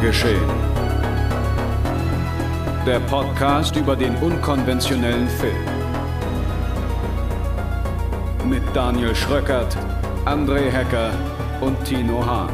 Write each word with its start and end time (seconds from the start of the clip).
Geschehen. 0.00 0.48
Der 2.86 3.00
Podcast 3.00 3.74
über 3.74 3.96
den 3.96 4.14
unkonventionellen 4.18 5.28
Film. 5.28 5.64
Mit 8.48 8.62
Daniel 8.74 9.14
Schröckert, 9.16 9.76
André 10.24 10.70
Hecker 10.70 11.10
und 11.60 11.84
Tino 11.84 12.24
Hahn. 12.24 12.52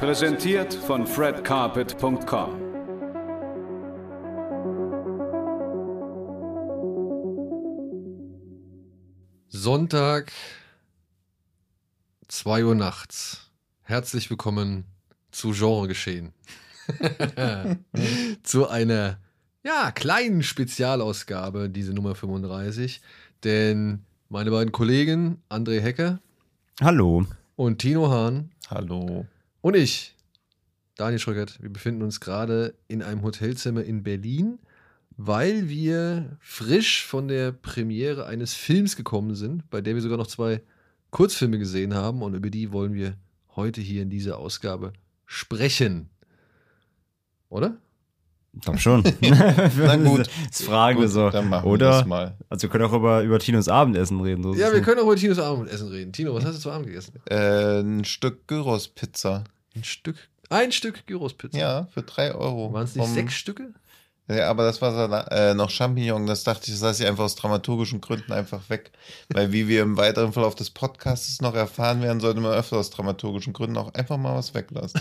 Präsentiert 0.00 0.72
von 0.72 1.06
fredcarpet.com. 1.06 2.64
Sonntag, 9.48 10.32
2 12.28 12.64
Uhr 12.64 12.74
nachts. 12.74 13.53
Herzlich 13.84 14.30
willkommen 14.30 14.84
zu 15.30 15.52
Genre 15.52 15.86
geschehen. 15.88 16.32
zu 18.42 18.68
einer 18.68 19.18
ja, 19.62 19.90
kleinen 19.90 20.42
Spezialausgabe, 20.42 21.70
diese 21.70 21.92
Nummer 21.92 22.14
35. 22.14 23.00
Denn 23.44 24.04
meine 24.28 24.50
beiden 24.50 24.72
Kollegen, 24.72 25.42
André 25.48 25.80
Hecker. 25.80 26.20
Hallo. 26.80 27.26
Und 27.56 27.78
Tino 27.78 28.10
Hahn. 28.10 28.50
Hallo. 28.70 29.26
Und 29.60 29.76
ich, 29.76 30.16
Daniel 30.96 31.18
Schröckert. 31.18 31.62
Wir 31.62 31.70
befinden 31.70 32.02
uns 32.02 32.20
gerade 32.20 32.74
in 32.88 33.02
einem 33.02 33.22
Hotelzimmer 33.22 33.84
in 33.84 34.02
Berlin 34.02 34.58
weil 35.16 35.68
wir 35.68 36.36
frisch 36.40 37.04
von 37.06 37.28
der 37.28 37.52
Premiere 37.52 38.26
eines 38.26 38.54
Films 38.54 38.96
gekommen 38.96 39.34
sind, 39.34 39.68
bei 39.70 39.80
der 39.80 39.94
wir 39.94 40.02
sogar 40.02 40.18
noch 40.18 40.26
zwei 40.26 40.60
Kurzfilme 41.10 41.58
gesehen 41.58 41.94
haben 41.94 42.22
und 42.22 42.34
über 42.34 42.50
die 42.50 42.72
wollen 42.72 42.94
wir 42.94 43.16
heute 43.56 43.80
hier 43.80 44.02
in 44.02 44.10
dieser 44.10 44.38
Ausgabe 44.38 44.92
sprechen. 45.26 46.10
Oder? 47.48 47.76
Ich 48.52 48.60
glaube 48.60 48.78
schon. 48.78 49.02
Na 49.20 49.96
gut. 49.96 50.28
Das 50.48 50.62
fragen 50.62 50.96
gut, 50.96 51.04
wir 51.04 51.08
so. 51.08 51.30
Dann 51.30 51.48
machen 51.48 51.68
Oder? 51.68 51.86
wir 51.86 51.90
das 51.98 52.06
mal. 52.06 52.36
Also 52.48 52.62
wir 52.64 52.70
können 52.70 52.84
auch 52.84 52.92
über, 52.92 53.22
über 53.22 53.38
Tinos 53.40 53.68
Abendessen 53.68 54.20
reden. 54.20 54.42
So 54.44 54.54
Ja, 54.54 54.72
wir 54.72 54.80
können 54.80 55.00
auch 55.00 55.04
über 55.04 55.16
Tinos 55.16 55.38
Abendessen 55.40 55.88
reden. 55.88 56.12
Tino, 56.12 56.34
was 56.34 56.44
hast 56.44 56.56
du 56.56 56.60
zu 56.60 56.70
Abend 56.70 56.86
gegessen? 56.86 57.14
Äh, 57.28 57.80
ein 57.80 58.04
Stück 58.04 58.46
Gyros-Pizza. 58.46 59.44
Ein 59.74 59.82
Stück. 59.84 60.16
Ein 60.50 60.70
Stück 60.72 61.06
Gyrospizza. 61.06 61.58
Ja, 61.58 61.88
für 61.92 62.02
drei 62.02 62.32
Euro. 62.34 62.72
Waren 62.72 62.84
es 62.84 62.94
nicht 62.94 63.04
Vom- 63.04 63.14
sechs 63.14 63.34
Stücke? 63.34 63.72
Ja, 64.26 64.48
aber 64.48 64.64
das 64.64 64.80
war 64.80 65.30
äh, 65.32 65.52
noch 65.52 65.68
Champignon. 65.68 66.26
Das 66.26 66.44
dachte 66.44 66.62
ich, 66.66 66.72
das 66.72 66.80
lasse 66.80 67.02
ich 67.02 67.08
einfach 67.08 67.24
aus 67.24 67.34
dramaturgischen 67.34 68.00
Gründen 68.00 68.32
einfach 68.32 68.70
weg. 68.70 68.90
Weil 69.28 69.52
wie 69.52 69.68
wir 69.68 69.82
im 69.82 69.98
weiteren 69.98 70.32
Verlauf 70.32 70.54
des 70.54 70.70
Podcasts 70.70 71.42
noch 71.42 71.54
erfahren 71.54 72.00
werden, 72.00 72.20
sollte 72.20 72.40
man 72.40 72.52
öfter 72.52 72.78
aus 72.78 72.88
dramaturgischen 72.88 73.52
Gründen 73.52 73.76
auch 73.76 73.92
einfach 73.92 74.16
mal 74.16 74.34
was 74.34 74.54
weglassen. 74.54 74.98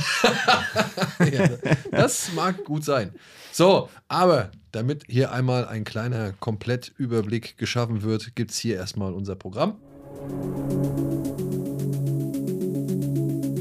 ja, 1.19 1.49
das 1.91 2.33
mag 2.35 2.65
gut 2.65 2.83
sein. 2.83 3.13
So, 3.53 3.89
aber 4.09 4.51
damit 4.73 5.03
hier 5.07 5.31
einmal 5.31 5.67
ein 5.67 5.85
kleiner 5.85 6.33
Komplettüberblick 6.33 7.57
geschaffen 7.57 8.03
wird, 8.03 8.35
gibt 8.35 8.51
es 8.51 8.57
hier 8.57 8.75
erstmal 8.75 9.13
unser 9.13 9.35
Programm. 9.35 9.77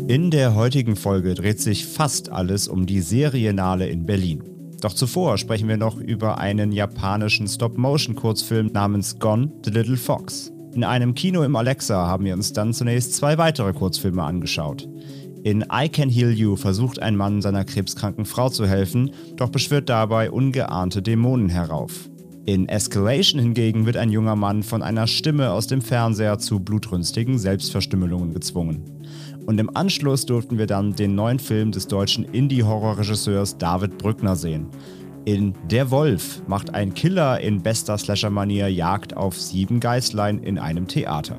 In 0.09 0.33
der 0.33 0.57
heutigen 0.57 0.97
Folge 0.97 1.35
dreht 1.35 1.61
sich 1.61 1.87
fast 1.87 2.31
alles 2.31 2.67
um 2.67 2.87
die 2.87 3.01
Serienale 3.01 3.89
in 3.89 4.07
Berlin. 4.07 4.52
Doch 4.83 4.92
zuvor 4.92 5.38
sprechen 5.38 5.69
wir 5.69 5.77
noch 5.77 5.97
über 5.97 6.38
einen 6.38 6.72
japanischen 6.72 7.47
Stop-Motion-Kurzfilm 7.47 8.72
namens 8.72 9.20
Gone 9.20 9.52
the 9.64 9.70
Little 9.70 9.97
Fox. 9.97 10.52
In 10.75 10.83
einem 10.83 11.14
Kino 11.14 11.44
im 11.44 11.55
Alexa 11.55 12.08
haben 12.08 12.25
wir 12.25 12.34
uns 12.34 12.52
dann 12.52 12.75
zunächst 12.75 13.15
zwei 13.15 13.38
weitere 13.38 13.72
Kurzfilme 13.72 14.25
angeschaut. 14.25 14.88
In 15.44 15.65
I 15.72 15.88
Can 15.88 16.09
Heal 16.09 16.32
You 16.32 16.56
versucht 16.56 17.00
ein 17.00 17.15
Mann 17.15 17.42
seiner 17.42 17.65
krebskranken 17.65 18.25
Frau 18.25 18.48
zu 18.48 18.66
helfen, 18.66 19.12
doch 19.37 19.50
beschwört 19.50 19.88
dabei 19.88 20.32
ungeahnte 20.32 21.00
Dämonen 21.00 21.48
herauf. 21.48 22.10
In 22.44 22.69
Escalation 22.69 23.41
hingegen 23.41 23.87
wird 23.87 23.97
ein 23.97 24.10
junger 24.10 24.34
Mann 24.34 24.65
von 24.65 24.82
einer 24.82 25.06
Stimme 25.06 25.53
aus 25.53 25.69
dem 25.69 25.81
Fernseher 25.81 26.41
zu 26.41 26.59
blutrünstigen 26.59 27.38
Selbstverstümmelungen 27.38 28.34
gezwungen. 28.34 28.82
Und 29.47 29.58
im 29.58 29.75
Anschluss 29.76 30.25
durften 30.25 30.56
wir 30.56 30.66
dann 30.66 30.94
den 30.94 31.14
neuen 31.16 31.41
Film 31.41 31.72
des 31.72 31.88
deutschen 31.88 32.25
Indie-Horror-Regisseurs 32.25 33.58
David 33.58 33.98
Brückner 33.98 34.36
sehen. 34.36 34.69
In 35.25 35.54
Der 35.69 35.91
Wolf 35.91 36.42
macht 36.47 36.75
ein 36.75 36.94
Killer 36.94 37.41
in 37.41 37.62
bester 37.62 37.98
Slasher-Manier 37.98 38.69
Jagd 38.69 39.16
auf 39.16 39.41
sieben 39.41 39.80
Geißlein 39.80 40.38
in 40.42 40.58
einem 40.58 40.86
Theater. 40.86 41.36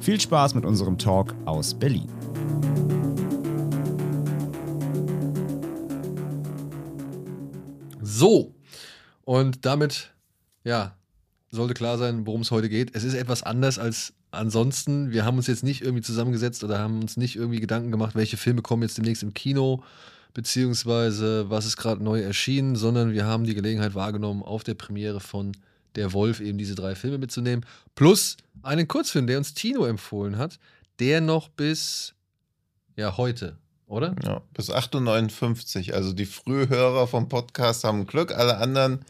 Viel 0.00 0.20
Spaß 0.20 0.54
mit 0.54 0.64
unserem 0.64 0.96
Talk 0.96 1.34
aus 1.44 1.74
Berlin. 1.74 2.08
So, 8.00 8.54
und 9.24 9.64
damit, 9.64 10.12
ja, 10.64 10.96
sollte 11.50 11.74
klar 11.74 11.98
sein, 11.98 12.26
worum 12.26 12.42
es 12.42 12.50
heute 12.50 12.68
geht. 12.68 12.94
Es 12.94 13.04
ist 13.04 13.14
etwas 13.14 13.42
anders 13.42 13.78
als 13.78 14.12
ansonsten. 14.30 15.12
Wir 15.12 15.24
haben 15.24 15.36
uns 15.36 15.46
jetzt 15.46 15.64
nicht 15.64 15.82
irgendwie 15.82 16.02
zusammengesetzt 16.02 16.64
oder 16.64 16.78
haben 16.78 17.00
uns 17.00 17.16
nicht 17.16 17.36
irgendwie 17.36 17.60
Gedanken 17.60 17.90
gemacht, 17.90 18.14
welche 18.14 18.36
Filme 18.36 18.62
kommen 18.62 18.82
jetzt 18.82 18.98
demnächst 18.98 19.22
im 19.22 19.34
Kino, 19.34 19.82
beziehungsweise 20.34 21.50
was 21.50 21.66
ist 21.66 21.76
gerade 21.76 22.02
neu 22.02 22.20
erschienen, 22.20 22.76
sondern 22.76 23.12
wir 23.12 23.26
haben 23.26 23.44
die 23.44 23.54
Gelegenheit 23.54 23.94
wahrgenommen, 23.94 24.42
auf 24.42 24.64
der 24.64 24.74
Premiere 24.74 25.20
von 25.20 25.52
Der 25.96 26.12
Wolf 26.12 26.40
eben 26.40 26.58
diese 26.58 26.74
drei 26.74 26.94
Filme 26.94 27.18
mitzunehmen. 27.18 27.66
Plus 27.94 28.36
einen 28.62 28.86
Kurzfilm, 28.86 29.26
der 29.26 29.38
uns 29.38 29.54
Tino 29.54 29.84
empfohlen 29.86 30.38
hat, 30.38 30.58
der 31.00 31.20
noch 31.20 31.48
bis, 31.48 32.14
ja, 32.96 33.16
heute, 33.16 33.56
oder? 33.86 34.14
Ja, 34.22 34.42
bis 34.54 34.70
8.59 34.70 35.88
Uhr. 35.88 35.94
Also 35.94 36.12
die 36.12 36.26
Frühhörer 36.26 37.08
vom 37.08 37.28
Podcast 37.28 37.82
haben 37.84 38.06
Glück, 38.06 38.32
alle 38.32 38.58
anderen 38.58 39.04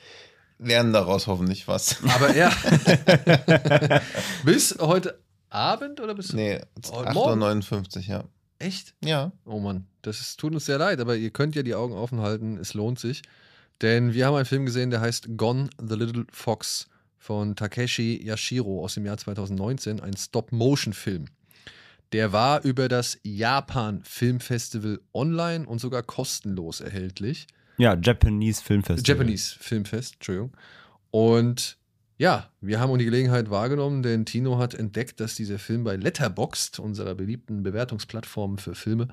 lernen 0.60 0.93
daraus 0.93 1.26
hoffentlich 1.26 1.66
was. 1.69 1.97
Aber 2.15 2.34
ja. 2.37 2.50
bis 4.44 4.76
heute 4.81 5.19
Abend 5.48 6.00
oder 6.00 6.15
bis. 6.15 6.32
Nee, 6.32 6.60
Oh, 6.93 7.03
morgen? 7.12 7.43
8.59 7.43 7.97
Uhr, 7.97 8.03
ja. 8.03 8.25
Echt? 8.59 8.94
Ja. 9.03 9.32
Oh 9.44 9.59
Mann, 9.59 9.87
das 10.03 10.20
ist, 10.20 10.38
tut 10.38 10.53
uns 10.53 10.66
sehr 10.66 10.78
leid, 10.78 11.00
aber 11.00 11.16
ihr 11.16 11.31
könnt 11.31 11.54
ja 11.56 11.62
die 11.62 11.75
Augen 11.75 11.94
offen 11.94 12.20
halten, 12.20 12.59
es 12.59 12.75
lohnt 12.75 12.99
sich. 12.99 13.22
Denn 13.81 14.12
wir 14.12 14.26
haben 14.26 14.34
einen 14.34 14.44
Film 14.44 14.66
gesehen, 14.66 14.91
der 14.91 15.00
heißt 15.00 15.38
Gone 15.38 15.70
the 15.78 15.94
Little 15.94 16.26
Fox 16.31 16.88
von 17.16 17.56
Takeshi 17.56 18.20
Yashiro 18.22 18.84
aus 18.84 18.94
dem 18.94 19.06
Jahr 19.06 19.16
2019, 19.16 20.00
ein 20.00 20.15
Stop-Motion-Film. 20.16 21.25
Der 22.12 22.32
war 22.32 22.62
über 22.65 22.88
das 22.88 23.19
Japan 23.22 24.03
Filmfestival 24.04 25.00
online 25.15 25.66
und 25.66 25.81
sogar 25.81 26.03
kostenlos 26.03 26.81
erhältlich. 26.81 27.47
Ja, 27.80 27.96
Japanese 28.00 28.62
Filmfestival. 28.62 29.16
Japanese 29.16 29.56
Filmfest, 29.58 30.14
Entschuldigung. 30.14 30.52
Und 31.10 31.78
ja, 32.18 32.50
wir 32.60 32.78
haben 32.78 32.98
die 32.98 33.06
Gelegenheit 33.06 33.48
wahrgenommen, 33.48 34.02
denn 34.02 34.26
Tino 34.26 34.58
hat 34.58 34.74
entdeckt, 34.74 35.20
dass 35.20 35.34
dieser 35.34 35.58
Film 35.58 35.84
bei 35.84 35.96
Letterboxd, 35.96 36.78
unserer 36.78 37.14
beliebten 37.14 37.62
Bewertungsplattform 37.62 38.58
für 38.58 38.74
Filme, 38.74 39.08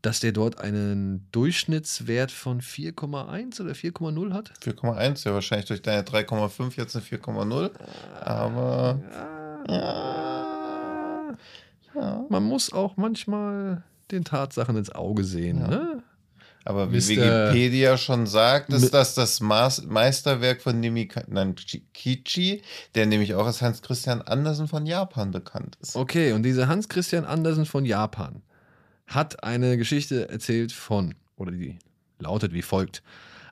dass 0.00 0.20
der 0.20 0.32
dort 0.32 0.58
einen 0.58 1.28
Durchschnittswert 1.32 2.32
von 2.32 2.62
4,1 2.62 3.60
oder 3.60 3.72
4,0 3.72 4.32
hat. 4.32 4.52
4,1, 4.64 5.26
ja 5.26 5.34
wahrscheinlich 5.34 5.66
durch 5.66 5.82
deine 5.82 6.02
3,5 6.02 6.78
jetzt 6.78 6.96
eine 6.96 7.04
4,0. 7.04 7.70
Aber 8.22 8.98
Ja, 9.68 11.36
ja. 11.94 12.24
man 12.30 12.42
muss 12.44 12.72
auch 12.72 12.96
manchmal 12.96 13.82
den 14.10 14.24
Tatsachen 14.24 14.76
ins 14.76 14.90
Auge 14.90 15.24
sehen. 15.24 15.58
Ja. 15.58 15.68
Ne? 15.68 16.02
Aber 16.64 16.92
wie 16.92 16.96
Mr. 16.96 17.08
Wikipedia 17.08 17.96
schon 17.96 18.26
sagt, 18.26 18.70
ist 18.70 18.92
das 18.92 19.14
das 19.14 19.40
Maß 19.40 19.86
Meisterwerk 19.86 20.60
von 20.60 20.78
Nemikichi, 20.78 22.62
der 22.94 23.06
nämlich 23.06 23.34
auch 23.34 23.46
als 23.46 23.62
Hans 23.62 23.80
Christian 23.82 24.20
Andersen 24.22 24.68
von 24.68 24.84
Japan 24.84 25.30
bekannt 25.30 25.78
ist. 25.80 25.96
Okay, 25.96 26.32
und 26.32 26.42
dieser 26.42 26.68
Hans 26.68 26.88
Christian 26.88 27.24
Andersen 27.24 27.64
von 27.64 27.84
Japan 27.84 28.42
hat 29.06 29.42
eine 29.42 29.76
Geschichte 29.78 30.28
erzählt 30.28 30.72
von, 30.72 31.14
oder 31.36 31.52
die 31.52 31.78
lautet 32.18 32.52
wie 32.52 32.62
folgt. 32.62 33.02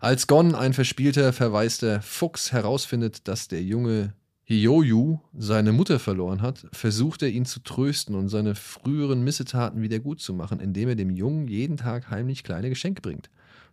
Als 0.01 0.27
Gon, 0.27 0.55
ein 0.55 0.75
verspielter, 0.75 1.33
verwaister 1.33 2.03
Fuchs, 2.03 2.53
herausfindet, 2.53 3.27
dass 3.27 3.49
der 3.49 3.63
junge 3.63 4.13
Hiyoyu 4.49 5.19
seine 5.37 5.73
Mutter 5.73 5.99
verloren 5.99 6.41
hat, 6.41 6.67
versucht 6.73 7.23
er 7.23 7.29
ihn 7.29 7.45
zu 7.45 7.61
trösten 7.61 8.15
und 8.15 8.31
seine 8.31 8.55
früheren 8.55 9.23
Missetaten 9.23 9.83
wieder 9.83 9.99
gut 9.99 10.23
zu 10.23 10.33
machen, 10.33 10.59
indem 10.59 10.89
er 10.89 10.95
dem 10.95 11.11
Jungen 11.11 11.49
jeden 11.49 11.77
Tag 11.77 12.09
heimlich 12.09 12.45
kleine 12.45 12.71
Geschenke 12.71 13.03
bringt. 13.03 13.29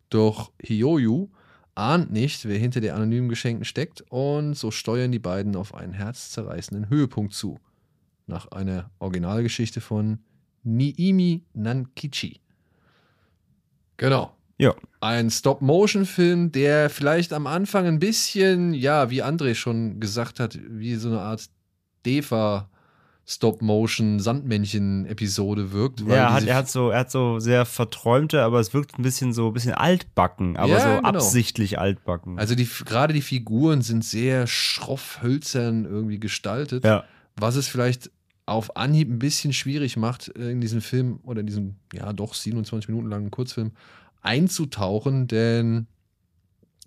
Doch 0.10 0.52
Hiyoyu 0.62 1.30
ahnt 1.76 2.12
nicht, 2.12 2.44
wer 2.44 2.58
hinter 2.58 2.82
der 2.82 2.96
anonymen 2.96 3.30
Geschenken 3.30 3.64
steckt 3.64 4.04
und 4.10 4.56
so 4.56 4.70
steuern 4.70 5.14
die 5.14 5.20
beiden 5.20 5.56
auf 5.56 5.74
einen 5.74 5.94
herzzerreißenden 5.94 6.90
Höhepunkt 6.90 7.34
zu 7.34 7.58
nach 8.28 8.52
einer 8.52 8.92
Originalgeschichte 9.00 9.80
von 9.80 10.20
Niimi 10.64 11.46
Nankichi. 11.54 12.42
Genau. 13.96 14.36
Ja. 14.58 14.74
Ein 15.02 15.30
Stop-Motion-Film, 15.30 16.52
der 16.52 16.90
vielleicht 16.90 17.34
am 17.34 17.48
Anfang 17.48 17.86
ein 17.86 18.00
bisschen, 18.00 18.74
ja, 18.74 19.10
wie 19.10 19.24
André 19.24 19.56
schon 19.56 20.00
gesagt 20.00 20.40
hat, 20.40 20.58
wie 20.70 20.96
so 20.96 21.10
eine 21.10 21.22
Art 21.22 21.50
Deva 22.06 22.70
Stop-Motion-Sandmännchen-Episode 23.28 25.72
wirkt. 25.72 26.02
Ja, 26.02 26.16
er 26.16 26.34
hat, 26.34 26.44
er 26.46 26.56
hat 26.56 26.70
so, 26.70 26.90
er 26.92 27.00
hat 27.00 27.10
so 27.12 27.40
sehr 27.40 27.66
verträumte, 27.66 28.44
aber 28.44 28.60
es 28.60 28.74
wirkt 28.74 29.00
ein 29.00 29.02
bisschen 29.02 29.34
so, 29.34 29.48
ein 29.48 29.54
bisschen 29.54 29.74
altbacken, 29.74 30.58
aber 30.58 30.70
Ja, 30.70 30.80
so 30.80 30.96
genau. 30.98 31.10
absichtlich 31.10 31.80
altbacken. 31.80 32.38
also 32.38 32.54
die, 32.56 32.70
gerade 32.86 33.14
die 33.14 33.22
Figuren 33.22 33.82
sind 33.82 34.06
sehr 34.06 34.46
schroff 34.48 35.20
hölzern 35.22 35.86
irgendwie 35.86 36.20
gestaltet, 36.20 36.84
ja. 36.86 37.04
was 37.36 37.56
es 37.56 37.68
vielleicht 37.68 38.12
auf 38.46 38.78
Anhieb 38.78 39.10
ein 39.10 39.18
bisschen 39.18 39.54
schwierig 39.54 39.98
macht, 39.98 40.32
äh, 40.38 40.52
in 40.52 40.62
diesen 40.62 40.82
Film 40.82 41.20
oder 41.24 41.40
in 41.40 41.48
diesen, 41.48 41.80
ja 41.94 42.14
doch 42.14 42.36
27 42.36 42.90
Minuten 42.90 43.10
langen 43.10 43.32
Kurzfilm 43.32 43.72
einzutauchen, 44.26 45.28
denn 45.28 45.88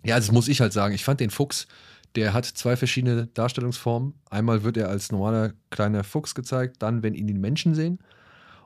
ja, 0.05 0.17
das 0.17 0.33
muss 0.33 0.49
ich 0.49 0.61
halt 0.61 0.73
sagen, 0.73 0.95
ich 0.95 1.05
fand 1.05 1.21
den 1.21 1.31
Fuchs, 1.31 1.67
der 2.15 2.33
hat 2.33 2.47
zwei 2.47 2.77
verschiedene 2.77 3.27
Darstellungsformen. 3.27 4.15
Einmal 4.31 4.65
wird 4.65 4.77
er 4.77 4.89
als 4.89 5.13
normaler 5.13 5.53
kleiner 5.71 6.05
Fuchs 6.05 6.35
gezeigt, 6.35 6.77
dann, 6.81 7.03
wenn 7.03 7.15
ihn 7.15 7.27
die 7.27 7.35
Menschen 7.35 7.75
sehen. 7.75 7.99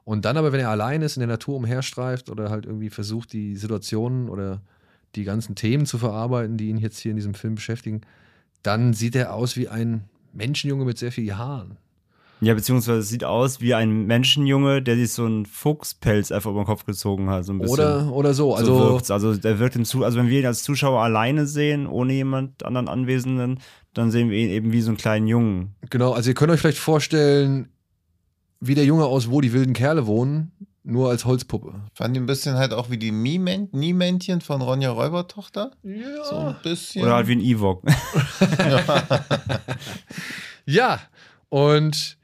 Und 0.05 0.25
dann 0.25 0.37
aber, 0.37 0.53
wenn 0.53 0.61
er 0.61 0.71
allein 0.71 1.03
ist, 1.03 1.17
in 1.17 1.21
der 1.21 1.29
Natur 1.29 1.57
umherstreift 1.57 2.29
oder 2.31 2.51
halt 2.51 2.67
irgendwie 2.67 2.91
versucht, 2.91 3.33
die 3.33 3.57
Situationen 3.57 4.29
oder 4.29 4.63
die 5.15 5.25
ganzen 5.25 5.55
Themen 5.55 5.87
zu 5.87 5.99
verarbeiten, 5.99 6.57
die 6.57 6.69
ihn 6.69 6.79
jetzt 6.79 6.99
hier 6.99 7.11
in 7.11 7.17
diesem 7.17 7.35
Film 7.35 7.55
beschäftigen, 7.55 8.01
dann 8.63 8.95
sieht 8.95 9.15
er 9.15 9.35
aus 9.35 9.57
wie 9.57 9.69
ein 9.69 10.05
Menschenjunge 10.33 10.85
mit 10.85 10.99
sehr 10.99 11.13
viel 11.13 11.35
Haaren. 11.35 11.77
Ja, 12.45 12.55
beziehungsweise 12.55 12.99
es 12.99 13.09
sieht 13.09 13.23
aus 13.23 13.61
wie 13.61 13.73
ein 13.73 14.07
Menschenjunge, 14.07 14.83
der 14.83 14.97
sich 14.97 15.13
so 15.13 15.25
einen 15.25 15.47
Fuchspelz 15.47 16.33
einfach 16.33 16.51
über 16.51 16.63
den 16.63 16.67
Kopf 16.67 16.85
gezogen 16.85 17.31
hat. 17.31 17.45
So 17.45 17.53
ein 17.53 17.61
bisschen. 17.61 17.75
Oder, 17.79 18.13
oder 18.13 18.35
so. 18.35 18.55
also, 18.55 18.73
Also, 18.73 18.85
so 18.89 18.93
wirkt's. 18.95 19.11
also 19.13 19.37
der 19.37 19.59
wirkt 19.61 19.77
im 19.77 19.85
Zu 19.85 20.05
also 20.05 20.19
wenn 20.19 20.29
wir 20.29 20.41
ihn 20.41 20.47
als 20.47 20.65
Zuschauer 20.65 21.01
alleine 21.03 21.47
sehen, 21.47 21.87
ohne 21.87 22.13
jemand 22.15 22.65
anderen 22.65 22.89
Anwesenden, 22.89 23.61
dann 23.95 24.11
sehen 24.11 24.29
wir 24.29 24.39
ihn 24.39 24.51
eben 24.51 24.73
wie 24.73 24.81
so 24.81 24.91
einen 24.91 24.97
kleinen 24.97 25.29
Jungen. 25.29 25.77
genau, 25.89 26.13
also 26.13 26.31
ihr 26.31 26.35
könnt 26.35 26.51
euch 26.51 26.59
vielleicht 26.61 26.79
vorstellen, 26.79 27.69
wie 28.59 28.75
der 28.75 28.85
Junge 28.87 29.05
aus 29.07 29.31
Wo 29.31 29.41
die 29.41 29.53
wilden 29.53 29.73
Kerle 29.73 30.07
wohnen, 30.09 30.51
nur 30.83 31.11
als 31.11 31.25
Holzpuppe. 31.25 31.75
Fand 31.95 32.17
ihn 32.17 32.25
ein 32.25 32.27
bisschen 32.27 32.57
halt 32.57 32.73
auch 32.73 32.91
wie 32.91 32.99
die 32.99 33.13
Mie-Män- 33.13 33.69
Nie-Männchen 33.71 34.41
von 34.41 34.63
Ronja 34.63 34.91
Räubertochter. 34.91 35.71
Ja. 35.85 36.25
So 36.29 36.37
ein 36.39 36.57
bisschen. 36.65 37.05
Oder 37.05 37.15
halt 37.15 37.29
wie 37.29 37.37
ein 37.37 37.41
Ewok. 37.41 37.85
Ja, 40.65 41.01
und 41.49 42.17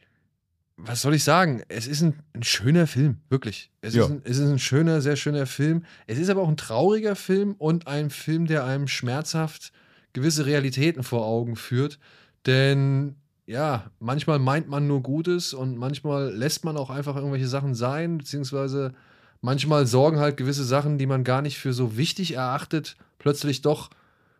was 0.79 1.03
soll 1.03 1.15
ich 1.15 1.25
sagen? 1.25 1.63
Es 1.69 1.87
ist 1.87 2.03
ein, 2.03 2.15
ein 2.35 2.45
schöner 2.45 2.87
Film, 2.87 3.19
wirklich. 3.29 3.71
Es, 3.81 3.95
ist 3.95 4.11
ein, 4.11 4.23
es 4.25 4.39
ist 4.39 4.49
ein 4.49 4.61
schöner, 4.61 5.01
sehr 5.01 5.17
schöner 5.17 5.47
Film. 5.47 5.85
Es 6.07 6.19
ist 6.19 6.31
aber 6.31 6.43
auch 6.43 6.49
ein 6.49 6.57
trauriger 6.57 7.17
Film 7.17 7.55
und 7.59 7.89
ein 7.89 8.11
Film, 8.11 8.47
der 8.47 8.65
einem 8.65 8.87
schmerzhaft 8.87 9.73
gewisse 10.13 10.47
Realitäten 10.47 11.03
vor 11.03 11.27
Augen 11.27 11.57
führt. 11.57 11.99
Denn 12.47 13.17
ja, 13.45 13.91
manchmal 13.99 14.39
meint 14.39 14.69
man 14.69 14.87
nur 14.87 15.03
Gutes 15.03 15.53
und 15.53 15.77
manchmal 15.77 16.33
lässt 16.33 16.65
man 16.65 16.77
auch 16.77 16.91
einfach 16.91 17.17
irgendwelche 17.17 17.49
Sachen 17.49 17.75
sein, 17.75 18.19
beziehungsweise 18.19 18.95
manchmal 19.41 19.87
sorgen 19.87 20.21
halt 20.21 20.37
gewisse 20.37 20.65
Sachen, 20.65 20.97
die 20.97 21.07
man 21.07 21.25
gar 21.25 21.43
nicht 21.43 21.59
für 21.59 21.73
so 21.73 21.97
wichtig 21.97 22.35
erachtet, 22.35 22.97
plötzlich 23.19 23.63
doch 23.63 23.91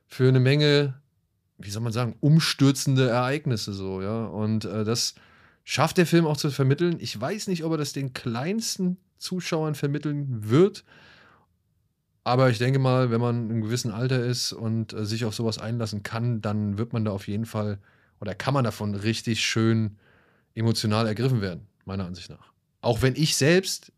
für 0.07 0.29
eine 0.29 0.41
Menge 0.41 0.95
wie 1.59 1.71
soll 1.71 1.83
man 1.83 1.93
sagen, 1.93 2.15
umstürzende 2.21 3.09
Ereignisse 3.09 3.73
so, 3.73 4.01
ja. 4.01 4.27
Und 4.27 4.65
äh, 4.65 4.85
das 4.85 5.15
schafft 5.69 5.99
der 5.99 6.07
Film 6.07 6.27
auch 6.27 6.39
zu 6.39 6.51
vermitteln. 6.51 6.97
Ich 6.99 7.21
weiß 7.21 7.47
nicht, 7.49 7.63
ob 7.63 7.73
er 7.73 7.77
das 7.77 7.93
den 7.93 8.15
kleinsten 8.15 8.97
Zuschauern 9.19 9.75
vermitteln 9.75 10.49
wird. 10.49 10.83
Aber 12.25 12.49
ich 12.49 12.57
denke 12.57 12.79
mal, 12.79 13.11
wenn 13.11 13.21
man 13.21 13.51
einem 13.51 13.61
gewissen 13.61 13.91
Alter 13.91 14.25
ist 14.25 14.55
und 14.55 14.95
äh, 14.95 15.05
sich 15.05 15.27
auf 15.27 15.35
sowas 15.35 15.59
einlassen 15.59 16.03
kann, 16.03 16.41
dann 16.41 16.79
wird 16.79 16.95
man 16.95 17.05
da 17.05 17.11
auf 17.11 17.29
jeden 17.29 17.45
Fall 17.45 17.79
oder 18.19 18.35
kann 18.35 18.55
man 18.55 18.65
davon 18.65 18.95
richtig 18.95 19.45
schön 19.45 19.99
emotional 20.55 21.07
ergriffen 21.07 21.43
werden, 21.43 21.67
meiner 21.85 22.07
Ansicht 22.07 22.31
nach. 22.31 22.51
Auch 22.81 23.03
wenn 23.03 23.15
ich 23.15 23.37
selbst, 23.37 23.93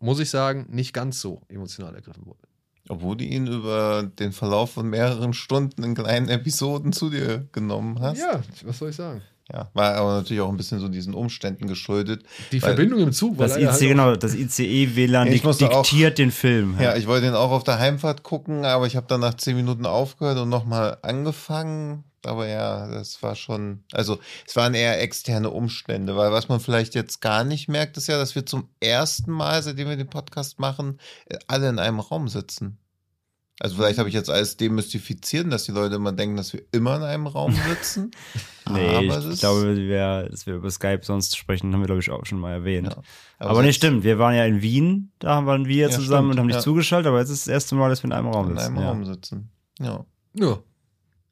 muss 0.00 0.18
ich 0.18 0.28
sagen, 0.28 0.66
nicht 0.70 0.92
ganz 0.92 1.20
so 1.20 1.40
emotional 1.46 1.94
ergriffen 1.94 2.26
wurde. 2.26 2.48
Obwohl 2.88 3.16
du 3.16 3.24
ihn 3.24 3.46
über 3.46 4.10
den 4.18 4.32
Verlauf 4.32 4.72
von 4.72 4.90
mehreren 4.90 5.34
Stunden 5.34 5.84
in 5.84 5.94
kleinen 5.94 6.28
Episoden 6.28 6.92
zu 6.92 7.10
dir 7.10 7.46
genommen 7.52 8.00
hast. 8.00 8.18
Ja, 8.18 8.42
was 8.64 8.78
soll 8.78 8.90
ich 8.90 8.96
sagen? 8.96 9.22
Ja, 9.52 9.70
war 9.74 9.94
aber 9.94 10.14
natürlich 10.16 10.40
auch 10.40 10.48
ein 10.48 10.56
bisschen 10.56 10.80
so 10.80 10.88
diesen 10.88 11.14
Umständen 11.14 11.68
geschuldet. 11.68 12.24
Die 12.50 12.58
Verbindung 12.58 12.98
im 12.98 13.12
Zug 13.12 13.38
war 13.38 13.46
Das, 13.46 13.56
leider 13.56 13.66
IC, 13.68 13.72
halt 13.80 13.88
genau, 13.88 14.16
das 14.16 14.34
ICE-WLAN 14.34 15.28
Ja, 15.28 15.32
dik 15.32 15.44
musste 15.44 15.70
auch- 15.70 15.82
diktiert 15.82 16.18
den 16.18 16.32
Film. 16.32 16.76
Ja, 16.80 16.96
ich 16.96 17.06
wollte 17.06 17.28
ihn 17.28 17.34
auch 17.34 17.52
auf 17.52 17.62
der 17.62 17.78
Heimfahrt 17.78 18.24
gucken, 18.24 18.64
aber 18.64 18.86
ich 18.88 18.96
habe 18.96 19.06
dann 19.06 19.20
nach 19.20 19.34
zehn 19.34 19.54
Minuten 19.54 19.86
aufgehört 19.86 20.38
und 20.38 20.48
nochmal 20.48 20.98
angefangen. 21.02 22.02
Aber 22.24 22.48
ja, 22.48 22.88
das 22.88 23.22
war 23.22 23.36
schon, 23.36 23.84
also 23.92 24.18
es 24.48 24.56
waren 24.56 24.74
eher 24.74 25.00
externe 25.00 25.50
Umstände, 25.50 26.16
weil 26.16 26.32
was 26.32 26.48
man 26.48 26.58
vielleicht 26.58 26.96
jetzt 26.96 27.20
gar 27.20 27.44
nicht 27.44 27.68
merkt, 27.68 27.96
ist 27.98 28.08
ja, 28.08 28.18
dass 28.18 28.34
wir 28.34 28.44
zum 28.44 28.68
ersten 28.80 29.30
Mal, 29.30 29.62
seitdem 29.62 29.88
wir 29.88 29.96
den 29.96 30.08
Podcast 30.10 30.58
machen, 30.58 30.98
alle 31.46 31.68
in 31.68 31.78
einem 31.78 32.00
Raum 32.00 32.26
sitzen. 32.26 32.78
Also 33.58 33.76
vielleicht 33.76 33.98
habe 33.98 34.08
ich 34.08 34.14
jetzt 34.14 34.28
alles 34.28 34.58
demystifizieren, 34.58 35.48
dass 35.48 35.64
die 35.64 35.72
Leute 35.72 35.94
immer 35.94 36.12
denken, 36.12 36.36
dass 36.36 36.52
wir 36.52 36.62
immer 36.72 36.96
in 36.96 37.02
einem 37.02 37.26
Raum 37.26 37.54
sitzen. 37.68 38.10
Nee, 38.70 38.94
aber 39.10 39.24
ich 39.30 39.40
glaube, 39.40 39.76
wir, 39.76 40.28
dass 40.28 40.46
wir 40.46 40.56
über 40.56 40.70
Skype 40.70 41.00
sonst 41.02 41.36
sprechen, 41.36 41.72
haben 41.72 41.80
wir, 41.80 41.86
glaube 41.86 42.00
ich, 42.02 42.10
auch 42.10 42.26
schon 42.26 42.38
mal 42.38 42.52
erwähnt. 42.52 42.88
Ja. 42.88 43.02
Aber, 43.38 43.62
nicht 43.62 43.64
selbst 43.64 43.76
stimmt, 43.76 44.04
wir 44.04 44.18
waren 44.18 44.34
ja 44.34 44.44
in 44.44 44.60
Wien, 44.60 45.10
da 45.20 45.46
waren 45.46 45.66
wir 45.66 45.88
Ja, 45.88 45.90
zusammen 45.90 46.28
stimmt, 46.28 46.30
und 46.32 46.38
haben 46.40 46.48
dich 46.48 46.56
ja. 46.56 46.62
zugeschaltet, 46.62 47.06
aber 47.08 47.20
jetzt 47.20 47.30
ist 47.30 47.46
das 47.46 47.52
erste 47.52 47.74
Mal, 47.76 47.88
dass 47.88 48.02
wir 48.02 48.08
in 48.08 48.12
einem 48.12 48.28
Raum 48.28 48.50
In 48.50 48.56
sitzen. 48.58 48.66
einem 48.66 48.82
ja. 48.82 48.88
Raum 48.88 49.04
sitzen. 49.06 49.50
Ja. 49.78 50.04
Ja, 50.34 50.58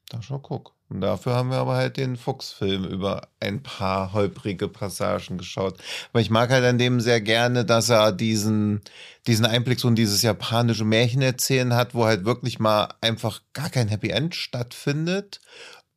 Da 0.09 0.21
schon 0.21 0.41
guck. 0.41 0.74
Und 0.87 1.01
dafür 1.01 1.33
haben 1.33 1.49
wir 1.49 1.57
aber 1.57 1.75
halt 1.75 1.97
den 1.97 2.15
Fuchsfilm 2.15 2.85
über 2.85 3.27
ein 3.39 3.63
paar 3.63 4.13
holprige 4.13 4.67
Passagen 4.67 5.37
geschaut. 5.39 5.79
Aber 6.13 6.21
ich 6.21 6.29
mag 6.29 6.51
halt 6.51 6.63
an 6.63 6.77
dem 6.77 6.99
sehr 6.99 7.21
gerne, 7.21 7.65
dass 7.65 7.89
er 7.89 8.11
diesen, 8.11 8.81
diesen 9.25 9.45
Einblick 9.45 9.79
so 9.79 9.87
in 9.87 9.95
dieses 9.95 10.21
japanische 10.21 10.85
Märchen 10.85 11.23
erzählen 11.23 11.73
hat, 11.73 11.95
wo 11.95 12.05
halt 12.05 12.25
wirklich 12.25 12.59
mal 12.59 12.93
einfach 13.01 13.41
gar 13.53 13.71
kein 13.71 13.87
Happy 13.87 14.09
End 14.09 14.35
stattfindet. 14.35 15.41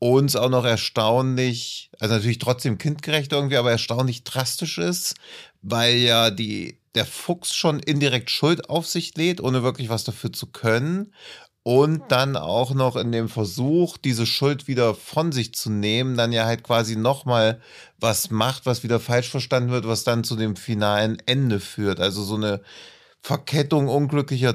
Und 0.01 0.27
es 0.27 0.37
auch 0.37 0.49
noch 0.49 0.65
erstaunlich, 0.65 1.91
also 1.99 2.15
natürlich 2.15 2.39
trotzdem 2.39 2.79
kindgerecht 2.79 3.33
irgendwie, 3.33 3.57
aber 3.57 3.73
erstaunlich 3.73 4.23
drastisch 4.23 4.79
ist, 4.79 5.17
weil 5.61 5.97
ja 5.97 6.31
die, 6.31 6.79
der 6.95 7.05
Fuchs 7.05 7.55
schon 7.55 7.81
indirekt 7.81 8.31
Schuld 8.31 8.71
auf 8.71 8.87
sich 8.87 9.17
lädt, 9.17 9.41
ohne 9.41 9.65
wirklich 9.65 9.89
was 9.89 10.05
dafür 10.05 10.33
zu 10.33 10.47
können. 10.47 11.13
Und 11.71 12.05
dann 12.09 12.35
auch 12.35 12.73
noch 12.73 12.97
in 12.97 13.13
dem 13.13 13.29
Versuch, 13.29 13.99
diese 13.99 14.25
Schuld 14.25 14.69
wieder 14.69 14.95
von 14.95 15.33
sich 15.33 15.53
zu 15.53 15.69
nehmen, 15.69 16.17
dann 16.17 16.33
ja 16.33 16.47
halt 16.47 16.63
quasi 16.63 16.97
nochmal 16.97 17.61
was 18.01 18.31
macht, 18.31 18.65
was 18.65 18.85
wieder 18.85 18.99
falsch 18.99 19.29
verstanden 19.29 19.71
wird, 19.71 19.87
was 19.87 20.03
dann 20.03 20.25
zu 20.25 20.35
dem 20.35 20.57
finalen 20.57 21.19
Ende 21.27 21.61
führt. 21.61 22.01
Also 22.01 22.23
so 22.23 22.37
eine 22.37 22.63
Verkettung 23.21 23.89
unglücklicher 23.89 24.55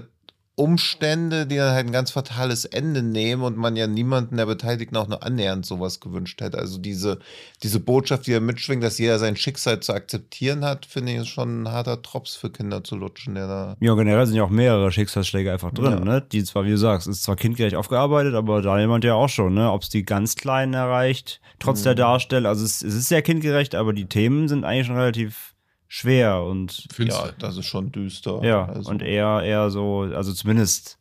Umstände, 0.56 1.48
die 1.48 1.56
dann 1.58 1.74
halt 1.74 1.88
ein 1.88 1.92
ganz 1.92 2.12
fatales 2.12 2.66
Ende 2.66 3.02
nehmen 3.02 3.42
und 3.44 3.58
man 3.58 3.76
ja 3.76 3.88
niemanden 3.88 4.38
der 4.38 4.46
Beteiligten 4.46 4.96
auch 4.98 5.08
nur 5.08 5.24
annähernd 5.24 5.66
sowas 5.66 6.00
gewünscht 6.00 6.42
hätte. 6.42 6.58
Also 6.60 6.78
diese, 6.78 7.20
diese 7.64 7.80
Botschaft, 7.80 8.28
die 8.28 8.34
er 8.34 8.40
mitschwingt, 8.40 8.84
dass 8.84 8.98
jeder 9.00 9.18
sein 9.20 9.36
Schicksal 9.36 9.80
zu 9.80 9.94
akzeptieren 9.94 10.64
hat, 10.64 10.86
finde 10.86 11.12
ich, 11.14 11.18
ist 11.20 11.28
schon 11.30 11.64
ein 11.64 11.72
harter 11.72 12.02
Trops 12.02 12.36
für 12.36 12.52
Kinder 12.52 12.84
zu 12.84 12.96
lutschen, 12.96 13.36
der 13.36 13.48
da 13.48 13.76
Ja, 13.80 13.96
generell 13.96 14.26
sind 14.28 14.36
ja 14.36 14.44
auch 14.44 14.50
mehrere 14.50 14.92
Schicksalsschläge 14.92 15.52
einfach 15.52 15.72
drin, 15.72 15.92
Ja. 15.92 16.00
ne? 16.00 16.22
Die 16.32 16.44
zwar, 16.44 16.66
wie 16.66 16.70
du 16.72 16.78
sagst, 16.78 17.08
ist 17.08 17.24
zwar 17.24 17.36
kindgerecht 17.36 17.76
aufgearbeitet, 17.76 18.36
aber 18.36 18.62
da 18.62 18.80
jemand 18.80 19.04
ja 19.04 19.16
auch 19.16 19.30
schon, 19.30 19.54
ne? 19.56 19.72
Ob 19.72 19.82
es 19.84 19.90
die 19.90 20.04
ganz 20.06 20.36
Kleinen 20.36 20.74
erreicht, 20.76 21.42
trotz 21.60 21.80
Mhm. 21.80 21.84
der 21.86 21.96
Darsteller. 21.96 22.50
Also 22.50 22.64
es, 22.64 22.84
es 22.84 22.94
ist 22.94 23.10
sehr 23.10 23.22
kindgerecht, 23.22 23.74
aber 23.76 23.92
die 23.92 24.06
Themen 24.06 24.48
sind 24.48 24.66
eigentlich 24.66 24.88
schon 24.88 24.98
relativ 24.98 25.53
schwer 25.94 26.42
und 26.42 26.88
finster. 26.92 27.28
Ja, 27.28 27.32
das 27.38 27.56
ist 27.56 27.68
schon 27.68 27.92
düster. 27.92 28.44
ja, 28.44 28.66
Also, 28.66 28.90
und 28.90 29.04
eher, 29.04 29.44
eher 29.44 29.70
so, 29.70 30.00
also 30.02 30.34
zumindest 30.34 30.98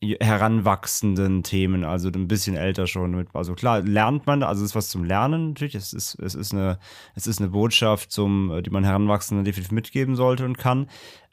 heranwachsenden 0.00 1.42
Themen, 1.42 1.82
also 1.82 2.08
ein 2.08 2.28
bisschen 2.28 2.54
älter 2.54 2.86
schon 2.86 3.10
mit. 3.10 3.28
Also 3.32 3.54
klar, 3.54 3.80
lernt 3.82 4.28
man, 4.28 4.44
also 4.44 4.62
es 4.62 4.70
ist 4.70 4.76
was 4.76 4.90
zum 4.90 5.02
Lernen 5.02 5.48
natürlich. 5.48 5.74
Es 5.74 5.92
ist, 5.92 6.14
es 6.20 6.36
ist 6.36 6.52
eine, 6.52 6.78
es 7.16 7.26
ist 7.26 7.40
eine 7.40 7.50
Botschaft, 7.50 8.12
zum, 8.12 8.62
die 8.64 8.70
man 8.70 8.84
Heranwachsenden 8.84 9.44
definitiv 9.44 9.72
mitgeben 9.72 10.14
sollte 10.14 10.44
und 10.44 10.56
kann. 10.56 10.88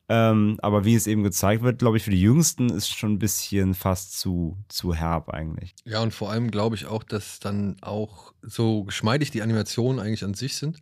Ähm, 0.10 0.58
aber 0.64 0.84
wie 0.84 0.96
es 0.96 1.06
eben 1.06 1.22
gezeigt 1.22 1.62
wird, 1.62 1.78
glaube 1.78 1.98
ich, 1.98 2.04
für 2.04 2.12
die 2.12 2.22
Jüngsten 2.22 2.70
ist 2.70 2.90
schon 2.90 3.14
ein 3.14 3.20
bisschen 3.20 3.76
fast 3.76 4.20
zu, 4.20 4.58
zu 4.68 4.96
herb 4.96 5.30
eigentlich. 5.30 5.76
Ja, 5.86 6.02
und 6.02 6.12
vor 6.12 6.32
allem 6.32 6.50
glaube 6.50 6.76
ich 6.76 6.88
auch, 6.88 7.04
dass 7.04 7.40
dann 7.40 7.78
auch 7.82 8.34
so 8.42 8.84
geschmeidig 8.84 9.30
die 9.30 9.44
Animationen 9.44 10.00
eigentlich 10.00 10.24
an 10.24 10.34
sich 10.34 10.56
sind. 10.56 10.80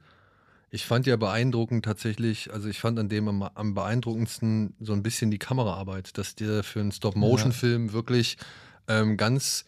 Ich 0.75 0.85
fand 0.85 1.07
ja 1.07 1.15
beeindruckend 1.15 1.85
tatsächlich, 1.85 2.51
also 2.53 2.67
ich 2.67 2.79
fand 2.81 2.99
an 2.99 3.07
dem 3.07 3.29
am, 3.29 3.43
am 3.43 3.73
beeindruckendsten 3.73 4.75
so 4.81 4.91
ein 4.91 5.03
bisschen 5.03 5.31
die 5.31 5.39
Kameraarbeit, 5.39 6.17
dass 6.17 6.35
dir 6.35 6.63
für 6.63 6.81
einen 6.81 6.91
Stop-Motion-Film 6.91 7.93
wirklich 7.93 8.35
ähm, 8.89 9.15
ganz 9.15 9.63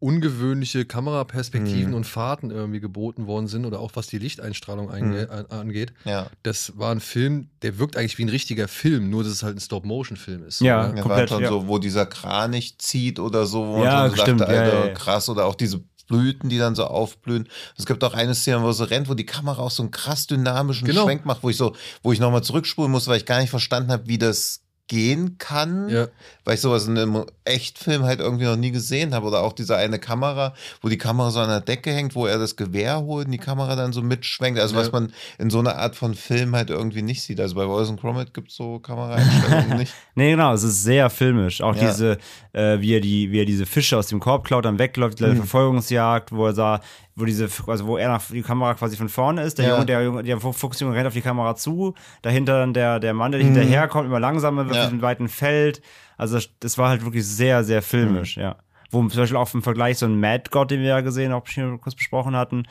ungewöhnliche 0.00 0.84
Kameraperspektiven 0.84 1.88
Mhm. 1.90 1.94
und 1.96 2.04
Fahrten 2.06 2.50
irgendwie 2.50 2.78
geboten 2.80 3.26
worden 3.26 3.46
sind 3.48 3.64
oder 3.64 3.80
auch 3.80 3.92
was 3.94 4.06
die 4.06 4.18
Lichteinstrahlung 4.18 4.90
einge- 4.90 5.28
an- 5.28 5.46
angeht. 5.46 5.92
ja. 6.04 6.26
Das 6.42 6.78
war 6.78 6.92
ein 6.92 7.00
Film, 7.00 7.48
der 7.62 7.78
wirkt 7.78 7.96
eigentlich 7.96 8.18
wie 8.18 8.24
ein 8.24 8.28
richtiger 8.28 8.68
Film, 8.68 9.08
nur 9.10 9.22
dass 9.24 9.32
es 9.32 9.42
halt 9.42 9.56
ein 9.56 9.60
Stop-Motion-Film 9.60 10.44
ist. 10.44 10.60
Ja. 10.60 10.90
oder? 10.90 11.00
Komplett, 11.02 11.30
war 11.30 11.36
schon 11.38 11.42
ja. 11.42 11.48
so, 11.48 11.66
wo 11.68 11.78
dieser 11.78 12.06
Kranich 12.06 12.78
zieht 12.78 13.18
oder 13.18 13.46
so, 13.46 13.66
wo 13.66 13.72
man 13.78 13.82
Ja, 13.84 14.06
schon 14.08 14.16
so 14.16 14.22
stimmt, 14.22 14.40
dachte, 14.42 14.52
ja, 14.54 14.60
Alter, 14.62 14.78
ja, 14.80 14.86
ja. 14.88 14.92
krass. 14.94 15.28
Oder 15.28 15.46
auch 15.46 15.54
diese 15.54 15.82
Blüten, 16.06 16.48
die 16.48 16.58
dann 16.58 16.74
so 16.74 16.84
aufblühen. 16.84 17.48
Es 17.78 17.86
gibt 17.86 18.02
auch 18.04 18.14
eine 18.14 18.34
Szene, 18.34 18.62
wo 18.62 18.72
sie 18.72 18.88
rennt, 18.90 19.08
wo 19.08 19.14
die 19.14 19.26
Kamera 19.26 19.62
auch 19.62 19.70
so 19.70 19.82
einen 19.82 19.90
krass 19.90 20.26
dynamischen 20.26 20.86
Genau. 20.86 21.04
Schwenk 21.04 21.24
macht, 21.24 21.42
wo 21.42 21.50
ich 21.50 21.56
so, 21.56 21.74
wo 22.02 22.12
ich 22.12 22.20
nochmal 22.20 22.42
zurückspulen 22.42 22.90
muss, 22.90 23.06
weil 23.06 23.18
ich 23.18 23.26
gar 23.26 23.40
nicht 23.40 23.50
verstanden 23.50 23.90
habe, 23.92 24.06
wie 24.06 24.18
das 24.18 24.63
gehen 24.86 25.38
kann, 25.38 25.88
Ja. 25.88 26.08
weil 26.44 26.56
ich 26.56 26.60
sowas 26.60 26.86
in 26.86 26.98
einem 26.98 27.24
Echtfilm 27.44 28.02
halt 28.04 28.20
irgendwie 28.20 28.44
noch 28.44 28.56
nie 28.56 28.70
gesehen 28.70 29.14
habe. 29.14 29.26
Oder 29.26 29.40
auch 29.42 29.54
diese 29.54 29.76
eine 29.76 29.98
Kamera, 29.98 30.52
wo 30.82 30.88
die 30.90 30.98
Kamera 30.98 31.30
so 31.30 31.40
an 31.40 31.48
der 31.48 31.60
Decke 31.62 31.90
hängt, 31.90 32.14
wo 32.14 32.26
er 32.26 32.38
das 32.38 32.56
Gewehr 32.56 33.00
holt 33.00 33.24
und 33.26 33.32
die 33.32 33.38
Kamera 33.38 33.76
dann 33.76 33.94
so 33.94 34.02
mitschwenkt. 34.02 34.60
Also 34.60 34.74
Ja. 34.74 34.82
was 34.82 34.92
man 34.92 35.12
in 35.38 35.48
so 35.48 35.58
einer 35.58 35.76
Art 35.78 35.96
von 35.96 36.14
Film 36.14 36.54
halt 36.54 36.68
irgendwie 36.68 37.00
nicht 37.00 37.22
sieht. 37.22 37.40
Also 37.40 37.54
bei 37.54 37.66
Wallace 37.66 37.88
and 37.88 38.00
Gromit 38.00 38.34
gibt 38.34 38.50
es 38.50 38.56
so 38.56 38.78
Kameraeinstellungen 38.78 39.78
nicht. 39.78 39.94
Nee, 40.16 40.32
genau, 40.32 40.52
es 40.52 40.62
ist 40.62 40.82
sehr 40.82 41.08
filmisch. 41.08 41.62
Auch 41.62 41.74
Ja. 41.76 41.88
diese, 41.88 42.18
äh, 42.52 42.78
wie, 42.80 42.94
er 42.94 43.00
die, 43.00 43.32
wie 43.32 43.40
er 43.40 43.46
diese 43.46 43.64
Fische 43.64 43.96
aus 43.96 44.08
dem 44.08 44.20
Korb 44.20 44.44
klaut, 44.46 44.66
dann 44.66 44.78
wegläuft, 44.78 45.18
Mhm. 45.20 45.30
die 45.30 45.36
Verfolgungsjagd, 45.36 46.30
wo 46.32 46.46
er 46.46 46.54
sah, 46.54 46.80
wo 47.16 47.24
diese, 47.24 47.48
also 47.66 47.86
wo 47.86 47.96
er 47.96 48.08
nach 48.08 48.22
die 48.28 48.42
Kamera 48.42 48.74
quasi 48.74 48.96
von 48.96 49.08
vorne 49.08 49.42
ist, 49.42 49.58
der 49.58 49.66
Ja. 49.66 49.72
Junge, 49.74 49.86
der 49.86 50.02
Junge, 50.02 50.22
der 50.24 50.40
Fuchsjunge 50.40 50.94
rennt 50.96 51.06
auf 51.06 51.12
die 51.12 51.20
Kamera 51.22 51.54
zu, 51.54 51.94
dahinter 52.22 52.58
dann 52.58 52.74
der, 52.74 52.98
der 53.00 53.14
Mann, 53.14 53.30
der 53.32 53.40
hinterherkommt, 53.40 54.06
immer 54.06 54.20
langsamer 54.20 54.64
wird 54.64 54.70
Mhm. 54.70 54.76
Ja. 54.76 54.84
diesem 54.84 55.02
weiten 55.02 55.28
Feld. 55.28 55.80
Also 56.16 56.38
das, 56.60 56.76
war 56.78 56.88
halt 56.88 57.04
wirklich 57.04 57.24
sehr, 57.26 57.62
sehr 57.64 57.78
Mhm. 57.80 57.84
filmisch, 57.84 58.36
ja. 58.36 58.56
Wo 58.90 58.98
zum 59.08 59.20
Beispiel 59.20 59.36
auch 59.36 59.52
im 59.54 59.62
Vergleich 59.62 59.98
so 59.98 60.06
ein 60.06 60.18
Mad 60.20 60.44
God, 60.50 60.70
den 60.70 60.80
wir 60.80 60.88
ja 60.88 61.00
gesehen, 61.00 61.32
auch 61.32 61.46
schon 61.46 61.80
kurz 61.80 61.94
besprochen 61.96 62.36
hatten, 62.36 62.64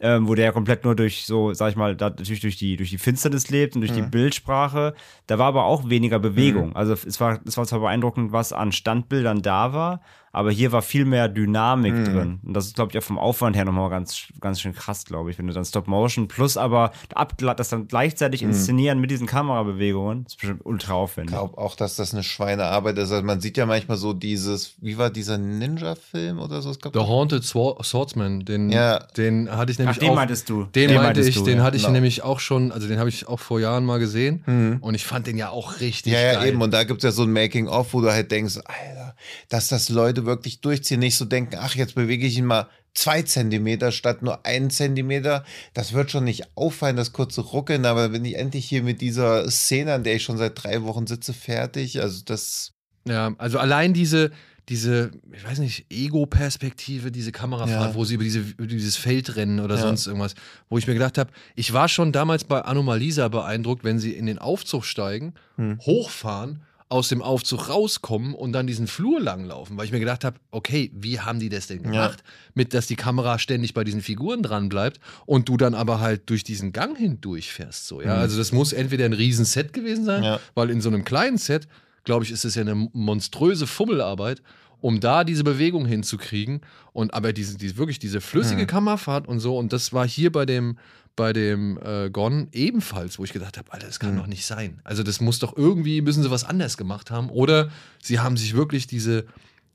ähm, 0.00 0.26
wo 0.26 0.34
der 0.34 0.46
ja 0.46 0.52
komplett 0.52 0.84
nur 0.84 0.96
durch 0.96 1.24
so, 1.26 1.52
sag 1.54 1.70
ich 1.70 1.76
mal, 1.76 1.94
da, 1.94 2.08
natürlich 2.10 2.40
durch 2.40 2.56
die, 2.56 2.76
durch 2.76 2.90
die 2.90 2.98
Finsternis 2.98 3.50
lebt 3.50 3.74
und 3.76 3.82
durch 3.82 3.92
Mhm. 3.92 3.96
die 3.96 4.02
Bildsprache. 4.02 4.94
Da 5.26 5.38
war 5.38 5.46
aber 5.46 5.64
auch 5.64 5.88
weniger 5.88 6.18
Bewegung. 6.18 6.74
Also 6.74 6.92
es 6.94 7.20
war, 7.20 7.40
es 7.46 7.56
war 7.56 7.66
zwar 7.66 7.80
beeindruckend, 7.80 8.32
was 8.32 8.52
an 8.52 8.72
Standbildern 8.72 9.42
da 9.42 9.72
war, 9.72 10.00
aber 10.32 10.50
hier 10.50 10.72
war 10.72 10.82
viel 10.82 11.04
mehr 11.04 11.28
Dynamik 11.28 11.92
Mhm. 11.94 12.04
drin. 12.04 12.40
Und 12.44 12.54
das 12.54 12.66
ist, 12.66 12.74
glaube 12.74 12.90
ich, 12.92 12.98
auch 12.98 13.02
vom 13.02 13.18
Aufwand 13.18 13.54
her 13.54 13.64
nochmal 13.64 13.90
ganz, 13.90 14.24
ganz 14.40 14.60
schön 14.60 14.72
krass, 14.74 15.04
glaube 15.04 15.30
ich, 15.30 15.38
wenn 15.38 15.46
du 15.46 15.52
dann 15.52 15.64
Stop 15.64 15.86
Motion 15.86 16.26
plus 16.28 16.56
aber 16.56 16.92
ab, 17.14 17.34
das 17.38 17.68
dann 17.68 17.86
gleichzeitig 17.88 18.42
Mhm. 18.42 18.48
inszenieren 18.50 18.98
mit 19.00 19.10
diesen 19.10 19.26
Kamerabewegungen, 19.26 20.24
ist 20.26 20.38
bestimmt 20.38 20.62
ultra 20.64 20.94
aufwendig. 20.94 21.34
Ich 21.34 21.38
glaube 21.38 21.58
auch, 21.58 21.76
dass 21.76 21.96
das 21.96 22.12
eine 22.14 22.22
Schweinearbeit 22.22 22.96
ist. 22.98 23.12
Also 23.12 23.22
man 23.24 23.40
sieht 23.40 23.56
ja 23.56 23.66
manchmal 23.66 23.96
so 23.96 24.12
dieses, 24.12 24.74
wie 24.80 24.98
war 24.98 25.10
dieser 25.10 25.38
Ninja-Film 25.38 26.38
oder 26.38 26.62
so? 26.62 26.70
Es 26.70 26.80
gab 26.80 26.92
The 26.94 27.00
Haunted 27.00 27.44
Swor- 27.44 27.82
Swordsman, 27.84 28.44
den, 28.44 28.70
Ja. 28.70 28.98
den 29.16 29.50
hatte 29.50 29.72
ich 29.72 29.78
nämlich 29.78 29.96
Ach, 29.96 30.00
den 30.00 30.10
auch, 30.10 30.14
meintest 30.14 30.48
du. 30.48 30.64
Den, 30.64 30.88
Den 30.88 30.88
meinte 30.94 31.02
meintest 31.04 31.28
ich, 31.28 31.34
du, 31.36 31.44
den 31.44 31.58
ja. 31.58 31.64
hatte 31.64 31.76
ich 31.76 31.82
Genau. 31.82 31.92
nämlich 31.94 32.22
auch 32.22 32.40
schon, 32.40 32.72
also 32.72 32.88
den 32.88 32.98
habe 32.98 33.08
ich 33.08 33.28
auch 33.28 33.40
vor 33.40 33.60
Jahren 33.60 33.84
mal 33.84 33.98
gesehen 33.98 34.78
und 34.80 34.94
ich 34.94 35.04
fand 35.04 35.26
den 35.26 35.36
ja 35.36 35.50
auch 35.50 35.80
richtig 35.80 36.12
Ja, 36.12 36.20
ja, 36.20 36.34
geil. 36.34 36.48
eben. 36.50 36.62
Und 36.62 36.72
da 36.72 36.84
gibt 36.84 36.98
es 36.98 37.04
ja 37.04 37.10
so 37.12 37.22
ein 37.24 37.32
Making-of, 37.32 37.92
wo 37.94 38.00
du 38.00 38.10
halt 38.10 38.30
denkst, 38.30 38.56
Alter, 38.64 39.14
dass 39.48 39.68
das 39.68 39.88
Leute 39.88 40.21
wirklich 40.26 40.60
durchziehen, 40.60 41.00
nicht 41.00 41.16
so 41.16 41.24
denken, 41.24 41.56
ach, 41.58 41.74
jetzt 41.74 41.94
bewege 41.94 42.26
ich 42.26 42.36
ihn 42.38 42.46
mal 42.46 42.68
zwei 42.94 43.22
Zentimeter 43.22 43.90
statt 43.92 44.22
nur 44.22 44.44
einen 44.44 44.70
Zentimeter. 44.70 45.44
Das 45.74 45.92
wird 45.92 46.10
schon 46.10 46.24
nicht 46.24 46.56
auffallen, 46.56 46.96
das 46.96 47.12
kurze 47.12 47.40
Ruckeln, 47.40 47.86
aber 47.86 48.10
bin 48.10 48.24
ich 48.24 48.36
endlich 48.36 48.66
hier 48.66 48.82
mit 48.82 49.00
dieser 49.00 49.50
Szene, 49.50 49.94
an 49.94 50.04
der 50.04 50.16
ich 50.16 50.22
schon 50.22 50.36
seit 50.38 50.62
drei 50.62 50.82
Wochen 50.82 51.06
sitze, 51.06 51.32
fertig. 51.32 52.00
Also 52.02 52.22
das, 52.24 52.72
Ja, 53.08 53.34
also 53.38 53.58
allein 53.58 53.94
diese, 53.94 54.30
diese, 54.68 55.10
ich 55.32 55.44
weiß 55.44 55.58
nicht, 55.58 55.86
Ego-Perspektive, 56.32 57.10
diese 57.10 57.32
Kamerafahrt, 57.32 57.90
Ja. 57.90 57.94
wo 57.94 58.04
sie 58.04 58.14
über, 58.14 58.24
diese, 58.24 58.40
über 58.40 58.66
dieses 58.66 58.96
Feld 58.96 59.36
rennen 59.36 59.60
oder 59.60 59.74
Ja. 59.76 59.80
sonst 59.82 60.06
irgendwas, 60.06 60.34
wo 60.68 60.78
ich 60.78 60.86
mir 60.86 60.92
gedacht 60.94 61.18
habe, 61.18 61.30
ich 61.56 61.72
war 61.72 61.88
schon 61.88 62.12
damals 62.12 62.44
bei 62.44 62.60
Anomalisa 62.62 63.28
beeindruckt, 63.28 63.84
wenn 63.84 63.98
sie 63.98 64.12
in 64.12 64.26
den 64.26 64.38
Aufzug 64.38 64.84
steigen, 64.84 65.34
Hm. 65.56 65.78
hochfahren, 65.80 66.62
aus 66.92 67.08
dem 67.08 67.22
Aufzug 67.22 67.68
rauskommen 67.68 68.34
und 68.34 68.52
dann 68.52 68.66
diesen 68.66 68.86
Flur 68.86 69.20
langlaufen, 69.20 69.76
weil 69.76 69.86
ich 69.86 69.92
mir 69.92 69.98
gedacht 69.98 70.24
habe, 70.24 70.38
okay, 70.50 70.90
wie 70.94 71.18
haben 71.20 71.40
die 71.40 71.48
das 71.48 71.66
denn 71.66 71.82
gemacht, 71.82 72.22
mit 72.54 72.74
dass 72.74 72.86
die 72.86 72.96
Kamera 72.96 73.38
ständig 73.38 73.74
bei 73.74 73.82
diesen 73.82 74.02
Figuren 74.02 74.42
dran 74.42 74.68
bleibt 74.68 75.00
und 75.26 75.48
du 75.48 75.56
dann 75.56 75.74
aber 75.74 75.98
halt 76.00 76.28
durch 76.30 76.44
diesen 76.44 76.72
Gang 76.72 76.96
hindurchfährst, 76.96 77.86
so, 77.88 78.00
ja, 78.02 78.14
also 78.16 78.36
das 78.38 78.52
muss 78.52 78.72
entweder 78.72 79.06
ein 79.06 79.14
Riesenset 79.14 79.72
gewesen 79.72 80.04
sein, 80.04 80.22
Ja. 80.22 80.38
weil 80.54 80.70
in 80.70 80.80
so 80.80 80.88
einem 80.90 81.04
kleinen 81.04 81.38
Set, 81.38 81.66
glaube 82.04 82.24
ich, 82.24 82.30
ist 82.30 82.44
es 82.44 82.54
ja 82.54 82.60
eine 82.62 82.74
monströse 82.92 83.66
Fummelarbeit, 83.66 84.42
um 84.80 84.98
da 85.00 85.22
diese 85.24 85.44
Bewegung 85.44 85.86
hinzukriegen. 85.86 86.60
Und 86.92 87.14
aber 87.14 87.32
diese, 87.32 87.56
diese 87.56 87.76
wirklich 87.76 88.00
diese 88.00 88.20
flüssige 88.20 88.66
Kammerfahrt 88.66 89.28
und 89.28 89.38
so, 89.38 89.56
und 89.56 89.72
das 89.72 89.92
war 89.92 90.06
hier 90.06 90.32
bei 90.32 90.44
dem, 90.44 90.76
bei 91.16 91.32
dem 91.32 91.78
äh, 91.84 92.08
Gon 92.10 92.48
ebenfalls, 92.52 93.18
wo 93.18 93.24
ich 93.24 93.32
gedacht 93.32 93.58
habe, 93.58 93.72
Alter, 93.72 93.86
das 93.86 94.00
kann 94.00 94.16
doch 94.16 94.26
nicht 94.26 94.46
sein. 94.46 94.80
Also 94.84 95.02
das 95.02 95.20
muss 95.20 95.38
doch 95.38 95.56
irgendwie, 95.56 96.00
müssen 96.00 96.22
sie 96.22 96.30
was 96.30 96.44
anders 96.44 96.76
gemacht 96.76 97.10
haben. 97.10 97.28
Oder 97.28 97.70
sie 98.02 98.18
haben 98.20 98.36
sich 98.36 98.54
wirklich 98.54 98.86
diese 98.86 99.26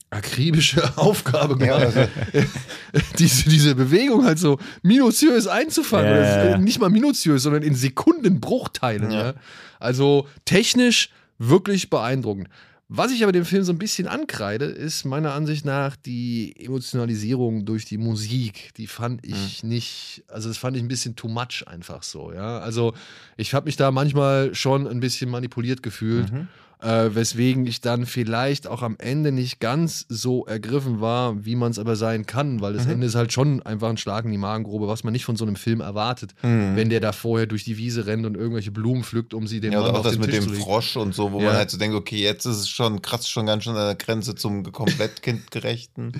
akribische 0.10 0.82
Aufgabe 0.98 1.64
Ja, 1.64 1.78
gemacht, 1.80 1.98
also- 2.34 2.48
diese, 3.20 3.50
diese 3.50 3.76
Bewegung 3.76 4.26
halt 4.26 4.40
so 4.40 4.58
minutiös 4.82 5.48
einzufangen. 5.48 6.10
Ja, 6.12 6.22
ja, 6.22 6.50
ja. 6.52 6.58
Nicht 6.58 6.80
mal 6.80 6.90
minutiös, 6.90 7.44
sondern 7.44 7.62
in 7.64 7.76
Sekundenbruchteilen. 7.76 9.12
Ja. 9.12 9.26
Ja. 9.28 9.34
Also 9.80 10.28
technisch 10.46 11.10
wirklich 11.38 11.90
beeindruckend. 11.90 12.48
Was 12.90 13.12
ich 13.12 13.22
aber 13.24 13.34
dem 13.34 13.44
Film 13.44 13.64
so 13.64 13.74
ein 13.74 13.78
bisschen 13.78 14.08
ankreide, 14.08 14.64
ist 14.64 15.04
meiner 15.04 15.34
Ansicht 15.34 15.66
nach 15.66 15.98
die 15.98 16.56
Emotionalisierung 16.58 17.66
durch 17.66 17.84
die 17.84 17.98
Musik. 17.98 18.72
Die 18.78 18.88
fand 18.88 19.26
ich 19.26 19.62
nicht, 19.62 20.24
also 20.30 20.48
das 20.48 20.58
fand 20.58 20.78
ich 20.78 20.84
ein 20.84 20.88
bisschen 20.88 21.18
too 21.18 21.28
much 21.28 21.66
einfach 21.68 22.02
so, 22.02 22.32
ja. 22.32 22.60
Also 22.60 22.94
ich 23.36 23.54
habe 23.54 23.66
mich 23.66 23.76
da 23.76 23.92
manchmal 23.92 24.56
schon 24.56 24.88
ein 24.88 25.02
bisschen 25.02 25.30
manipuliert 25.30 25.84
gefühlt, 25.84 26.32
äh, 26.80 27.10
weswegen 27.16 27.66
ich 27.66 27.82
dann 27.82 28.06
vielleicht 28.06 28.68
auch 28.68 28.82
am 28.84 28.96
Ende 29.00 29.32
nicht 29.32 29.60
ganz 29.60 30.06
so 30.10 30.46
ergriffen 30.46 31.02
war, 31.02 31.44
wie 31.46 31.56
man 31.56 31.72
es 31.72 31.80
aber 31.80 31.96
sein 31.96 32.26
kann, 32.26 32.62
weil 32.62 32.74
das 32.74 32.86
Ende 32.86 33.08
ist 33.08 33.16
halt 33.16 33.34
schon 33.34 33.64
einfach 33.64 33.90
ein 33.90 33.98
Schlag 33.98 34.26
in 34.26 34.32
die 34.32 34.38
Magengrube, 34.38 34.88
was 34.88 35.04
man 35.04 35.12
nicht 35.14 35.26
von 35.26 35.36
so 35.36 35.46
einem 35.46 35.56
Film 35.56 35.82
erwartet, 35.82 36.36
wenn 36.42 36.90
der 36.90 37.00
da 37.00 37.12
vorher 37.14 37.48
durch 37.48 37.64
die 37.64 37.78
Wiese 37.78 38.06
rennt 38.06 38.26
und 38.26 38.36
irgendwelche 38.36 38.72
Blumen 38.72 39.04
pflückt, 39.04 39.34
um 39.34 39.48
sie 39.48 39.60
den 39.60 39.72
ja, 39.74 39.80
Mann 39.80 39.90
oder 39.90 39.94
auch 39.96 40.00
auf 40.02 40.06
das 40.06 40.14
den 40.14 40.22
mit 40.22 40.30
Tisch 40.30 40.40
dem 40.46 40.54
zu. 40.54 40.60
Frosch 40.62 40.98
und 40.98 41.16
so, 41.16 41.32
wo 41.32 41.40
Ja. 41.40 41.48
man 41.48 41.56
halt 41.56 41.72
so 41.72 41.78
denkt, 41.78 41.96
okay, 41.96 42.18
jetzt 42.22 42.46
ist 42.46 42.58
es 42.58 42.70
schon 42.70 43.02
krass, 43.02 43.28
schon 43.28 43.46
ganz 43.48 43.64
schön 43.64 43.76
an 43.76 43.86
der 43.86 43.96
Grenze 43.96 44.36
zum 44.36 44.72
komplett 44.72 45.22
kindgerechten. 45.24 46.12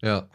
Ja. 0.00 0.28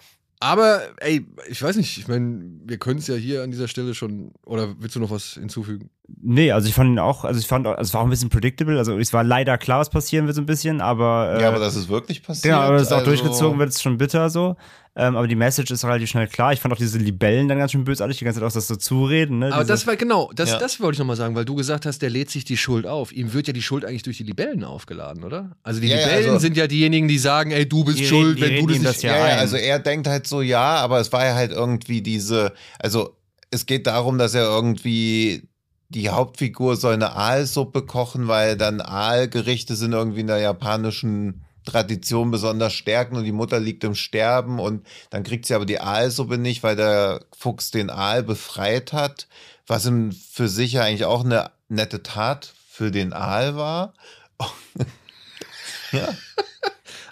Aber, 0.44 0.82
ey, 1.00 1.26
ich 1.48 1.64
weiß 1.64 1.78
nicht, 1.78 1.98
ich 1.98 2.08
meine, 2.10 2.44
wir 2.66 2.78
können 2.78 3.00
es 3.00 3.08
ja 3.08 3.16
hier 3.16 3.44
an 3.44 3.52
dieser 3.52 3.70
Stelle 3.70 3.94
schon, 3.94 4.34
oder 4.46 4.76
willst 4.80 4.94
du 4.96 5.00
noch 5.00 5.10
was 5.10 5.36
hinzufügen? 5.36 5.90
Nee, 6.22 6.52
also 6.52 6.68
ich 6.68 6.74
fand 6.74 6.90
ihn 6.90 7.00
auch, 7.00 7.24
also 7.24 7.40
ich 7.40 7.48
fand, 7.48 7.66
auch- 7.66 7.78
also 7.78 7.88
es 7.90 7.94
war 7.94 8.02
auch 8.02 8.06
ein 8.06 8.10
bisschen 8.10 8.28
predictable, 8.30 8.78
also 8.78 8.98
es 9.00 9.14
war 9.14 9.24
leider 9.24 9.58
klar, 9.58 9.80
was 9.80 9.90
passieren 9.90 10.26
wird 10.26 10.36
so 10.36 10.42
ein 10.42 10.46
bisschen, 10.46 10.82
aber. 10.82 11.36
Äh, 11.38 11.42
ja, 11.44 11.48
aber 11.48 11.60
dass 11.60 11.78
es 11.78 11.88
wirklich 11.88 12.24
passiert. 12.24 12.54
Genau, 12.54 12.58
aber 12.66 12.74
das 12.74 12.84
ist 12.84 12.92
auch 12.92 12.98
also- 12.98 13.12
durchgezogen 13.12 13.58
wird, 13.58 13.70
ist 13.70 13.82
schon 13.82 13.98
bitter 13.98 14.30
so. 14.30 14.58
Ähm, 14.96 15.16
aber 15.16 15.28
die 15.28 15.36
Message 15.36 15.72
ist 15.72 15.84
relativ 15.86 16.10
schnell 16.10 16.28
klar. 16.28 16.54
Ich 16.54 16.60
fand 16.60 16.72
auch 16.72 16.78
diese 16.78 17.00
Libellen 17.00 17.48
dann 17.48 17.58
ganz 17.58 17.72
schön 17.72 17.84
bösartig, 17.84 18.20
die 18.20 18.26
ganze 18.26 18.40
Zeit 18.40 18.48
auch 18.48 18.54
das 18.54 18.68
so 18.68 18.76
zureden. 18.76 19.40
Ne? 19.40 19.48
Aber 19.48 19.64
diese, 19.64 19.74
das 19.74 19.88
war 19.88 19.96
genau, 19.96 20.30
das, 20.36 20.52
Ja. 20.52 20.60
das 20.60 20.80
wollte 20.80 20.94
ich 20.96 21.00
nochmal 21.00 21.16
sagen, 21.16 21.34
weil 21.34 21.46
du 21.46 21.56
gesagt 21.56 21.88
hast, 21.88 22.04
der 22.04 22.12
lädt 22.12 22.30
sich 22.30 22.46
die 22.46 22.58
Schuld 22.58 22.86
auf. 22.86 23.12
Ihm 23.12 23.34
wird 23.34 23.48
ja 23.48 23.54
die 23.54 23.64
Schuld 23.64 23.86
eigentlich 23.86 24.04
durch 24.04 24.18
die 24.18 24.24
Libellen 24.24 24.64
aufgeladen, 24.64 25.24
oder? 25.24 25.56
Also 25.64 25.80
die 25.82 25.88
Ja, 25.88 25.96
ja, 25.98 26.06
Libellen 26.06 26.28
also- 26.28 26.40
sind 26.40 26.58
ja 26.58 26.68
diejenigen, 26.68 27.08
die 27.08 27.18
sagen, 27.18 27.50
ey, 27.50 27.68
du 27.68 27.84
bist 27.84 27.98
Die 27.98 28.06
schuld, 28.06 28.38
die 28.38 28.42
wenn 28.44 28.56
du 28.58 28.68
das 28.68 28.78
nicht. 28.78 28.86
das 28.86 29.02
ja 29.02 29.18
Ja, 29.18 29.36
also 29.38 29.58
er 29.58 29.80
denkt 29.80 30.06
halt 30.06 30.28
so, 30.28 30.42
ja, 30.44 30.76
aber 30.76 31.00
es 31.00 31.12
war 31.12 31.26
ja 31.26 31.34
halt 31.34 31.52
irgendwie 31.52 32.04
diese, 32.04 32.54
also 32.78 33.18
es 33.50 33.66
geht 33.66 33.88
darum, 33.88 34.20
dass 34.20 34.36
er 34.36 34.44
irgendwie 34.44 35.48
die 35.90 36.10
Hauptfigur 36.10 36.76
soll 36.76 36.94
eine 36.94 37.14
Aalsuppe 37.16 37.82
kochen, 37.84 38.28
weil 38.28 38.58
dann 38.58 38.80
Aalgerichte 38.80 39.76
sind 39.76 39.94
irgendwie 39.94 40.22
in 40.22 40.28
der 40.28 40.38
japanischen 40.40 41.42
Tradition 41.66 42.32
besonders 42.32 42.74
stärken 42.74 43.16
und 43.16 43.24
die 43.24 43.32
Mutter 43.32 43.60
liegt 43.60 43.84
im 43.84 43.96
Sterben 43.96 44.60
und 44.60 44.86
dann 45.10 45.24
kriegt 45.24 45.46
sie 45.46 45.56
aber 45.56 45.66
die 45.66 45.80
Aalsuppe 45.80 46.38
nicht, 46.38 46.64
weil 46.64 46.76
der 46.76 47.26
Fuchs 47.38 47.72
den 47.72 47.90
Aal 47.90 48.24
befreit 48.24 48.94
hat, 48.94 49.28
was 49.68 49.90
für 50.32 50.48
sich 50.48 50.74
ja 50.74 50.84
eigentlich 50.84 51.06
auch 51.06 51.24
eine 51.24 51.52
nette 51.70 52.04
Tat 52.04 52.54
für 52.70 52.92
den 52.92 53.14
Aal 53.14 53.56
war. 53.56 53.94
ja. 55.92 56.14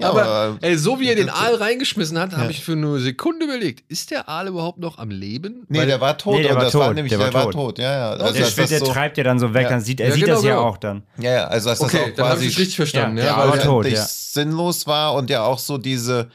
Ja, 0.01 0.09
aber 0.09 0.57
ey, 0.61 0.77
so 0.77 0.99
wie 0.99 1.07
er 1.09 1.15
den 1.15 1.29
Aal 1.29 1.55
reingeschmissen 1.55 2.17
hat, 2.19 2.31
habe 2.33 2.45
Ja. 2.45 2.49
ich 2.49 2.63
für 2.63 2.73
eine 2.73 2.99
Sekunde 2.99 3.45
überlegt, 3.45 3.83
ist 3.89 4.11
der 4.11 4.27
Aal 4.29 4.47
überhaupt 4.47 4.79
noch 4.79 4.97
am 4.97 5.09
Leben? 5.09 5.65
Nee, 5.69 5.79
Weil- 5.79 5.85
der 5.87 6.01
war 6.01 6.17
tot. 6.17 6.35
Nee, 6.35 6.41
der 6.43 6.51
und 6.51 6.57
war 6.57 6.63
das 6.65 6.73
war 6.75 6.87
tot, 6.87 6.95
nämlich, 6.95 7.09
der 7.11 7.19
der, 7.19 7.33
war 7.33 7.45
war 7.45 7.51
tot. 7.51 7.53
tot. 7.53 7.79
Ja, 7.79 7.91
ja. 7.95 8.09
Also, 8.11 8.33
der, 8.33 8.45
Schwert, 8.45 8.57
das 8.59 8.69
der 8.69 8.79
so, 8.79 8.85
treibt 8.87 9.17
ja 9.17 9.23
dann 9.23 9.39
so 9.39 9.53
weg, 9.53 9.63
Ja. 9.63 9.69
dann 9.69 9.81
sieht 9.81 9.99
er 9.99 10.07
Ja, 10.09 10.13
sieht 10.13 10.23
genau, 10.25 10.35
das 10.35 10.43
ja 10.43 10.51
genau. 10.55 10.63
auch 10.67 10.77
dann. 10.77 11.03
ja, 11.19 11.31
ja, 11.31 11.47
also 11.47 11.69
dass 11.69 11.81
okay, 11.81 11.91
das 11.97 12.01
auch 12.11 12.15
dann 12.15 12.25
habe 12.25 12.35
quasi 12.35 12.45
ich 12.47 12.53
es 12.53 12.59
richtig 12.59 12.75
verstanden. 12.77 13.17
Ja, 13.17 13.25
Ja, 13.25 13.51
der 13.51 13.61
tot, 13.63 13.85
ja. 13.87 14.03
sinnlos 14.05 14.87
war 14.87 15.13
und 15.15 15.29
ja 15.29 15.43
auch 15.43 15.59
so 15.59 15.77
diese, 15.77 16.29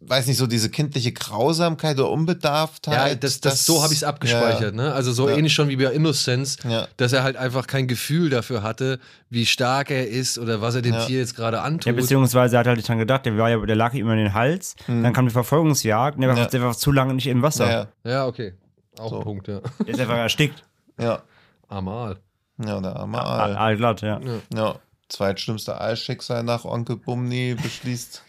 weiß 0.00 0.26
nicht, 0.26 0.36
so 0.36 0.46
diese 0.46 0.70
kindliche 0.70 1.12
Grausamkeit 1.12 1.98
oder 1.98 2.10
Unbedarftheit. 2.10 3.08
Ja, 3.08 3.14
das, 3.14 3.40
das, 3.40 3.64
so 3.66 3.82
habe 3.82 3.92
ich 3.92 4.00
es 4.00 4.04
abgespeichert. 4.04 4.74
Ne? 4.74 4.92
Also 4.92 5.12
so 5.12 5.28
Ja. 5.28 5.36
ähnlich 5.36 5.52
schon 5.54 5.68
wie 5.68 5.76
bei 5.76 5.84
Innocence, 5.92 6.56
Ja. 6.68 6.88
dass 6.96 7.12
er 7.12 7.22
halt 7.22 7.36
einfach 7.36 7.66
kein 7.66 7.86
Gefühl 7.88 8.30
dafür 8.30 8.62
hatte, 8.62 9.00
wie 9.28 9.46
stark 9.46 9.90
er 9.90 10.08
ist 10.08 10.38
oder 10.38 10.60
was 10.60 10.74
er 10.74 10.82
dem 10.82 10.94
Ja. 10.94 11.04
Tier 11.06 11.18
jetzt 11.20 11.36
gerade 11.36 11.60
antut. 11.62 11.86
Ja, 11.86 11.92
beziehungsweise 11.92 12.56
er 12.56 12.60
hat 12.60 12.66
halt 12.66 12.76
nicht 12.76 12.88
dran 12.88 12.98
gedacht, 12.98 13.26
der, 13.26 13.36
war 13.38 13.50
ja, 13.50 13.58
der 13.64 13.76
lag 13.76 13.94
ihm 13.94 14.00
immer 14.06 14.12
in 14.12 14.18
den 14.24 14.34
Hals, 14.34 14.76
dann 14.86 15.12
kam 15.12 15.26
die 15.26 15.32
Verfolgungsjagd 15.32 16.16
und 16.16 16.22
der 16.22 16.30
war. 16.36 16.52
Ja. 16.52 16.60
war 16.62 16.76
zu 16.76 16.92
lange 16.92 17.14
nicht 17.14 17.26
im 17.26 17.42
Wasser. 17.42 17.88
Ja, 18.04 18.10
ja, 18.10 18.26
okay. 18.26 18.54
Auch 18.98 19.10
So. 19.10 19.16
ein 19.18 19.22
Punkt, 19.22 19.48
ja. 19.48 19.60
Der 19.80 19.88
ist 19.88 20.00
einfach 20.00 20.16
erstickt. 20.16 20.64
ja. 21.00 21.22
Amal. 21.68 22.16
Ja, 22.62 22.80
der 22.80 22.96
arme 22.96 23.18
Aal, 23.22 23.40
Aal. 23.52 23.56
Aalglatt, 23.56 24.02
ja. 24.02 24.20
Ja. 24.54 24.74
Zweitschlimmste 25.08 25.80
Aalschicksal 25.80 26.42
nach 26.42 26.64
Onkel 26.64 26.96
Bumni 26.96 27.56
beschließt. 27.60 28.22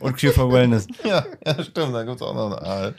Und 0.00 0.18
Cure 0.20 0.32
for 0.32 0.52
Wellness. 0.52 0.86
Ja, 1.04 1.24
ja 1.44 1.62
stimmt, 1.62 1.94
da 1.94 2.02
gibt 2.04 2.16
es 2.16 2.22
auch 2.22 2.34
noch 2.34 2.56
einen 2.56 2.66
Aal. 2.66 2.94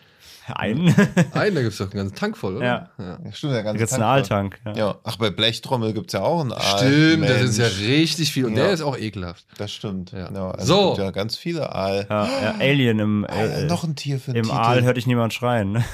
Einen? 0.48 0.88
Einen, 1.34 1.56
da 1.56 1.62
gibt 1.62 1.72
es 1.74 1.77
doch 1.80 1.86
einen 1.86 2.04
ganzen 2.04 2.15
Tank 2.15 2.38
voll, 2.38 2.58
oder? 2.58 2.65
Ja. 2.65 2.89
ja. 3.00 3.18
Ja, 3.25 3.32
stimmt, 3.32 3.54
der 3.54 3.62
Da 3.62 3.63
ganze 3.63 3.80
gibt's 3.80 3.94
einen 3.94 4.04
Tank 4.04 4.13
Aaltank. 4.13 4.60
Ja. 4.65 4.74
Ja, 4.75 5.00
ach, 5.04 5.15
bei 5.18 5.32
Blechtrommel 5.32 5.92
gibt 5.94 6.08
es 6.08 6.13
ja 6.13 6.22
auch 6.22 6.42
einen 6.42 6.51
Aal. 6.54 6.77
Stimmt, 6.77 7.24
das 7.24 7.38
Mensch, 7.39 7.50
ist 7.50 7.58
ja 7.58 7.65
richtig 7.65 8.32
viel. 8.32 8.46
Und 8.46 8.56
Ja. 8.56 8.65
der 8.65 8.74
ist 8.74 8.82
auch 8.82 8.96
ekelhaft. 8.96 9.44
Das 9.58 9.72
stimmt. 9.72 10.12
Ja. 10.12 10.32
Ja. 10.32 10.51
also 10.51 10.94
So. 10.96 11.01
Ja 11.01 11.10
ganz 11.10 11.36
viele 11.36 11.74
Aal. 11.74 12.06
Ja, 12.08 12.25
ja, 12.27 12.56
Alien 12.60 13.00
im, 13.00 13.25
Alter, 13.25 13.58
äh, 13.58 13.65
noch 13.65 13.84
ein 13.86 13.96
Tier 13.96 14.20
für 14.20 14.34
den 14.34 14.44
im 14.44 14.50
Titel. 14.51 14.56
Aal 14.56 14.84
hört 14.84 15.00
ich 15.00 15.08
niemand 15.08 15.34
schreien. 15.34 15.72
Ne? 15.72 15.86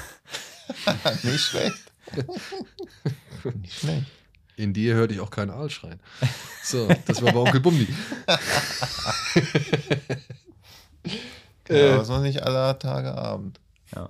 Nicht 1.22 1.40
schlecht. 1.40 1.78
Nicht 3.54 3.78
schlecht. 3.78 4.04
In 4.56 4.74
dir 4.74 4.94
hörte 4.94 5.14
ich 5.14 5.20
auch 5.20 5.30
keinen 5.30 5.50
Aal 5.50 5.70
schreien. 5.70 5.98
So, 6.62 6.88
das 7.06 7.22
war 7.22 7.32
bei 7.32 7.38
Onkel 7.38 7.60
Bumdi. 7.60 7.88
Ja, 11.68 11.92
aber 11.94 12.02
es 12.02 12.08
war 12.08 12.20
nicht 12.20 12.42
aller 12.42 12.78
Tage 12.78 13.14
Abend. 13.14 13.60
Ja. 13.94 14.08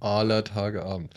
Aller 0.00 0.44
Tage 0.44 0.84
Abend. 0.84 1.12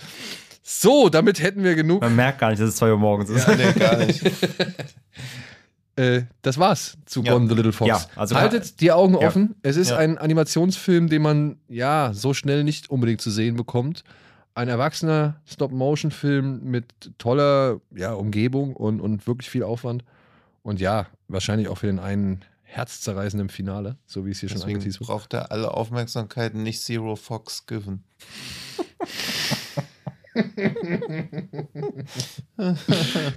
So, 0.61 1.09
damit 1.09 1.41
hätten 1.41 1.63
wir 1.63 1.75
genug. 1.75 2.01
Man 2.01 2.15
merkt 2.15 2.39
gar 2.39 2.49
nicht, 2.49 2.61
dass 2.61 2.69
es 2.69 2.75
2 2.77 2.91
Uhr 2.91 2.97
morgens 2.97 3.29
ist. 3.29 3.47
Ja, 3.47 3.55
nee, 3.55 3.71
gar 3.73 3.97
nicht. 3.97 4.21
Äh, 5.95 6.23
das 6.41 6.57
war's 6.57 6.97
zu 7.05 7.21
Ja. 7.21 7.33
Gone 7.33 7.47
the 7.47 7.53
Little 7.53 7.71
Fox. 7.71 7.87
Ja, 7.87 8.01
also- 8.15 8.35
Haltet 8.35 8.79
die 8.81 8.91
Augen 8.91 9.13
Ja. 9.19 9.27
offen. 9.27 9.53
Es 9.61 9.77
ist 9.77 9.91
Ja. 9.91 9.97
ein 9.97 10.17
Animationsfilm, 10.17 11.07
den 11.07 11.21
man 11.21 11.57
ja 11.67 12.11
so 12.13 12.33
schnell 12.33 12.63
nicht 12.63 12.89
unbedingt 12.89 13.21
zu 13.21 13.29
sehen 13.29 13.55
bekommt. 13.55 14.03
Ein 14.55 14.69
erwachsener 14.69 15.35
Stop-Motion-Film 15.45 16.63
mit 16.63 16.85
toller 17.19 17.79
ja, 17.95 18.13
Umgebung 18.13 18.75
und, 18.75 19.01
und 19.01 19.27
wirklich 19.27 19.51
viel 19.51 19.61
Aufwand. 19.63 20.03
Und 20.63 20.79
ja, 20.79 21.05
wahrscheinlich 21.27 21.67
auch 21.67 21.77
für 21.77 21.87
den 21.87 21.99
einen 21.99 22.41
herzzerreißenden 22.75 23.49
Finale, 23.49 23.97
so 24.05 24.25
wie 24.25 24.31
es 24.31 24.39
hier 24.39 24.49
schon 24.49 24.57
Deswegen 24.59 24.77
angeteased 24.77 24.99
wird. 24.99 25.07
braucht 25.09 25.33
er 25.33 25.51
alle 25.51 25.71
Aufmerksamkeit 25.73 26.55
nicht 26.55 26.81
Zero 26.81 27.15
Fox 27.15 27.65
given. 27.65 28.03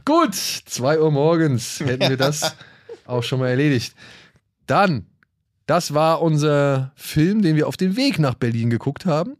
Gut, 0.04 0.34
2 0.34 1.00
Uhr 1.00 1.10
morgens 1.10 1.80
hätten 1.80 2.08
wir 2.08 2.16
das 2.16 2.54
auch 3.06 3.22
schon 3.22 3.40
mal 3.40 3.48
erledigt. 3.48 3.94
Dann, 4.66 5.06
das 5.66 5.94
war 5.94 6.22
unser 6.22 6.92
Film, 6.96 7.42
den 7.42 7.56
wir 7.56 7.66
auf 7.68 7.76
dem 7.76 7.96
Weg 7.96 8.18
nach 8.18 8.34
Berlin 8.34 8.70
geguckt 8.70 9.04
haben. 9.06 9.36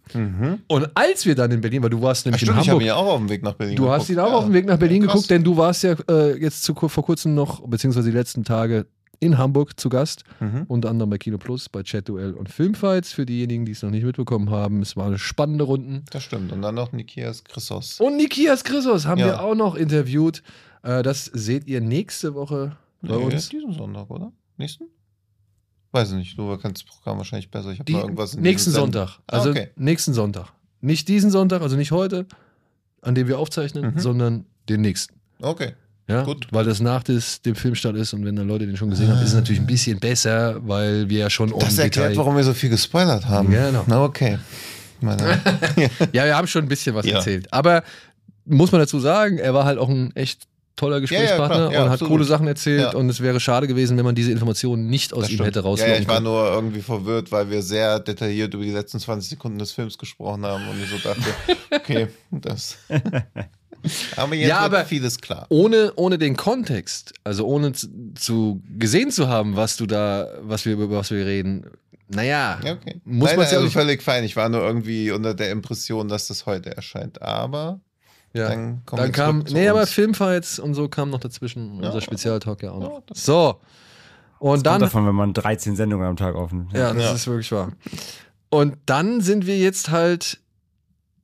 Und 0.68 0.90
als 0.94 1.24
wir 1.26 1.34
dann 1.34 1.50
in 1.50 1.60
Berlin, 1.60 1.82
weil 1.82 1.90
du 1.90 2.02
warst 2.02 2.22
Ach, 2.22 2.26
nämlich 2.26 2.42
stimmt, 2.42 2.56
in 2.58 2.62
ich 2.62 2.68
habe 2.68 2.80
Hamburg. 2.80 2.82
ihn 2.82 2.86
ja 2.88 2.94
auch 2.96 3.06
auf 3.12 3.18
dem 3.18 3.28
Weg 3.28 3.42
nach 3.42 3.54
Berlin 3.54 3.76
Du 3.76 3.82
geguckt. 3.84 4.00
hast 4.00 4.10
ihn 4.10 4.18
auch 4.18 4.28
ja. 4.30 4.34
auf 4.34 4.44
dem 4.44 4.52
Weg 4.54 4.66
nach 4.66 4.78
Berlin 4.78 5.02
Ja, 5.02 5.08
geguckt, 5.08 5.30
denn 5.30 5.44
du 5.44 5.56
warst 5.56 5.82
ja 5.82 5.94
äh, 6.10 6.38
jetzt 6.40 6.62
zu, 6.64 6.74
vor 6.74 7.04
kurzem 7.04 7.34
noch, 7.34 7.66
beziehungsweise 7.68 8.10
die 8.10 8.16
letzten 8.16 8.44
Tage 8.44 8.86
in 9.20 9.38
Hamburg 9.38 9.78
zu 9.78 9.88
Gast. 9.88 10.24
Mhm. 10.40 10.64
Unter 10.68 10.90
anderem 10.90 11.10
bei 11.10 11.18
Kino 11.18 11.38
Plus, 11.38 11.68
bei 11.68 11.82
Chat 11.82 12.08
Duell 12.08 12.32
und 12.34 12.48
Filmfights. 12.48 13.12
Für 13.12 13.26
diejenigen, 13.26 13.64
die 13.64 13.72
es 13.72 13.82
noch 13.82 13.90
nicht 13.90 14.04
mitbekommen 14.04 14.50
haben, 14.50 14.82
es 14.82 14.96
waren 14.96 15.18
spannende 15.18 15.64
Runden. 15.64 16.04
Das 16.10 16.22
stimmt. 16.22 16.52
Und 16.52 16.62
dann 16.62 16.74
noch 16.74 16.92
Nikias 16.92 17.44
Chrysos. 17.44 18.00
Und 18.00 18.16
Nikias 18.16 18.64
Chrysos 18.64 19.06
haben 19.06 19.18
Ja. 19.20 19.26
wir 19.26 19.40
auch 19.42 19.54
noch 19.54 19.74
interviewt. 19.74 20.42
Äh, 20.82 21.02
das 21.02 21.24
seht 21.26 21.66
ihr 21.66 21.80
nächste 21.80 22.34
Woche 22.34 22.76
bei 23.02 23.16
Nee, 23.16 23.24
uns. 23.24 23.48
diesen 23.48 23.72
Sonntag, 23.72 24.10
oder? 24.10 24.32
Nächsten? 24.56 24.84
Weiß 25.92 26.10
ich 26.10 26.16
nicht. 26.16 26.38
Du 26.38 26.56
kennst 26.58 26.82
das 26.84 26.94
Programm 26.94 27.18
wahrscheinlich 27.18 27.50
besser. 27.50 27.70
Ich 27.70 27.78
habe 27.78 27.90
mal 27.92 28.02
irgendwas 28.02 28.34
in 28.34 28.42
nächsten 28.42 28.70
Sonntag. 28.70 29.18
Ah, 29.26 29.36
Also 29.38 29.50
okay. 29.50 29.68
nächsten 29.76 30.12
Sonntag. 30.12 30.52
Nicht 30.80 31.08
diesen 31.08 31.30
Sonntag, 31.30 31.62
also 31.62 31.76
nicht 31.76 31.90
heute, 31.92 32.26
an 33.02 33.14
dem 33.14 33.28
wir 33.28 33.38
aufzeichnen, 33.38 33.94
Mhm. 33.94 33.98
sondern 33.98 34.46
den 34.68 34.80
nächsten. 34.82 35.14
Okay. 35.40 35.72
Ja? 36.08 36.22
Gut. 36.22 36.46
Weil 36.52 36.64
das 36.64 36.80
nach 36.80 37.02
des, 37.02 37.42
dem 37.42 37.54
Filmstart 37.56 37.96
ist 37.96 38.12
und 38.12 38.24
wenn 38.24 38.36
dann 38.36 38.46
Leute 38.46 38.66
den 38.66 38.76
schon 38.76 38.90
gesehen 38.90 39.08
haben, 39.08 39.18
ist 39.22 39.28
es 39.30 39.34
natürlich 39.34 39.60
ein 39.60 39.66
bisschen 39.66 39.98
besser, 39.98 40.56
weil 40.66 41.08
wir 41.08 41.18
ja 41.18 41.30
schon 41.30 41.50
Das 41.50 41.78
erklärt, 41.78 42.10
Detail- 42.10 42.16
warum 42.18 42.36
wir 42.36 42.44
so 42.44 42.54
viel 42.54 42.70
gespoilert 42.70 43.26
haben. 43.28 43.50
Genau. 43.50 43.82
Na, 43.86 44.02
okay. 44.04 44.38
Meine, 45.00 45.22
Ja, 46.12 46.24
wir 46.24 46.36
haben 46.36 46.46
schon 46.46 46.64
ein 46.64 46.68
bisschen 46.68 46.94
was 46.94 47.04
Ja. 47.06 47.16
erzählt. 47.16 47.52
Aber 47.52 47.82
muss 48.44 48.70
man 48.72 48.80
dazu 48.80 49.00
sagen, 49.00 49.38
er 49.38 49.52
war 49.52 49.64
halt 49.64 49.78
auch 49.78 49.88
ein 49.88 50.14
echt 50.14 50.44
toller 50.76 51.00
Gesprächspartner 51.00 51.56
klar. 51.68 51.72
Ja, 51.72 51.78
und 51.82 51.86
hat 51.86 51.92
absolut. 51.94 52.12
coole 52.12 52.24
Sachen 52.24 52.46
erzählt 52.46 52.80
Ja. 52.92 52.94
und 52.94 53.08
es 53.08 53.20
wäre 53.20 53.40
schade 53.40 53.66
gewesen, 53.66 53.96
wenn 53.96 54.04
man 54.04 54.14
diese 54.14 54.30
Informationen 54.30 54.86
nicht 54.88 55.12
aus 55.14 55.22
das 55.22 55.30
ihm 55.30 55.34
stimmt. 55.36 55.46
hätte 55.48 55.58
ja, 55.60 55.64
rauslocken 55.64 55.94
ja, 55.94 56.00
ich 56.00 56.06
war 56.08 56.16
können. 56.16 56.26
nur 56.26 56.46
irgendwie 56.52 56.82
verwirrt, 56.82 57.32
weil 57.32 57.50
wir 57.50 57.62
sehr 57.62 57.98
detailliert 58.00 58.52
über 58.54 58.62
die 58.62 58.70
letzten 58.72 59.00
20 59.00 59.30
Sekunden 59.30 59.58
des 59.58 59.72
Films 59.72 59.96
gesprochen 59.98 60.44
haben 60.46 60.68
und 60.68 60.82
ich 60.82 60.90
so 60.90 60.98
dachte, 60.98 61.22
okay, 61.74 62.08
das. 62.30 62.76
aber 64.16 64.34
jetzt 64.34 64.48
Ja, 64.48 64.58
aber- 64.58 64.84
vieles 64.84 65.18
klar. 65.20 65.46
ohne, 65.48 65.92
ohne 65.96 66.18
den 66.18 66.36
Kontext, 66.36 67.12
also 67.24 67.46
ohne 67.46 67.72
zu, 67.72 68.62
gesehen 68.78 69.10
zu 69.10 69.28
haben, 69.28 69.56
was 69.56 69.76
du 69.76 69.86
da, 69.86 70.28
was 70.42 70.64
wir 70.64 70.72
über 70.74 70.90
was 70.90 71.10
wir 71.10 71.24
reden, 71.24 71.66
naja, 72.08 72.60
Ja, 72.64 72.72
okay. 72.74 73.00
muss 73.04 73.34
man 73.34 73.46
ja 73.50 73.58
also 73.58 73.68
völlig 73.70 74.00
fein. 74.00 74.22
Ich 74.22 74.36
war 74.36 74.48
nur 74.48 74.60
irgendwie 74.62 75.10
unter 75.10 75.34
der 75.34 75.50
Impression, 75.50 76.06
dass 76.08 76.28
das 76.28 76.46
heute 76.46 76.76
erscheint. 76.76 77.20
Aber 77.20 77.80
Ja. 78.36 78.48
dann 78.48 78.82
kommen 78.84 79.00
Dann 79.02 79.08
wir 79.08 79.12
kam, 79.12 79.44
nee, 79.50 79.68
aber. 79.68 79.86
Filmfights 79.86 80.58
und 80.58 80.74
so 80.74 80.88
kam 80.88 81.10
noch 81.10 81.20
dazwischen, 81.20 81.80
Ja. 81.80 81.86
unser 81.88 82.00
Spezialtalk 82.00 82.62
ja 82.62 82.70
auch 82.72 82.80
Ja, 82.82 82.88
noch. 82.88 83.02
So. 83.14 83.60
Und 84.38 84.66
dann, 84.66 84.80
davon, 84.80 85.06
wenn 85.06 85.14
man 85.14 85.32
13 85.32 85.76
Sendungen 85.76 86.06
am 86.06 86.16
Tag 86.16 86.34
aufnimmt. 86.34 86.72
ja, 86.74 86.92
das 86.92 87.02
Ja. 87.02 87.12
ist 87.12 87.26
wirklich 87.26 87.50
wahr. 87.52 87.72
Und 88.50 88.76
dann 88.86 89.20
sind 89.22 89.46
wir 89.46 89.56
jetzt 89.58 89.90
halt 89.90 90.38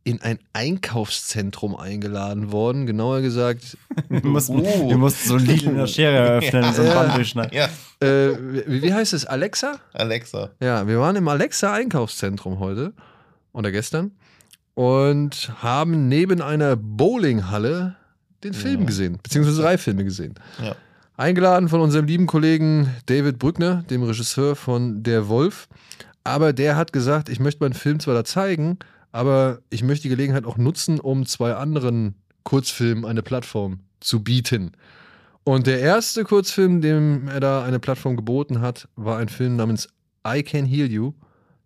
in 0.04 0.20
ein 0.20 0.38
Einkaufszentrum 0.52 1.76
eingeladen 1.76 2.50
worden, 2.50 2.86
genauer 2.86 3.20
gesagt, 3.20 3.76
Wir 4.08 4.24
mussten, 4.26 4.58
Uh. 4.60 4.88
wir 4.88 4.96
mussten 4.98 5.28
so 5.28 5.34
ein 5.36 5.46
Lidl 5.46 5.68
in 5.68 5.76
der 5.76 5.86
Schere 5.86 6.16
eröffnen, 6.28 6.72
so 6.74 6.82
ein 6.82 6.88
Ja. 6.88 6.94
Band 7.02 7.16
durchschneiden. 7.16 7.52
Ja, 7.56 7.68
äh, 8.06 8.36
wie, 8.66 8.82
wie 8.82 8.92
heißt 8.94 9.12
es, 9.12 9.24
Alexa? 9.26 9.76
Alexa. 9.92 10.50
Ja, 10.60 10.86
wir 10.88 10.98
waren 10.98 11.14
im 11.16 11.28
Alexa 11.28 11.72
Einkaufszentrum 11.72 12.58
heute 12.58 12.92
oder 13.52 13.70
gestern 13.70 14.10
und 14.74 15.52
haben 15.62 16.08
neben 16.08 16.40
einer 16.40 16.76
Bowlinghalle 16.76 17.96
den 18.44 18.54
Film 18.54 18.80
Ja. 18.80 18.86
gesehen, 18.86 19.18
beziehungsweise 19.22 19.62
drei 19.62 19.78
Filme 19.78 20.04
gesehen. 20.04 20.34
Ja. 20.62 20.74
Eingeladen 21.16 21.68
von 21.68 21.80
unserem 21.80 22.06
lieben 22.06 22.26
Kollegen 22.26 22.88
David 23.06 23.38
Brückner, 23.38 23.84
dem 23.90 24.02
Regisseur 24.02 24.56
von 24.56 25.02
Der 25.02 25.28
Wolf. 25.28 25.68
Aber 26.24 26.52
der 26.52 26.76
hat 26.76 26.92
gesagt, 26.92 27.28
ich 27.28 27.38
möchte 27.40 27.62
meinen 27.62 27.74
Film 27.74 28.00
zwar 28.00 28.14
da 28.14 28.24
zeigen, 28.24 28.78
aber 29.12 29.58
ich 29.70 29.82
möchte 29.82 30.04
die 30.04 30.08
Gelegenheit 30.08 30.46
auch 30.46 30.56
nutzen, 30.56 30.98
um 31.00 31.26
zwei 31.26 31.54
anderen 31.54 32.14
Kurzfilmen 32.44 33.04
eine 33.04 33.22
Plattform 33.22 33.80
zu 34.00 34.22
bieten. 34.24 34.72
Und 35.44 35.66
der 35.66 35.80
erste 35.80 36.24
Kurzfilm, 36.24 36.80
dem 36.80 37.28
er 37.28 37.40
da 37.40 37.64
eine 37.64 37.78
Plattform 37.78 38.16
geboten 38.16 38.60
hat, 38.60 38.88
war 38.96 39.18
ein 39.18 39.28
Film 39.28 39.56
namens 39.56 39.88
I 40.26 40.42
Can 40.42 40.64
Heal 40.64 40.90
You. 40.90 41.12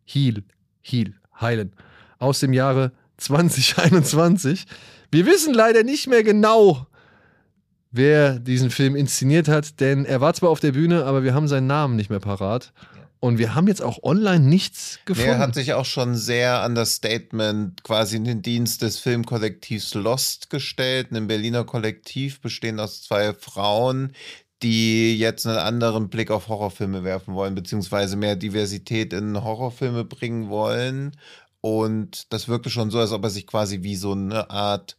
Heal, 0.07 0.43
Heal, 0.83 1.13
heilen. 1.41 1.73
Aus 2.19 2.41
dem 2.41 2.53
Jahre 2.53 2.93
2021. 3.19 4.67
Wir 5.11 5.27
wissen 5.27 5.55
leider 5.55 5.83
nicht 5.83 6.07
mehr 6.09 6.23
genau, 6.23 6.87
wer 7.91 8.39
diesen 8.39 8.71
Film 8.71 8.97
inszeniert 8.97 9.49
hat, 9.49 9.81
denn 9.81 10.05
er 10.05 10.21
war 10.21 10.35
zwar 10.35 10.51
auf 10.51 10.61
der 10.61 10.73
Bühne, 10.73 11.05
aber 11.05 11.23
wir 11.23 11.35
haben 11.35 11.49
seinen 11.49 11.67
Namen 11.67 11.97
nicht 11.97 12.11
mehr 12.11 12.21
parat. 12.21 12.73
Und 13.19 13.39
wir 13.39 13.55
haben 13.55 13.67
jetzt 13.67 13.83
auch 13.83 14.03
online 14.03 14.45
nichts 14.45 15.01
gefunden. 15.05 15.31
er 15.31 15.39
hat 15.39 15.55
sich 15.55 15.73
auch 15.73 15.87
schon 15.87 16.15
sehr 16.15 16.61
an 16.61 16.75
das 16.75 16.95
Statement 16.95 17.83
quasi 17.83 18.17
in 18.17 18.25
den 18.25 18.43
Dienst 18.43 18.83
des 18.83 18.99
Filmkollektivs 18.99 19.95
Lost 19.95 20.51
gestellt, 20.51 21.09
einem 21.11 21.27
Berliner 21.27 21.65
Kollektiv 21.65 22.41
bestehend 22.41 22.79
aus 22.79 23.03
zwei 23.03 23.33
Frauen, 23.33 24.13
die 24.63 25.19
jetzt 25.19 25.47
einen 25.47 25.59
anderen 25.59 26.09
Blick 26.09 26.31
auf 26.31 26.49
Horrorfilme 26.49 27.05
werfen 27.05 27.35
wollen, 27.35 27.55
beziehungsweise 27.55 28.17
mehr 28.17 28.37
Diversität 28.37 29.13
in 29.13 29.43
Horrorfilme 29.43 30.05
bringen 30.05 30.49
wollen. 30.49 31.13
Und 31.67 32.33
das 32.33 32.47
wirkte 32.47 32.71
schon 32.71 32.91
so, 32.93 33.01
als 33.01 33.11
ob 33.11 33.25
er 33.25 33.31
sich 33.31 33.47
quasi 33.47 33.83
wie 33.83 33.97
so 33.97 34.13
eine 34.13 34.49
Art, 34.51 34.97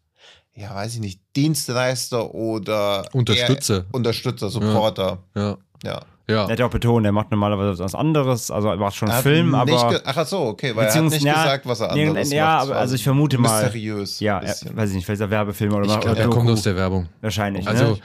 ja, 0.53 0.75
weiß 0.75 0.95
ich 0.95 0.99
nicht, 0.99 1.21
Dienstleister 1.35 2.33
oder 2.33 3.05
Unterstützer. 3.13 3.85
Unterstützer, 3.93 4.49
Supporter. 4.49 5.19
ja. 5.35 5.57
Ja. 5.83 5.99
Ja. 6.29 6.43
Er 6.43 6.49
hat 6.51 6.59
ja 6.59 6.65
auch 6.65 6.71
betont, 6.71 7.05
er 7.05 7.13
macht 7.13 7.31
normalerweise 7.31 7.81
was 7.81 7.95
anderes, 7.95 8.51
also 8.51 8.67
er 8.67 8.75
macht 8.75 8.95
schon 8.97 9.07
Er 9.07 9.15
hat 9.15 9.23
Film, 9.23 9.51
nicht 9.51 9.55
aber. 9.71 10.01
Ach 10.03 10.27
so, 10.27 10.39
okay, 10.41 10.75
weil 10.75 10.87
er 10.87 10.93
hat 10.93 11.03
nicht 11.05 11.21
ja, 11.23 11.43
gesagt, 11.43 11.65
was 11.65 11.79
er 11.79 11.91
anderes 11.91 12.31
ja, 12.33 12.57
macht. 12.57 12.69
war 12.69 12.77
also 12.77 12.95
ich 12.95 13.03
vermute 13.03 13.37
mal- 13.37 13.61
Mysteriös. 13.61 14.19
ja, 14.19 14.39
ein 14.39 14.45
er, 14.47 14.75
weiß 14.75 14.89
ich 14.89 14.95
nicht, 14.97 15.05
vielleicht 15.05 15.21
ist 15.21 15.25
er 15.25 15.29
Werbefilm 15.29 15.73
oder, 15.73 15.85
Ich 15.85 15.95
oder 15.95 16.17
er 16.17 16.27
kommt 16.29 16.49
aus 16.49 16.63
der 16.63 16.75
Werbung. 16.75 17.07
Wahrscheinlich. 17.21 17.65
Also, 17.65 17.91
ne? 17.91 17.97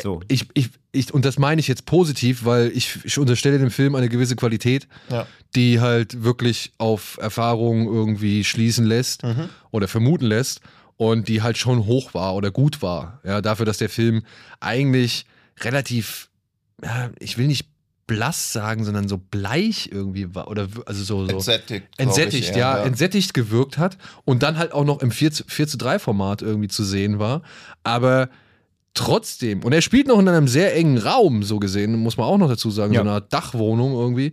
So. 0.00 0.20
ich, 0.28 0.46
ich, 0.54 0.70
ich, 0.92 1.12
und 1.12 1.24
das 1.24 1.38
meine 1.38 1.60
ich 1.60 1.68
jetzt 1.68 1.84
positiv, 1.86 2.44
weil 2.44 2.70
ich, 2.74 2.98
ich 3.04 3.18
unterstelle 3.18 3.58
dem 3.58 3.70
Film 3.70 3.94
eine 3.94 4.08
gewisse 4.08 4.36
Qualität, 4.36 4.86
Ja. 5.10 5.26
die 5.54 5.80
halt 5.80 6.22
wirklich 6.22 6.72
auf 6.78 7.18
Erfahrung 7.20 7.86
irgendwie 7.86 8.44
schließen 8.44 8.84
lässt 8.86 9.22
Mhm. 9.24 9.48
oder 9.70 9.88
vermuten 9.88 10.26
lässt 10.26 10.60
und 10.96 11.28
die 11.28 11.42
halt 11.42 11.58
schon 11.58 11.86
hoch 11.86 12.14
war 12.14 12.34
oder 12.34 12.50
gut 12.50 12.82
war. 12.82 13.20
Ja, 13.24 13.40
dafür, 13.40 13.66
dass 13.66 13.78
der 13.78 13.88
Film 13.88 14.22
eigentlich 14.60 15.26
relativ, 15.60 16.28
ja, 16.82 17.10
ich 17.18 17.38
will 17.38 17.46
nicht 17.46 17.68
blass 18.06 18.54
sagen, 18.54 18.84
sondern 18.84 19.06
so 19.06 19.18
bleich 19.18 19.90
irgendwie 19.92 20.34
war 20.34 20.48
oder 20.48 20.66
also 20.86 21.04
so, 21.04 21.26
so 21.26 21.30
Entsättigt. 21.32 21.86
entsättigt, 21.98 22.48
ich 22.50 22.56
ja, 22.56 22.78
eher, 22.78 22.84
entsättigt 22.86 23.34
gewirkt 23.34 23.76
hat 23.76 23.98
und 24.24 24.42
dann 24.42 24.56
halt 24.56 24.72
auch 24.72 24.84
noch 24.86 25.02
im 25.02 25.10
4 25.10 25.30
zu, 25.30 25.44
4 25.46 25.68
zu 25.68 25.76
3 25.76 25.98
Format 25.98 26.40
irgendwie 26.40 26.68
zu 26.68 26.84
sehen 26.84 27.18
war. 27.18 27.42
Aber 27.84 28.30
trotzdem, 28.94 29.62
und 29.62 29.72
er 29.72 29.80
spielt 29.82 30.08
noch 30.08 30.18
in 30.18 30.28
einem 30.28 30.48
sehr 30.48 30.74
engen 30.74 30.98
Raum, 30.98 31.42
so 31.42 31.58
gesehen, 31.58 31.96
muss 31.96 32.16
man 32.16 32.26
auch 32.26 32.38
noch 32.38 32.48
dazu 32.48 32.70
sagen, 32.70 32.92
Ja. 32.94 33.00
so 33.00 33.02
eine 33.02 33.12
Art 33.12 33.32
Dachwohnung 33.32 33.92
irgendwie. 33.92 34.32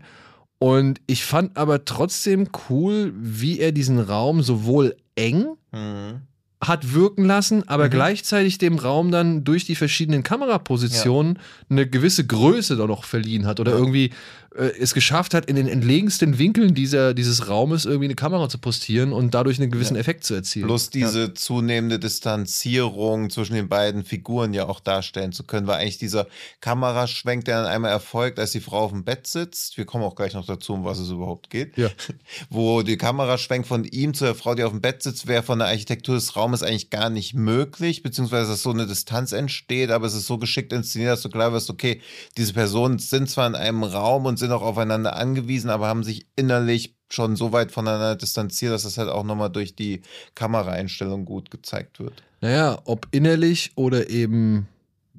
Und 0.60 1.00
ich 1.08 1.24
fand 1.26 1.58
aber 1.58 1.86
trotzdem 1.86 2.48
cool, 2.70 3.14
wie 3.18 3.60
er 3.60 3.72
diesen 3.72 4.00
Raum 4.00 4.42
sowohl 4.42 4.96
eng 5.16 5.46
Mhm. 5.72 6.22
hat 6.64 6.94
wirken 6.94 7.26
lassen, 7.26 7.68
aber 7.68 7.86
Mhm. 7.86 7.90
gleichzeitig 7.92 8.58
dem 8.58 8.80
Raum 8.80 9.12
dann 9.12 9.44
durch 9.44 9.66
die 9.66 9.76
verschiedenen 9.76 10.24
Kamerapositionen 10.24 11.38
eine 11.70 11.86
gewisse 11.88 12.26
Größe 12.26 12.76
da 12.78 12.88
noch 12.88 13.04
verliehen 13.04 13.46
hat 13.46 13.60
oder 13.60 13.74
Ja. 13.74 13.78
irgendwie 13.78 14.12
äh, 14.58 14.72
es 14.80 14.94
geschafft 14.94 15.34
hat, 15.34 15.46
in 15.46 15.56
den 15.56 15.68
entlegensten 15.68 16.38
Winkeln 16.40 16.74
dieser, 16.74 17.14
dieses 17.14 17.48
Raumes 17.48 17.86
irgendwie 17.86 18.06
eine 18.06 18.16
Kamera 18.16 18.50
zu 18.50 18.58
postieren 18.58 19.14
und 19.14 19.34
dadurch 19.34 19.60
einen 19.60 19.72
gewissen 19.72 19.96
Ja. 19.96 20.02
Effekt 20.02 20.24
zu 20.24 20.34
erzielen. 20.34 20.68
Plus 20.68 20.90
diese 20.90 21.34
zunehmende 21.34 22.00
Distanzierung 22.00 23.30
zwischen 23.30 23.54
den 23.56 23.68
beiden 23.70 24.04
Figuren 24.04 24.54
ja 24.54 24.68
auch 24.68 24.80
darstellen 24.80 25.32
zu 25.32 25.44
können, 25.44 25.68
weil 25.68 25.80
eigentlich 25.82 25.98
dieser 25.98 26.28
Kameraschwenk, 26.62 27.46
der 27.46 27.58
dann 27.64 27.72
einmal 27.72 27.92
erfolgt, 27.92 28.40
als 28.40 28.52
die 28.52 28.60
Frau 28.60 28.80
auf 28.86 28.92
dem 28.92 29.04
Bett 29.04 29.28
sitzt, 29.28 29.78
wir 29.78 29.86
kommen 29.86 30.04
auch 30.04 30.16
gleich 30.16 30.34
noch 30.34 30.46
dazu, 30.46 30.74
um 30.74 30.84
was 30.86 31.00
es 31.00 31.10
überhaupt 31.10 31.50
geht, 31.50 31.78
Ja. 31.78 31.90
wo 32.50 32.82
die 32.82 32.98
Kameraschwenk 32.98 33.66
von 33.68 33.84
ihm 33.86 34.14
zu 34.14 34.26
der 34.26 34.36
Frau, 34.36 34.56
die 34.56 34.64
auf 34.64 34.72
dem 34.72 34.82
Bett 34.82 35.04
sitzt, 35.04 35.28
wäre 35.28 35.44
von 35.44 35.60
der 35.60 35.68
Architektur 35.70 36.16
des 36.16 36.36
Raumes 36.36 36.64
eigentlich 36.64 36.90
gar 36.90 37.10
nicht 37.10 37.34
möglich, 37.34 38.04
beziehungsweise 38.04 38.52
dass 38.52 38.64
so 38.64 38.72
eine 38.72 38.88
Distanz 38.88 39.32
entsteht, 39.32 39.92
aber 39.92 40.08
es 40.08 40.14
ist 40.14 40.28
so 40.28 40.38
geschickt 40.38 40.74
inszeniert, 40.74 41.12
dass 41.12 41.22
du 41.22 41.30
klar 41.30 41.54
wirst, 41.54 41.70
okay, 41.70 42.02
diese 42.38 42.54
Personen 42.54 43.00
sind 43.00 43.30
zwar 43.30 43.48
in 43.48 43.56
einem 43.56 43.84
Raum 43.84 44.26
und 44.26 44.38
sind 44.40 44.45
auch 44.52 44.62
aufeinander 44.62 45.16
angewiesen, 45.16 45.70
aber 45.70 45.88
haben 45.88 46.04
sich 46.04 46.26
innerlich 46.36 46.96
schon 47.10 47.36
so 47.36 47.52
weit 47.52 47.72
voneinander 47.72 48.16
distanziert, 48.16 48.74
dass 48.74 48.84
das 48.84 48.98
halt 48.98 49.10
auch 49.10 49.24
nochmal 49.24 49.50
durch 49.50 49.76
die 49.76 50.02
Kameraeinstellung 50.34 51.26
gut 51.26 51.52
gezeigt 51.52 52.00
wird. 52.00 52.24
Naja, 52.42 52.80
ob 52.86 53.08
innerlich 53.12 53.72
oder 53.76 54.10
eben 54.10 54.68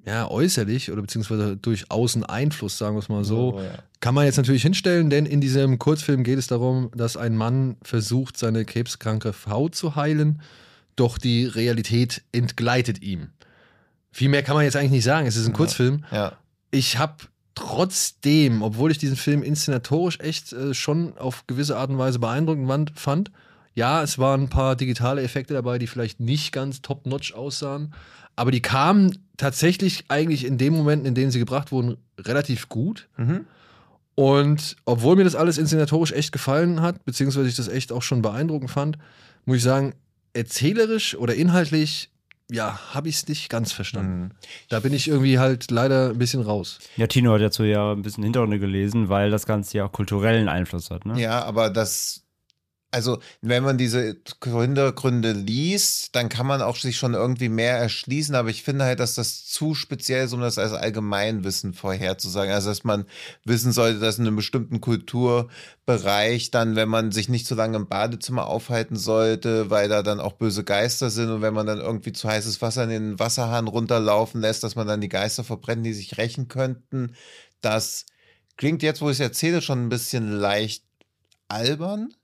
ja, 0.05 0.31
äußerlich 0.31 0.93
oder 0.93 1.03
beziehungsweise 1.03 1.57
durch 1.57 1.91
Außeneinfluss, 1.91 2.79
sagen 2.79 2.95
wir 2.95 3.01
es 3.01 3.09
mal 3.09 3.25
so, 3.25 3.55
Oh, 3.57 3.61
ja. 3.61 3.71
kann 4.01 4.15
man 4.15 4.25
jetzt 4.25 4.37
natürlich 4.37 4.63
hinstellen, 4.63 5.11
denn 5.11 5.27
in 5.27 5.41
diesem 5.41 5.79
Kurzfilm 5.81 6.23
geht 6.23 6.39
es 6.39 6.47
darum, 6.47 6.91
dass 6.95 7.17
ein 7.17 7.37
Mann 7.37 7.77
versucht, 7.83 8.37
seine 8.37 8.65
krebskranke 8.65 9.33
Frau 9.33 9.69
zu 9.69 9.97
heilen, 9.97 10.43
doch 10.95 11.19
die 11.19 11.47
Realität 11.47 12.23
entgleitet 12.33 13.03
ihm. 13.03 13.31
Viel 14.13 14.29
mehr 14.29 14.43
kann 14.45 14.55
man 14.55 14.65
jetzt 14.65 14.77
eigentlich 14.77 14.93
nicht 14.93 15.05
sagen, 15.05 15.27
es 15.27 15.37
ist 15.37 15.47
ein 15.47 15.53
Kurzfilm. 15.53 16.05
Ja. 16.13 16.39
Ich 16.71 16.99
habe 16.99 17.17
trotzdem, 17.57 18.63
obwohl 18.63 18.93
ich 18.93 18.99
diesen 18.99 19.17
Film 19.17 19.43
inszenatorisch 19.43 20.21
echt 20.21 20.53
äh, 20.53 20.75
schon 20.75 21.19
auf 21.19 21.49
gewisse 21.49 21.77
Art 21.77 21.91
und 21.91 21.99
Weise 21.99 22.21
beeindruckend 22.21 22.93
fand, 22.95 23.33
ja, 23.75 24.03
es 24.03 24.19
waren 24.19 24.43
ein 24.43 24.49
paar 24.49 24.77
digitale 24.77 25.23
Effekte 25.23 25.55
dabei, 25.55 25.79
die 25.79 25.87
vielleicht 25.87 26.21
nicht 26.21 26.53
ganz 26.53 26.81
top-notch 26.81 27.35
aussahen, 27.35 27.93
aber 28.37 28.51
die 28.51 28.63
kamen 28.63 29.19
tatsächlich 29.37 30.05
eigentlich 30.09 30.45
in 30.45 30.59
den 30.59 30.75
Momenten, 30.75 31.07
in 31.07 31.15
denen 31.15 31.31
sie 31.31 31.39
gebracht 31.39 31.73
wurden, 31.73 31.97
relativ 32.19 32.69
gut. 32.69 33.09
Mhm. 33.17 33.47
Und 34.15 34.77
obwohl 34.85 35.17
mir 35.17 35.25
das 35.25 35.35
alles 35.35 35.59
inszenatorisch 35.59 36.13
echt 36.13 36.33
gefallen 36.33 36.81
hat, 36.81 37.05
beziehungsweise 37.05 37.49
ich 37.49 37.57
das 37.57 37.69
echt 37.69 37.93
auch 37.93 38.03
schon 38.03 38.23
beeindruckend 38.23 38.71
fand, 38.71 38.99
muss 39.45 39.59
ich 39.59 39.63
sagen, 39.63 39.95
erzählerisch 40.33 41.17
oder 41.17 41.35
inhaltlich, 41.35 42.11
ja, 42.51 42.79
habe 42.95 43.09
ich 43.09 43.17
es 43.17 43.29
nicht 43.29 43.49
ganz 43.49 43.73
verstanden. 43.73 44.23
Mhm. 44.23 44.31
Da 44.69 44.81
bin 44.81 44.93
ich 44.93 45.09
irgendwie 45.09 45.39
halt 45.39 45.71
leider 45.71 46.11
ein 46.11 46.19
bisschen 46.19 46.43
raus. 46.43 46.79
Ja, 46.97 47.07
Tino 47.07 47.33
hat 47.33 47.41
dazu 47.41 47.65
ja 47.65 47.93
ein 47.93 48.03
bisschen 48.03 48.25
Hintergründe 48.25 48.59
gelesen, 48.59 49.09
weil 49.09 49.31
das 49.31 49.47
Ganze 49.47 49.79
ja 49.79 49.87
auch 49.87 49.93
kulturellen 49.93 50.49
Einfluss 50.49 50.91
hat, 50.91 51.07
ne? 51.07 51.21
Ja, 51.21 51.45
aber 51.45 51.71
das, 51.71 52.26
also 52.93 53.19
wenn 53.43 53.63
man 53.63 53.79
diese 53.79 54.17
Hintergründe 54.43 55.33
liest, 55.33 56.15
dann 56.15 56.29
kann 56.29 56.47
man 56.47 56.63
auch 56.63 56.77
sich 56.77 56.97
schon 56.97 57.15
irgendwie 57.15 57.49
mehr 57.49 57.77
erschließen, 57.77 58.35
aber 58.35 58.49
ich 58.49 58.63
finde 58.63 58.85
halt, 58.85 59.01
dass 59.01 59.15
das 59.15 59.45
zu 59.45 59.75
speziell 59.75 60.25
ist, 60.25 60.33
um 60.33 60.41
das 60.41 60.57
als 60.57 60.73
Allgemeinwissen 60.73 61.75
vorherzusagen. 61.75 62.53
Also 62.55 62.71
dass 62.71 62.85
man 62.85 63.05
wissen 63.45 63.73
sollte, 63.73 63.99
dass 63.99 64.19
in 64.19 64.27
einem 64.27 64.37
bestimmten 64.37 64.81
Kulturbereich 64.81 66.51
dann, 66.51 66.77
wenn 66.77 66.89
man 66.89 67.13
sich 67.13 67.29
nicht 67.29 67.47
zu 67.47 67.55
lange 67.55 67.77
im 67.77 67.89
Badezimmer 67.89 68.47
aufhalten 68.47 68.97
sollte, 68.97 69.69
weil 69.69 69.89
da 69.89 70.03
dann 70.03 70.21
auch 70.21 70.33
böse 70.33 70.65
Geister 70.65 71.11
sind 71.11 71.29
und 71.31 71.43
wenn 71.43 71.55
man 71.55 71.67
dann 71.67 71.81
irgendwie 71.81 72.13
zu 72.13 72.29
heißes 72.29 72.63
Wasser 72.63 72.85
in 72.85 72.91
den 72.91 73.19
Wasserhahn 73.19 73.69
runterlaufen 73.69 74.41
lässt, 74.41 74.63
dass 74.63 74.77
man 74.77 74.87
dann 74.87 75.01
die 75.01 75.09
Geister 75.09 75.45
verbrennen, 75.45 75.85
die 75.85 75.93
sich 75.93 76.17
rächen 76.19 76.49
könnten. 76.49 77.15
Das 77.61 78.07
klingt 78.57 78.83
jetzt, 78.83 79.03
wo 79.03 79.11
ich 79.11 79.17
es 79.17 79.21
erzähle, 79.21 79.61
schon 79.61 79.85
ein 79.85 79.91
bisschen 79.91 80.31
leicht 80.33 80.85
albern. 81.49 82.15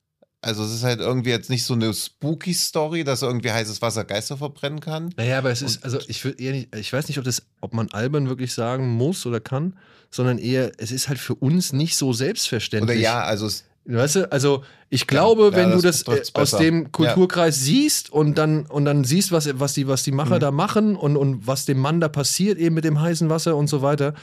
Also 0.43 0.65
es 0.65 0.73
ist 0.75 0.83
halt 0.83 0.99
irgendwie 1.01 1.31
jetzt 1.31 1.51
nicht 1.51 1.65
so 1.65 1.75
eine 1.75 1.95
spooky 1.95 2.53
Story, 2.53 3.05
dass 3.05 3.23
irgendwie 3.23 3.53
heißes 3.53 3.81
Wasser 3.81 4.05
Geister 4.05 4.37
verbrennen 4.37 4.81
kann. 4.81 5.15
Naja, 5.17 5.39
aber 5.39 5.51
es 5.51 5.63
ist, 5.63 5.85
also 5.85 5.99
ich 6.09 6.25
würde 6.25 6.43
eher 6.43 6.53
nicht, 6.53 6.75
ich 6.75 6.93
weiß 6.93 7.07
nicht, 7.09 7.19
ob 7.19 7.25
das, 7.25 7.43
ob 7.61 7.75
man 7.75 7.89
albern 7.93 8.29
wirklich 8.29 8.53
sagen 8.53 8.89
muss 8.89 9.25
oder 9.25 9.39
kann, 9.39 9.77
sondern 10.11 10.39
eher, 10.39 10.73
es 10.79 10.91
ist 10.91 11.09
halt 11.09 11.19
für 11.21 11.37
uns 11.37 11.73
nicht 11.73 11.97
so 11.97 12.09
Oder 12.09 12.17
selbstverständlich. 12.19 13.01
ja, 13.01 13.23
also 13.23 13.47
es, 13.47 13.65
Weißt 13.85 14.15
du, 14.15 14.31
also 14.31 14.63
ich 14.91 15.09
glaube, 15.09 15.51
ja, 15.51 15.57
wenn 15.57 15.71
das 15.71 15.81
du 15.83 15.87
das 15.89 16.03
äh, 16.07 16.21
aus 16.21 16.33
besser. 16.33 16.59
dem 16.59 16.93
Kulturkreis 16.93 17.59
siehst 17.61 18.11
und 18.13 18.39
dann, 18.39 18.67
und 18.67 18.85
dann 18.85 19.03
siehst, 19.03 19.33
was, 19.33 19.49
was, 19.59 19.75
die, 19.75 19.89
was 19.89 20.05
die 20.05 20.13
Macher 20.13 20.37
Mhm. 20.37 20.41
da 20.41 20.51
machen 20.53 20.95
und, 20.97 21.17
und 21.17 21.49
was 21.49 21.65
dem 21.65 21.79
Mann 21.79 22.01
da 22.01 22.09
passiert, 22.09 22.59
eben 22.59 22.77
mit 22.77 22.85
dem 22.85 23.01
heißen 23.01 23.29
Wasser 23.29 23.57
und 23.57 23.67
so 23.67 23.83
weiter, 23.83 24.15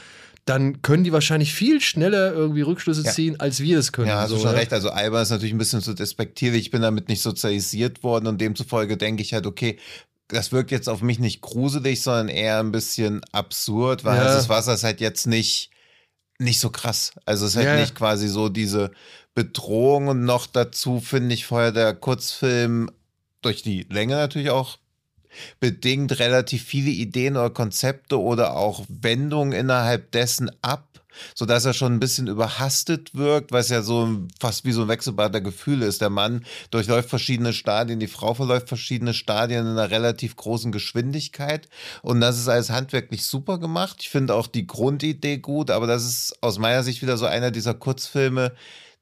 dann 0.46 0.82
können 0.82 1.04
die 1.04 1.12
wahrscheinlich 1.12 1.52
viel 1.54 1.80
schneller 1.80 2.32
irgendwie 2.32 2.62
Rückschlüsse 2.62 3.02
Ja. 3.04 3.12
ziehen, 3.12 3.38
als 3.38 3.60
wir 3.60 3.78
es 3.78 3.92
können. 3.92 4.08
ja, 4.08 4.20
hast 4.22 4.30
so, 4.30 4.36
du 4.36 4.42
schon 4.42 4.52
ne? 4.52 4.58
recht. 4.58 4.72
Also 4.72 4.90
albern 4.90 5.22
ist 5.22 5.30
natürlich 5.30 5.54
ein 5.54 5.58
bisschen 5.58 5.82
zu 5.82 5.94
despektierlich. 5.94 6.62
Ich 6.62 6.70
bin 6.70 6.82
damit 6.82 7.08
nicht 7.08 7.22
sozialisiert 7.22 8.02
worden 8.02 8.26
und 8.26 8.40
demzufolge 8.40 8.96
denke 8.96 9.22
ich 9.22 9.32
halt, 9.34 9.46
okay, 9.46 9.78
das 10.28 10.52
wirkt 10.52 10.70
jetzt 10.70 10.88
auf 10.88 11.02
mich 11.02 11.18
nicht 11.18 11.40
gruselig, 11.40 12.02
sondern 12.02 12.28
eher 12.28 12.58
ein 12.60 12.72
bisschen 12.72 13.20
absurd, 13.32 14.04
weil 14.04 14.16
Ja. 14.16 14.24
heißes 14.24 14.48
Wasser 14.48 14.74
ist 14.74 14.84
halt 14.84 15.00
jetzt 15.00 15.26
nicht, 15.26 15.70
nicht 16.38 16.60
so 16.60 16.70
krass. 16.70 17.12
Also 17.26 17.44
es 17.46 17.52
ist 17.52 17.56
halt 17.56 17.66
ja. 17.66 17.76
nicht 17.80 17.94
quasi 17.94 18.28
so 18.28 18.48
diese 18.48 18.92
Bedrohung 19.34 20.08
und 20.08 20.24
noch 20.24 20.46
dazu 20.46 21.00
finde 21.00 21.34
ich 21.34 21.46
vorher 21.46 21.72
der 21.72 21.94
Kurzfilm 21.94 22.90
durch 23.42 23.62
die 23.62 23.86
Länge 23.90 24.14
natürlich 24.16 24.50
auch 24.50 24.78
bedingt 25.58 26.18
relativ 26.18 26.64
viele 26.64 26.90
Ideen 26.90 27.36
oder 27.36 27.50
Konzepte 27.50 28.20
oder 28.20 28.56
auch 28.56 28.84
Wendungen 28.88 29.52
innerhalb 29.52 30.10
dessen 30.12 30.50
ab, 30.62 30.86
sodass 31.34 31.64
er 31.64 31.74
schon 31.74 31.94
ein 31.94 32.00
bisschen 32.00 32.28
überhastet 32.28 33.14
wirkt, 33.14 33.52
was 33.52 33.68
ja 33.68 33.82
so 33.82 34.26
fast 34.40 34.64
wie 34.64 34.72
so 34.72 34.82
ein 34.82 34.88
Wechselbad 34.88 35.34
der 35.34 35.40
Gefühle 35.40 35.86
ist. 35.86 36.00
Der 36.00 36.10
Mann 36.10 36.44
durchläuft 36.70 37.10
verschiedene 37.10 37.52
Stadien, 37.52 38.00
die 38.00 38.06
Frau 38.06 38.34
verläuft 38.34 38.68
verschiedene 38.68 39.14
Stadien 39.14 39.66
in 39.66 39.72
einer 39.72 39.90
relativ 39.90 40.36
großen 40.36 40.72
Geschwindigkeit 40.72 41.68
und 42.02 42.20
das 42.20 42.38
ist 42.38 42.48
alles 42.48 42.70
handwerklich 42.70 43.24
super 43.24 43.58
gemacht. 43.58 43.96
Ich 44.00 44.10
finde 44.10 44.34
auch 44.34 44.46
die 44.46 44.66
Grundidee 44.66 45.38
gut, 45.38 45.70
aber 45.70 45.86
das 45.86 46.04
ist 46.04 46.42
aus 46.42 46.58
meiner 46.58 46.82
Sicht 46.82 47.02
wieder 47.02 47.16
so 47.16 47.26
einer 47.26 47.50
dieser 47.50 47.74
Kurzfilme, 47.74 48.52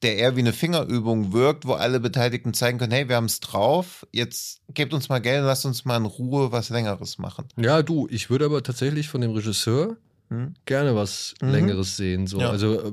der 0.03 0.17
eher 0.17 0.37
wie 0.37 0.41
eine 0.41 0.53
Fingerübung 0.53 1.33
wirkt, 1.33 1.67
wo 1.67 1.73
alle 1.73 1.99
Beteiligten 2.01 2.55
zeigen 2.55 2.79
können, 2.79 2.93
hey, 2.93 3.09
wir 3.09 3.17
haben 3.17 3.25
es 3.25 3.41
drauf, 3.41 4.07
jetzt 4.13 4.61
gebt 4.73 4.95
uns 4.95 5.09
mal 5.09 5.19
Geld 5.19 5.45
lasst 5.45 5.67
uns 5.67 5.85
mal 5.85 5.97
in 5.97 6.07
Ruhe 6.07 6.53
was 6.53 6.71
Längeres 6.71 7.19
machen. 7.19 7.47
Ja, 7.57 7.83
du, 7.83 8.07
ich 8.11 8.31
würde 8.31 8.45
aber 8.45 8.63
tatsächlich 8.63 9.09
von 9.09 9.21
dem 9.21 9.33
Regisseur 9.33 9.97
Hm? 10.31 10.55
gerne 10.67 10.95
was 10.95 11.35
Mhm. 11.41 11.51
Längeres 11.51 11.97
sehen. 11.97 12.27
So. 12.27 12.39
Ja. 12.41 12.51
Also, 12.51 12.81
äh, 12.81 12.93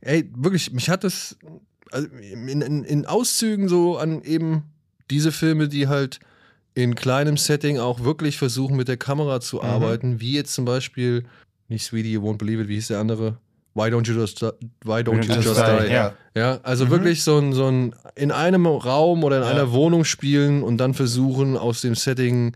ey, 0.00 0.30
wirklich, 0.36 0.72
mich 0.72 0.90
hat 0.90 1.04
das 1.04 1.36
also 1.92 2.08
in, 2.08 2.48
in, 2.60 2.84
in 2.84 3.06
Auszügen 3.06 3.68
so 3.68 3.98
an 3.98 4.22
eben 4.22 4.64
diese 5.10 5.30
Filme, 5.30 5.68
die 5.68 5.86
halt 5.88 6.18
in 6.74 6.94
kleinem 6.94 7.36
Setting 7.36 7.78
auch 7.78 8.02
wirklich 8.02 8.38
versuchen, 8.38 8.76
mit 8.76 8.88
der 8.88 8.96
Kamera 8.96 9.40
zu 9.40 9.58
Mhm. 9.58 9.62
arbeiten, 9.62 10.20
wie 10.20 10.32
jetzt 10.32 10.54
zum 10.54 10.64
Beispiel, 10.64 11.24
nicht 11.68 11.84
Sweetie, 11.84 12.12
You 12.14 12.22
Won't 12.22 12.38
Believe 12.38 12.62
It, 12.62 12.68
wie 12.68 12.74
hieß 12.74 12.88
der 12.88 12.98
andere? 12.98 13.38
Why 13.74 13.88
Don't 13.88 14.06
You 14.08 14.14
Just, 14.14 14.42
Why 14.84 15.00
don't 15.02 15.24
you 15.24 15.34
Just 15.34 15.44
just 15.48 15.60
Die, 15.66 15.86
die? 15.88 15.92
ja. 15.92 16.12
Ja, 16.34 16.60
also 16.62 16.86
Mhm. 16.86 16.90
wirklich 16.90 17.22
so 17.24 17.38
ein, 17.38 17.52
so 17.52 17.66
ein 17.68 17.94
in 18.16 18.30
einem 18.30 18.66
Raum 18.66 19.24
oder 19.24 19.38
in 19.38 19.42
Ja. 19.44 19.48
einer 19.50 19.72
Wohnung 19.72 20.04
spielen 20.04 20.62
und 20.62 20.78
dann 20.78 20.94
versuchen, 20.94 21.56
aus 21.56 21.80
dem 21.82 21.94
Setting 21.94 22.54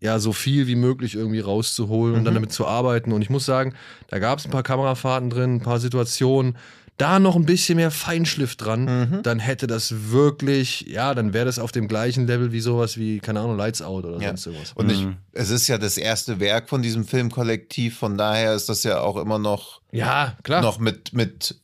ja 0.00 0.18
so 0.20 0.32
viel 0.32 0.66
wie 0.68 0.76
möglich 0.76 1.14
irgendwie 1.16 1.40
rauszuholen 1.40 2.14
und 2.16 2.24
dann 2.24 2.34
Mhm. 2.34 2.36
damit 2.36 2.52
zu 2.52 2.66
arbeiten. 2.66 3.12
Und 3.12 3.22
ich 3.22 3.30
muss 3.30 3.44
sagen, 3.44 3.74
da 4.08 4.18
gab 4.20 4.38
es 4.38 4.44
ein 4.44 4.50
paar 4.50 4.62
Kamerafahrten 4.62 5.30
drin, 5.30 5.56
ein 5.56 5.60
paar 5.60 5.80
Situationen. 5.80 6.56
Da 6.98 7.18
noch 7.20 7.36
ein 7.36 7.46
bisschen 7.46 7.76
mehr 7.76 7.90
Feinschliff 7.90 8.56
dran, 8.56 8.84
Mhm. 8.84 9.22
dann 9.22 9.38
hätte 9.38 9.66
das 9.66 10.10
wirklich, 10.10 10.82
ja, 10.88 11.14
dann 11.14 11.32
wäre 11.32 11.46
das 11.46 11.58
auf 11.60 11.70
dem 11.72 11.86
gleichen 11.88 12.26
Level 12.26 12.52
wie 12.52 12.60
sowas 12.60 12.96
wie, 12.98 13.20
keine 13.20 13.40
Ahnung, 13.40 13.56
Lights 13.56 13.80
Out 13.82 14.04
oder 14.04 14.20
Ja. 14.20 14.28
sonst 14.28 14.46
irgendwas. 14.46 14.72
Und 14.74 14.90
ich, 14.90 15.04
Mhm. 15.04 15.16
es 15.32 15.50
ist 15.50 15.68
ja 15.68 15.78
das 15.78 15.96
erste 15.96 16.40
Werk 16.40 16.68
von 16.68 16.82
diesem 16.82 17.04
Filmkollektiv, 17.04 17.96
von 17.98 18.18
daher 18.18 18.52
ist 18.54 18.68
das 18.68 18.82
ja 18.82 19.00
auch 19.00 19.16
immer 19.16 19.38
noch, 19.38 19.80
ja, 19.92 20.36
klar. 20.42 20.60
noch 20.60 20.78
mit, 20.80 21.12
mit, 21.12 21.54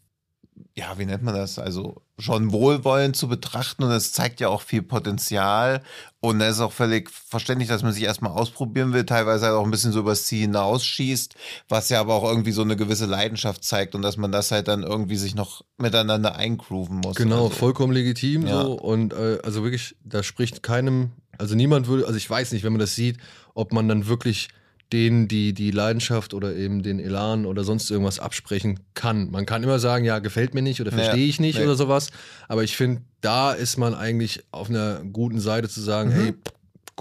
ja, 0.77 0.99
wie 0.99 1.07
nennt 1.07 1.23
man 1.23 1.35
das? 1.35 1.61
Also 1.61 2.03
schon 2.19 2.51
wohlwollend 2.51 3.15
zu 3.17 3.29
betrachten 3.29 3.85
und 3.85 3.93
es 3.93 4.13
zeigt 4.13 4.41
ja 4.41 4.49
auch 4.49 4.61
viel 4.61 4.83
Potenzial 4.83 5.83
und 6.19 6.41
es 6.41 6.57
ist 6.57 6.61
auch 6.61 6.73
völlig 6.73 7.11
verständlich, 7.11 7.69
dass 7.69 7.85
man 7.85 7.93
sich 7.93 8.03
erstmal 8.03 8.33
ausprobieren 8.33 8.93
will, 8.93 9.05
teilweise 9.05 9.47
halt 9.47 9.55
auch 9.55 9.65
ein 9.65 9.71
bisschen 9.71 9.93
so 9.93 10.01
übers 10.01 10.25
Ziel 10.27 10.41
hinausschießt, 10.41 11.37
was 11.69 11.91
ja 11.91 12.01
aber 12.01 12.15
auch 12.15 12.25
irgendwie 12.25 12.51
so 12.51 12.63
eine 12.63 12.75
gewisse 12.75 13.07
Leidenschaft 13.07 13.63
zeigt 13.63 13.95
und 13.95 14.03
dass 14.03 14.17
man 14.17 14.33
das 14.33 14.51
halt 14.51 14.67
dann 14.67 14.83
irgendwie 14.83 15.17
sich 15.17 15.37
noch 15.37 15.65
miteinander 15.79 16.35
eingrooven 16.35 16.97
muss. 16.97 17.15
Genau, 17.15 17.45
also. 17.45 17.57
vollkommen 17.57 17.93
legitim 17.93 18.45
Ja. 18.47 18.63
so. 18.63 18.73
Und 18.73 19.13
äh, 19.13 19.39
also 19.45 19.63
wirklich, 19.63 19.95
da 20.03 20.25
spricht 20.25 20.65
keinem, 20.65 21.13
also 21.39 21.55
niemand 21.55 21.87
würde, 21.87 22.07
also 22.07 22.17
ich 22.17 22.29
weiß 22.29 22.51
nicht, 22.51 22.65
wenn 22.65 22.73
man 22.73 22.81
das 22.81 22.97
sieht, 22.97 23.19
ob 23.55 23.73
man 23.73 23.89
dann 23.89 24.09
wirklich 24.09 24.49
denen 24.93 25.29
die, 25.29 25.53
die 25.53 25.71
Leidenschaft 25.71 26.35
oder 26.35 26.55
eben 26.55 26.83
den 26.83 27.01
Elan 27.01 27.47
oder 27.47 27.65
sonst 27.65 27.91
irgendwas 27.91 28.21
absprechen 28.21 28.81
kann. 28.95 29.31
Man 29.31 29.47
kann 29.47 29.63
immer 29.63 29.79
sagen, 29.79 30.05
ja, 30.05 30.19
gefällt 30.19 30.55
mir 30.55 30.63
nicht 30.63 30.81
oder 30.81 30.93
verstehe 30.93 31.27
ich 31.27 31.41
nicht 31.41 31.59
nee. 31.59 31.65
oder 31.65 31.75
sowas. 31.75 32.11
Aber 32.49 32.63
ich 32.63 32.77
finde, 32.77 33.03
da 33.21 33.53
ist 33.53 33.77
man 33.77 33.95
eigentlich 33.95 34.45
auf 34.51 34.69
einer 34.69 35.03
guten 35.13 35.41
Seite 35.41 35.69
zu 35.69 35.81
sagen, 35.81 36.11
Mhm. 36.11 36.15
hey, 36.15 36.35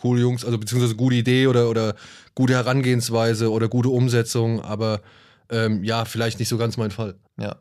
cool 0.04 0.20
Jungs, 0.20 0.44
also 0.44 0.58
beziehungsweise 0.58 0.96
gute 0.96 1.16
Idee 1.16 1.48
oder, 1.48 1.70
oder 1.70 1.96
gute 2.36 2.54
Herangehensweise 2.54 3.52
oder 3.52 3.68
gute 3.68 3.90
Umsetzung, 3.90 4.62
aber 4.62 5.02
ähm, 5.50 5.84
ja, 5.84 6.06
vielleicht 6.06 6.40
nicht 6.40 6.50
so 6.50 6.58
ganz 6.58 6.78
mein 6.78 6.90
Fall. 6.92 7.16
Ja. 7.38 7.58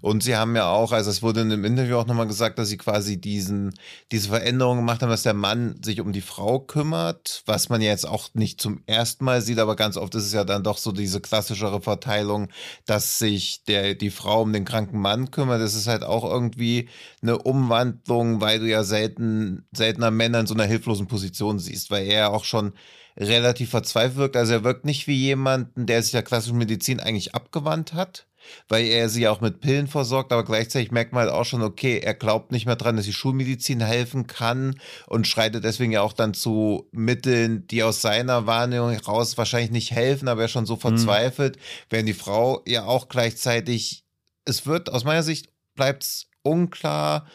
Und 0.00 0.22
sie 0.22 0.36
haben 0.36 0.56
ja 0.56 0.68
auch, 0.68 0.92
also 0.92 1.10
es 1.10 1.22
wurde 1.22 1.40
in 1.40 1.50
dem 1.50 1.64
Interview 1.64 1.96
auch 1.96 2.06
nochmal 2.06 2.26
gesagt, 2.26 2.58
dass 2.58 2.68
sie 2.68 2.76
quasi 2.76 3.20
diesen, 3.20 3.74
diese 4.12 4.28
Veränderung 4.28 4.78
gemacht 4.78 5.02
haben, 5.02 5.10
dass 5.10 5.22
der 5.22 5.34
Mann 5.34 5.80
sich 5.82 6.00
um 6.00 6.12
die 6.12 6.20
Frau 6.20 6.60
kümmert, 6.60 7.42
was 7.46 7.68
man 7.68 7.80
ja 7.80 7.90
jetzt 7.90 8.08
auch 8.08 8.30
nicht 8.34 8.60
zum 8.60 8.82
ersten 8.86 9.24
Mal 9.24 9.40
sieht, 9.42 9.58
aber 9.58 9.76
ganz 9.76 9.96
oft 9.96 10.14
ist 10.14 10.24
es 10.24 10.32
ja 10.32 10.44
dann 10.44 10.62
doch 10.62 10.78
so 10.78 10.92
diese 10.92 11.20
klassischere 11.20 11.80
Verteilung, 11.80 12.48
dass 12.84 13.18
sich 13.18 13.64
der, 13.64 13.94
die 13.94 14.10
Frau 14.10 14.42
um 14.42 14.52
den 14.52 14.64
kranken 14.64 15.00
Mann 15.00 15.30
kümmert. 15.30 15.60
Das 15.60 15.74
ist 15.74 15.86
halt 15.86 16.02
auch 16.02 16.24
irgendwie 16.24 16.88
eine 17.22 17.38
Umwandlung, 17.38 18.40
weil 18.40 18.60
du 18.60 18.68
ja 18.68 18.84
selten, 18.84 19.66
seltener 19.72 20.10
Männer 20.10 20.40
in 20.40 20.46
so 20.46 20.54
einer 20.54 20.64
hilflosen 20.64 21.06
Position 21.06 21.58
siehst, 21.58 21.90
weil 21.90 22.06
er 22.06 22.18
ja 22.18 22.28
auch 22.28 22.44
schon 22.44 22.72
relativ 23.16 23.70
verzweifelt 23.70 24.16
wirkt. 24.16 24.36
Also 24.36 24.54
er 24.54 24.64
wirkt 24.64 24.84
nicht 24.84 25.06
wie 25.06 25.16
jemanden, 25.16 25.86
der 25.86 26.02
sich 26.02 26.12
der 26.12 26.22
klassischen 26.22 26.58
Medizin 26.58 27.00
eigentlich 27.00 27.34
abgewandt 27.34 27.94
hat, 27.94 28.26
weil 28.68 28.86
er 28.86 29.08
sie 29.08 29.22
ja 29.22 29.30
auch 29.30 29.40
mit 29.40 29.60
Pillen 29.60 29.86
versorgt, 29.86 30.32
aber 30.32 30.44
gleichzeitig 30.44 30.90
merkt 30.90 31.12
man 31.12 31.22
halt 31.22 31.32
auch 31.32 31.44
schon, 31.44 31.62
okay, 31.62 31.98
er 31.98 32.14
glaubt 32.14 32.52
nicht 32.52 32.66
mehr 32.66 32.76
dran, 32.76 32.96
dass 32.96 33.06
die 33.06 33.12
Schulmedizin 33.12 33.80
helfen 33.80 34.26
kann 34.26 34.78
und 35.06 35.26
schreitet 35.26 35.64
deswegen 35.64 35.92
ja 35.92 36.02
auch 36.02 36.12
dann 36.12 36.34
zu 36.34 36.88
Mitteln, 36.92 37.66
die 37.68 37.82
aus 37.82 38.00
seiner 38.02 38.46
Wahrnehmung 38.46 38.90
heraus 38.90 39.38
wahrscheinlich 39.38 39.70
nicht 39.70 39.90
helfen, 39.92 40.28
aber 40.28 40.42
er 40.42 40.44
ist 40.46 40.52
schon 40.52 40.66
so 40.66 40.76
verzweifelt, 40.76 41.58
während 41.90 42.08
die 42.08 42.14
Frau 42.14 42.62
ja 42.66 42.84
auch 42.84 43.08
gleichzeitig, 43.08 44.04
es 44.44 44.66
wird 44.66 44.90
aus 44.90 45.04
meiner 45.04 45.22
Sicht 45.22 45.48
bleibt 45.74 46.04
es 46.04 46.26
unklar, 46.42 47.26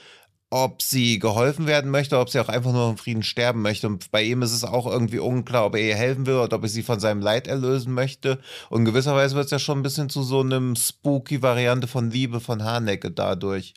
ob 0.53 0.81
sie 0.81 1.17
geholfen 1.17 1.65
werden 1.65 1.89
möchte, 1.89 2.19
ob 2.19 2.29
sie 2.29 2.39
auch 2.39 2.49
einfach 2.49 2.73
nur 2.73 2.89
im 2.89 2.97
Frieden 2.97 3.23
sterben 3.23 3.61
möchte. 3.61 3.87
Und 3.87 4.11
bei 4.11 4.21
ihm 4.21 4.41
ist 4.41 4.51
es 4.51 4.65
auch 4.65 4.85
irgendwie 4.85 5.19
unklar, 5.19 5.65
ob 5.65 5.75
er 5.75 5.81
ihr 5.81 5.95
helfen 5.95 6.25
will 6.25 6.35
oder 6.35 6.57
ob 6.57 6.63
er 6.63 6.69
sie 6.69 6.83
von 6.83 6.99
seinem 6.99 7.21
Leid 7.21 7.47
erlösen 7.47 7.93
möchte. 7.93 8.37
Und 8.69 8.79
in 8.81 8.85
gewisser 8.85 9.15
Weise 9.15 9.35
wird 9.35 9.45
es 9.45 9.51
ja 9.51 9.59
schon 9.59 9.79
ein 9.79 9.83
bisschen 9.83 10.09
zu 10.09 10.23
so 10.23 10.41
einem 10.41 10.75
spooky 10.75 11.41
Variante 11.41 11.87
von 11.87 12.11
Liebe 12.11 12.41
von 12.41 12.63
Hanecke 12.65 13.11
dadurch. 13.11 13.73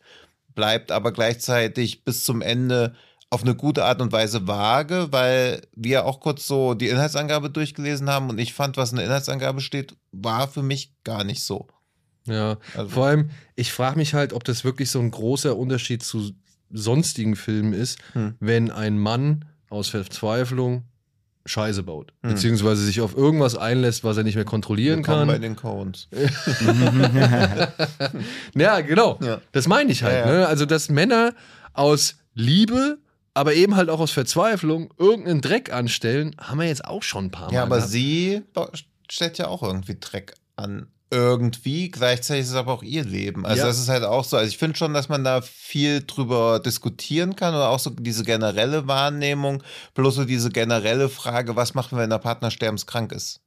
Bleibt 0.56 0.90
aber 0.90 1.12
gleichzeitig 1.12 2.04
bis 2.04 2.24
zum 2.24 2.42
Ende 2.42 2.94
auf 3.30 3.42
eine 3.42 3.54
gute 3.54 3.84
Art 3.84 4.00
und 4.02 4.10
Weise 4.10 4.46
vage, 4.48 5.08
weil 5.10 5.62
wir 5.76 6.04
auch 6.06 6.18
kurz 6.18 6.44
so 6.46 6.74
die 6.74 6.88
Inhaltsangabe 6.88 7.50
durchgelesen 7.50 8.10
haben 8.10 8.30
und 8.30 8.38
ich 8.38 8.52
fand, 8.52 8.76
was 8.76 8.90
in 8.90 8.96
der 8.96 9.06
Inhaltsangabe 9.06 9.60
steht, 9.60 9.96
war 10.12 10.48
für 10.48 10.62
mich 10.62 10.92
gar 11.04 11.22
nicht 11.24 11.42
so. 11.42 11.68
Ja, 12.26 12.58
Also- 12.76 12.88
vor 12.90 13.06
allem, 13.06 13.30
ich 13.54 13.72
frage 13.72 13.96
mich 13.96 14.14
halt, 14.14 14.32
ob 14.32 14.44
das 14.44 14.64
wirklich 14.64 14.90
so 14.90 14.98
ein 14.98 15.10
großer 15.10 15.56
Unterschied 15.56 16.02
zu 16.02 16.32
sonstigen 16.74 17.36
Filmen 17.36 17.72
ist, 17.72 17.98
Hm. 18.12 18.34
wenn 18.40 18.70
ein 18.70 18.98
Mann 18.98 19.44
aus 19.70 19.88
Verzweiflung 19.88 20.84
Scheiße 21.46 21.82
baut. 21.82 22.12
Hm. 22.22 22.30
Beziehungsweise 22.30 22.84
sich 22.84 23.00
auf 23.02 23.14
irgendwas 23.16 23.54
einlässt, 23.54 24.02
was 24.02 24.16
er 24.16 24.22
nicht 24.24 24.34
mehr 24.34 24.46
kontrollieren 24.46 24.98
Willkommen 25.00 25.26
bei 25.26 25.32
kann. 25.34 25.42
den 25.42 25.56
Coens. 25.56 26.08
Ja, 28.54 28.80
genau. 28.80 29.18
Ja. 29.22 29.40
Das 29.52 29.68
meine 29.68 29.92
ich 29.92 30.02
halt. 30.02 30.14
Ja, 30.26 30.32
ja. 30.32 30.38
Ne? 30.40 30.46
Also, 30.46 30.66
dass 30.66 30.88
Männer 30.88 31.34
aus 31.72 32.16
Liebe, 32.34 32.98
aber 33.34 33.54
eben 33.54 33.76
halt 33.76 33.90
auch 33.90 34.00
aus 34.00 34.10
Verzweiflung 34.12 34.92
irgendeinen 34.98 35.40
Dreck 35.40 35.72
anstellen, 35.72 36.34
haben 36.38 36.58
wir 36.60 36.66
jetzt 36.66 36.84
auch 36.84 37.02
schon 37.02 37.26
ein 37.26 37.30
paar 37.30 37.46
Mal. 37.48 37.54
Ja, 37.54 37.62
aber 37.64 37.76
gehabt. 37.76 37.92
sie 37.92 38.42
stellt 39.08 39.38
ja 39.38 39.48
auch 39.48 39.62
irgendwie 39.62 39.96
Dreck 40.00 40.34
an. 40.56 40.86
Irgendwie. 41.10 41.90
Gleichzeitig 41.90 42.44
ist 42.44 42.50
es 42.50 42.56
aber 42.56 42.72
auch 42.72 42.82
ihr 42.82 43.04
Leben. 43.04 43.46
Also 43.46 43.60
Ja. 43.62 43.66
das 43.66 43.78
ist 43.78 43.88
halt 43.88 44.04
auch 44.04 44.24
so. 44.24 44.36
Also 44.36 44.48
ich 44.48 44.58
finde 44.58 44.76
schon, 44.76 44.94
dass 44.94 45.08
man 45.08 45.22
da 45.22 45.42
viel 45.42 46.02
drüber 46.04 46.58
diskutieren 46.60 47.36
kann 47.36 47.54
oder 47.54 47.68
auch 47.68 47.78
so 47.78 47.90
diese 47.90 48.24
generelle 48.24 48.88
Wahrnehmung, 48.88 49.62
bloß 49.94 50.16
so 50.16 50.24
diese 50.24 50.50
generelle 50.50 51.08
Frage, 51.08 51.56
was 51.56 51.74
machen 51.74 51.96
wir, 51.96 52.02
wenn 52.02 52.10
der 52.10 52.18
Partner 52.18 52.50
sterbenskrank 52.50 53.12
ist? 53.12 53.43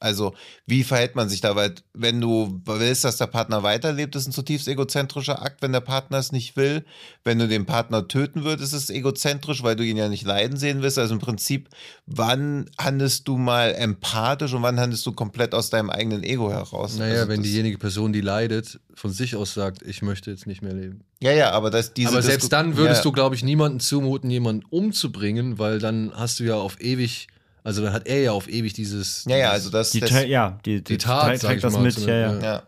Also, 0.00 0.34
wie 0.66 0.84
verhält 0.84 1.16
man 1.16 1.28
sich 1.28 1.40
da? 1.40 1.56
Weil, 1.56 1.74
wenn 1.92 2.20
du 2.20 2.60
willst, 2.64 3.04
dass 3.04 3.16
der 3.16 3.26
Partner 3.26 3.62
weiterlebt, 3.62 4.14
ist 4.16 4.26
ein 4.26 4.32
zutiefst 4.32 4.68
egozentrischer 4.68 5.42
Akt, 5.42 5.62
wenn 5.62 5.72
der 5.72 5.80
Partner 5.80 6.18
es 6.18 6.32
nicht 6.32 6.56
will. 6.56 6.84
Wenn 7.24 7.38
du 7.38 7.48
den 7.48 7.66
Partner 7.66 8.06
töten 8.06 8.44
würdest, 8.44 8.72
ist 8.74 8.84
es 8.84 8.90
egozentrisch, 8.90 9.62
weil 9.62 9.76
du 9.76 9.84
ihn 9.84 9.96
ja 9.96 10.08
nicht 10.08 10.24
leiden 10.24 10.56
sehen 10.56 10.82
willst. 10.82 10.98
Also 10.98 11.14
im 11.14 11.20
Prinzip, 11.20 11.68
wann 12.06 12.70
handelst 12.78 13.26
du 13.28 13.38
mal 13.38 13.74
empathisch 13.74 14.52
und 14.52 14.62
wann 14.62 14.78
handelst 14.78 15.04
du 15.06 15.12
komplett 15.12 15.54
aus 15.54 15.70
deinem 15.70 15.90
eigenen 15.90 16.22
Ego 16.22 16.50
heraus? 16.50 16.96
Naja, 16.96 17.14
also 17.14 17.28
wenn 17.28 17.42
diejenige 17.42 17.78
Person, 17.78 18.12
die 18.12 18.20
leidet, 18.20 18.80
von 18.94 19.10
sich 19.12 19.36
aus 19.36 19.54
sagt, 19.54 19.82
ich 19.82 20.02
möchte 20.02 20.30
jetzt 20.30 20.46
nicht 20.46 20.62
mehr 20.62 20.74
leben. 20.74 21.04
Ja, 21.20 21.32
ja, 21.32 21.50
aber 21.50 21.70
das, 21.70 21.94
diese 21.94 22.10
Aber 22.10 22.18
Disku- 22.18 22.22
selbst 22.22 22.52
dann 22.52 22.76
würdest 22.76 23.00
ja, 23.00 23.02
du, 23.02 23.12
glaube 23.12 23.34
ich, 23.34 23.42
niemanden 23.42 23.80
zumuten, 23.80 24.30
jemanden 24.30 24.64
umzubringen, 24.70 25.58
weil 25.58 25.78
dann 25.80 26.12
hast 26.14 26.38
du 26.40 26.44
ja 26.44 26.54
auf 26.54 26.80
ewig, 26.80 27.26
also 27.64 27.82
dann 27.82 27.92
hat 27.92 28.06
er 28.06 28.20
ja 28.20 28.32
auf 28.32 28.48
ewig 28.48 28.72
dieses. 28.72 29.24
Ja, 29.26 29.36
ja, 29.36 29.50
also 29.50 29.70
das, 29.70 29.90
Die, 29.90 30.00
das 30.00 30.26
ja, 30.26 30.58
die, 30.64 30.82
Die 30.82 30.98
Tat, 30.98 31.24
tra- 31.32 31.36
sag 31.36 31.40
trägt 31.48 31.56
ich 31.56 31.62
das 31.62 31.72
mal, 31.74 31.82
mit, 31.82 31.98
ja, 31.98 32.14
ja. 32.14 32.32
ja. 32.34 32.40
ja. 32.40 32.62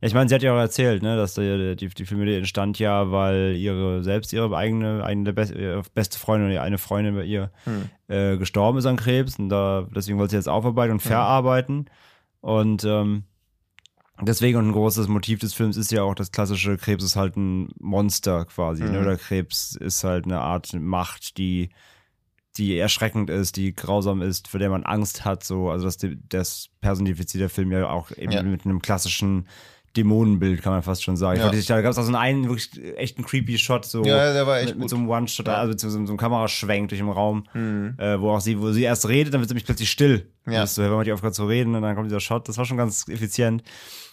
Ich 0.00 0.14
meine, 0.14 0.28
sie 0.28 0.34
hat 0.36 0.42
ja 0.44 0.52
auch 0.54 0.58
erzählt, 0.58 1.02
ne, 1.02 1.16
dass 1.16 1.34
die, 1.34 1.74
die, 1.74 1.88
die 1.88 2.06
Familie 2.06 2.38
entstand 2.38 2.78
ja, 2.78 3.10
weil 3.10 3.56
ihre 3.56 4.04
selbst 4.04 4.32
ihre 4.32 4.56
eigene, 4.56 5.02
eine 5.02 5.24
der 5.24 5.32
best, 5.32 5.52
ihre 5.52 5.82
beste 5.92 6.20
Freundin 6.20 6.50
oder 6.52 6.62
eine 6.62 6.78
Freundin 6.78 7.16
bei 7.16 7.24
ihr 7.24 7.50
Hm. 7.64 7.88
äh, 8.06 8.36
gestorben 8.36 8.78
ist 8.78 8.86
an 8.86 8.96
Krebs 8.96 9.40
und 9.40 9.48
da 9.48 9.88
deswegen 9.92 10.18
wollte 10.18 10.30
sie 10.30 10.36
jetzt 10.36 10.48
aufarbeiten 10.48 10.92
und 10.92 11.00
verarbeiten 11.00 11.90
und 12.40 12.84
ähm, 12.84 13.24
deswegen 14.22 14.58
und 14.58 14.68
ein 14.68 14.72
großes 14.72 15.08
Motiv 15.08 15.40
des 15.40 15.52
Films 15.54 15.76
ist 15.76 15.90
ja 15.90 16.02
auch 16.04 16.14
das 16.14 16.30
klassische 16.30 16.76
Krebs 16.76 17.02
ist 17.02 17.16
halt 17.16 17.36
ein 17.36 17.68
Monster 17.80 18.44
quasi, 18.44 18.84
ne? 18.84 18.92
Mhm. 18.92 18.98
oder 19.02 19.16
Krebs 19.16 19.74
ist 19.74 20.04
halt 20.04 20.26
eine 20.26 20.38
Art 20.40 20.72
Macht, 20.74 21.38
die 21.38 21.70
die 22.58 22.76
erschreckend 22.76 23.30
ist, 23.30 23.56
die 23.56 23.74
grausam 23.74 24.20
ist, 24.20 24.48
für 24.48 24.58
der 24.58 24.68
man 24.70 24.82
Angst 24.84 25.24
hat, 25.24 25.44
so, 25.44 25.70
also 25.70 25.84
das, 25.86 25.98
das 26.28 26.68
personifiziert 26.80 27.40
der 27.42 27.48
Film 27.50 27.72
ja 27.72 27.88
auch 27.88 28.10
eben 28.10 28.32
Ja. 28.32 28.42
mit 28.42 28.64
einem 28.64 28.82
klassischen 28.82 29.46
Dämonenbild, 29.96 30.62
kann 30.62 30.72
man 30.74 30.82
fast 30.82 31.02
schon 31.02 31.16
sagen. 31.16 31.36
Ich 31.38 31.44
Ja. 31.44 31.50
wollte- 31.50 31.66
Da 31.66 31.80
gab 31.80 31.92
es 31.92 31.98
auch 31.98 32.04
so 32.04 32.14
einen 32.14 32.48
wirklich 32.48 32.70
echten 32.98 33.24
creepy 33.24 33.56
Shot, 33.58 33.84
so 33.86 34.04
Ja, 34.04 34.32
der 34.32 34.46
war 34.46 34.58
echt 34.60 34.70
mit, 34.70 34.80
mit 34.80 34.90
so 34.90 34.96
einem 34.96 35.08
One-Shot, 35.08 35.46
Ja. 35.46 35.54
also 35.54 35.70
mit 35.70 35.80
so, 35.80 35.88
so 35.88 35.96
einem 35.98 36.16
Kameraschwenk 36.16 36.88
durch 36.90 37.00
den 37.00 37.08
Raum, 37.08 37.44
Hm. 37.52 37.94
äh, 37.98 38.20
wo 38.20 38.30
auch 38.30 38.40
sie, 38.40 38.60
wo 38.60 38.70
sie 38.70 38.82
erst 38.82 39.08
redet, 39.08 39.32
dann 39.32 39.40
wird 39.40 39.48
sie 39.48 39.54
nämlich 39.54 39.64
plötzlich 39.64 39.90
still. 39.90 40.30
Ja. 40.46 40.52
Ja. 40.52 40.66
So, 40.66 40.82
wenn 40.82 40.90
man 40.90 41.04
die 41.04 41.12
aufgehört 41.12 41.34
zu 41.34 41.46
reden 41.46 41.74
und 41.74 41.82
dann 41.82 41.94
kommt 41.96 42.08
dieser 42.10 42.20
Shot, 42.20 42.48
das 42.48 42.58
war 42.58 42.64
schon 42.66 42.76
ganz 42.76 43.08
effizient. 43.08 43.62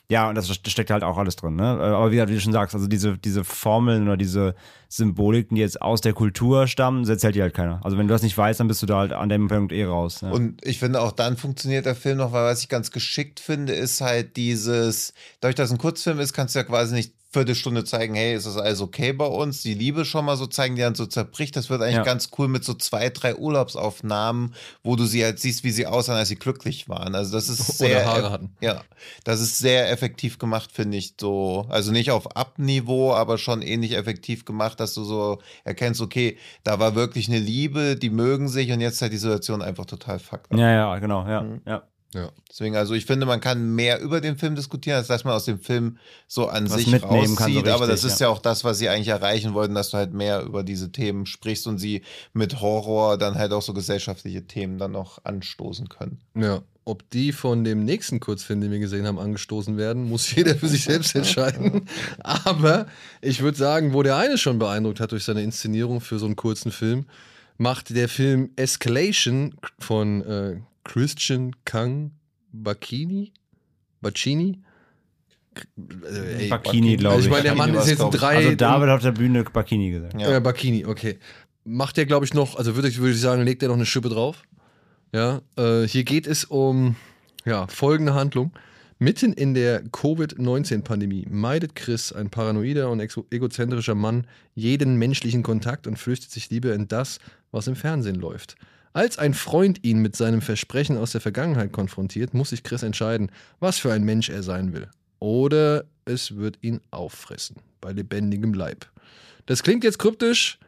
Ja, 0.10 0.30
und 0.30 0.36
das 0.36 0.48
das 0.48 0.72
steckt 0.72 0.92
halt 0.92 1.04
auch 1.04 1.18
alles 1.18 1.36
drin, 1.36 1.56
ne? 1.56 1.64
Äh, 1.64 1.84
Aber 1.86 2.12
wie, 2.12 2.18
wie 2.20 2.34
du 2.34 2.40
schon 2.40 2.54
sagst, 2.54 2.76
also 2.76 2.88
diese, 2.88 3.18
diese 3.18 3.44
Formeln 3.44 4.04
oder 4.04 4.18
diese 4.18 4.56
Symboliken, 4.88 5.56
die 5.56 5.62
jetzt 5.62 5.82
aus 5.82 6.02
der 6.02 6.14
Kultur 6.14 6.68
stammen, 6.68 7.06
setzt 7.06 7.24
halt 7.24 7.36
die 7.36 7.42
halt 7.42 7.54
keiner. 7.56 7.80
Also 7.84 7.98
wenn 7.98 8.08
du 8.08 8.14
das 8.14 8.22
nicht 8.22 8.38
weißt, 8.38 8.60
dann 8.60 8.68
bist 8.68 8.82
du 8.82 8.86
da 8.86 9.00
halt 9.00 9.14
an 9.14 9.30
dem 9.30 9.48
Punkt 9.48 9.72
eh 9.72 9.84
raus. 9.86 10.22
Ne? 10.22 10.32
Und 10.32 10.66
ich 10.66 10.80
finde 10.80 11.02
auch 11.02 11.12
dann 11.12 11.38
funktioniert 11.38 11.86
der 11.86 11.96
Film 11.96 12.18
noch, 12.18 12.32
weil 12.32 12.46
was 12.46 12.62
ich 12.62 12.70
ganz 12.70 12.92
geschickt 12.92 13.40
finde, 13.40 13.74
ist 13.74 14.02
halt 14.02 14.38
dieses, 14.38 15.14
dadurch, 15.42 15.56
dass 15.56 15.70
es 15.70 15.74
ein 15.74 15.80
Kurzfilm 15.80 16.20
ist, 16.20 16.34
kannst 16.34 16.54
du 16.54 16.60
ja 16.60 16.66
quasi 16.66 16.94
nicht 16.94 17.14
Viertelstunde 17.32 17.84
zeigen, 17.84 18.16
hey, 18.16 18.34
ist 18.34 18.46
das 18.48 18.56
alles 18.58 18.80
okay 18.80 19.12
bei 19.12 19.26
uns? 19.26 19.62
Die 19.62 19.74
Liebe 19.74 20.06
schon 20.06 20.24
mal 20.26 20.38
so 20.38 20.46
zeigen, 20.48 20.76
die 20.76 20.82
dann 20.82 20.96
so 20.96 21.06
zerbricht. 21.06 21.56
Das 21.58 21.70
wird 21.70 21.82
eigentlich 21.82 21.96
Ja. 21.96 22.04
ganz 22.04 22.30
cool 22.38 22.48
mit 22.48 22.64
so 22.64 22.74
zwei, 22.76 23.10
drei 23.10 23.36
Urlaubsaufnahmen, 23.36 24.54
wo 24.84 24.96
du 24.96 25.06
sie 25.06 25.24
halt 25.24 25.40
siehst, 25.40 25.64
wie 25.64 25.72
sie 25.72 25.86
aussahen, 25.86 26.18
als 26.18 26.30
sie 26.30 26.36
glücklich 26.38 26.88
waren. 26.88 27.14
Also 27.16 27.34
das 27.34 27.50
ist 27.50 27.60
Oder 27.82 27.90
sehr, 27.90 28.06
Haare 28.06 28.32
hatten. 28.32 28.56
ja, 28.62 28.82
das 29.26 29.42
ist 29.42 29.58
sehr 29.58 29.92
effektiv 29.92 30.38
gemacht, 30.40 30.72
finde 30.72 30.98
ich 30.98 31.16
so. 31.20 31.66
Also 31.70 31.92
nicht 31.92 32.12
auf 32.12 32.36
Abniveau, 32.38 33.14
aber 33.14 33.38
schon 33.38 33.62
ähnlich 33.62 33.94
effektiv 33.98 34.46
gemacht, 34.46 34.80
dass 34.80 34.94
du 34.94 35.04
so 35.04 35.40
erkennst, 35.66 36.00
okay, 36.02 36.38
da 36.64 36.80
war 36.80 36.96
wirklich 36.96 37.28
eine 37.28 37.40
Liebe, 37.40 37.96
die 37.98 38.10
mögen 38.10 38.48
sich 38.48 38.72
und 38.72 38.80
jetzt 38.82 39.02
halt 39.02 39.12
die 39.12 39.18
Situation 39.18 39.62
einfach 39.62 39.86
total 39.86 40.20
fucked. 40.20 40.52
up. 40.54 40.58
ja, 40.60 40.72
ja, 40.72 41.00
genau, 41.00 41.28
ja, 41.28 41.42
Mhm. 41.42 41.62
ja. 41.66 41.84
Ja. 42.14 42.32
Deswegen, 42.50 42.78
also 42.78 42.94
ich 42.94 43.06
finde, 43.06 43.26
man 43.26 43.42
kann 43.42 43.76
mehr 43.76 44.00
über 44.00 44.22
den 44.22 44.38
Film 44.38 44.56
diskutieren, 44.56 44.98
als 44.98 45.08
dass 45.08 45.26
man 45.26 45.34
aus 45.34 45.46
dem 45.46 45.60
Film 45.60 45.98
so 46.28 46.48
an 46.48 46.70
Was 46.70 46.78
sich 46.78 46.88
mitnehmen 46.88 47.36
rauszieht. 47.36 47.38
kann, 47.38 47.54
so 47.54 47.60
aber 47.60 47.88
das 47.88 48.04
richtig, 48.04 48.14
ist 48.14 48.20
ja. 48.22 48.28
ja. 48.28 48.34
auch 48.34 48.40
das, 48.40 48.64
was 48.64 48.78
sie 48.78 48.88
eigentlich 48.88 49.10
erreichen 49.10 49.54
wollten, 49.54 49.76
dass 49.76 49.90
du 49.90 49.98
halt 49.98 50.14
mehr 50.14 50.42
über 50.44 50.64
diese 50.64 50.92
Themen 50.92 51.26
sprichst 51.26 51.68
und 51.68 51.78
sie 51.78 52.04
mit 52.34 52.62
Horror 52.62 53.18
dann 53.18 53.36
halt 53.36 53.52
auch 53.52 53.62
so 53.62 53.74
gesellschaftliche 53.74 54.48
Themen 54.48 54.78
dann 54.78 54.94
noch 54.94 55.26
anstoßen 55.26 55.90
können. 55.90 56.22
Ja. 56.36 56.62
Ob 56.86 57.10
die 57.10 57.32
von 57.32 57.64
dem 57.64 57.84
nächsten 57.84 58.20
Kurzfilm, 58.20 58.62
den 58.62 58.72
wir 58.72 58.80
gesehen 58.80 59.08
haben, 59.08 59.20
angestoßen 59.20 59.76
werden, 59.76 60.08
muss 60.08 60.32
jeder 60.36 60.56
für 60.56 60.70
sich 60.70 60.86
selbst 60.86 61.16
entscheiden. 61.16 61.90
Aber 62.20 62.86
ich 63.22 63.42
würde 63.42 63.58
sagen, 63.58 63.94
wo 63.94 64.04
der 64.04 64.16
eine 64.16 64.38
schon 64.38 64.58
beeindruckt 64.58 65.02
hat 65.02 65.12
durch 65.12 65.26
seine 65.26 65.42
Inszenierung 65.42 66.00
für 66.00 66.20
so 66.20 66.28
einen 66.28 66.38
kurzen 66.38 66.72
Film, 66.72 67.08
macht 67.58 67.96
der 67.96 68.08
Film 68.08 68.52
Escalation 68.56 69.56
von 69.80 70.22
äh, 70.22 70.58
Christian 70.86 71.52
Kang 71.66 72.12
Bacchini? 72.54 73.34
Bacchini? 74.02 74.62
Äh, 75.78 76.44
ey, 76.44 76.50
Bacchini, 76.50 76.96
glaube 76.96 77.16
also 77.16 77.20
ich. 77.20 77.26
ich 77.26 77.32
meine, 77.32 77.44
der 77.44 77.56
Mann 77.56 77.74
Bacchini 77.74 77.92
ist 77.92 78.00
jetzt 78.00 78.12
drei. 78.12 78.38
Also 78.38 78.56
David 78.56 78.88
hat 78.88 78.96
auf 78.96 79.02
der 79.02 79.12
Bühne 79.12 79.44
Bacchini 79.44 79.92
gesagt. 79.92 80.20
Ja. 80.20 80.38
Äh, 80.38 80.40
Bacchini, 80.40 80.86
okay. 80.86 81.20
Macht 81.66 81.98
der, 81.98 82.06
glaube 82.06 82.26
ich, 82.26 82.34
noch, 82.34 82.56
also 82.56 82.76
würde 82.76 82.88
ich, 82.88 83.00
würde 83.00 83.14
ich 83.14 83.20
sagen, 83.20 83.44
legt 83.44 83.64
er 83.64 83.70
noch 83.70 83.76
eine 83.76 83.86
Schippe 83.86 84.10
drauf. 84.10 84.44
Ja, 85.12 85.42
äh, 85.58 85.88
hier 85.88 86.04
geht 86.04 86.28
es 86.28 86.46
um 86.46 86.96
ja, 87.46 87.68
folgende 87.68 88.14
Handlung. 88.14 88.52
Mitten 88.98 89.34
in 89.34 89.54
der 89.54 89.84
Covid-19-Pandemie 89.84 91.26
meidet 91.30 91.76
Chris, 91.76 92.14
ein 92.14 92.30
paranoider 92.30 92.90
und 92.90 93.02
egozentrischer 93.02 93.96
Mann, 93.96 94.26
jeden 94.54 94.96
menschlichen 94.96 95.44
Kontakt 95.44 95.86
und 95.86 95.98
flüchtet 95.98 96.32
sich 96.32 96.50
lieber 96.50 96.74
in 96.74 96.88
das, 96.88 97.20
was 97.52 97.68
im 97.68 97.76
Fernsehen 97.76 98.16
läuft. 98.16 98.56
Als 98.96 99.18
ein 99.18 99.34
Freund 99.34 99.84
ihn 99.84 100.00
mit 100.00 100.16
seinem 100.16 100.42
Versprechen 100.42 100.98
aus 100.98 101.12
der 101.12 101.20
Vergangenheit 101.20 101.74
konfrontiert, 101.74 102.34
muss 102.34 102.52
sich 102.52 102.64
Chris 102.64 102.82
entscheiden, 102.82 103.30
was 103.60 103.78
für 103.78 103.92
ein 103.92 104.06
Mensch 104.06 104.30
er 104.30 104.42
sein 104.42 104.72
will. 104.72 104.88
Oder 105.20 105.84
es 106.06 106.38
wird 106.38 106.60
ihn 106.62 106.80
auffressen, 106.92 107.58
bei 107.82 107.92
lebendigem 107.92 108.54
Leib. 108.54 108.86
Das 109.48 109.64
klingt 109.64 109.84
jetzt 109.84 110.00
kryptisch, 110.00 110.60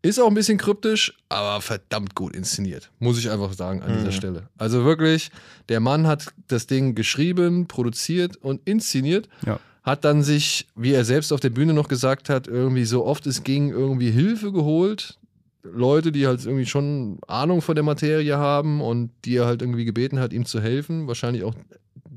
ist 0.00 0.20
auch 0.20 0.28
ein 0.28 0.34
bisschen 0.34 0.58
kryptisch, 0.58 1.12
aber 1.28 1.60
verdammt 1.60 2.14
gut 2.14 2.36
inszeniert. 2.36 2.92
Muss 3.00 3.18
ich 3.18 3.28
einfach 3.30 3.52
sagen 3.52 3.82
an 3.82 3.94
dieser 3.94 4.06
Mhm. 4.06 4.12
Stelle. 4.12 4.48
Also 4.58 4.84
wirklich, 4.84 5.30
der 5.68 5.80
Mann 5.80 6.06
hat 6.06 6.32
das 6.46 6.68
Ding 6.68 6.94
geschrieben, 6.94 7.66
produziert 7.66 8.36
und 8.36 8.60
inszeniert. 8.64 9.28
Ja. 9.44 9.58
Hat 9.82 10.04
dann 10.04 10.22
sich, 10.22 10.68
wie 10.76 10.92
er 10.92 11.04
selbst 11.04 11.32
auf 11.32 11.40
der 11.40 11.50
Bühne 11.50 11.74
noch 11.74 11.88
gesagt 11.88 12.28
hat, 12.28 12.46
irgendwie 12.46 12.84
so 12.84 13.04
oft 13.04 13.26
es 13.26 13.42
ging, 13.42 13.70
irgendwie 13.70 14.12
Hilfe 14.12 14.52
geholt. 14.52 15.18
Leute, 15.62 16.12
die 16.12 16.26
halt 16.26 16.44
irgendwie 16.44 16.66
schon 16.66 17.18
Ahnung 17.26 17.62
von 17.62 17.74
der 17.74 17.84
Materie 17.84 18.36
haben 18.36 18.80
und 18.80 19.10
die 19.24 19.36
er 19.36 19.46
halt 19.46 19.62
irgendwie 19.62 19.84
gebeten 19.84 20.18
hat, 20.18 20.32
ihm 20.32 20.44
zu 20.44 20.60
helfen. 20.60 21.06
Wahrscheinlich 21.06 21.44
auch 21.44 21.54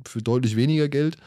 für 0.08 0.21
deutlich 0.21 0.55
weniger 0.55 0.89
Geld. 0.89 1.17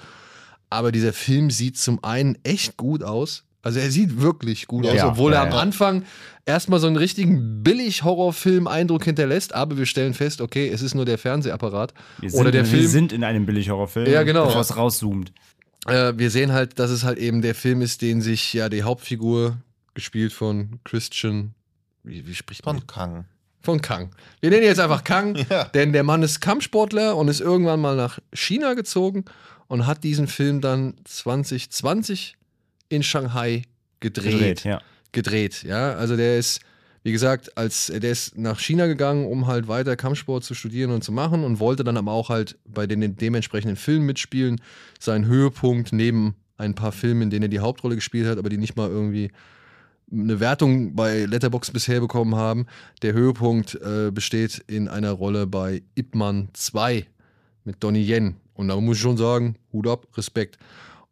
Aber 0.70 0.92
dieser 0.92 1.12
Film 1.12 1.50
sieht 1.50 1.78
zum 1.78 2.02
einen 2.02 2.37
echt 2.42 2.76
gut 2.76 3.02
aus. 3.02 3.44
Also 3.62 3.81
er 3.81 3.90
sieht 3.90 4.20
wirklich 4.20 4.66
gut 4.66 4.87
aus, 4.87 4.94
ja, 4.94 5.09
obwohl 5.09 5.33
ja, 5.33 5.38
er 5.38 5.46
am 5.46 5.52
ja. 5.52 5.59
Anfang 5.59 6.04
erstmal 6.46 6.78
so 6.78 6.87
einen 6.87 6.96
richtigen 6.96 7.62
Billig-Horrorfilm-Eindruck 7.62 9.04
hinterlässt. 9.04 9.54
Aber 9.54 9.76
wir 9.78 9.87
stellen 9.87 10.14
fest, 10.14 10.40
okay, 10.40 10.68
es 10.68 10.83
ist 10.83 10.94
nur 10.94 11.04
der 11.04 11.18
Fernsehapparat. 11.18 11.92
Wir 12.20 12.31
sind, 12.31 12.40
Oder 12.40 12.50
der 12.50 12.64
wir 12.64 12.78
Film. 12.78 12.87
sind 12.87 13.12
in 13.12 13.24
einem 13.24 13.46
Billig-Horrorfilm, 13.46 14.11
Ja, 14.11 14.22
genau. 14.22 14.48
es 14.59 14.76
rauszoomt. 14.76 15.33
Äh, 15.87 16.14
wir 16.16 16.31
sehen 16.31 16.52
halt, 16.52 16.78
dass 16.78 16.90
es 16.90 17.04
halt 17.04 17.18
eben 17.18 17.42
der 17.42 17.54
Film 17.54 17.83
ist, 17.83 18.02
den 18.02 18.20
sich 18.20 18.52
ja 18.52 18.68
die 18.68 18.83
Hauptfigur, 18.83 19.59
gespielt 19.94 20.33
von 20.33 20.78
Christian, 20.85 21.54
wie, 22.04 22.26
wie 22.26 22.34
spricht 22.34 22.64
man? 22.66 22.78
Von 22.78 22.87
Kang. 22.87 23.24
Von 23.61 23.80
Kang. 23.82 24.11
Wir 24.40 24.50
nennen 24.50 24.62
ihn 24.62 24.68
jetzt 24.68 24.80
einfach 24.80 25.04
Kang, 25.04 25.34
Ja. 25.50 25.64
denn 25.64 25.92
der 25.92 26.04
Mann 26.04 26.22
ist 26.22 26.40
Kampfsportler 26.40 27.16
und 27.16 27.28
ist 27.28 27.40
irgendwann 27.40 27.80
mal 27.80 27.96
nach 27.96 28.18
China 28.32 28.74
gezogen 28.74 29.24
und 29.66 29.87
hat 29.87 30.04
diesen 30.04 30.26
Film 30.28 30.61
dann 30.61 30.94
2020 31.04 32.37
in 32.88 33.02
Shanghai 33.02 33.62
gedreht. 34.00 34.32
Gedreht, 34.32 34.64
ja. 34.64 34.80
Gedreht, 35.12 35.62
ja. 35.64 35.94
Also 35.94 36.16
der 36.16 36.38
ist, 36.38 36.61
wie 37.02 37.12
gesagt, 37.12 37.56
als 37.58 37.87
der 37.87 38.11
ist 38.11 38.38
nach 38.38 38.61
China 38.61 38.87
gegangen, 38.87 39.26
um 39.26 39.46
halt 39.46 39.68
weiter 39.68 39.96
Kampfsport 39.96 40.44
zu 40.44 40.54
studieren 40.54 40.90
und 40.90 41.02
zu 41.04 41.12
machen 41.12 41.44
und 41.44 41.58
wollte 41.61 41.84
dann 41.84 41.96
aber 41.96 42.12
auch 42.12 42.28
halt 42.28 42.56
bei 42.64 42.87
den 42.87 43.16
dementsprechenden 43.16 43.76
Filmen 43.76 44.06
mitspielen. 44.06 44.61
Sein 45.00 45.26
Höhepunkt 45.26 45.92
neben 45.92 46.37
ein 46.56 46.74
paar 46.74 46.92
Filmen, 46.92 47.22
in 47.22 47.30
denen 47.30 47.44
er 47.44 47.48
die 47.48 47.61
Hauptrolle 47.61 47.94
gespielt 47.96 48.26
hat, 48.26 48.38
aber 48.38 48.48
die 48.48 48.58
nicht 48.58 48.76
mal 48.76 48.88
irgendwie 48.88 49.30
eine 50.11 50.40
Wertung 50.40 50.94
bei 50.94 51.25
Letterboxd 51.27 51.73
bisher 51.73 52.01
bekommen 52.01 52.35
haben. 52.35 52.66
Der 53.03 53.12
Höhepunkt 53.12 53.75
äh, 53.75 54.11
besteht 54.11 54.62
in 54.66 54.88
einer 54.88 55.12
Rolle 55.12 55.47
bei 55.47 55.83
Ip 55.94 56.14
Man 56.14 56.49
2 56.55 57.07
mit 57.64 57.83
Donnie 57.83 58.03
Yen. 58.09 58.37
Und 58.55 58.68
da 58.68 58.77
muss 58.81 58.97
ich 58.97 59.03
schon 59.03 59.16
sagen, 59.16 59.57
Hut 59.73 59.87
ab, 59.87 60.07
Respekt. 60.16 60.59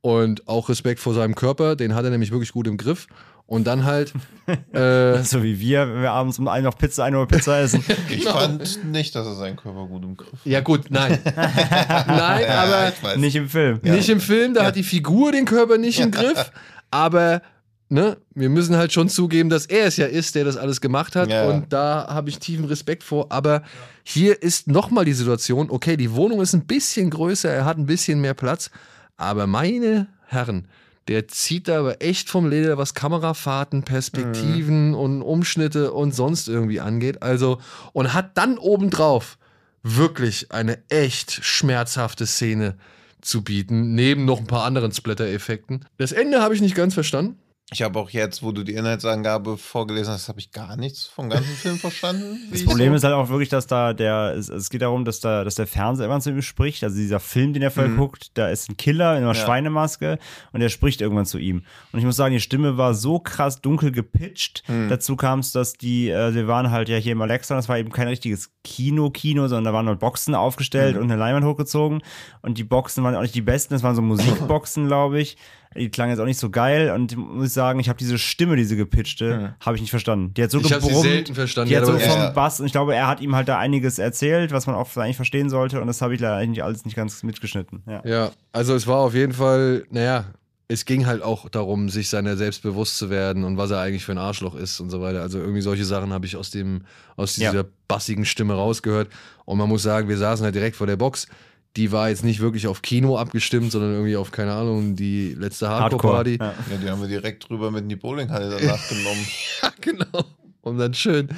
Und 0.01 0.47
auch 0.49 0.69
Respekt 0.69 1.01
vor 1.01 1.15
seinem 1.15 1.35
Körper, 1.35 1.77
den 1.77 1.95
hat 1.95 2.05
er 2.05 2.11
nämlich 2.11 2.31
wirklich 2.31 2.53
gut 2.53 2.67
im 2.67 2.77
Griff. 2.77 3.07
Und 3.49 3.67
dann 3.67 3.85
halt, 3.85 4.13
äh, 4.73 5.23
So 5.23 5.43
wie 5.45 5.61
wir, 5.61 5.87
wenn 5.89 6.03
wir 6.03 6.11
abends 6.11 6.39
um 6.41 6.49
einen 6.49 6.65
noch 6.65 6.77
Pizza, 6.79 7.05
eine 7.05 7.19
Uhr 7.19 7.29
Pizza 7.29 7.61
essen. 7.61 7.85
Ich 8.11 8.21
Genau. 8.25 8.33
fand 8.39 8.85
nicht, 8.91 9.15
dass 9.15 9.27
er 9.27 9.35
seinen 9.35 9.57
Körper 9.57 9.87
gut 9.87 10.03
im 10.03 10.17
Griff 10.17 10.33
hat. 10.33 10.47
ja 10.47 10.61
gut, 10.61 10.91
nein. 10.91 11.19
nein, 11.25 12.43
Ja, 12.43 12.93
aber. 13.03 13.17
Nicht 13.17 13.37
im 13.37 13.49
Film. 13.49 13.79
Nicht 13.83 14.09
im 14.09 14.21
Film, 14.21 14.55
da 14.55 14.65
hat 14.65 14.77
die 14.77 14.83
Figur 14.83 15.31
den 15.33 15.45
Körper 15.45 15.79
nicht 15.79 16.01
im 16.01 16.11
Griff, 16.11 16.51
aber 16.91 17.43
ne, 17.89 18.17
wir 18.35 18.49
müssen 18.49 18.77
halt 18.77 18.93
schon 18.93 19.09
zugeben, 19.09 19.49
dass 19.51 19.67
er 19.67 19.87
es 19.87 19.97
ja 19.97 20.07
ist, 20.07 20.35
der 20.35 20.45
das 20.45 20.57
alles 20.57 20.81
gemacht 20.81 21.17
hat 21.17 21.31
Ja. 21.31 21.49
und 21.49 21.73
da 21.73 22.07
habe 22.09 22.29
ich 22.31 22.39
tiefen 22.39 22.65
Respekt 22.65 23.03
vor, 23.05 23.27
aber 23.31 23.63
hier 24.03 24.43
ist 24.43 24.69
nochmal 24.69 25.05
die 25.05 25.13
Situation, 25.13 25.71
okay, 25.71 25.97
die 25.97 26.13
Wohnung 26.13 26.41
ist 26.41 26.55
ein 26.55 26.67
bisschen 26.67 27.11
größer, 27.11 27.51
er 27.51 27.65
hat 27.65 27.79
ein 27.79 27.87
bisschen 27.87 28.21
mehr 28.21 28.35
Platz, 28.35 28.71
aber 29.17 29.47
meine 29.47 30.09
Herren, 30.27 30.67
der 31.09 31.29
zieht 31.29 31.69
da 31.69 31.79
aber 31.79 32.03
echt 32.03 32.29
vom 32.29 32.49
Leder, 32.51 32.79
was 32.79 32.95
Kamerafahrten, 32.95 33.85
Perspektiven 33.85 34.95
und 34.95 35.23
Umschnitte 35.23 35.93
und 35.93 36.13
sonst 36.13 36.49
irgendwie 36.49 36.81
angeht. 36.81 37.23
Also, 37.23 37.61
und 37.93 38.13
hat 38.13 38.37
dann 38.37 38.59
obendrauf 38.59 39.39
wirklich 39.85 40.51
eine 40.51 40.79
echt 40.89 41.45
schmerzhafte 41.45 42.27
Szene 42.27 42.75
zu 43.21 43.43
bieten, 43.43 43.95
neben 43.95 44.25
noch 44.25 44.41
ein 44.41 44.49
paar 44.49 44.65
anderen 44.65 44.91
Splatter-Effekten. 44.91 45.85
Das 45.97 46.11
Ende 46.11 46.43
habe 46.43 46.55
ich 46.57 46.61
nicht 46.61 46.75
ganz 46.75 46.95
verstanden. 46.95 47.39
Ich 47.73 47.83
habe 47.83 47.99
auch 47.99 48.11
jetzt, 48.11 48.45
wo 48.45 48.53
du 48.53 48.63
die 48.63 48.75
Inhaltsangabe 48.75 49.57
vorgelesen 49.59 50.13
hast, 50.15 50.29
habe 50.29 50.39
ich 50.39 50.53
gar 50.53 50.77
nichts 50.77 51.07
vom 51.07 51.29
ganzen 51.29 51.51
Film 51.57 51.79
verstanden. 51.79 52.39
Das 52.53 52.65
Problem 52.65 52.95
ist 52.95 53.03
halt 53.03 53.15
auch 53.15 53.29
wirklich, 53.29 53.49
dass 53.49 53.67
da 53.67 53.93
der, 53.93 54.35
es, 54.39 54.49
es 54.49 54.71
geht 54.71 54.83
darum, 54.83 55.05
dass 55.05 55.19
da, 55.19 55.43
dass 55.43 55.57
der 55.57 55.67
Fernseher 55.67 56.07
immer 56.07 56.21
zu 56.21 56.31
ihm 56.31 56.43
spricht. 56.43 56.85
Also 56.85 56.95
dieser 56.97 57.19
Film, 57.19 57.53
den 57.55 57.63
er 57.63 57.73
vorher 57.73 57.91
Mhm. 57.91 57.97
guckt, 57.97 58.31
da 58.39 58.49
ist 58.51 58.71
ein 58.71 58.77
Killer 58.77 59.17
in 59.17 59.25
einer 59.25 59.35
Ja. 59.35 59.45
Schweinemaske 59.45 60.21
und 60.53 60.61
der 60.61 60.69
spricht 60.69 61.01
irgendwann 61.01 61.27
zu 61.27 61.39
ihm. 61.39 61.65
Und 61.91 61.99
ich 61.99 62.05
muss 62.05 62.15
sagen, 62.15 62.35
die 62.35 62.41
Stimme 62.41 62.77
war 62.77 62.95
so 62.95 63.19
krass 63.19 63.61
dunkel 63.61 63.91
gepitcht. 63.91 64.63
Mhm. 64.69 64.89
Dazu 64.89 65.17
kam 65.17 65.41
es, 65.41 65.51
dass 65.51 65.73
die, 65.73 66.09
äh, 66.09 66.35
wir 66.35 66.47
waren 66.47 66.71
halt 66.71 66.89
ja 66.89 66.99
hier 66.99 67.13
im 67.13 67.21
Alexa, 67.23 67.57
das 67.57 67.69
war 67.69 67.79
eben 67.79 67.91
kein 67.91 68.07
richtiges 68.07 68.51
Kino-Kino, 68.63 69.49
sondern 69.49 69.65
da 69.65 69.73
waren 69.73 69.89
halt 69.89 69.99
Boxen 69.99 70.37
aufgestellt 70.37 70.95
Mhm. 70.95 71.03
und 71.03 71.11
eine 71.11 71.19
Leinwand 71.19 71.45
hochgezogen. 71.45 72.03
Und 72.43 72.59
die 72.59 72.65
Boxen 72.65 73.03
waren 73.03 73.17
auch 73.17 73.23
nicht 73.23 73.35
die 73.35 73.43
besten, 73.43 73.75
das 73.75 73.83
waren 73.83 73.97
so 73.97 74.03
Musikboxen, 74.03 74.87
glaube 74.87 75.21
ich. 75.21 75.37
Die 75.79 75.89
klangen 75.91 76.11
jetzt 76.13 76.21
auch 76.21 76.25
nicht 76.27 76.39
so 76.39 76.51
geil 76.51 76.91
und 76.91 77.17
muss 77.17 77.49
ich 77.49 77.53
sagen, 77.53 77.79
ich 77.81 77.89
habe 77.89 77.99
diese 77.99 78.19
Stimme, 78.19 78.57
diese 78.57 78.77
gepitchte, 78.77 79.55
habe 79.61 79.77
ich 79.77 79.83
nicht 79.83 79.91
verstanden. 79.91 80.35
Die 80.35 80.43
hat 80.43 80.51
so 80.51 80.59
Ich 80.61 80.73
habe 80.73 80.83
sie 80.83 80.89
gebrummt. 80.89 81.07
selten 81.09 81.35
verstanden. 81.35 81.69
Die 81.71 81.77
hat 81.77 81.87
so 81.87 81.93
Ja, 81.93 81.99
vom 81.99 82.19
ja. 82.21 82.31
Bass 82.31 82.61
und 82.61 82.67
ich 82.67 82.73
glaube, 82.73 82.95
er 82.95 83.07
hat 83.07 83.21
ihm 83.21 83.35
halt 83.35 83.49
da 83.49 83.59
einiges 83.59 83.99
erzählt, 83.99 84.53
was 84.53 84.67
man 84.67 84.75
auch 84.77 84.95
eigentlich 84.97 85.17
verstehen 85.17 85.51
sollte 85.51 85.81
und 85.81 85.87
das 85.87 86.01
habe 86.03 86.15
ich 86.15 86.21
leider 86.21 86.37
eigentlich 86.37 86.63
alles 86.65 86.85
nicht 86.85 86.97
ganz 86.97 87.23
mitgeschnitten. 87.23 87.83
Ja. 87.87 88.03
Ja, 88.05 88.31
also 88.53 88.75
es 88.75 88.87
war 88.87 88.99
auf 88.99 89.15
jeden 89.15 89.33
Fall, 89.33 89.85
naja, 89.91 90.25
es 90.69 90.85
ging 90.85 91.07
halt 91.07 91.23
auch 91.23 91.49
darum, 91.49 91.89
sich 91.89 92.09
seiner 92.09 92.37
selbst 92.37 92.63
bewusst 92.63 92.99
zu 92.99 93.09
werden 93.09 93.45
und 93.45 93.57
was 93.57 93.71
er 93.71 93.79
eigentlich 93.81 94.05
für 94.05 94.11
ein 94.13 94.19
Arschloch 94.19 94.57
ist 94.57 94.81
und 94.81 94.91
so 94.91 95.01
weiter. 95.01 95.23
Also 95.23 95.39
irgendwie 95.39 95.61
solche 95.61 95.85
Sachen 95.85 96.13
habe 96.13 96.27
ich 96.27 96.35
aus 96.37 96.51
dem, 96.51 96.83
aus 97.15 97.35
dieser 97.37 97.55
Ja. 97.55 97.65
bassigen 97.87 98.25
Stimme 98.25 98.55
rausgehört. 98.55 99.09
Und 99.45 99.59
man 99.59 99.69
muss 99.69 99.85
sagen, 99.85 100.09
wir 100.09 100.17
saßen 100.19 100.45
halt 100.45 100.57
direkt 100.57 100.75
vor 100.75 100.89
der 100.89 100.97
Box. 100.97 101.29
Die 101.77 101.93
war 101.93 102.09
jetzt 102.09 102.25
nicht 102.25 102.41
wirklich 102.41 102.67
auf 102.67 102.83
Kino 102.83 103.19
abgestimmt, 103.19 103.71
sondern 103.71 103.93
irgendwie 103.93 104.17
auf, 104.17 104.33
keine 104.33 104.53
Ahnung, 104.53 104.97
die 104.97 105.35
letzte 105.35 105.69
Hardcore-Party. 105.69 106.39
Ja. 106.41 106.55
Ja, 106.71 106.77
die 106.83 106.91
haben 106.91 107.01
wir 107.01 107.09
direkt 107.09 107.49
drüber 107.49 107.71
mit 107.71 107.83
in 107.83 107.89
die 107.91 107.97
Bowlinghalle 107.97 108.51
danach 108.59 108.89
genommen. 108.89 109.27
Ja, 109.63 109.73
genau. 109.81 110.25
Um 110.63 110.79
dann 110.79 110.95
schön, 110.95 111.29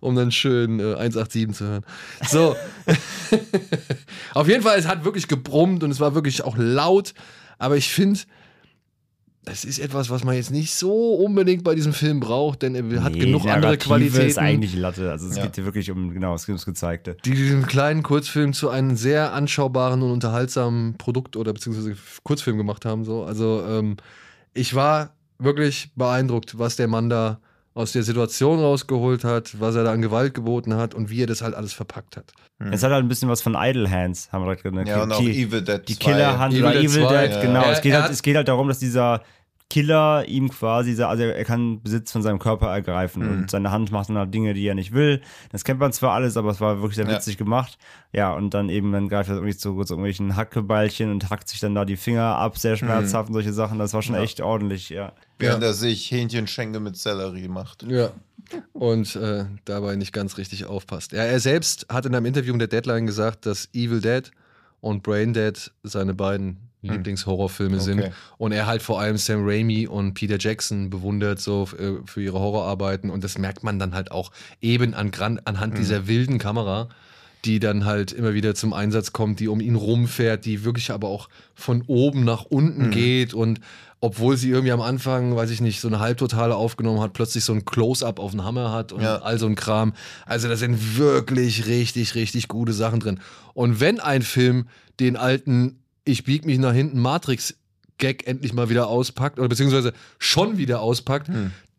um 0.00 0.14
dann 0.14 0.30
schön 0.30 0.78
äh, 0.78 0.94
187 0.94 1.52
zu 1.52 1.64
hören. 1.64 1.84
So. 2.28 2.56
Auf 4.34 4.48
jeden 4.48 4.62
Fall, 4.62 4.78
es 4.78 4.86
hat 4.86 5.04
wirklich 5.04 5.26
gebrummt 5.28 5.82
und 5.82 5.90
es 5.90 5.98
war 5.98 6.14
wirklich 6.14 6.42
auch 6.44 6.56
laut. 6.56 7.12
Aber 7.58 7.76
ich 7.76 7.88
finde, 7.88 8.20
das 9.46 9.64
ist 9.64 9.78
etwas, 9.78 10.10
was 10.10 10.24
man 10.24 10.34
jetzt 10.34 10.50
nicht 10.50 10.74
so 10.74 11.14
unbedingt 11.14 11.62
bei 11.64 11.74
diesem 11.74 11.92
Film 11.92 12.20
braucht, 12.20 12.62
denn 12.62 12.74
er 12.74 13.02
hat 13.02 13.12
Nee, 13.12 13.20
genug 13.20 13.42
andere 13.42 13.60
Narrative 13.60 13.88
Qualitäten. 13.88 14.26
ist 14.26 14.38
eigentlich 14.38 14.74
Latte. 14.74 15.10
Also 15.10 15.28
es 15.28 15.36
Ja. 15.36 15.44
geht 15.44 15.54
hier 15.54 15.64
wirklich 15.64 15.90
um, 15.90 16.12
genau, 16.12 16.34
es 16.34 16.42
geht 16.42 16.52
ums 16.52 16.66
Gezeigte. 16.66 17.16
die 17.24 17.30
diesen 17.30 17.64
kleinen 17.66 18.02
Kurzfilm 18.02 18.52
zu 18.52 18.68
einem 18.70 18.96
sehr 18.96 19.32
anschaubaren 19.32 20.02
und 20.02 20.10
unterhaltsamen 20.10 20.98
Produkt 20.98 21.36
oder 21.36 21.52
beziehungsweise 21.52 21.96
Kurzfilm 22.24 22.58
gemacht 22.58 22.84
haben. 22.84 23.04
So. 23.04 23.22
Also 23.24 23.62
ähm, 23.66 23.96
ich 24.52 24.74
war 24.74 25.10
wirklich 25.38 25.90
beeindruckt, 25.94 26.58
was 26.58 26.76
der 26.76 26.88
Mann 26.88 27.08
da 27.08 27.38
aus 27.74 27.92
der 27.92 28.02
Situation 28.02 28.58
rausgeholt 28.58 29.22
hat, 29.22 29.60
was 29.60 29.74
er 29.76 29.84
da 29.84 29.92
an 29.92 30.00
Gewalt 30.00 30.32
geboten 30.32 30.74
hat 30.74 30.94
und 30.94 31.10
wie 31.10 31.22
er 31.22 31.26
das 31.26 31.42
halt 31.42 31.54
alles 31.54 31.74
verpackt 31.74 32.16
hat. 32.16 32.32
Es 32.72 32.82
hat 32.82 32.90
halt 32.90 33.04
ein 33.04 33.08
bisschen 33.08 33.28
was 33.28 33.42
von 33.42 33.54
Idle 33.54 33.90
Hands, 33.90 34.32
haben 34.32 34.40
wir 34.40 34.46
direkt 34.56 34.62
gesagt. 34.62 34.88
Ja, 34.88 35.02
und 35.02 35.12
auch 35.12 35.20
die, 35.20 35.42
Evil 35.42 35.60
Dead 35.60 35.86
die 35.86 35.98
2. 35.98 36.04
Killerhand 36.10 36.54
Evil 36.54 36.64
oder 36.64 36.72
Dead 36.72 36.90
Evil 36.90 37.02
2, 37.06 37.26
Dead, 37.26 37.34
ja. 37.36 37.40
genau. 37.42 37.62
Er- 37.64 37.72
es, 37.72 37.82
geht 37.82 37.92
halt, 37.92 38.10
es 38.10 38.22
geht 38.22 38.34
halt 38.36 38.48
darum, 38.48 38.66
dass 38.68 38.78
dieser 38.78 39.20
Killer 39.68 40.24
ihm 40.28 40.48
quasi, 40.48 40.90
also 41.02 41.24
er 41.24 41.44
kann 41.44 41.82
Besitz 41.82 42.12
von 42.12 42.22
seinem 42.22 42.38
Körper 42.38 42.68
ergreifen 42.68 43.24
Mhm. 43.24 43.30
und 43.42 43.50
seine 43.50 43.72
Hand 43.72 43.90
macht 43.90 44.08
dann 44.08 44.16
halt 44.16 44.32
Dinge, 44.32 44.54
die 44.54 44.64
er 44.66 44.76
nicht 44.76 44.92
will. 44.92 45.20
Das 45.50 45.64
kennt 45.64 45.80
man 45.80 45.92
zwar 45.92 46.12
alles, 46.12 46.36
aber 46.36 46.50
es 46.50 46.60
war 46.60 46.76
wirklich 46.80 46.94
sehr 46.96 47.06
Ja. 47.08 47.16
witzig 47.16 47.36
gemacht. 47.36 47.76
Ja, 48.12 48.32
und 48.32 48.54
dann 48.54 48.68
eben, 48.68 48.92
dann 48.92 49.08
greift 49.08 49.28
er 49.28 49.34
irgendwie 49.36 49.56
zu, 49.56 49.72
zu 49.82 49.94
irgendwelchen 49.94 50.36
Hackebeilchen 50.36 51.10
und 51.10 51.30
hackt 51.30 51.48
sich 51.48 51.58
dann 51.58 51.74
da 51.74 51.84
die 51.84 51.96
Finger 51.96 52.36
ab, 52.36 52.56
sehr 52.58 52.76
schmerzhaft 52.76 53.28
und 53.28 53.34
solche 53.34 53.52
Sachen. 53.52 53.78
Das 53.80 53.92
war 53.92 54.02
schon 54.02 54.14
Mhm. 54.14 54.18
Ja. 54.20 54.24
echt 54.24 54.40
ordentlich, 54.40 54.88
ja. 54.90 55.12
Während 55.40 55.64
er 55.64 55.74
sich 55.74 56.10
Hähnchenschenke 56.12 56.78
mit 56.78 56.96
Sellerie 56.96 57.48
macht. 57.48 57.82
Ja. 57.82 58.10
Und 58.72 59.16
äh, 59.16 59.46
dabei 59.64 59.96
nicht 59.96 60.12
ganz 60.12 60.38
richtig 60.38 60.66
aufpasst. 60.66 61.10
Ja, 61.10 61.24
er 61.24 61.40
selbst 61.40 61.86
hat 61.90 62.06
in 62.06 62.14
einem 62.14 62.26
Interview 62.26 62.52
mit 62.54 62.60
der 62.60 62.68
Deadline 62.68 63.06
gesagt, 63.06 63.44
dass 63.46 63.68
Evil 63.74 64.00
Dead 64.00 64.30
und 64.80 65.02
Brain 65.02 65.32
Dead 65.32 65.72
seine 65.82 66.14
beiden 66.14 66.58
Lieblingshorrorfilme 66.82 67.80
sind. 67.80 68.00
Okay. 68.00 68.12
Und 68.38 68.52
er 68.52 68.66
halt 68.66 68.82
vor 68.82 69.00
allem 69.00 69.16
Sam 69.16 69.40
Raimi 69.46 69.86
und 69.86 70.14
Peter 70.14 70.36
Jackson 70.38 70.90
bewundert 70.90 71.40
so 71.40 71.68
äh, 71.78 71.94
für 72.06 72.22
ihre 72.22 72.38
Horrorarbeiten. 72.38 73.10
Und 73.10 73.24
das 73.24 73.38
merkt 73.38 73.62
man 73.64 73.78
dann 73.78 73.94
halt 73.94 74.10
auch 74.10 74.30
eben 74.60 74.94
an, 74.94 75.10
anhand 75.44 75.78
dieser 75.78 76.06
wilden 76.06 76.38
Kamera, 76.38 76.88
die 77.44 77.60
dann 77.60 77.84
halt 77.84 78.12
immer 78.12 78.34
wieder 78.34 78.54
zum 78.54 78.72
Einsatz 78.72 79.12
kommt, 79.12 79.40
die 79.40 79.48
um 79.48 79.60
ihn 79.60 79.76
rumfährt, 79.76 80.44
die 80.44 80.64
wirklich 80.64 80.90
aber 80.90 81.08
auch 81.08 81.28
von 81.54 81.82
oben 81.86 82.24
nach 82.24 82.44
unten 82.44 82.86
Mhm. 82.86 82.90
geht 82.90 83.34
und 83.34 83.60
obwohl 84.00 84.36
sie 84.36 84.50
irgendwie 84.50 84.72
am 84.72 84.82
Anfang, 84.82 85.34
weiß 85.36 85.50
ich 85.50 85.60
nicht, 85.62 85.80
so 85.80 85.88
eine 85.88 86.00
Halbtotale 86.00 86.54
aufgenommen 86.54 87.00
hat, 87.00 87.14
plötzlich 87.14 87.44
so 87.44 87.52
ein 87.54 87.64
Close-up 87.64 88.18
auf 88.20 88.32
den 88.32 88.44
Hammer 88.44 88.70
hat 88.70 88.92
und 88.92 89.00
Ja. 89.00 89.16
all 89.22 89.38
so 89.38 89.46
ein 89.46 89.54
Kram. 89.54 89.94
Also 90.26 90.48
da 90.48 90.56
sind 90.56 90.98
wirklich 90.98 91.66
richtig, 91.66 92.14
richtig 92.14 92.48
gute 92.48 92.72
Sachen 92.74 93.00
drin. 93.00 93.20
Und 93.54 93.80
wenn 93.80 93.98
ein 93.98 94.20
Film 94.22 94.66
den 95.00 95.16
alten 95.16 95.78
Ich 96.06 96.24
bieg 96.24 96.46
mich 96.46 96.58
nach 96.58 96.72
hinten 96.72 96.98
Matrix-Gag 97.00 98.26
endlich 98.26 98.54
mal 98.54 98.70
wieder 98.70 98.86
auspackt 98.88 99.38
oder 99.38 99.48
beziehungsweise 99.48 99.92
schon 100.18 100.56
wieder 100.56 100.80
auspackt, 100.80 101.28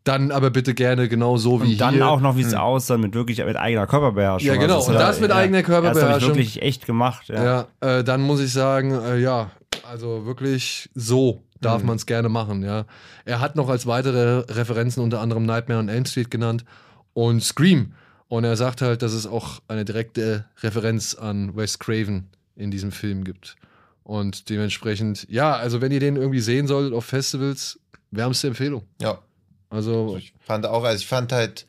dann 0.04 0.30
aber 0.30 0.50
bitte 0.50 0.74
gerne 0.74 1.08
genau 1.08 1.36
so 1.36 1.62
wie 1.62 1.72
Und 1.72 1.80
dann 1.80 1.94
hier. 1.94 2.08
auch 2.08 2.20
noch, 2.20 2.36
wie 2.36 2.42
es 2.42 2.54
aussah, 2.54 2.96
mit 2.96 3.14
wirklich 3.14 3.44
mit 3.44 3.56
eigener 3.56 3.86
Körperbeherrschung. 3.86 4.46
Ja, 4.48 4.56
genau. 4.56 4.76
Also 4.76 4.92
Und 4.92 4.98
das 4.98 5.20
mit 5.20 5.32
eigener 5.32 5.58
Er 5.58 5.62
hat 5.62 5.66
Körperbeherrschung. 5.66 6.28
das 6.30 6.36
wirklich 6.38 6.62
echt 6.62 6.86
gemacht. 6.86 7.28
Ja. 7.28 7.66
Ja, 7.82 7.98
äh, 7.98 8.04
dann 8.04 8.22
muss 8.22 8.40
ich 8.40 8.52
sagen, 8.52 8.92
äh, 8.92 9.18
ja, 9.18 9.50
also 9.90 10.24
wirklich 10.24 10.88
so 10.94 11.42
darf 11.60 11.82
man 11.82 11.96
es 11.96 12.06
gerne 12.06 12.28
machen, 12.28 12.62
ja. 12.62 12.84
Er 13.24 13.40
hat 13.40 13.56
noch 13.56 13.68
als 13.68 13.86
weitere 13.86 14.44
Referenzen 14.52 15.02
unter 15.02 15.20
anderem 15.20 15.44
Nightmare 15.44 15.80
on 15.80 15.88
Elm 15.88 16.04
Street 16.06 16.30
genannt 16.30 16.64
und 17.14 17.42
Scream. 17.42 17.94
Und 18.28 18.44
er 18.44 18.56
sagt 18.56 18.80
halt, 18.82 19.02
dass 19.02 19.12
es 19.12 19.26
auch 19.26 19.60
eine 19.68 19.84
direkte 19.84 20.44
Referenz 20.62 21.14
an 21.14 21.56
Wes 21.56 21.78
Craven 21.78 22.28
in 22.56 22.70
diesem 22.70 22.92
Film 22.92 23.24
gibt. 23.24 23.56
Und 24.08 24.48
dementsprechend, 24.48 25.26
ja, 25.28 25.54
also 25.54 25.82
wenn 25.82 25.92
ihr 25.92 26.00
den 26.00 26.16
irgendwie 26.16 26.40
sehen 26.40 26.66
solltet 26.66 26.94
auf 26.94 27.04
Festivals, 27.04 27.78
wärmste 28.10 28.46
Empfehlung. 28.46 28.84
Ja. 29.02 29.18
Also, 29.68 30.16
Ich 30.16 30.32
fand 30.40 30.64
auch, 30.64 30.82
also 30.82 30.98
ich 30.98 31.06
fand 31.06 31.30
halt 31.30 31.66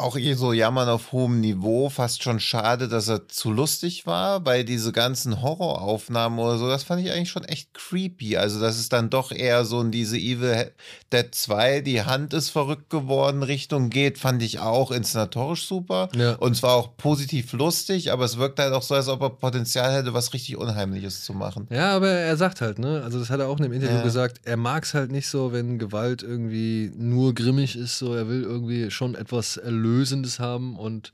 auch 0.00 0.16
hier 0.16 0.36
so 0.36 0.52
Jammern 0.52 0.88
auf 0.88 1.12
hohem 1.12 1.40
Niveau 1.40 1.88
fast 1.88 2.22
schon 2.22 2.40
schade, 2.40 2.88
dass 2.88 3.08
er 3.08 3.28
zu 3.28 3.52
lustig 3.52 4.06
war, 4.06 4.44
weil 4.46 4.64
diese 4.64 4.92
ganzen 4.92 5.42
Horroraufnahmen 5.42 6.38
oder 6.38 6.58
so, 6.58 6.68
das 6.68 6.84
fand 6.84 7.04
ich 7.04 7.12
eigentlich 7.12 7.30
schon 7.30 7.44
echt 7.44 7.74
creepy. 7.74 8.36
Also 8.36 8.60
das 8.60 8.78
ist 8.78 8.92
dann 8.92 9.10
doch 9.10 9.32
eher 9.32 9.64
so 9.64 9.80
in 9.80 9.90
diese 9.90 10.16
Evil 10.16 10.72
Dead 11.12 11.26
2, 11.30 11.80
die 11.82 12.02
Hand 12.02 12.32
ist 12.32 12.50
verrückt 12.50 12.90
geworden, 12.90 13.42
Richtung 13.42 13.90
geht, 13.90 14.18
fand 14.18 14.42
ich 14.42 14.58
auch 14.58 14.90
inszenatorisch 14.90 15.66
super. 15.66 16.08
Ja. 16.14 16.34
Und 16.34 16.56
zwar 16.56 16.74
auch 16.74 16.96
positiv 16.96 17.52
lustig, 17.52 18.12
aber 18.12 18.24
es 18.24 18.38
wirkt 18.38 18.58
halt 18.58 18.72
auch 18.72 18.82
so, 18.82 18.94
als 18.94 19.08
ob 19.08 19.20
er 19.22 19.30
Potenzial 19.30 19.92
hätte, 19.92 20.14
was 20.14 20.32
richtig 20.32 20.56
Unheimliches 20.56 21.24
zu 21.24 21.34
machen. 21.34 21.66
Ja, 21.70 21.94
aber 21.96 22.08
er 22.08 22.36
sagt 22.36 22.60
halt, 22.60 22.78
ne, 22.78 23.02
also 23.04 23.18
das 23.18 23.30
hat 23.30 23.40
er 23.40 23.48
auch 23.48 23.56
in 23.58 23.64
dem 23.64 23.72
Interview 23.72 23.96
Ja. 23.96 24.02
gesagt, 24.02 24.40
er 24.44 24.56
mag 24.56 24.84
es 24.84 24.94
halt 24.94 25.10
nicht 25.12 25.28
so, 25.28 25.52
wenn 25.52 25.78
Gewalt 25.78 26.22
irgendwie 26.22 26.92
nur 26.96 27.34
grimmig 27.34 27.76
ist, 27.76 27.98
so 27.98 28.14
er 28.14 28.28
will 28.28 28.42
irgendwie 28.42 28.90
schon 28.90 29.14
etwas 29.14 29.56
Erlösendes 29.90 30.38
haben 30.38 30.76
und 30.76 31.12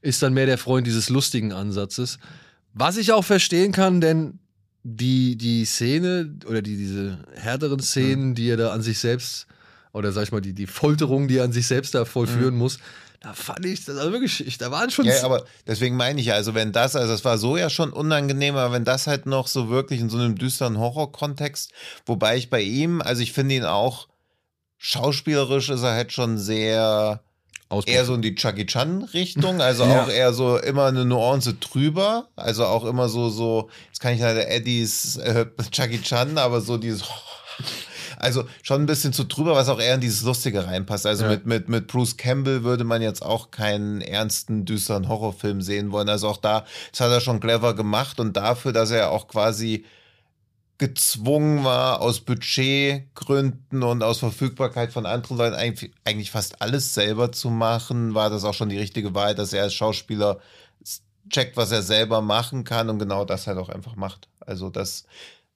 ist 0.00 0.22
dann 0.22 0.34
mehr 0.34 0.46
der 0.46 0.58
Freund 0.58 0.86
dieses 0.86 1.08
lustigen 1.08 1.52
Ansatzes. 1.52 2.18
Was 2.72 2.96
ich 2.96 3.12
auch 3.12 3.24
verstehen 3.24 3.72
kann, 3.72 4.00
denn 4.00 4.38
die, 4.82 5.36
die 5.36 5.64
Szene 5.64 6.36
oder 6.46 6.60
die, 6.60 6.76
diese 6.76 7.18
härteren 7.34 7.80
Szenen, 7.80 8.34
die 8.34 8.50
er 8.50 8.56
da 8.56 8.72
an 8.72 8.82
sich 8.82 8.98
selbst, 8.98 9.46
oder 9.92 10.12
sag 10.12 10.24
ich 10.24 10.32
mal, 10.32 10.42
die, 10.42 10.52
die 10.52 10.66
Folterung, 10.66 11.28
die 11.28 11.38
er 11.38 11.44
an 11.44 11.52
sich 11.52 11.66
selbst 11.66 11.94
da 11.94 12.04
vollführen 12.04 12.56
muss, 12.56 12.78
da 13.20 13.32
fand 13.32 13.64
ich, 13.64 13.86
das 13.86 13.96
war 13.96 14.12
wirklich, 14.12 14.46
ich, 14.46 14.58
da 14.58 14.70
waren 14.70 14.90
schon 14.90 15.06
Ja, 15.06 15.24
aber 15.24 15.46
deswegen 15.66 15.96
meine 15.96 16.20
ich 16.20 16.26
ja, 16.26 16.34
also 16.34 16.54
wenn 16.54 16.72
das, 16.72 16.94
also 16.94 17.10
das 17.10 17.24
war 17.24 17.38
so 17.38 17.56
ja 17.56 17.70
schon 17.70 17.90
unangenehm, 17.90 18.56
aber 18.56 18.74
wenn 18.74 18.84
das 18.84 19.06
halt 19.06 19.24
noch 19.24 19.46
so 19.46 19.70
wirklich 19.70 20.00
in 20.00 20.10
so 20.10 20.18
einem 20.18 20.36
düsteren 20.36 20.76
Horror-Kontext, 20.76 21.72
wobei 22.04 22.36
ich 22.36 22.50
bei 22.50 22.60
ihm, 22.60 23.00
also 23.00 23.22
ich 23.22 23.32
finde 23.32 23.54
ihn 23.54 23.64
auch 23.64 24.08
schauspielerisch 24.76 25.70
ist 25.70 25.82
er 25.82 25.92
halt 25.92 26.12
schon 26.12 26.36
sehr 26.36 27.22
Auspuff. 27.68 27.92
eher 27.94 28.04
so 28.04 28.14
in 28.14 28.22
die 28.22 28.34
Chucky 28.34 28.66
Chan 28.66 29.02
Richtung, 29.14 29.60
also 29.60 29.84
auch 29.84 30.08
eher 30.08 30.32
so 30.32 30.58
immer 30.58 30.86
eine 30.86 31.04
Nuance 31.04 31.54
drüber, 31.54 32.28
also 32.36 32.66
auch 32.66 32.84
immer 32.84 33.08
so 33.08 33.28
so, 33.30 33.68
jetzt 33.88 34.00
kann 34.00 34.14
ich 34.14 34.20
leider 34.20 34.48
Eddies 34.48 35.16
äh, 35.16 35.46
Chucky 35.70 36.00
Chan, 36.02 36.38
aber 36.38 36.60
so 36.60 36.76
dieses 36.76 37.04
also 38.18 38.44
schon 38.62 38.82
ein 38.82 38.86
bisschen 38.86 39.12
zu 39.12 39.24
drüber, 39.24 39.54
was 39.54 39.68
auch 39.68 39.80
eher 39.80 39.94
in 39.94 40.00
dieses 40.00 40.22
Lustige 40.22 40.66
reinpasst. 40.66 41.06
Also 41.06 41.24
Ja. 41.24 41.30
mit, 41.30 41.46
mit, 41.46 41.68
mit 41.68 41.86
Bruce 41.86 42.16
Campbell 42.16 42.64
würde 42.64 42.84
man 42.84 43.02
jetzt 43.02 43.22
auch 43.22 43.50
keinen 43.50 44.00
ernsten, 44.00 44.64
düsteren 44.64 45.08
Horrorfilm 45.08 45.60
sehen 45.62 45.92
wollen. 45.92 46.08
Also 46.08 46.28
auch 46.28 46.38
da, 46.38 46.64
das 46.90 47.00
hat 47.00 47.10
er 47.10 47.20
schon 47.20 47.40
clever 47.40 47.74
gemacht 47.74 48.20
und 48.20 48.36
dafür, 48.36 48.72
dass 48.72 48.90
er 48.90 49.10
auch 49.10 49.28
quasi 49.28 49.84
gezwungen 50.78 51.64
war, 51.64 52.00
aus 52.00 52.20
Budgetgründen 52.20 53.82
und 53.82 54.02
aus 54.02 54.18
Verfügbarkeit 54.18 54.92
von 54.92 55.06
anderen 55.06 55.38
Leuten 55.38 55.90
eigentlich, 56.04 56.30
fast 56.30 56.60
alles 56.60 56.94
selber 56.94 57.32
zu 57.32 57.50
machen, 57.50 58.14
war 58.14 58.30
das 58.30 58.44
auch 58.44 58.54
schon 58.54 58.68
die 58.68 58.78
richtige 58.78 59.14
Wahl, 59.14 59.34
dass 59.34 59.52
er 59.52 59.62
als 59.64 59.74
Schauspieler 59.74 60.40
checkt, 61.30 61.56
was 61.56 61.70
er 61.70 61.82
selber 61.82 62.20
machen 62.20 62.64
kann 62.64 62.90
und 62.90 62.98
genau 62.98 63.24
das 63.24 63.46
halt 63.46 63.58
auch 63.58 63.68
einfach 63.68 63.96
macht. 63.96 64.28
Also 64.40 64.68
das, 64.68 65.04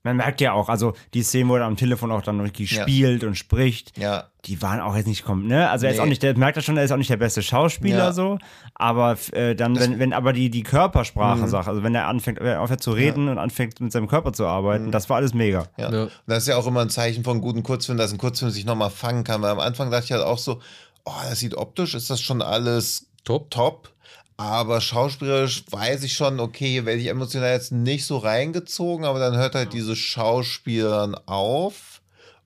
Man 0.05 0.17
merkt 0.17 0.41
ja 0.41 0.53
auch, 0.53 0.69
also 0.69 0.93
die 1.13 1.23
Szenen, 1.25 1.51
wo 1.51 1.57
er 1.57 1.65
am 1.65 1.77
Telefon 1.77 2.13
auch 2.13 2.23
dann 2.23 2.43
wirklich 2.43 2.71
Ja. 2.71 2.83
spielt 2.83 3.25
und 3.25 3.35
spricht, 3.37 3.99
ja, 3.99 4.29
die 4.45 4.63
waren 4.63 4.81
auch 4.81 4.95
jetzt 4.95 5.09
nicht 5.09 5.25
kommen, 5.25 5.49
ne? 5.49 5.69
Also 5.69 5.87
er 5.87 5.91
ist 5.93 5.99
Nee. 5.99 6.03
auch 6.05 6.07
nicht, 6.09 6.23
der 6.23 6.39
merkt 6.39 6.57
das 6.57 6.65
schon, 6.65 6.77
er 6.77 6.85
ist 6.85 6.93
auch 6.93 6.97
nicht 6.97 7.11
der 7.11 7.17
beste 7.17 7.43
Schauspieler 7.43 7.97
Ja. 7.99 8.13
so, 8.13 8.39
aber 8.75 9.19
äh, 9.33 9.57
dann, 9.57 9.75
Das- 9.75 9.83
wenn, 9.83 9.99
wenn 9.99 10.13
aber 10.13 10.33
die, 10.33 10.51
die 10.51 10.63
Körpersprache 10.63 11.41
Mhm. 11.41 11.49
sagt, 11.49 11.67
also 11.69 11.83
wenn 11.83 11.95
er 11.97 12.07
anfängt, 12.07 12.39
wenn 12.39 12.47
er 12.47 12.61
aufhört 12.63 12.81
zu 12.83 12.93
reden 12.93 13.29
und 13.29 13.39
anfängt 13.39 13.81
mit 13.81 13.91
seinem 13.91 14.07
Körper 14.07 14.33
zu 14.33 14.47
arbeiten, 14.47 14.87
Mhm. 14.87 14.91
das 14.93 15.11
war 15.11 15.17
alles 15.17 15.35
mega. 15.35 15.67
Ja. 15.77 15.91
Ja. 15.93 16.03
Und 16.05 16.11
das 16.29 16.39
ist 16.45 16.49
ja 16.49 16.57
auch 16.57 16.67
immer 16.69 16.81
ein 16.83 16.91
Zeichen 16.91 17.25
von 17.25 17.41
guten 17.41 17.65
Kurzfilmen, 17.65 17.99
dass 17.99 18.13
ein 18.13 18.19
Kurzfilm 18.19 18.53
sich 18.53 18.65
nochmal 18.65 18.91
fangen 18.91 19.25
kann. 19.25 19.43
Weil 19.43 19.51
am 19.51 19.61
Anfang 19.61 19.91
dachte 19.91 20.05
ich 20.05 20.13
halt 20.13 20.23
auch 20.23 20.39
so, 20.39 20.61
oh, 21.05 21.13
das 21.29 21.41
sieht 21.41 21.55
optisch, 21.57 21.95
ist 21.95 22.09
das 22.09 22.21
schon 22.21 22.41
alles 22.41 23.09
top. 23.25 23.51
top. 23.51 23.91
Aber 24.41 24.81
schauspielerisch 24.81 25.65
weiß 25.69 26.05
ich 26.05 26.13
schon, 26.13 26.39
okay, 26.39 26.69
hier 26.69 26.87
werde 26.87 27.01
ich 27.01 27.09
emotional 27.09 27.53
jetzt 27.53 27.73
nicht 27.73 28.07
so 28.07 28.19
reingezogen, 28.19 29.05
aber 29.05 29.19
dann 29.19 29.37
hört 29.37 29.57
halt 29.57 29.73
dieses 29.73 29.99
Schauspielern 29.99 31.17
auf. 31.27 32.01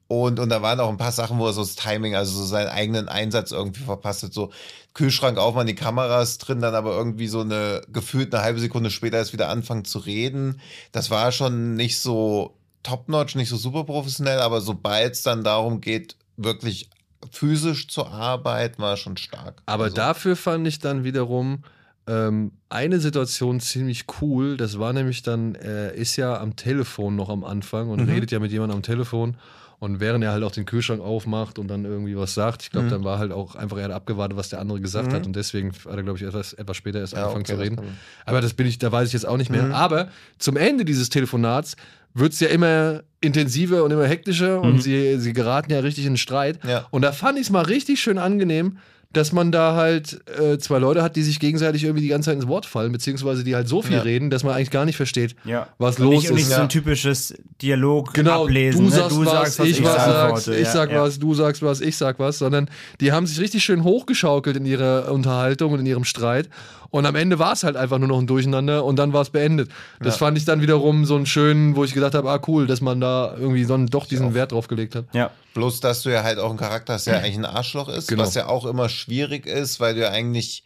Und, 0.08 0.40
und 0.40 0.48
da 0.48 0.62
waren 0.62 0.80
auch 0.80 0.88
ein 0.88 0.96
paar 0.96 1.12
Sachen, 1.12 1.38
wo 1.38 1.46
er 1.46 1.52
so 1.52 1.60
das 1.60 1.74
Timing, 1.76 2.14
also 2.14 2.32
so 2.38 2.44
seinen 2.46 2.68
eigenen 2.68 3.08
Einsatz 3.08 3.52
irgendwie 3.52 3.82
verpasst 3.82 4.22
hat. 4.22 4.32
So 4.32 4.50
Kühlschrank 4.94 5.36
aufmachen, 5.36 5.66
die 5.66 5.74
Kamera 5.74 6.22
ist 6.22 6.38
drin, 6.38 6.60
dann 6.60 6.74
aber 6.74 6.92
irgendwie 6.92 7.28
so 7.28 7.40
eine, 7.42 7.82
gefühlt 7.92 8.34
eine 8.34 8.42
halbe 8.42 8.60
Sekunde 8.60 8.90
später 8.90 9.18
erst 9.18 9.34
wieder 9.34 9.50
anfangen 9.50 9.84
zu 9.84 9.98
reden. 9.98 10.60
Das 10.92 11.10
war 11.10 11.30
schon 11.30 11.76
nicht 11.76 12.00
so 12.00 12.54
top-notch, 12.84 13.34
nicht 13.34 13.50
so 13.50 13.58
super 13.58 13.84
professionell, 13.84 14.40
aber 14.40 14.62
sobald 14.62 15.12
es 15.12 15.22
dann 15.22 15.44
darum 15.44 15.82
geht, 15.82 16.16
wirklich 16.38 16.88
physisch 17.30 17.88
zu 17.88 18.06
arbeiten, 18.06 18.80
war 18.80 18.96
schon 18.96 19.18
stark. 19.18 19.62
Aber 19.66 19.84
Also- 19.84 19.96
dafür 19.96 20.36
fand 20.36 20.66
ich 20.66 20.78
dann 20.78 21.04
wiederum 21.04 21.64
ähm, 22.06 22.52
eine 22.68 22.98
Situation 23.00 23.60
ziemlich 23.60 24.06
cool. 24.20 24.56
Das 24.56 24.78
war 24.78 24.92
nämlich 24.92 25.22
dann, 25.22 25.54
er 25.54 25.92
ist 25.94 26.16
ja 26.16 26.40
am 26.40 26.56
Telefon 26.56 27.14
noch 27.16 27.28
am 27.28 27.44
Anfang 27.44 27.88
und 27.90 28.00
Mhm. 28.02 28.08
redet 28.08 28.30
ja 28.32 28.40
mit 28.40 28.50
jemandem 28.52 28.76
am 28.78 28.82
Telefon. 28.82 29.36
Und 29.78 29.98
während 29.98 30.22
er 30.22 30.30
halt 30.30 30.44
auch 30.44 30.52
den 30.52 30.64
Kühlschrank 30.64 31.00
aufmacht 31.00 31.58
und 31.58 31.66
dann 31.66 31.84
irgendwie 31.84 32.16
was 32.16 32.34
sagt, 32.34 32.62
ich 32.62 32.70
glaube, 32.70 32.86
Mhm. 32.86 32.90
dann 32.90 33.04
war 33.04 33.18
halt 33.18 33.32
auch 33.32 33.56
einfach, 33.56 33.78
er 33.78 33.84
hat 33.84 33.90
abgewartet, 33.90 34.36
was 34.38 34.48
der 34.48 34.60
andere 34.60 34.80
gesagt 34.80 35.10
Mhm. 35.10 35.14
hat. 35.16 35.26
Und 35.26 35.34
deswegen 35.34 35.72
hat 35.72 35.96
er, 35.96 36.02
glaube 36.04 36.18
ich, 36.18 36.24
etwas, 36.24 36.52
etwas 36.52 36.76
später 36.76 37.00
erst 37.00 37.14
Ja, 37.14 37.20
angefangen 37.22 37.42
okay, 37.42 37.52
zu 37.52 37.56
das 37.56 37.64
reden. 37.64 37.76
kann- 37.76 37.98
Aber 38.24 38.40
das 38.40 38.54
bin 38.54 38.66
ich, 38.68 38.78
da 38.78 38.92
weiß 38.92 39.08
ich 39.08 39.12
jetzt 39.12 39.26
auch 39.26 39.36
nicht 39.36 39.50
mehr. 39.50 39.64
Mhm. 39.64 39.72
Aber 39.72 40.08
zum 40.38 40.56
Ende 40.56 40.84
dieses 40.84 41.08
Telefonats 41.08 41.74
wird 42.14 42.32
es 42.32 42.38
ja 42.40 42.48
immer 42.48 43.02
intensiver 43.20 43.82
und 43.82 43.90
immer 43.90 44.06
hektischer 44.06 44.60
und 44.60 44.82
sie, 44.82 45.18
sie 45.18 45.32
geraten 45.32 45.72
ja 45.72 45.80
richtig 45.80 46.04
in 46.04 46.12
den 46.12 46.16
Streit. 46.18 46.60
Ja. 46.64 46.86
Und 46.90 47.02
da 47.02 47.10
fand 47.10 47.38
ich 47.38 47.44
es 47.46 47.50
mal 47.50 47.62
richtig 47.64 48.00
schön 48.00 48.18
angenehm, 48.18 48.78
dass 49.12 49.32
man 49.32 49.52
da 49.52 49.74
halt 49.74 50.20
äh, 50.38 50.58
zwei 50.58 50.78
Leute 50.78 51.02
hat, 51.02 51.16
die 51.16 51.22
sich 51.22 51.38
gegenseitig 51.40 51.84
irgendwie 51.84 52.02
die 52.02 52.08
ganze 52.08 52.30
Zeit 52.30 52.36
ins 52.36 52.48
Wort 52.48 52.66
fallen, 52.66 52.92
beziehungsweise 52.92 53.44
die 53.44 53.54
halt 53.54 53.68
so 53.68 53.82
viel 53.82 53.96
Ja. 53.96 54.02
reden, 54.02 54.30
dass 54.30 54.42
man 54.44 54.54
eigentlich 54.54 54.70
gar 54.70 54.84
nicht 54.84 54.96
versteht, 54.96 55.36
Ja. 55.44 55.68
was 55.78 55.98
Und 55.98 56.04
los 56.06 56.14
nicht, 56.22 56.30
und 56.30 56.36
nicht 56.36 56.48
ist. 56.48 56.54
so 56.56 56.62
ein 56.62 56.68
typisches 56.68 57.34
Dialog 57.60 58.14
Genau, 58.14 58.44
ablesen. 58.44 58.78
du 58.84 58.90
ne? 58.90 58.90
sagst 59.30 59.58
was, 59.58 59.66
ich 59.68 59.82
was 59.84 59.94
sagst, 59.94 60.48
ich 60.48 60.68
sag 60.68 60.90
ja. 60.90 61.02
was, 61.02 61.18
du 61.18 61.34
sagst 61.34 61.62
was, 61.62 61.80
ich 61.80 61.96
sag 61.96 62.18
was, 62.18 62.38
sondern 62.38 62.68
die 63.00 63.12
haben 63.12 63.26
sich 63.26 63.38
richtig 63.40 63.62
schön 63.62 63.84
hochgeschaukelt 63.84 64.56
in 64.56 64.64
ihrer 64.66 65.10
Unterhaltung 65.12 65.72
und 65.72 65.80
in 65.80 65.86
ihrem 65.86 66.04
Streit. 66.04 66.48
Und 66.92 67.06
am 67.06 67.14
Ende 67.16 67.38
war 67.38 67.54
es 67.54 67.64
halt 67.64 67.74
einfach 67.74 67.98
nur 67.98 68.06
noch 68.08 68.18
ein 68.18 68.26
Durcheinander 68.26 68.84
und 68.84 68.96
dann 68.96 69.14
war 69.14 69.22
es 69.22 69.30
beendet. 69.30 69.70
Das 70.00 70.14
Ja. 70.16 70.18
fand 70.18 70.36
ich 70.36 70.44
dann 70.44 70.60
wiederum 70.60 71.06
so 71.06 71.16
einen 71.16 71.24
schönen, 71.24 71.74
wo 71.74 71.84
ich 71.84 71.94
gedacht 71.94 72.14
habe, 72.14 72.30
ah 72.30 72.38
cool, 72.46 72.66
dass 72.66 72.82
man 72.82 73.00
da 73.00 73.34
irgendwie 73.34 73.64
so 73.64 73.72
einen, 73.72 73.86
doch 73.86 74.04
diesen. 74.06 74.34
Wert 74.34 74.52
drauf 74.52 74.68
gelegt 74.68 74.94
hat. 74.94 75.06
Ja. 75.14 75.30
Bloß, 75.54 75.80
dass 75.80 76.02
du 76.02 76.10
ja 76.10 76.22
halt 76.22 76.38
auch 76.38 76.50
einen 76.50 76.58
Charakter 76.58 76.92
hast, 76.92 77.06
der 77.06 77.18
eigentlich 77.18 77.36
ein 77.38 77.46
Arschloch 77.46 77.88
ist, 77.88 78.08
Genau. 78.08 78.22
was 78.22 78.34
ja 78.34 78.46
auch 78.46 78.66
immer 78.66 78.90
schwierig 78.90 79.46
ist, 79.46 79.80
weil 79.80 79.94
du 79.94 80.02
ja 80.02 80.10
eigentlich, 80.10 80.64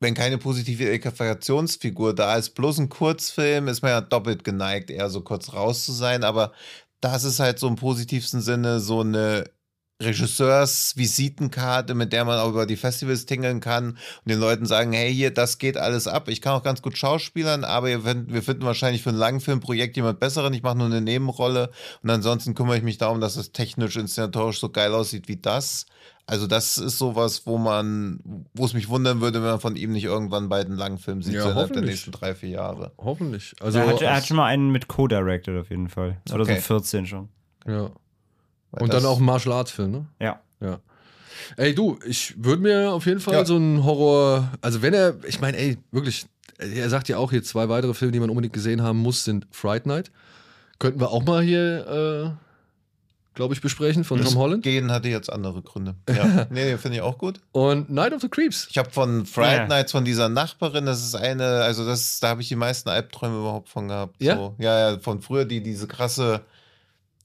wenn 0.00 0.14
keine 0.14 0.36
positive 0.38 0.82
Identifikationsfigur 0.82 2.12
da 2.14 2.36
ist, 2.36 2.50
bloß 2.56 2.78
ein 2.78 2.88
Kurzfilm, 2.88 3.68
ist 3.68 3.82
man 3.82 3.92
ja 3.92 4.00
doppelt 4.00 4.42
geneigt, 4.42 4.90
eher 4.90 5.10
so 5.10 5.20
kurz 5.20 5.52
raus 5.52 5.84
zu 5.84 5.92
sein. 5.92 6.24
Aber 6.24 6.52
das 7.00 7.22
ist 7.24 7.38
halt 7.40 7.58
so 7.60 7.68
im 7.68 7.76
positivsten 7.76 8.40
Sinne 8.40 8.80
so 8.80 9.00
eine 9.00 9.44
Regisseursvisitenkarte, 10.02 11.94
mit 11.94 12.12
der 12.12 12.24
man 12.24 12.38
auch 12.38 12.50
über 12.50 12.66
die 12.66 12.76
Festivals 12.76 13.26
tingeln 13.26 13.60
kann 13.60 13.90
und 13.90 13.98
den 14.26 14.38
Leuten 14.38 14.66
sagen, 14.66 14.92
hey, 14.92 15.12
hier, 15.12 15.32
das 15.32 15.58
geht 15.58 15.76
alles 15.76 16.06
ab. 16.06 16.28
Ich 16.28 16.40
kann 16.40 16.54
auch 16.54 16.62
ganz 16.62 16.82
gut 16.82 16.96
schauspielern, 16.98 17.64
aber 17.64 17.86
wir 17.88 18.42
finden, 18.42 18.64
wahrscheinlich 18.64 19.02
für 19.02 19.10
ein 19.10 19.16
Langfilmprojekt 19.16 19.96
jemand 19.96 20.20
besseren. 20.20 20.52
Ich 20.54 20.62
mache 20.62 20.76
nur 20.76 20.86
eine 20.86 21.00
Nebenrolle 21.00 21.70
und 22.02 22.10
ansonsten 22.10 22.54
kümmere 22.54 22.76
ich 22.78 22.82
mich 22.82 22.98
darum, 22.98 23.20
dass 23.20 23.36
es 23.36 23.52
technisch, 23.52 23.96
inszenatorisch 23.96 24.60
so 24.60 24.68
geil 24.68 24.92
aussieht 24.94 25.28
wie 25.28 25.36
das. 25.36 25.86
Also 26.28 26.48
das 26.48 26.76
ist 26.76 26.98
sowas, 26.98 27.46
wo 27.46 27.56
man, 27.56 28.18
wo 28.52 28.64
es 28.64 28.74
mich 28.74 28.88
wundern 28.88 29.20
würde, 29.20 29.42
wenn 29.42 29.50
man 29.50 29.60
von 29.60 29.76
ihm 29.76 29.92
nicht 29.92 30.04
irgendwann 30.04 30.48
bei 30.48 30.64
den 30.64 30.74
Langfilmen 30.74 31.22
sieht, 31.22 31.34
Ja, 31.34 31.42
so 31.42 31.50
innerhalb 31.50 31.72
der 31.72 31.82
nächsten 31.82 32.10
drei, 32.10 32.34
vier 32.34 32.48
Jahre. 32.48 32.90
Hoffentlich. 32.98 33.54
Also, 33.60 33.78
er, 33.78 33.86
hat, 33.86 34.02
er 34.02 34.16
hat 34.16 34.26
schon 34.26 34.36
mal 34.36 34.46
einen 34.46 34.72
mit 34.72 34.88
Co-Directed 34.88 35.56
auf 35.56 35.70
jeden 35.70 35.88
Fall. 35.88 36.20
2014 36.26 37.06
schon. 37.06 37.28
ja. 37.66 37.90
Weil 38.72 38.82
Und 38.84 38.92
das- 38.92 39.02
dann 39.02 39.10
auch 39.12 39.18
ein 39.18 39.24
Martial 39.24 39.54
Arts 39.54 39.70
Film, 39.70 39.90
ne? 39.92 40.06
Ja. 40.20 40.40
Ja. 40.60 40.78
Ey, 41.56 41.74
du, 41.74 41.98
ich 42.06 42.34
würde 42.42 42.62
mir 42.62 42.92
auf 42.92 43.06
jeden 43.06 43.20
Fall 43.20 43.34
Ja. 43.34 43.44
so 43.44 43.56
einen 43.56 43.84
Horror, 43.84 44.50
also 44.62 44.82
wenn 44.82 44.94
er, 44.94 45.16
ich 45.26 45.40
meine, 45.40 45.56
ey, 45.58 45.78
wirklich, 45.92 46.26
er 46.58 46.88
sagt 46.88 47.08
ja 47.08 47.18
auch 47.18 47.30
hier 47.30 47.42
zwei 47.42 47.68
weitere 47.68 47.94
Filme, 47.94 48.12
die 48.12 48.20
man 48.20 48.30
unbedingt 48.30 48.54
gesehen 48.54 48.82
haben 48.82 48.98
muss, 48.98 49.24
sind 49.24 49.46
Fright 49.50 49.86
Night. 49.86 50.10
Könnten 50.78 50.98
wir 51.00 51.10
auch 51.10 51.24
mal 51.24 51.42
hier, 51.42 52.34
äh, 52.34 53.34
glaube 53.34 53.52
ich, 53.54 53.60
besprechen 53.60 54.02
von 54.04 54.22
Tom 54.22 54.34
Holland. 54.36 54.62
Gehen 54.62 54.90
hatte 54.90 55.08
jetzt 55.08 55.30
andere 55.30 55.60
Gründe. 55.62 55.94
Ja. 56.08 56.46
nee, 56.50 56.64
nee 56.72 56.76
finde 56.78 56.96
ich 56.96 57.02
auch 57.02 57.18
gut. 57.18 57.40
Und 57.52 57.90
Night 57.90 58.14
of 58.14 58.22
the 58.22 58.28
Creeps. 58.30 58.66
Ich 58.70 58.78
habe 58.78 58.90
von 58.90 59.26
Friday 59.26 59.56
Ja. 59.58 59.66
Nights 59.68 59.92
von 59.92 60.04
dieser 60.06 60.28
Nachbarin, 60.30 60.86
das 60.86 61.02
ist 61.04 61.14
eine, 61.14 61.44
also 61.62 61.84
das, 61.86 62.18
da 62.20 62.28
habe 62.28 62.40
ich 62.42 62.48
die 62.48 62.56
meisten 62.56 62.88
Albträume 62.88 63.38
überhaupt 63.38 63.68
von 63.68 63.88
gehabt. 63.88 64.16
Ja? 64.22 64.36
So. 64.36 64.54
Ja, 64.58 64.90
ja, 64.92 64.98
von 64.98 65.20
früher, 65.20 65.44
die 65.44 65.62
diese 65.62 65.86
krasse, 65.86 66.40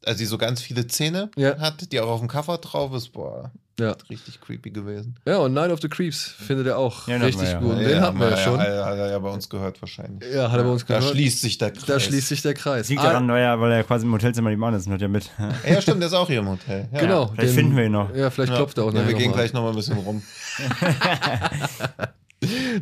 also 0.05 0.17
die 0.19 0.25
so 0.25 0.37
ganz 0.37 0.61
viele 0.61 0.87
Zähne 0.87 1.29
Ja. 1.35 1.57
hat, 1.59 1.91
die 1.91 1.99
auch 1.99 2.09
auf 2.09 2.19
dem 2.19 2.27
Cover 2.27 2.57
drauf 2.57 2.93
ist, 2.93 3.09
boah, 3.13 3.51
Ja. 3.79 3.95
richtig 4.09 4.41
creepy 4.41 4.71
gewesen. 4.71 5.15
Ja, 5.25 5.37
und 5.37 5.53
Night 5.53 5.71
of 5.71 5.79
the 5.81 5.89
Creeps 5.89 6.23
findet 6.23 6.67
er 6.67 6.77
auch 6.77 7.07
Ja, 7.07 7.15
den 7.17 7.23
richtig 7.23 7.43
wir 7.43 7.51
ja. 7.51 7.59
gut. 7.59 7.71
Und 7.71 7.79
den 7.79 8.01
hatten 8.01 8.19
wir 8.19 8.29
ja 8.29 8.37
schon. 8.37 8.59
Hat, 8.59 8.67
hat 8.67 8.97
er 8.97 9.11
ja 9.11 9.19
bei 9.19 9.29
uns 9.29 9.47
gehört 9.49 9.81
wahrscheinlich. 9.81 10.31
Ja, 10.33 10.51
hat 10.51 10.57
er 10.59 10.63
bei 10.63 10.69
uns 10.71 10.85
Da 10.85 10.97
gehört. 10.99 11.13
schließt 11.13 11.41
sich 11.41 11.57
der 11.57 11.71
Kreis. 11.71 11.85
Da 11.85 11.99
schließt 11.99 12.27
sich 12.29 12.41
der 12.41 12.53
Kreis. 12.53 12.89
Liegt 12.89 13.01
Ah, 13.01 13.05
daran, 13.11 13.27
weil 13.27 13.41
er, 13.43 13.59
weil 13.59 13.71
er 13.71 13.83
quasi 13.83 14.05
im 14.05 14.11
Hotelzimmer 14.13 14.49
die 14.49 14.55
Mann 14.57 14.73
ist 14.73 14.85
und 14.85 14.91
hört 14.91 15.01
ja 15.01 15.07
mit. 15.07 15.29
Ja, 15.67 15.81
stimmt, 15.81 16.01
der 16.01 16.07
ist 16.07 16.13
auch 16.13 16.27
hier 16.27 16.39
im 16.39 16.49
Hotel. 16.49 16.87
Ja. 16.91 16.99
Genau. 16.99 17.27
Vielleicht 17.35 17.53
finden 17.53 17.75
wir 17.77 17.85
ihn 17.85 17.91
noch. 17.91 18.13
Ja, 18.15 18.29
vielleicht 18.29 18.51
Ja. 18.51 18.57
klopft 18.57 18.77
er 18.77 18.83
auch 18.85 18.93
ja, 18.93 18.99
nachher 19.01 19.09
wir 19.09 19.15
gehen 19.17 19.29
noch 19.29 19.37
gleich 19.37 19.53
noch 19.53 19.61
mal 19.63 19.69
ein 19.69 19.75
bisschen 19.75 19.97
rum. 19.97 20.21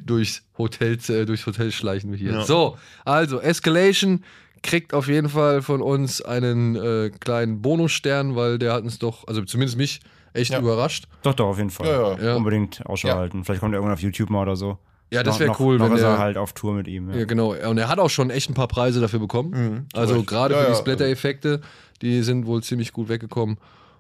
durchs 0.05 0.41
Hotel, 0.57 0.97
äh, 1.09 1.25
durchs 1.25 1.45
Hotel 1.45 1.71
schleichen 1.71 2.11
wir 2.11 2.17
hier. 2.17 2.31
Ja. 2.31 2.45
So, 2.45 2.77
also 3.05 3.39
Escalation 3.41 4.23
kriegt 4.61 4.93
auf 4.93 5.07
jeden 5.07 5.29
Fall 5.29 5.61
von 5.61 5.81
uns 5.81 6.21
einen 6.21 6.75
äh, 6.75 7.09
kleinen 7.19 7.61
Bonusstern, 7.61 8.35
weil 8.35 8.57
der 8.59 8.73
hat 8.73 8.83
uns 8.83 8.99
doch, 8.99 9.27
also 9.27 9.43
zumindest 9.43 9.77
mich, 9.77 9.99
echt 10.33 10.51
Ja. 10.51 10.59
überrascht. 10.59 11.07
Doch, 11.23 11.33
doch, 11.33 11.47
auf 11.47 11.57
jeden 11.57 11.69
Fall. 11.69 11.87
Ja, 11.87 12.11
ja. 12.17 12.23
Ja. 12.29 12.35
Unbedingt 12.35 12.85
Ausschau 12.85 13.07
Ja. 13.09 13.15
halten. 13.15 13.43
Vielleicht 13.43 13.61
kommt 13.61 13.73
er 13.73 13.77
irgendwann 13.77 13.93
auf 13.95 14.01
YouTube 14.01 14.29
mal 14.29 14.41
oder 14.43 14.55
so. 14.55 14.77
Ja, 15.11 15.23
das 15.23 15.39
wäre 15.39 15.55
cool, 15.59 15.79
noch 15.79 15.87
wenn 15.89 15.97
ist 15.97 16.03
er 16.03 16.19
halt 16.19 16.37
auf 16.37 16.53
Tour 16.53 16.73
mit 16.73 16.87
ihm. 16.87 17.09
Ja. 17.09 17.17
Ja, 17.17 17.25
genau. 17.25 17.55
Und 17.55 17.77
er 17.79 17.87
hat 17.87 17.97
auch 17.97 18.11
schon 18.11 18.29
echt 18.29 18.47
ein 18.49 18.53
paar 18.53 18.67
Preise 18.67 19.01
dafür 19.01 19.17
bekommen. 19.19 19.49
Mhm, 19.51 19.85
also 19.93 20.21
gerade 20.23 20.53
Ja, 20.53 20.65
für 20.65 20.71
die. 20.71 20.77
Splatter-Effekte, 20.77 21.61
die 22.03 22.21
sind 22.21 22.45
wohl 22.45 22.61
ziemlich 22.61 22.93
gut 22.93 23.09
weggekommen. 23.09 23.57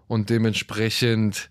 Und 0.07 0.29
dementsprechend, 0.29 1.49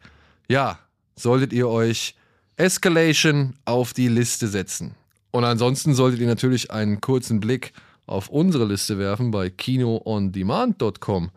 ja, 0.48 0.78
solltet 1.16 1.52
ihr 1.52 1.68
euch 1.68 2.14
Escalation 2.56 3.54
auf 3.64 3.92
die 3.94 4.08
Liste 4.08 4.46
setzen. 4.46 4.94
Und 5.32 5.44
ansonsten 5.44 5.94
solltet 5.94 6.20
ihr 6.20 6.26
natürlich 6.26 6.70
einen 6.70 7.00
kurzen 7.00 7.40
Blick 7.40 7.72
auf 7.72 7.87
unsere 8.28 8.64
Liste 8.64 8.98
werfen 8.98 9.30
bei 9.30 9.50
kinoondemand.com 9.50 11.30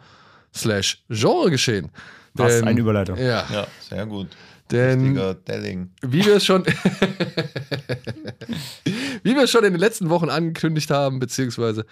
slash 0.56 1.04
Genregeschehen. 1.10 1.90
Was 2.34 2.60
Denn- 2.60 2.68
eine 2.68 2.80
Überleitung. 2.80 3.18
Ja, 3.18 3.46
Ja, 3.52 3.68
sehr 3.90 4.06
gut. 4.06 4.28
denn 4.72 5.16
wie 6.02 6.26
wir 6.26 6.38
es 6.38 6.46
schon, 6.46 6.64
wie 9.24 9.36
wir 9.36 9.44
es 9.44 9.52
schon 9.52 9.64
in 9.66 9.74
den 9.74 9.80
letzten 9.80 10.10
Wochen 10.10 10.30
angekündigt 10.30 10.90
haben, 10.92 11.20
beziehungsweise 11.20 11.86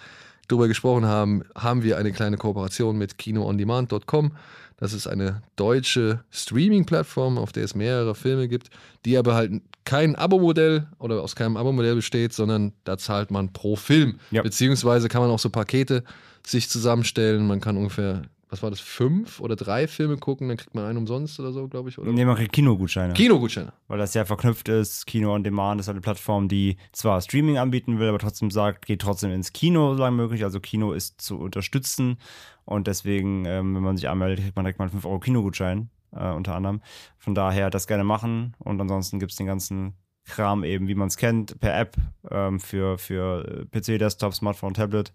darüber 0.48 0.68
gesprochen 0.68 1.06
haben, 1.06 1.44
haben 1.54 1.82
wir 1.82 1.98
eine 1.98 2.12
kleine 2.12 2.36
Kooperation 2.36 2.96
mit 2.98 3.18
kinoondemand.com. 3.18 4.32
Das 4.80 4.94
ist 4.94 5.06
eine 5.06 5.42
deutsche 5.56 6.24
Streaming-Plattform, 6.30 7.36
auf 7.38 7.52
der 7.52 7.64
es 7.64 7.74
mehrere 7.74 8.14
Filme 8.14 8.48
gibt, 8.48 8.70
die 9.04 9.18
aber 9.18 9.34
halt 9.34 9.52
kein 9.84 10.16
Abo-Modell 10.16 10.86
oder 10.98 11.22
aus 11.22 11.36
keinem 11.36 11.56
Abo-Modell 11.56 11.94
besteht, 11.94 12.32
sondern 12.32 12.72
da 12.84 12.96
zahlt 12.96 13.30
man 13.30 13.52
pro 13.52 13.76
Film. 13.76 14.18
Ja. 14.30 14.42
Beziehungsweise 14.42 15.08
kann 15.08 15.20
man 15.20 15.30
auch 15.30 15.38
so 15.38 15.50
Pakete 15.50 16.02
sich 16.46 16.68
zusammenstellen. 16.70 17.46
Man 17.46 17.60
kann 17.60 17.76
ungefähr, 17.76 18.22
was 18.50 18.62
war 18.62 18.70
das, 18.70 18.80
fünf 18.80 19.40
oder 19.40 19.54
drei 19.54 19.86
Filme 19.86 20.16
gucken, 20.16 20.48
dann 20.48 20.56
kriegt 20.56 20.74
man 20.74 20.84
einen 20.84 20.98
umsonst 20.98 21.38
oder 21.38 21.52
so, 21.52 21.68
glaube 21.68 21.88
ich. 21.88 21.98
Oder? 21.98 22.12
Nee, 22.12 22.24
man 22.24 22.36
kriegt 22.36 22.52
Kinogutscheine. 22.52 23.14
Kinogutscheine. 23.14 23.72
weil 23.86 23.98
das 23.98 24.12
ja 24.14 24.24
verknüpft 24.24 24.68
ist. 24.68 25.06
Kino 25.06 25.32
on 25.32 25.44
Demand 25.44 25.80
ist 25.80 25.86
halt 25.86 25.94
eine 25.94 26.00
Plattform, 26.00 26.48
die 26.48 26.76
zwar 26.92 27.20
Streaming 27.20 27.58
anbieten 27.58 28.00
will, 28.00 28.08
aber 28.08 28.18
trotzdem 28.18 28.50
sagt, 28.50 28.86
geht 28.86 29.02
trotzdem 29.02 29.30
ins 29.30 29.52
Kino, 29.52 29.94
solange 29.94 30.16
möglich. 30.16 30.42
Also 30.42 30.58
Kino 30.58 30.92
ist 30.92 31.20
zu 31.20 31.38
unterstützen. 31.38 32.18
Und 32.64 32.88
deswegen, 32.88 33.44
ähm, 33.46 33.76
wenn 33.76 33.82
man 33.82 33.96
sich 33.96 34.08
anmeldet, 34.08 34.40
kriegt 34.40 34.56
man 34.56 34.64
direkt 34.64 34.80
mal 34.80 34.86
einen 34.86 34.92
5 34.92 35.06
Euro 35.06 35.20
Kinogutschein, 35.20 35.88
äh, 36.12 36.30
unter 36.30 36.56
anderem. 36.56 36.82
Von 37.18 37.36
daher 37.36 37.70
das 37.70 37.86
gerne 37.86 38.04
machen. 38.04 38.54
Und 38.58 38.80
ansonsten 38.80 39.20
gibt 39.20 39.30
es 39.30 39.38
den 39.38 39.46
ganzen 39.46 39.94
Kram 40.24 40.64
eben, 40.64 40.88
wie 40.88 40.94
man 40.94 41.08
es 41.08 41.16
kennt, 41.16 41.58
per 41.60 41.78
App 41.78 41.96
ähm, 42.30 42.58
für, 42.58 42.98
für 42.98 43.44
äh, 43.46 43.64
PC, 43.66 43.98
Desktop, 43.98 44.34
Smartphone, 44.34 44.74
Tablet. 44.74 45.12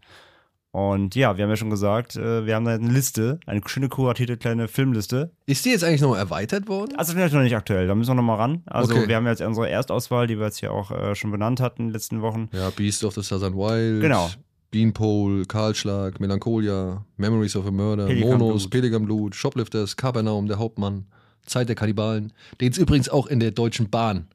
Und 0.75 1.15
ja, 1.15 1.37
wir 1.37 1.45
haben 1.45 1.49
ja 1.49 1.55
schon 1.55 1.69
gesagt, 1.69 2.17
äh, 2.17 2.45
wir 2.45 2.53
haben 2.53 2.65
da 2.65 2.73
eine 2.73 2.91
Liste, 2.91 3.39
eine 3.45 3.61
schöne 3.65 3.87
kuratierte 3.87 4.35
kleine 4.35 4.67
Filmliste. 4.67 5.31
Ist 5.45 5.63
die 5.63 5.69
jetzt 5.69 5.85
eigentlich 5.85 6.01
noch 6.01 6.17
erweitert 6.17 6.67
worden? 6.67 6.97
Also 6.97 7.13
vielleicht 7.13 7.33
noch 7.33 7.41
nicht 7.43 7.55
aktuell, 7.55 7.87
da 7.87 7.95
müssen 7.95 8.09
wir 8.09 8.15
noch 8.15 8.23
mal 8.23 8.35
ran. 8.35 8.61
Also 8.65 8.93
Okay. 8.93 9.07
wir 9.07 9.15
haben 9.15 9.25
jetzt 9.25 9.41
unsere 9.41 9.69
Erstauswahl, 9.69 10.27
die 10.27 10.37
wir 10.37 10.47
jetzt 10.47 10.59
hier 10.59 10.73
auch 10.73 10.91
äh, 10.91 11.15
schon 11.15 11.31
benannt 11.31 11.61
hatten 11.61 11.83
in 11.83 11.87
den 11.87 11.93
letzten 11.93 12.21
Wochen. 12.21 12.49
Ja, 12.51 12.71
Beast 12.71 13.05
of 13.05 13.13
the 13.13 13.21
Southern 13.21 13.55
Wild. 13.55 14.01
Genau. 14.01 14.29
Beanpole, 14.69 15.45
Kahlschlag, 15.45 16.19
Melancholia, 16.19 17.05
Memories 17.15 17.55
of 17.55 17.65
a 17.67 17.71
Murder, 17.71 18.07
Pelikan 18.07 18.37
Monos, 18.37 18.63
Blut. 18.63 18.71
Pelikan 18.71 19.05
Blut, 19.05 19.33
Shoplifters, 19.33 19.95
Kapernaum, 19.95 20.47
der 20.47 20.59
Hauptmann, 20.59 21.05
Zeit 21.45 21.69
der 21.69 21.77
Kannibalen, 21.77 22.33
den 22.59 22.73
es 22.73 22.77
übrigens 22.77 23.07
auch 23.07 23.27
in 23.27 23.39
der 23.39 23.51
Deutschen 23.51 23.89
Bahn 23.89 24.27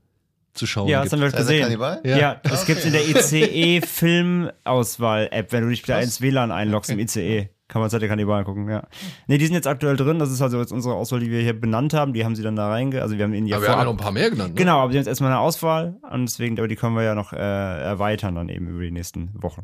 zu 0.54 0.66
schauen 0.66 0.88
Ja, 0.88 1.00
das 1.02 1.10
gibt. 1.10 1.22
haben 1.22 1.32
wir 1.32 1.38
gesehen. 1.38 1.78
Ja. 2.04 2.16
Ja, 2.18 2.34
das 2.42 2.66
gibt's 2.66 2.84
in 2.84 2.92
der 2.92 3.08
ICE-Filmauswahl-App, 3.08 5.52
wenn 5.52 5.62
du 5.64 5.70
dich 5.70 5.82
wieder 5.82 5.94
Krass. 5.96 6.04
ins 6.04 6.20
WLAN 6.20 6.50
einloggst 6.52 6.90
im 6.90 6.98
ICE. 6.98 7.48
Kann 7.68 7.80
man 7.80 7.88
Zeit 7.88 8.02
der 8.02 8.08
Kannibalen 8.08 8.44
gucken, 8.44 8.68
ja. 8.68 8.82
Ne, 9.28 9.38
die 9.38 9.46
sind 9.46 9.54
jetzt 9.54 9.68
aktuell 9.68 9.96
drin. 9.96 10.18
Das 10.18 10.32
ist 10.32 10.42
also 10.42 10.58
jetzt 10.58 10.72
unsere 10.72 10.94
Auswahl, 10.94 11.20
die 11.20 11.30
wir 11.30 11.40
hier 11.40 11.58
benannt 11.58 11.94
haben. 11.94 12.12
Die 12.12 12.24
haben 12.24 12.34
sie 12.34 12.42
dann 12.42 12.56
da 12.56 12.68
reinge... 12.68 13.00
Also 13.00 13.16
wir 13.16 13.22
haben 13.22 13.32
ihnen 13.32 13.46
ja 13.46 13.58
Aber 13.58 13.66
wir 13.66 13.70
haben 13.70 13.78
ja 13.78 13.84
noch 13.84 13.92
ein 13.92 13.96
paar 13.96 14.10
mehr 14.10 14.28
genannt. 14.30 14.54
Ne? 14.54 14.56
Genau, 14.56 14.78
aber 14.80 14.90
sie 14.90 14.98
haben 14.98 15.02
jetzt 15.02 15.06
erstmal 15.08 15.30
eine 15.30 15.38
Auswahl 15.38 15.94
und 16.10 16.22
deswegen, 16.22 16.58
aber 16.58 16.66
die 16.66 16.74
können 16.74 16.96
wir 16.96 17.04
ja 17.04 17.14
noch 17.14 17.32
äh, 17.32 17.36
erweitern 17.36 18.34
dann 18.34 18.48
eben 18.48 18.66
über 18.68 18.82
die 18.82 18.90
nächsten 18.90 19.30
Wochen. 19.40 19.62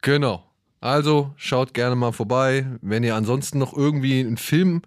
Genau. 0.00 0.42
Also 0.80 1.34
schaut 1.36 1.74
gerne 1.74 1.94
mal 1.94 2.12
vorbei. 2.12 2.64
Wenn 2.80 3.04
ihr 3.04 3.14
ansonsten 3.14 3.58
noch 3.58 3.76
irgendwie 3.76 4.20
einen 4.20 4.38
Film 4.38 4.80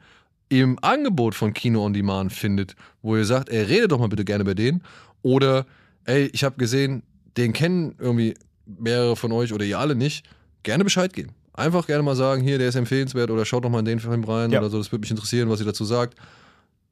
im 0.50 0.80
Angebot 0.82 1.36
von 1.36 1.54
Kino 1.54 1.86
on 1.86 1.93
Demand 1.93 2.34
findet, 2.34 2.76
wo 3.04 3.16
ihr 3.16 3.26
sagt, 3.26 3.50
ey, 3.50 3.62
redet 3.64 3.91
doch 3.91 4.00
mal 4.00 4.10
bitte 4.10 4.26
gerne 4.26 4.43
bei 4.43 4.56
denen. 4.56 4.82
Oder, 5.26 5.65
ey, 6.03 6.28
ich 6.34 6.43
habe 6.43 6.55
gesehen, 6.57 7.01
den 7.36 7.51
kennen 7.51 7.95
irgendwie 7.97 8.36
mehrere 8.67 9.15
von 9.15 9.32
euch 9.32 9.53
oder 9.53 9.65
ihr 9.65 9.80
alle 9.80 9.95
nicht, 9.95 10.30
gerne 10.61 10.84
Bescheid 10.84 11.11
geben. 11.13 11.32
Einfach 11.53 11.88
gerne 11.88 12.03
mal 12.03 12.15
sagen, 12.15 12.43
hier, 12.43 12.59
der 12.59 12.69
ist 12.69 12.76
empfehlenswert 12.76 13.32
oder 13.32 13.43
schaut 13.43 13.65
doch 13.65 13.71
mal 13.71 13.80
in 13.80 13.86
den 13.86 13.99
Film 13.99 14.23
rein 14.23 14.51
Ja. 14.51 14.59
oder 14.59 14.69
so. 14.69 14.78
Das 14.78 14.91
würde 14.91 15.01
mich 15.01 15.09
interessieren, 15.09 15.49
was 15.49 15.59
ihr 15.61 15.65
dazu 15.65 15.84
sagt. 15.84 16.13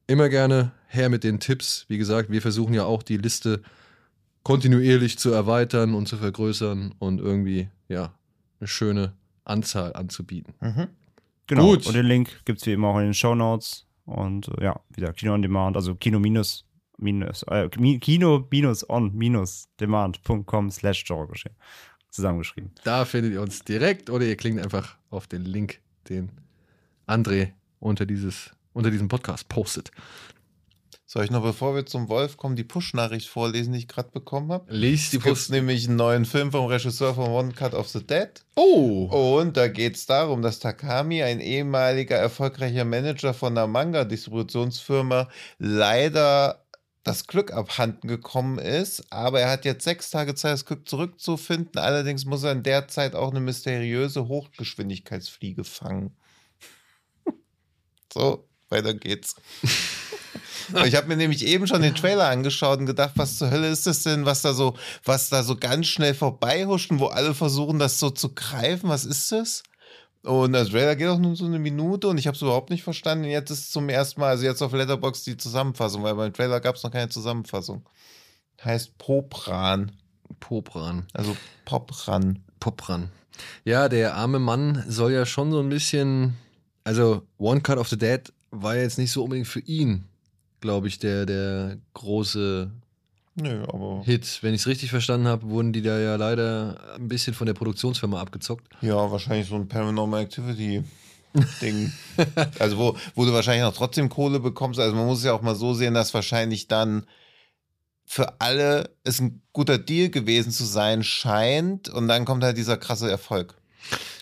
Immer 0.08 0.30
gerne 0.30 0.72
her 0.88 1.10
mit 1.10 1.24
den 1.24 1.40
Tipps. 1.40 1.86
Wie 1.90 2.00
gesagt, 2.00 2.32
wir 2.32 2.42
versuchen 2.42 2.74
ja 2.74 2.86
auch 2.86 3.04
die 3.04 3.18
Liste 3.18 3.62
kontinuierlich 4.42 5.20
zu 5.20 5.32
erweitern 5.32 5.94
und 5.94 6.08
zu 6.08 6.18
vergrößern 6.18 6.96
und 6.98 7.20
irgendwie, 7.22 7.68
ja, 7.88 8.14
eine 8.60 8.68
schöne 8.68 9.14
Anzahl 9.46 9.94
anzubieten. 9.94 10.56
Mhm. 10.60 10.88
Genau. 11.46 11.68
Gut. 11.68 11.86
Und 11.86 11.94
den 11.94 12.06
Link 12.08 12.30
gibt's 12.46 12.66
wie 12.66 12.74
immer 12.74 12.88
auch 12.88 12.98
in 12.98 13.06
den 13.06 13.14
Show 13.14 13.36
Notes 13.36 13.86
Und 14.06 14.48
äh, 14.58 14.64
ja, 14.64 14.80
wieder 14.96 15.14
Kino 15.14 15.34
on 15.34 15.42
Demand, 15.44 15.76
also 15.76 15.94
Kino 15.96 16.20
minus, 16.20 16.66
minus, 16.98 17.44
äh, 17.44 17.70
Kino 17.70 18.48
minus 18.52 18.90
on 18.90 19.14
minus 19.16 19.68
demand.com 19.80 20.72
slash 20.72 21.04
Genregeschehen. 21.06 21.56
Zusammengeschrieben. 22.10 22.72
Da 22.84 23.06
findet 23.06 23.34
ihr 23.34 23.42
uns 23.42 23.64
direkt 23.64 24.10
oder 24.10 24.26
ihr 24.26 24.38
klingt 24.38 24.62
einfach 24.62 24.98
auf 25.10 25.26
den 25.28 25.46
Link, 25.46 25.80
den 26.10 26.32
André 27.08 27.54
unter, 27.80 28.06
dieses, 28.06 28.52
unter 28.74 28.92
diesem 28.92 29.08
Podcast 29.08 29.50
postet. 29.50 29.92
Soll 31.06 31.26
ich 31.26 31.32
noch, 31.32 31.44
bevor 31.44 31.76
wir 31.76 31.86
zum 31.86 32.10
Wolf 32.10 32.38
kommen, 32.38 32.56
die 32.56 32.64
Push-Nachricht 32.64 33.28
vorlesen, 33.28 33.74
die 33.74 33.80
ich 33.80 33.88
gerade 33.88 34.10
bekommen 34.10 34.52
habe? 34.52 34.74
Lies 34.74 35.12
die 35.12 35.18
Es 35.18 35.24
gibt 35.24 35.36
Post. 35.36 35.52
nämlich 35.52 35.88
einen 35.88 35.98
neuen 35.98 36.26
Film 36.26 36.52
vom 36.52 36.66
Regisseur 36.66 37.14
von 37.14 37.30
One 37.30 37.52
Cut 37.52 37.76
of 37.76 37.88
the 37.90 38.04
Dead. 38.04 38.30
Oh! 38.56 39.38
Und 39.40 39.56
da 39.58 39.68
geht 39.68 39.96
es 39.96 40.08
darum, 40.08 40.42
dass 40.42 40.60
Takami, 40.60 41.22
ein 41.22 41.40
ehemaliger 41.40 42.16
erfolgreicher 42.16 42.86
Manager 42.86 43.36
von 43.36 43.56
einer 43.56 43.68
Manga-Distributionsfirma, 43.68 45.30
leider 45.60 46.63
das 47.04 47.28
Glück 47.28 47.52
abhanden 47.52 48.08
gekommen 48.08 48.58
ist. 48.58 49.12
Aber 49.12 49.42
er 49.42 49.50
hat 49.50 49.66
jetzt 49.66 49.84
sechs 49.84 50.10
Tage 50.10 50.36
Zeit, 50.36 50.54
das 50.54 50.66
Glück 50.66 50.90
zurückzufinden. 50.90 51.80
Allerdings 51.80 52.26
muss 52.26 52.44
er 52.44 52.54
in 52.54 52.64
der 52.64 52.88
Zeit 52.88 53.16
auch 53.16 53.32
eine 53.32 53.42
mysteriöse 53.42 54.28
Hochgeschwindigkeitsfliege 54.28 55.64
fangen. 55.64 56.16
So, 58.14 58.48
weiter 58.70 58.94
geht's. 58.94 59.36
ich 60.86 60.96
habe 60.96 61.08
mir 61.08 61.18
nämlich 61.18 61.46
eben 61.46 61.68
schon 61.68 61.82
den 61.82 61.96
Trailer 61.96 62.30
angeschaut 62.30 62.80
und 62.80 62.86
gedacht, 62.86 63.14
was 63.16 63.38
zur 63.38 63.52
Hölle 63.52 63.70
ist 63.70 63.88
das 63.88 64.04
denn, 64.04 64.26
was 64.26 64.44
da 64.44 64.54
so, 64.54 64.78
was 65.04 65.30
da 65.30 65.44
so 65.44 65.56
ganz 65.56 65.88
schnell 65.88 66.14
vorbeihuscht 66.14 66.92
und 66.92 67.00
wo 67.00 67.08
alle 67.08 67.34
versuchen, 67.34 67.80
das 67.80 68.00
so 68.00 68.12
zu 68.12 68.34
greifen. 68.34 68.90
Was 68.90 69.04
ist 69.04 69.32
das? 69.32 69.64
Und 70.24 70.54
der 70.54 70.66
Trailer 70.66 70.96
geht 70.96 71.10
auch 71.10 71.20
nur 71.20 71.36
so 71.36 71.46
eine 71.46 71.60
Minute 71.60 72.08
und 72.08 72.18
ich 72.18 72.28
habe 72.28 72.36
es 72.36 72.42
überhaupt 72.42 72.70
nicht 72.70 72.84
verstanden. 72.84 73.26
Jetzt 73.26 73.52
ist 73.52 73.74
zum 73.74 73.90
ersten 73.90 74.22
Mal, 74.22 74.30
also 74.30 74.46
jetzt 74.46 74.62
auf 74.62 74.72
Letterbox 74.72 75.24
die 75.24 75.36
Zusammenfassung, 75.36 76.02
weil 76.04 76.16
beim 76.16 76.34
Trailer 76.34 76.62
gab 76.62 76.76
es 76.76 76.84
noch 76.84 76.92
keine 76.92 77.10
Zusammenfassung. 77.10 77.86
Heißt 78.64 78.98
Popran. 78.98 79.92
Popran. 80.40 81.06
Also 81.14 81.36
Popran. 81.66 82.40
Popran. 82.60 83.10
Ja, 83.66 83.90
der 83.90 84.16
arme 84.16 84.40
Mann 84.40 84.84
soll 84.88 85.12
ja 85.12 85.26
schon 85.26 85.52
so 85.52 85.60
ein 85.60 85.70
bisschen. 85.70 86.38
Also, 86.86 87.24
One 87.38 87.62
Cut 87.62 87.78
of 87.78 87.90
the 87.90 87.98
Dead 87.98 88.32
war 88.52 88.76
jetzt 88.76 88.98
nicht 88.98 89.12
so 89.12 89.24
unbedingt 89.24 89.48
für 89.48 89.62
ihn, 89.62 90.06
glaube 90.60 90.88
ich, 90.88 91.00
der, 91.00 91.26
der 91.26 91.78
große 91.94 92.72
Nö, 93.36 93.64
aber. 93.68 94.04
Hit. 94.04 94.40
Wenn 94.42 94.54
ich 94.54 94.62
es 94.62 94.68
richtig 94.68 94.92
verstanden 94.92 95.28
habe, 95.28 95.50
wurden 95.50 95.74
die 95.74 95.82
da 95.82 95.98
ja 96.00 96.16
leider 96.16 96.80
ein 96.96 97.08
bisschen 97.08 97.34
von 97.34 97.48
der 97.48 97.54
Produktionsfirma 97.54 98.22
abgezockt. 98.22 98.68
Ja, 98.82 99.12
wahrscheinlich 99.12 99.48
so 99.48 99.56
ein 99.56 99.68
Paranormal 99.68 100.22
Activity. 100.22 100.84
Ding. 101.62 101.92
also, 102.60 102.78
wo, 102.78 102.98
wo 103.16 103.26
du 103.26 103.34
wahrscheinlich 103.34 103.64
noch 103.64 103.76
trotzdem 103.76 104.08
Kohle 104.10 104.40
bekommst. 104.40 104.80
Also, 104.80 104.96
man 104.96 105.08
muss 105.08 105.20
es 105.20 105.26
ja 105.26 105.34
auch 105.34 105.42
mal 105.42 105.56
so 105.56 105.74
sehen, 105.74 105.96
dass 105.96 106.14
wahrscheinlich 106.14 106.68
dann 106.68 107.08
für 108.06 108.40
alle 108.40 108.92
es 109.04 109.20
ein 109.20 109.42
guter 109.52 109.80
Deal 109.80 110.10
gewesen 110.10 110.52
zu 110.52 110.66
sein 110.66 111.04
scheint. 111.04 111.90
Und 111.90 112.08
dann 112.08 112.26
kommt 112.26 112.44
halt 112.44 112.58
dieser 112.58 112.78
krasse 112.78 113.10
Erfolg. 113.10 113.56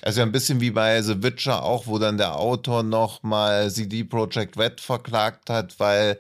Also 0.02 0.22
ein 0.22 0.32
bisschen 0.32 0.62
wie 0.62 0.72
bei 0.72 1.02
The 1.02 1.22
Witcher 1.22 1.64
auch, 1.64 1.86
wo 1.86 2.00
dann 2.00 2.18
der 2.18 2.40
Autor 2.40 2.84
nochmal 2.84 3.70
CD 3.70 4.04
Projekt 4.04 4.58
Red 4.58 4.82
verklagt 4.82 5.50
hat, 5.50 5.80
weil 5.80 6.18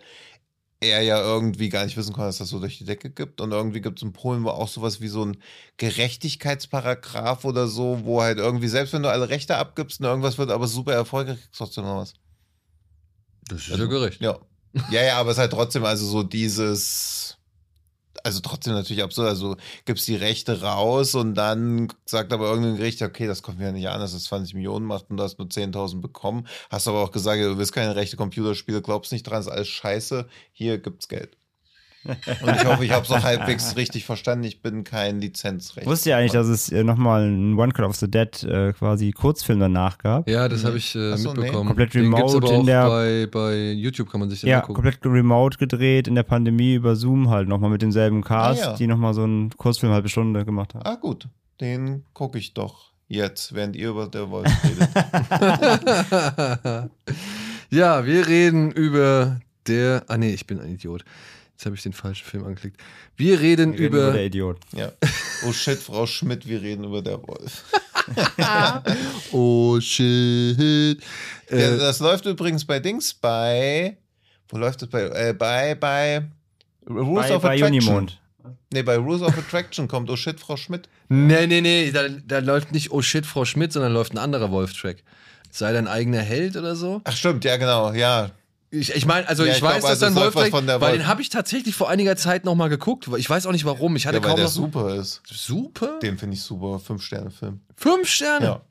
er 0.81 1.01
ja 1.01 1.21
irgendwie 1.21 1.69
gar 1.69 1.85
nicht 1.85 1.95
wissen 1.95 2.11
konnte, 2.11 2.29
dass 2.29 2.39
das 2.39 2.49
so 2.49 2.59
durch 2.59 2.79
die 2.79 2.85
Decke 2.85 3.11
gibt. 3.11 3.39
Und 3.39 3.51
irgendwie 3.51 3.81
gibt 3.81 3.99
es 3.99 4.03
in 4.03 4.13
Polen 4.13 4.45
auch 4.47 4.67
sowas 4.67 4.99
wie 4.99 5.07
so 5.07 5.23
ein 5.23 5.37
Gerechtigkeitsparagraf 5.77 7.45
oder 7.45 7.67
so, 7.67 8.01
wo 8.03 8.21
halt 8.21 8.39
irgendwie, 8.39 8.67
selbst 8.67 8.91
wenn 8.93 9.03
du 9.03 9.09
alle 9.09 9.29
Rechte 9.29 9.57
abgibst 9.57 9.99
und 9.99 10.07
irgendwas 10.07 10.39
wird 10.39 10.49
aber 10.49 10.67
super 10.67 10.93
erfolgreich, 10.93 11.37
kriegst 11.37 11.53
du 11.53 11.63
trotzdem 11.63 11.83
noch 11.85 11.97
was. 11.97 12.13
Das 13.47 13.67
ist 13.67 13.77
ja 13.77 13.85
gerecht. 13.85 14.21
Ja. 14.21 14.39
Ja, 14.89 15.03
ja, 15.03 15.17
aber 15.17 15.31
es 15.31 15.37
ist 15.37 15.41
halt 15.41 15.51
trotzdem 15.51 15.83
also 15.85 16.05
so 16.05 16.23
dieses, 16.23 17.37
also 18.23 18.39
trotzdem 18.41 18.73
natürlich 18.73 19.03
absurd. 19.03 19.27
Also 19.27 19.57
gibst 19.85 20.07
die 20.07 20.15
Rechte 20.15 20.61
raus 20.61 21.15
und 21.15 21.35
dann 21.35 21.91
sagt 22.05 22.33
aber 22.33 22.49
irgendein 22.49 22.77
Gericht, 22.77 23.01
okay, 23.01 23.27
das 23.27 23.41
kommt 23.43 23.59
mir 23.59 23.65
ja 23.65 23.71
nicht 23.71 23.89
an, 23.89 23.99
dass 23.99 24.13
es 24.13 24.25
20 24.25 24.53
Millionen 24.53 24.85
macht 24.85 25.09
und 25.09 25.17
du 25.17 25.23
hast 25.23 25.39
nur 25.39 25.47
10.000 25.47 26.01
bekommen. 26.01 26.47
Hast 26.69 26.87
aber 26.87 27.01
auch 27.01 27.11
gesagt, 27.11 27.41
du 27.41 27.57
willst 27.57 27.73
keine 27.73 27.95
rechte 27.95 28.17
Computerspiele, 28.17 28.81
glaubst 28.81 29.11
nicht 29.11 29.23
dran, 29.23 29.41
ist 29.41 29.47
alles 29.47 29.67
scheiße. 29.67 30.27
Hier 30.51 30.77
gibt's 30.77 31.07
Geld. 31.07 31.40
Und 32.05 32.55
ich 32.55 32.65
hoffe, 32.65 32.85
ich 32.85 32.91
habe 32.91 33.05
es 33.05 33.11
auch 33.11 33.23
halbwegs 33.23 33.75
richtig 33.75 34.05
verstanden. 34.05 34.43
Ich 34.45 34.61
bin 34.61 34.83
kein 34.83 35.21
Lizenzrecht. 35.21 35.85
Wusst 35.85 36.05
ihr 36.05 36.17
eigentlich, 36.17 36.31
dass 36.31 36.47
es 36.47 36.71
äh, 36.71 36.83
nochmal 36.83 37.23
einen 37.23 37.57
One 37.59 37.71
Cut 37.73 37.85
of 37.85 37.95
the 37.95 38.09
Dead 38.09 38.43
äh, 38.43 38.73
quasi 38.73 39.11
Kurzfilm 39.11 39.59
danach 39.59 39.97
gab? 39.99 40.27
Ja, 40.27 40.47
das 40.49 40.65
habe 40.65 40.77
ich 40.77 40.95
äh, 40.95 41.15
so, 41.17 41.33
nee. 41.33 41.41
mitbekommen. 41.41 41.67
Komplett 41.67 41.93
Den 41.93 42.11
gibt's 42.13 42.33
remote 42.33 42.53
in 42.53 42.65
der- 42.65 42.87
bei, 42.87 43.27
bei 43.31 43.71
YouTube 43.73 44.09
kann 44.09 44.19
man 44.19 44.29
sich 44.29 44.41
den 44.41 44.49
Ja, 44.49 44.57
angucken. 44.61 44.73
komplett 44.81 45.05
remote 45.05 45.57
gedreht 45.57 46.07
in 46.07 46.15
der 46.15 46.23
Pandemie 46.23 46.75
über 46.75 46.95
Zoom 46.95 47.29
halt 47.29 47.47
nochmal 47.47 47.69
mit 47.69 47.81
demselben 47.81 48.23
Cast, 48.23 48.63
Ah, 48.63 48.71
ja. 48.71 48.75
die 48.77 48.87
nochmal 48.87 49.13
so 49.13 49.23
einen 49.23 49.49
Kurzfilm 49.51 49.91
halbe 49.93 50.09
Stunde 50.09 50.43
gemacht 50.45 50.73
haben. 50.73 50.85
Ah, 50.85 50.95
gut. 50.95 51.27
Den 51.59 52.03
gucke 52.13 52.39
ich 52.39 52.53
doch 52.55 52.91
jetzt, 53.07 53.53
während 53.53 53.75
ihr 53.75 53.89
über 53.89 54.07
der 54.07 54.29
Wolf 54.31 54.47
redet. 54.63 54.89
ja, 57.69 58.05
wir 58.05 58.27
reden 58.27 58.71
über 58.71 59.39
der. 59.67 60.03
Ah, 60.07 60.17
nee, 60.17 60.33
ich 60.33 60.47
bin 60.47 60.59
ein 60.59 60.73
Idiot. 60.73 61.03
Jetzt 61.61 61.67
habe 61.67 61.75
ich 61.75 61.83
den 61.83 61.93
falschen 61.93 62.25
Film 62.25 62.43
angeklickt. 62.43 62.81
Wir 63.15 63.39
reden, 63.39 63.73
Wir 63.73 63.81
reden 63.81 63.93
über. 63.95 64.11
der 64.13 64.25
Idiot. 64.25 64.57
ja. 64.75 64.91
Oh 65.47 65.51
shit, 65.53 65.77
Frau 65.77 66.07
Schmidt, 66.07 66.47
wir 66.47 66.59
reden 66.59 66.85
über 66.85 67.03
der 67.03 67.21
Wolf. 67.21 67.65
oh 69.31 69.79
shit. 69.79 70.97
Ja, 71.51 71.57
Äh, 71.57 71.77
das 71.77 71.99
läuft 71.99 72.25
übrigens 72.25 72.65
bei 72.65 72.79
Dings 72.79 73.13
bei. 73.13 73.95
Wo 74.49 74.57
läuft 74.57 74.81
das 74.81 74.89
bei? 74.89 75.03
Äh, 75.03 75.33
bei, 75.37 75.75
bei 75.75 76.23
Rules 76.89 77.27
Bei, 77.27 77.35
of 77.35 77.43
bei 77.43 77.53
Attraction. 77.53 77.77
Unimond. 77.83 78.19
Nee, 78.73 78.81
bei 78.81 78.97
Rules 78.97 79.21
of 79.21 79.37
Attraction 79.37 79.87
kommt 79.87 80.09
Oh 80.09 80.15
shit, 80.15 80.39
Frau 80.39 80.57
Schmidt. 80.57 80.89
nee, 81.09 81.45
nee, 81.45 81.61
nee. 81.61 81.91
Da, 81.91 82.07
da 82.09 82.39
läuft 82.39 82.71
nicht 82.71 82.89
Oh 82.91 83.03
shit, 83.03 83.27
Frau 83.27 83.45
Schmidt, 83.45 83.71
sondern 83.71 83.93
läuft 83.93 84.13
ein 84.13 84.17
anderer 84.17 84.49
Wolf-Track. 84.49 85.03
Sei 85.51 85.71
dein 85.73 85.87
eigener 85.87 86.21
Held 86.21 86.57
oder 86.57 86.75
so. 86.75 87.01
Ach, 87.03 87.15
stimmt, 87.15 87.45
ja, 87.45 87.57
genau, 87.57 87.93
ja. 87.93 88.31
Ich, 88.73 88.95
ich 88.95 89.05
meine, 89.05 89.27
also 89.27 89.43
Ja, 89.43 89.51
ich, 89.51 89.57
ich 89.57 89.63
weiß, 89.63 89.79
glaub, 89.79 89.91
dass 89.91 90.01
also 90.01 90.05
dann 90.05 90.33
Wolf, 90.33 90.65
der 90.65 90.81
weil 90.81 90.97
den 90.97 91.07
habe 91.07 91.21
ich 91.21 91.29
tatsächlich 91.29 91.75
vor 91.75 91.89
einiger 91.89 92.15
Zeit 92.15 92.45
nochmal 92.45 92.69
geguckt. 92.69 93.09
Ich 93.17 93.29
weiß 93.29 93.45
auch 93.45 93.51
nicht 93.51 93.65
warum. 93.65 93.97
Ich 93.97 94.07
hatte 94.07 94.17
ja 94.17 94.23
weil 94.23 94.29
kaum 94.29 94.37
der 94.37 94.45
noch. 94.45 94.51
super 94.51 94.95
ist. 94.95 95.21
Super? 95.29 95.99
Den 95.99 96.17
finde 96.17 96.35
ich 96.35 96.41
super. 96.41 96.79
Fünf-Sterne-Film. 96.79 97.59
Fünf 97.75 98.07
Sterne. 98.07 98.45
Ja. 98.45 98.61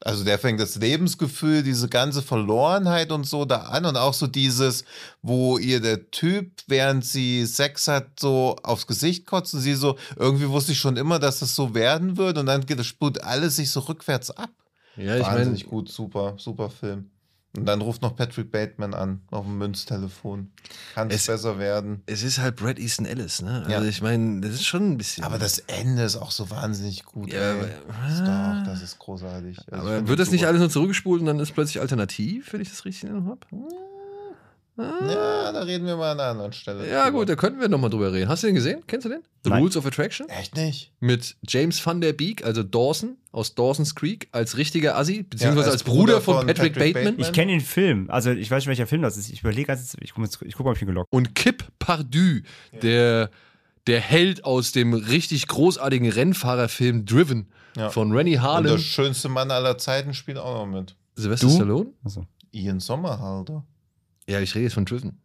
Also 0.00 0.24
der 0.24 0.38
fängt 0.38 0.60
das 0.60 0.76
Lebensgefühl, 0.76 1.64
diese 1.64 1.88
ganze 1.88 2.22
Verlorenheit 2.22 3.10
und 3.10 3.24
so 3.24 3.44
da 3.44 3.62
an 3.62 3.86
und 3.86 3.96
auch 3.96 4.14
so 4.14 4.26
dieses, 4.26 4.84
wo 5.22 5.58
ihr 5.58 5.80
der 5.80 6.10
Typ, 6.10 6.52
während 6.68 7.04
sie 7.04 7.44
Sex 7.46 7.88
hat, 7.88 8.20
so 8.20 8.56
aufs 8.62 8.86
Gesicht 8.86 9.26
kotzt 9.26 9.54
und 9.54 9.60
sie 9.60 9.74
so, 9.74 9.96
irgendwie 10.16 10.48
wusste 10.48 10.72
ich 10.72 10.78
schon 10.78 10.96
immer, 10.96 11.18
dass 11.18 11.40
das 11.40 11.56
so 11.56 11.74
werden 11.74 12.18
wird 12.18 12.36
und 12.38 12.46
dann 12.46 12.66
geht 12.66 12.78
das 12.78 12.86
spult 12.86 13.24
alles 13.24 13.56
sich 13.56 13.70
so 13.70 13.80
rückwärts 13.80 14.30
ab. 14.30 14.50
Ja, 14.96 15.16
ich 15.16 15.26
meine, 15.26 15.58
gut, 15.64 15.90
super, 15.90 16.34
super 16.36 16.70
Film. 16.70 17.10
Und 17.56 17.66
dann 17.66 17.80
ruft 17.80 18.02
noch 18.02 18.14
Patrick 18.16 18.50
Bateman 18.50 18.92
an, 18.94 19.20
auf 19.30 19.44
dem 19.46 19.58
Münztelefon. 19.58 20.50
Kann 20.94 21.08
es 21.10 21.16
Es- 21.22 21.26
besser 21.26 21.58
werden. 21.58 22.02
es 22.06 22.22
ist 22.22 22.38
halt 22.38 22.56
Brad 22.56 22.78
Easton 22.78 23.06
Ellis, 23.06 23.40
ne? 23.42 23.60
Also 23.66 23.70
Ja. 23.70 23.82
ich 23.84 24.02
meine, 24.02 24.40
das 24.40 24.52
ist 24.52 24.66
schon 24.66 24.90
ein 24.92 24.98
bisschen. 24.98 25.24
Aber 25.24 25.38
das 25.38 25.58
Ende 25.60 26.02
ist 26.02 26.16
auch 26.16 26.30
so 26.30 26.50
wahnsinnig 26.50 27.04
gut. 27.04 27.32
Ja, 27.32 27.52
aber- 27.52 27.68
Das, 28.08 28.18
doch, 28.18 28.72
das 28.72 28.82
ist 28.82 28.98
großartig. 28.98 29.58
Also 29.70 29.86
Aber 29.88 30.08
wird 30.08 30.18
das 30.18 30.30
nicht 30.30 30.40
super. 30.40 30.48
alles 30.50 30.60
nur 30.60 30.70
zurückgespult 30.70 31.20
und 31.20 31.26
dann 31.26 31.38
ist 31.40 31.52
plötzlich 31.52 31.80
alternativ, 31.80 32.52
wenn 32.52 32.60
ich 32.60 32.68
das 32.68 32.84
richtig 32.84 33.04
in 33.04 33.10
Erinnerung 33.10 33.38
habe? 34.78 35.12
Ja, 35.12 35.52
da 35.52 35.60
reden 35.62 35.86
wir 35.86 35.96
mal 35.96 36.12
an 36.12 36.20
einer 36.20 36.30
anderen 36.30 36.52
Stelle. 36.52 36.88
Ja, 36.88 37.04
drüber. 37.06 37.18
gut, 37.20 37.28
da 37.28 37.36
könnten 37.36 37.60
wir 37.60 37.68
nochmal 37.68 37.90
drüber 37.90 38.12
reden. 38.12 38.28
Hast 38.28 38.42
du 38.42 38.48
den 38.48 38.54
gesehen? 38.54 38.82
Kennst 38.86 39.04
du 39.04 39.08
den? 39.10 39.22
The 39.44 39.50
Nein. 39.50 39.62
Rules 39.62 39.76
of 39.76 39.86
Attraction? 39.86 40.28
Echt 40.28 40.56
nicht? 40.56 40.92
Mit 41.00 41.36
James 41.46 41.84
Van 41.84 42.00
Der 42.00 42.12
Beek, 42.12 42.44
also 42.44 42.62
Dawson 42.62 43.16
aus 43.32 43.54
Dawson's 43.54 43.94
Creek, 43.94 44.28
als 44.32 44.56
richtiger 44.56 44.96
Assi, 44.96 45.22
beziehungsweise 45.22 45.66
Ja, 45.68 45.72
als, 45.72 45.82
Bruder, 45.84 46.20
von, 46.20 46.46
Patrick, 46.46 46.56
Patrick 46.74 46.74
Bateman. 46.74 47.04
Bateman. 47.04 47.20
Ich 47.20 47.32
kenne 47.32 47.52
den 47.52 47.60
Film. 47.60 48.10
Also 48.10 48.30
ich 48.30 48.50
weiß 48.50 48.62
nicht, 48.62 48.68
welcher 48.68 48.86
Film 48.86 49.02
das 49.02 49.16
ist. 49.16 49.30
Ich 49.30 49.40
überlege, 49.40 49.70
also 49.70 49.96
ich 50.00 50.12
gucke 50.14 50.28
guck 50.28 50.64
mal, 50.64 50.70
ob 50.70 50.76
ich 50.76 50.82
ihn 50.82 50.88
gelockt 50.88 51.08
Und 51.12 51.34
Kip 51.34 51.64
Pardue, 51.78 52.42
der, 52.82 53.30
der 53.86 54.00
Held 54.00 54.44
aus 54.44 54.72
dem 54.72 54.94
richtig 54.94 55.46
großartigen 55.48 56.10
Rennfahrerfilm 56.10 57.04
Driven 57.06 57.46
Ja. 57.76 57.90
von 57.90 58.10
Rennie 58.12 58.36
Und 58.36 58.42
der 58.42 58.42
Harlan. 58.42 58.78
schönste 58.78 59.28
Mann 59.28 59.50
aller 59.50 59.78
Zeiten 59.78 60.12
spielt 60.14 60.38
auch 60.38 60.66
noch 60.66 60.66
mit. 60.66 60.96
Sylvester 61.14 61.46
Du? 61.46 61.54
Stallone? 61.54 61.90
Achso. 62.04 62.26
Ian 62.52 62.80
Sommerhalder. 62.80 63.64
Ja, 64.28 64.40
ich 64.40 64.54
rede 64.54 64.64
jetzt 64.64 64.74
von 64.74 64.84
Driven. 64.84 65.18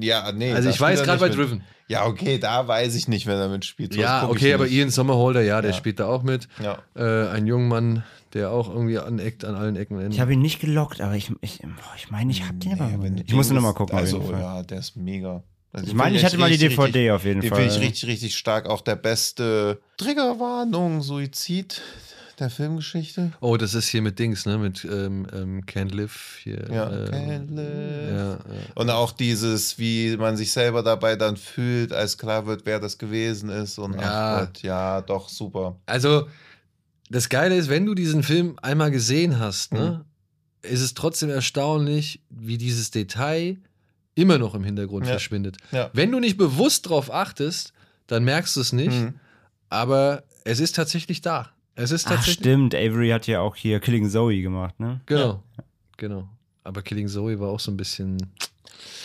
Ja, 0.00 0.30
nee. 0.32 0.52
Also 0.52 0.68
ich 0.70 0.80
weiß 0.80 1.00
spielt 1.00 1.08
er 1.08 1.16
gerade 1.16 1.20
bei 1.20 1.28
mit. 1.28 1.36
Driven. 1.50 1.64
Ja, 1.88 2.06
okay, 2.06 2.38
da 2.38 2.66
weiß 2.68 2.94
ich 2.94 3.08
nicht, 3.08 3.26
wer 3.26 3.36
da 3.36 3.48
mitspielt. 3.48 3.92
Sowas 3.94 4.04
Ja, 4.04 4.28
okay, 4.28 4.54
aber 4.54 4.64
nicht. 4.64 4.74
Ian 4.74 4.90
Sommerholder, 4.90 5.42
ja, 5.42 5.60
der 5.60 5.72
Ja. 5.72 5.76
spielt 5.76 5.98
da 5.98 6.06
auch 6.06 6.22
mit. 6.22 6.46
Ja. 6.62 6.78
Äh, 6.94 7.28
ein 7.30 7.46
junger 7.48 7.66
Mann, 7.66 8.04
der 8.32 8.52
auch 8.52 8.68
irgendwie 8.68 8.98
aneckt 8.98 9.44
an 9.44 9.56
allen 9.56 9.74
Ecken 9.74 9.94
und 9.96 10.00
Enden. 10.02 10.12
Ich 10.12 10.20
habe 10.20 10.32
ihn 10.32 10.40
nicht 10.40 10.60
gelockt, 10.60 11.00
aber 11.00 11.16
ich, 11.16 11.32
ich, 11.40 11.58
boah, 11.58 11.94
ich 11.96 12.10
meine, 12.12 12.30
ich 12.30 12.44
habe 12.44 12.54
den 12.58 12.74
Nee, 12.74 12.80
aber. 12.94 13.04
Ich 13.26 13.34
muss 13.34 13.48
den 13.48 13.54
nur 13.56 13.62
noch 13.64 13.76
mal 13.78 13.84
bist- 14.00 14.12
gucken. 14.14 14.28
Also, 14.28 14.32
ja, 14.32 14.62
der 14.62 14.78
ist 14.78 14.96
mega. 14.96 15.42
Also, 15.72 15.84
Ich 15.86 15.90
den 15.90 15.96
meine, 15.96 16.16
ich 16.16 16.24
hatte 16.24 16.38
mal 16.38 16.50
die 16.50 16.58
DVD 16.58 16.84
richtig, 16.84 17.10
auf 17.10 17.24
jeden 17.24 17.40
Den 17.40 17.50
Fall. 17.50 17.60
finde 17.62 17.74
ich 17.74 17.80
richtig, 17.80 18.08
richtig 18.08 18.36
stark. 18.36 18.68
Auch 18.68 18.82
der 18.82 18.94
beste 18.96 19.80
Triggerwarnung, 19.96 21.02
Suizid 21.02 21.82
der 22.40 22.50
Filmgeschichte. 22.50 23.32
oh, 23.40 23.56
das 23.56 23.74
ist 23.74 23.88
hier 23.88 24.02
mit 24.02 24.18
Dings, 24.18 24.46
ne? 24.46 24.58
Mit 24.58 24.84
ähm, 24.84 25.26
ähm, 25.32 25.60
Can't 25.66 25.94
Live 25.94 26.38
hier. 26.42 26.66
Ja, 26.70 26.90
äh, 26.90 27.10
Can't 27.10 27.50
live. 27.54 28.10
ja, 28.10 28.30
ja. 28.32 28.38
Und 28.74 28.90
auch 28.90 29.12
dieses, 29.12 29.78
wie 29.78 30.16
man 30.16 30.36
sich 30.36 30.50
selber 30.52 30.82
dabei 30.82 31.16
dann 31.16 31.36
fühlt, 31.36 31.92
als 31.92 32.18
klar 32.18 32.46
wird, 32.46 32.62
wer 32.66 32.80
das 32.80 32.98
gewesen 32.98 33.48
ist. 33.50 33.78
Und 33.78 33.94
Ja. 33.94 34.00
ach 34.02 34.40
Gott, 34.46 34.62
ja, 34.62 35.00
doch, 35.02 35.28
super. 35.28 35.76
Also, 35.86 36.26
das 37.10 37.28
Geile 37.28 37.56
ist, 37.56 37.68
wenn 37.68 37.86
du 37.86 37.94
diesen 37.94 38.22
Film 38.22 38.56
einmal 38.62 38.90
gesehen 38.90 39.38
hast, 39.38 39.72
ne, 39.74 40.04
ist 40.62 40.80
es 40.80 40.94
trotzdem 40.94 41.30
erstaunlich, 41.30 42.20
wie 42.30 42.58
dieses 42.58 42.90
Detail 42.90 43.56
immer 44.14 44.38
noch 44.38 44.54
im 44.54 44.64
Hintergrund 44.64 45.06
Ja. 45.06 45.12
verschwindet. 45.12 45.56
Wenn 45.92 46.12
du 46.12 46.20
nicht 46.20 46.36
bewusst 46.36 46.88
drauf 46.88 47.12
achtest, 47.12 47.72
dann 48.06 48.24
merkst 48.24 48.56
du 48.56 48.60
es 48.60 48.72
nicht, 48.72 48.90
Mhm. 49.00 49.14
aber 49.70 50.24
es 50.44 50.60
ist 50.60 50.76
tatsächlich 50.76 51.20
da. 51.20 51.50
Es 51.76 51.90
ist 51.92 52.06
Ach, 52.06 52.10
tatsächlich. 52.16 52.34
stimmt. 52.40 52.74
Avery 52.74 53.10
hat 53.10 53.26
ja 53.26 53.40
auch 53.40 53.56
hier 53.56 53.80
Killing 53.80 54.08
Zoe 54.08 54.42
gemacht, 54.42 54.78
ne? 54.80 55.00
Genau. 55.06 55.42
Genau. 55.96 56.28
Aber 56.64 56.82
Killing 56.82 57.08
Zoe 57.08 57.38
war 57.40 57.48
auch 57.48 57.60
so 57.60 57.70
ein 57.70 57.76
bisschen 57.76 58.18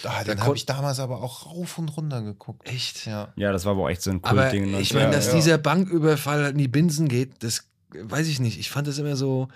Ah, 0.04 0.24
Da 0.24 0.34
den 0.36 0.42
habe 0.44 0.56
ich 0.56 0.66
damals 0.66 1.00
aber 1.00 1.22
auch 1.22 1.48
rauf 1.48 1.78
und 1.78 1.90
runter 1.98 2.22
geguckt. 2.22 2.68
echt. 2.70 3.06
Ja. 3.08 3.34
Ja, 3.36 3.52
das 3.52 3.66
war 3.66 3.72
aber 3.74 3.84
auch 3.84 3.90
echt 3.90 4.02
so 4.02 4.12
ein 4.12 4.20
Aber 4.24 4.42
Kultding. 4.44 4.74
ich 4.80 4.94
ne? 4.94 5.00
meine, 5.00 5.12
Ja, 5.12 5.18
dass 5.18 5.28
ja. 5.28 5.34
dieser 5.36 5.58
Banküberfall 5.58 6.44
halt 6.44 6.52
in 6.54 6.60
die 6.60 6.68
Binsen 6.68 7.08
geht, 7.08 7.32
das 7.44 7.68
weiß 7.94 8.28
ich 8.28 8.40
nicht. 8.40 8.60
Ich 8.60 8.70
fand 8.70 8.88
das 8.88 8.98
immer 8.98 9.16
so. 9.16 9.48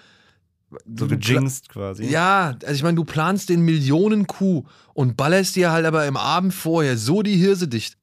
So 0.85 1.07
du- 1.07 1.17
gejinxt 1.17 1.69
quasi. 1.69 2.05
Ja, 2.05 2.55
also 2.63 2.73
ich 2.75 2.83
meine, 2.83 2.95
du 2.95 3.03
planst 3.03 3.49
den 3.49 3.61
Millionen 3.61 4.27
Kuh 4.27 4.65
und 4.93 5.17
ballerst 5.17 5.55
dir 5.55 5.71
halt 5.71 5.85
aber 5.85 6.05
im 6.05 6.15
Abend 6.17 6.53
vorher 6.53 6.95
so 6.97 7.21
die 7.23 7.37
Hirse 7.37 7.67
dicht. 7.67 7.97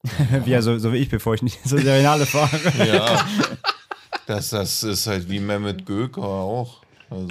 Wie, 0.44 0.50
ja, 0.50 0.62
so, 0.62 0.76
so 0.78 0.92
wie 0.92 0.96
ich, 0.98 1.09
bevor 1.09 1.34
ich 1.34 1.42
nicht 1.42 1.61
so 1.64 1.76
Seriale 1.76 2.26
fahre. 2.26 2.59
Ja. 2.86 3.24
Das, 4.27 4.51
das 4.51 4.83
ist 4.83 5.07
halt 5.07 5.29
wie 5.31 5.41
Mehmet 5.41 5.87
Göker 5.87 6.22
auch. 6.22 6.83
Also, 7.11 7.29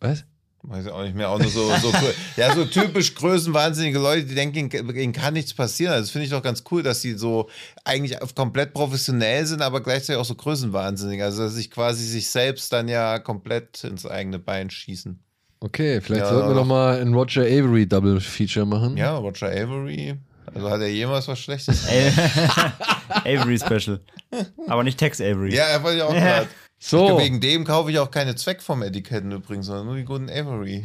Was? 0.00 0.24
weiß 0.62 0.86
ich 0.86 0.90
auch 0.90 1.02
nicht 1.02 1.14
mehr. 1.14 1.30
Auch 1.30 1.38
nur 1.38 1.48
so, 1.48 1.70
so, 1.76 1.92
ja, 2.36 2.52
so 2.52 2.64
typisch 2.64 3.14
größenwahnsinnige 3.14 3.98
Leute, 4.00 4.24
die 4.26 4.34
denken, 4.34 4.68
ihnen, 4.96 5.12
kann 5.12 5.34
nichts 5.34 5.54
passieren. 5.54 5.92
Also, 5.92 6.02
das 6.04 6.10
finde 6.10 6.24
ich 6.24 6.30
doch 6.32 6.42
ganz 6.42 6.64
cool, 6.70 6.82
dass 6.82 7.02
sie 7.02 7.14
so 7.14 7.48
eigentlich 7.84 8.18
komplett 8.34 8.74
professionell 8.74 9.46
sind, 9.46 9.62
aber 9.62 9.80
gleichzeitig 9.80 10.20
auch 10.20 10.24
so 10.24 10.34
größenwahnsinnig. 10.34 11.22
Also, 11.22 11.44
dass 11.44 11.54
sich 11.54 11.70
quasi 11.70 12.04
sich 12.04 12.28
selbst 12.28 12.72
dann 12.72 12.88
ja 12.88 13.20
komplett 13.20 13.84
ins 13.84 14.06
eigene 14.06 14.40
Bein 14.40 14.70
schießen. 14.70 15.20
Okay, 15.60 16.00
vielleicht 16.00 16.24
Ja, 16.26 16.30
sollten 16.30 16.48
wir 16.48 16.54
doch. 16.56 16.66
mal 16.66 17.00
ein 17.00 17.14
Roger 17.14 17.42
Avery 17.42 17.86
Double 17.86 18.20
Feature 18.20 18.66
machen. 18.66 18.96
Ja, 18.96 19.16
Roger 19.16 19.48
Avery. 19.48 20.16
Also, 20.56 20.70
hat 20.70 20.80
er 20.80 20.88
jemals 20.88 21.28
was 21.28 21.38
Schlechtes? 21.38 21.86
Avery 23.08 23.58
Special. 23.58 24.00
Aber 24.66 24.82
nicht 24.84 24.98
Tex 24.98 25.20
Avery. 25.20 25.54
ja, 25.54 25.64
er 25.64 25.82
wollte 25.82 25.98
ja 25.98 26.04
auch 26.06 26.12
gerade. 26.12 26.48
So, 26.78 27.18
Wegen 27.18 27.40
dem 27.40 27.64
kaufe 27.64 27.90
ich 27.90 27.98
auch 27.98 28.10
keine 28.10 28.34
Zweckform-Etiketten 28.36 29.32
übrigens, 29.32 29.66
sondern 29.66 29.86
nur 29.86 29.96
die 29.96 30.04
guten 30.04 30.28
Avery. 30.28 30.84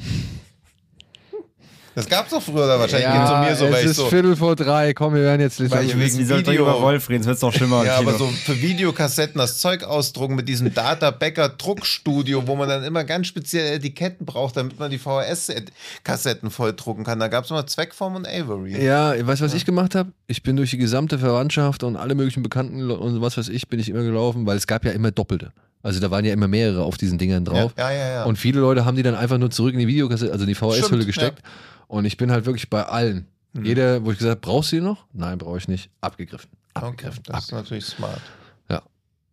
Das 1.94 2.08
gab's 2.08 2.30
doch 2.30 2.42
früher, 2.42 2.64
oder 2.66 2.80
wahrscheinlich 2.80 3.08
ja, 3.10 3.42
um 3.42 3.46
mir 3.46 3.56
so, 3.56 3.66
es 3.66 3.74
weil 3.74 3.84
ich 3.84 3.90
ist 3.92 3.98
so. 3.98 4.08
Viertel 4.08 4.36
vor 4.38 4.56
drei. 4.56 4.94
Komm, 4.94 5.14
wir 5.14 5.24
werden 5.24 5.42
jetzt 5.42 5.60
Weil 5.70 5.86
ich 5.86 5.98
wegen 6.00 6.30
Video- 6.30 6.62
über 6.64 6.82
Wolf 6.82 7.10
reden, 7.10 7.24
sonst 7.24 7.42
wird's 7.42 7.42
noch 7.42 7.54
schlimmer. 7.54 7.82
im 7.82 7.88
Ja, 7.88 7.98
aber 7.98 8.14
so 8.14 8.28
für 8.28 8.62
Videokassetten 8.62 9.38
das 9.40 9.58
Zeug 9.60 9.84
ausdrucken 9.84 10.36
mit 10.36 10.48
diesem 10.48 10.74
Data 10.74 11.12
Becker 11.12 11.50
Druckstudio, 11.50 12.48
wo 12.48 12.56
man 12.56 12.70
dann 12.70 12.84
immer 12.86 13.04
ganz 13.04 13.28
spezielle 13.28 13.72
Etiketten 13.72 14.26
braucht, 14.26 14.56
damit 14.56 14.80
man 14.80 14.90
die 14.90 15.00
VHS-Kassetten 15.00 16.50
volldrucken 16.50 17.04
kann. 17.04 17.20
Da 17.20 17.28
gab 17.28 17.44
es 17.44 17.52
immer 17.52 17.68
Zweckform 17.68 18.16
und 18.16 18.28
Avery. 18.28 18.82
Ja, 18.84 19.14
weißt 19.28 19.42
du, 19.42 19.46
was 19.46 19.54
ich 19.54 19.66
gemacht 19.66 19.96
habe? 19.96 20.12
Ich 20.28 20.44
bin 20.44 20.56
durch 20.56 20.70
die 20.72 20.78
gesamte 20.78 21.20
Verwandtschaft 21.20 21.84
und 21.84 21.98
alle 21.98 22.16
möglichen 22.16 22.44
Bekannten 22.44 22.90
und 22.90 23.22
was 23.22 23.38
weiß 23.38 23.50
ich, 23.50 23.68
bin 23.68 23.80
ich 23.80 23.90
immer 23.90 24.04
gelaufen, 24.04 24.46
weil 24.46 24.58
es 24.58 24.68
gab 24.68 24.86
ja 24.86 24.92
immer 24.92 25.12
Doppelte. 25.12 25.52
Also 25.84 26.00
da 26.00 26.12
waren 26.12 26.24
ja 26.26 26.34
immer 26.34 26.48
mehrere 26.48 26.84
auf 26.84 26.98
diesen 26.98 27.18
Dingern 27.18 27.44
drauf. 27.46 27.74
Ja, 27.78 27.92
ja, 27.92 28.10
ja. 28.10 28.24
Und 28.26 28.38
viele 28.38 28.60
Leute 28.60 28.86
haben 28.86 28.96
die 28.96 29.04
dann 29.04 29.16
einfach 29.16 29.38
nur 29.38 29.50
zurück 29.50 29.74
in 29.74 29.80
die 29.80 29.88
Videokassette, 29.88 30.32
also 30.32 30.44
in 30.44 30.50
die 30.50 30.56
VHS-Hülle 30.56 31.06
gesteckt. 31.06 31.42
Und 31.88 32.06
ich 32.06 32.18
bin 32.18 32.32
halt 32.32 32.46
wirklich 32.46 32.70
bei 32.70 32.84
allen. 32.84 33.28
Mhm. 33.54 33.66
Jeder, 33.66 34.06
wo 34.06 34.12
ich 34.12 34.18
gesagt 34.18 34.32
habe, 34.38 34.42
brauchst 34.42 34.72
du 34.72 34.78
die 34.78 34.82
noch? 34.82 35.06
Nein, 35.14 35.38
brauche 35.38 35.58
ich 35.58 35.68
nicht. 35.68 35.90
Abgegriffen. 36.02 36.50
okay, 36.76 36.86
Abgegriffen. 36.86 37.24
das 37.26 37.46
ist 37.46 37.52
natürlich 37.52 37.86
smart. 37.86 38.22
Ja. 38.70 38.82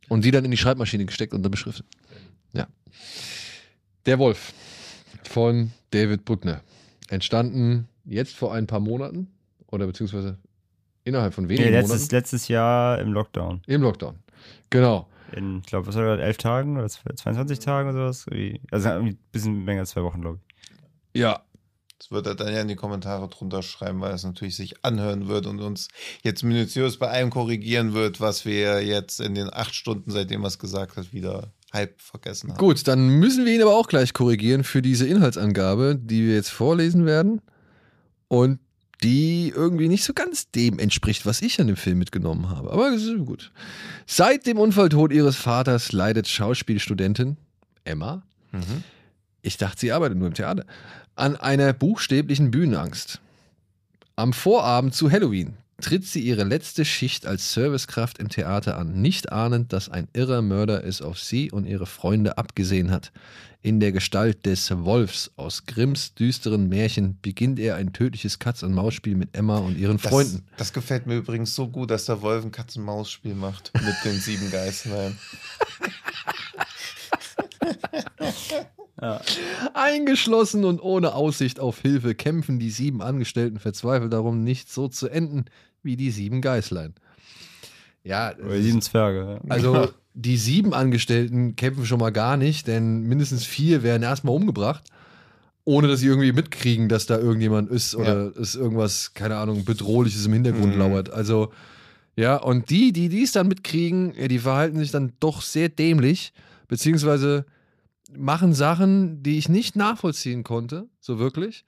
Und 0.08 0.24
die 0.24 0.30
dann 0.30 0.44
in 0.44 0.50
die 0.50 0.56
Schreibmaschine 0.56 1.04
gesteckt 1.04 1.34
und 1.34 1.42
dann 1.42 1.50
beschriftet. 1.50 1.86
Ja. 2.52 2.66
Der 4.06 4.18
Wolf 4.18 4.52
von 5.24 5.70
David 5.90 6.24
Bruckner. 6.24 6.62
Entstanden 7.08 7.88
jetzt 8.04 8.34
vor 8.34 8.54
ein 8.54 8.66
paar 8.66 8.80
Monaten 8.80 9.28
oder 9.70 9.86
beziehungsweise 9.86 10.38
innerhalb 11.04 11.34
von 11.34 11.44
Nee, 11.44 11.50
wenigen 11.58 11.72
letztes, 11.72 12.00
Monaten 12.00 12.14
letztes 12.16 12.48
Jahr 12.48 12.98
im 12.98 13.12
Lockdown. 13.12 13.62
im 13.66 13.82
Lockdown. 13.82 14.16
Genau. 14.70 15.06
In, 15.32 15.58
ich 15.58 15.66
glaube, 15.66 15.86
was 15.86 15.96
war 15.96 16.16
das, 16.16 16.24
elf 16.24 16.38
Tagen 16.38 16.78
oder 16.78 16.88
22 16.88 17.58
Tagen 17.58 17.90
oder 17.90 18.12
sowas? 18.12 18.38
Also 18.70 18.88
ein 18.88 19.18
bisschen 19.32 19.64
länger 19.64 19.80
als 19.80 19.90
zwei 19.90 20.02
Wochen, 20.02 20.20
glaube 20.20 20.38
ich. 20.40 21.20
Ja. 21.20 21.42
Das 21.98 22.12
wird 22.12 22.26
er 22.28 22.36
dann 22.36 22.54
ja 22.54 22.60
in 22.60 22.68
die 22.68 22.76
Kommentare 22.76 23.26
drunter 23.28 23.60
schreiben, 23.60 24.00
weil 24.00 24.14
es 24.14 24.22
natürlich 24.22 24.54
sich 24.54 24.84
anhören 24.84 25.26
wird 25.26 25.46
und 25.46 25.60
uns 25.60 25.88
jetzt 26.22 26.44
minutiös 26.44 26.96
bei 26.96 27.08
allem 27.08 27.30
korrigieren 27.30 27.92
wird, 27.92 28.20
was 28.20 28.44
wir 28.44 28.84
jetzt 28.84 29.20
in 29.20 29.34
den 29.34 29.52
acht 29.52 29.74
Stunden, 29.74 30.12
seitdem 30.12 30.44
er 30.44 30.46
es 30.46 30.60
gesagt 30.60 30.96
hat, 30.96 31.12
wieder 31.12 31.52
halb 31.72 32.00
vergessen 32.00 32.50
haben. 32.50 32.58
Gut, 32.58 32.86
dann 32.86 33.08
müssen 33.08 33.44
wir 33.44 33.52
ihn 33.52 33.62
aber 33.62 33.76
auch 33.76 33.88
gleich 33.88 34.12
korrigieren 34.12 34.62
für 34.62 34.80
diese 34.80 35.08
Inhaltsangabe, 35.08 35.98
die 36.00 36.24
wir 36.24 36.34
jetzt 36.34 36.50
vorlesen 36.50 37.04
werden 37.04 37.40
und 38.28 38.60
die 39.02 39.52
irgendwie 39.54 39.88
nicht 39.88 40.04
so 40.04 40.12
ganz 40.12 40.50
dem 40.50 40.78
entspricht, 40.78 41.24
was 41.26 41.40
ich 41.42 41.60
an 41.60 41.66
dem 41.68 41.76
Film 41.76 41.98
mitgenommen 41.98 42.48
habe. 42.50 42.72
Aber 42.72 42.90
gut. 43.24 43.52
Seit 44.06 44.46
dem 44.46 44.58
Unfalltod 44.58 45.12
ihres 45.12 45.36
Vaters 45.36 45.92
leidet 45.92 46.28
Schauspielstudentin 46.28 47.36
Emma, 47.84 48.22
Mhm. 48.52 48.82
ich 49.42 49.56
dachte, 49.58 49.80
sie 49.80 49.92
arbeitet 49.92 50.18
nur 50.18 50.28
im 50.28 50.34
Theater, 50.34 50.64
an 51.16 51.36
einer 51.36 51.72
buchstäblichen 51.72 52.50
Bühnenangst. 52.50 53.20
Am 54.16 54.32
Vorabend 54.32 54.94
zu 54.94 55.10
Halloween 55.10 55.54
tritt 55.80 56.04
sie 56.06 56.20
ihre 56.20 56.44
letzte 56.44 56.84
Schicht 56.84 57.26
als 57.26 57.52
Servicekraft 57.52 58.18
im 58.18 58.28
Theater 58.28 58.76
an, 58.76 59.00
nicht 59.00 59.30
ahnend, 59.32 59.72
dass 59.72 59.88
ein 59.88 60.08
irrer 60.12 60.42
Mörder 60.42 60.84
es 60.84 61.00
auf 61.02 61.18
sie 61.20 61.50
und 61.52 61.66
ihre 61.66 61.86
Freunde 61.86 62.36
abgesehen 62.36 62.90
hat. 62.90 63.12
In 63.60 63.80
der 63.80 63.92
Gestalt 63.92 64.46
des 64.46 64.70
Wolfs 64.70 65.30
aus 65.36 65.66
Grimms 65.66 66.14
düsteren 66.14 66.68
Märchen 66.68 67.18
beginnt 67.22 67.58
er 67.58 67.76
ein 67.76 67.92
tödliches 67.92 68.38
Katz-und-Maus-Spiel 68.38 69.16
mit 69.16 69.36
Emma 69.36 69.58
und 69.58 69.76
ihren 69.76 69.98
Das, 69.98 70.10
Freunden. 70.10 70.44
das 70.56 70.72
gefällt 70.72 71.06
mir 71.06 71.16
übrigens 71.16 71.54
so 71.54 71.68
gut, 71.68 71.90
dass 71.90 72.06
der 72.06 72.22
Wolf 72.22 72.44
ein 72.44 72.52
Katz-und-Maus-Spiel 72.52 73.34
macht 73.34 73.72
mit 73.74 73.94
den 74.04 74.18
sieben 74.20 74.50
Geistern. 79.00 79.36
Eingeschlossen 79.74 80.64
und 80.64 80.80
ohne 80.82 81.14
Aussicht 81.14 81.60
auf 81.60 81.80
Hilfe 81.80 82.14
kämpfen 82.14 82.58
die 82.58 82.70
sieben 82.70 83.00
Angestellten 83.02 83.58
verzweifelt 83.58 84.12
darum, 84.12 84.44
nicht 84.44 84.70
so 84.72 84.88
zu 84.88 85.08
enden 85.08 85.44
wie 85.82 85.96
die 85.96 86.10
sieben 86.10 86.40
Geißlein. 86.40 86.94
Ja, 88.04 88.32
Oder 88.36 88.60
sieben 88.60 88.80
Zwerge. 88.82 89.40
Ja. 89.44 89.50
also 89.50 89.88
die 90.14 90.36
sieben 90.36 90.74
Angestellten 90.74 91.56
kämpfen 91.56 91.86
schon 91.86 92.00
mal 92.00 92.10
gar 92.10 92.36
nicht, 92.36 92.66
denn 92.66 93.02
mindestens 93.02 93.44
vier 93.44 93.82
werden 93.82 94.02
erstmal 94.02 94.34
umgebracht, 94.34 94.84
ohne 95.64 95.86
dass 95.88 96.00
sie 96.00 96.06
irgendwie 96.06 96.32
mitkriegen, 96.32 96.88
dass 96.88 97.06
da 97.06 97.18
irgendjemand 97.18 97.70
ist 97.70 97.94
oder 97.94 98.32
es 98.36 98.54
irgendwas, 98.54 99.12
keine 99.14 99.36
Ahnung, 99.36 99.64
Bedrohliches 99.64 100.24
im 100.26 100.32
Hintergrund 100.32 100.74
Mhm. 100.74 100.78
lauert. 100.78 101.10
Also, 101.10 101.52
ja, 102.16 102.36
und 102.36 102.70
die, 102.70 102.92
die 102.92 103.22
es 103.22 103.32
dann 103.32 103.46
mitkriegen, 103.48 104.12
ja, 104.18 104.26
die 104.26 104.38
verhalten 104.40 104.78
sich 104.78 104.90
dann 104.90 105.12
doch 105.20 105.42
sehr 105.42 105.68
dämlich, 105.68 106.32
beziehungsweise 106.66 107.44
machen 108.08 108.52
Sachen, 108.54 109.22
die 109.22 109.38
ich 109.38 109.48
nicht 109.48 109.76
nachvollziehen 109.76 110.44
konnte, 110.44 110.88
so 111.00 111.18
wirklich, 111.18 111.64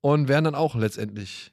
und 0.00 0.28
werden 0.28 0.44
dann 0.44 0.54
auch 0.54 0.74
letztendlich. 0.74 1.52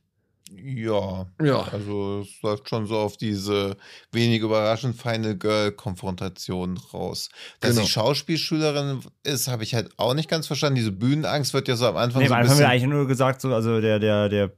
Ja, 0.56 1.26
Ja. 1.42 1.62
also 1.72 2.22
es 2.22 2.42
läuft 2.42 2.70
schon 2.70 2.86
so 2.86 2.98
auf 2.98 3.18
diese 3.18 3.76
wenig 4.12 4.42
überraschend 4.42 4.96
Final 4.96 5.36
Girl-Konfrontation 5.36 6.78
raus. 6.94 7.30
Dass 7.60 7.72
Genau. 7.72 7.82
die 7.84 7.88
Schauspielschülerin 7.90 9.00
ist, 9.24 9.48
habe 9.48 9.64
ich 9.64 9.74
halt 9.76 9.90
auch 9.98 10.14
nicht 10.14 10.30
ganz 10.30 10.48
verstanden. 10.48 10.76
Diese 10.76 10.92
Bühnenangst 10.92 11.54
wird 11.54 11.68
ja 11.68 11.76
so 11.76 11.88
am 11.88 11.98
Anfang 11.98 12.22
Nee, 12.22 12.28
so 12.28 12.34
am 12.34 12.40
Anfang 12.42 12.52
haben 12.56 12.60
wir 12.60 12.66
bisschen... 12.68 12.72
eigentlich 12.72 12.90
nur 12.90 13.08
gesagt, 13.08 13.42
so, 13.42 13.54
also 13.54 13.82
der, 13.82 14.00
der, 14.00 14.30
der 14.30 14.52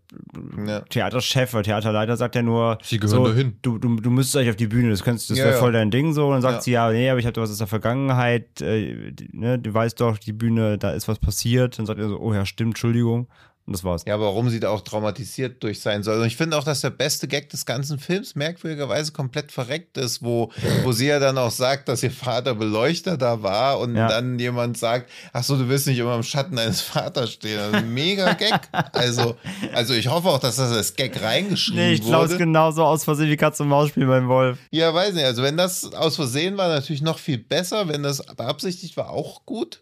Ja. 0.66 0.82
Theaterchef 0.82 1.54
oder 1.54 1.64
Theaterleiter 1.64 2.18
sagt 2.18 2.36
ja 2.36 2.41
nur, 2.41 2.78
Sie 2.84 2.98
gehören 3.00 3.16
so, 3.26 3.28
dahin. 3.28 3.58
Du, 3.62 3.78
du, 3.78 3.96
du 3.96 4.10
müsstest 4.10 4.38
eigentlich 4.38 4.50
auf 4.52 4.56
die 4.56 4.68
Bühne, 4.68 4.89
das, 4.89 5.04
könntest- 5.04 5.30
das 5.30 5.38
Ja, 5.38 5.46
wäre 5.46 5.58
voll 5.60 5.72
dein 5.72 5.91
Ding 5.91 6.14
so. 6.14 6.28
Und 6.28 6.34
dann 6.34 6.41
sagt 6.41 6.56
Ja. 6.56 6.62
sie, 6.62 6.72
ja, 6.72 6.91
nee, 6.91 7.10
aber 7.10 7.20
ich 7.20 7.26
habe 7.26 7.39
was 7.41 7.50
aus 7.52 7.58
der 7.58 7.68
Vergangenheit, 7.68 8.62
äh, 8.62 9.14
ne, 9.32 9.60
du 9.60 9.74
weißt 9.74 10.00
doch, 10.02 10.18
die 10.18 10.34
Bühne, 10.34 10.78
da 10.78 10.91
ist 10.91 11.08
was 11.08 11.20
passiert. 11.20 11.78
Dann 11.80 11.86
sagt 11.86 12.00
er 12.00 12.10
so, 12.10 12.20
oh 12.20 12.34
ja, 12.34 12.46
stimmt, 12.46 12.72
Entschuldigung. 12.72 13.28
Und 13.68 13.74
das 13.76 13.84
war's. 13.84 14.03
Ja, 14.05 14.13
aber 14.13 14.26
warum 14.26 14.49
sie 14.51 14.59
da 14.59 14.70
auch 14.70 14.82
traumatisiert 14.82 15.63
durch 15.63 15.80
sein 15.82 16.03
soll. 16.03 16.20
Und 16.20 16.28
ich 16.28 16.38
finde 16.38 16.55
auch, 16.55 16.63
dass 16.63 16.82
der 16.82 16.91
beste 16.91 17.28
Gag 17.28 17.49
des 17.49 17.66
ganzen 17.66 17.97
Films 17.97 18.36
merkwürdigerweise 18.36 19.11
komplett 19.11 19.51
verreckt 19.51 19.97
ist, 19.97 20.22
wo, 20.22 20.51
wo 20.84 20.91
sie 20.91 21.07
ja 21.07 21.18
dann 21.18 21.38
auch 21.39 21.49
sagt, 21.49 21.89
dass 21.89 22.03
ihr 22.03 22.11
Vater 22.11 22.53
Beleuchter 22.53 23.18
da 23.18 23.41
war 23.41 23.80
und 23.80 23.95
Ja. 23.95 24.07
dann 24.07 24.38
jemand 24.38 24.78
sagt, 24.78 25.09
ach 25.34 25.43
so, 25.43 25.57
du 25.57 25.68
willst 25.68 25.88
nicht 25.88 25.97
immer 25.97 26.16
im 26.16 26.22
Schatten 26.22 26.59
eines 26.59 26.82
Vaters 26.82 27.32
stehen. 27.32 27.59
Also, 27.59 27.86
mega 27.88 28.34
Gag. 28.34 28.59
Also, 28.93 29.36
also 29.74 29.93
ich 29.95 30.09
hoffe 30.09 30.28
auch, 30.30 30.39
dass 30.39 30.57
das 30.57 30.72
als 30.72 30.95
Gag 30.95 31.20
reingeschrieben 31.24 31.80
Nee, 31.82 31.93
ich 31.93 32.01
glaube, 32.01 32.26
es 32.26 32.32
wurde. 32.34 32.43
genauso 32.43 32.84
aus 32.84 33.03
Versehen 33.03 33.30
wie 33.30 33.38
Katz 33.38 33.59
und 33.59 33.68
Maus 33.70 33.89
spielen 33.89 34.07
beim 34.07 34.28
Wolf. 34.28 34.59
Ja, 34.70 34.93
weiß 34.93 35.16
nicht. 35.16 35.26
Also 35.26 35.41
wenn 35.41 35.57
das 35.57 35.91
aus 35.93 36.18
Versehen 36.18 36.55
war, 36.57 36.68
natürlich 36.68 37.01
noch 37.01 37.18
viel 37.18 37.39
besser. 37.39 37.88
Wenn 37.88 38.03
das 38.03 38.24
beabsichtigt 38.36 38.95
war, 38.95 39.09
auch 39.09 39.43
gut. 39.47 39.82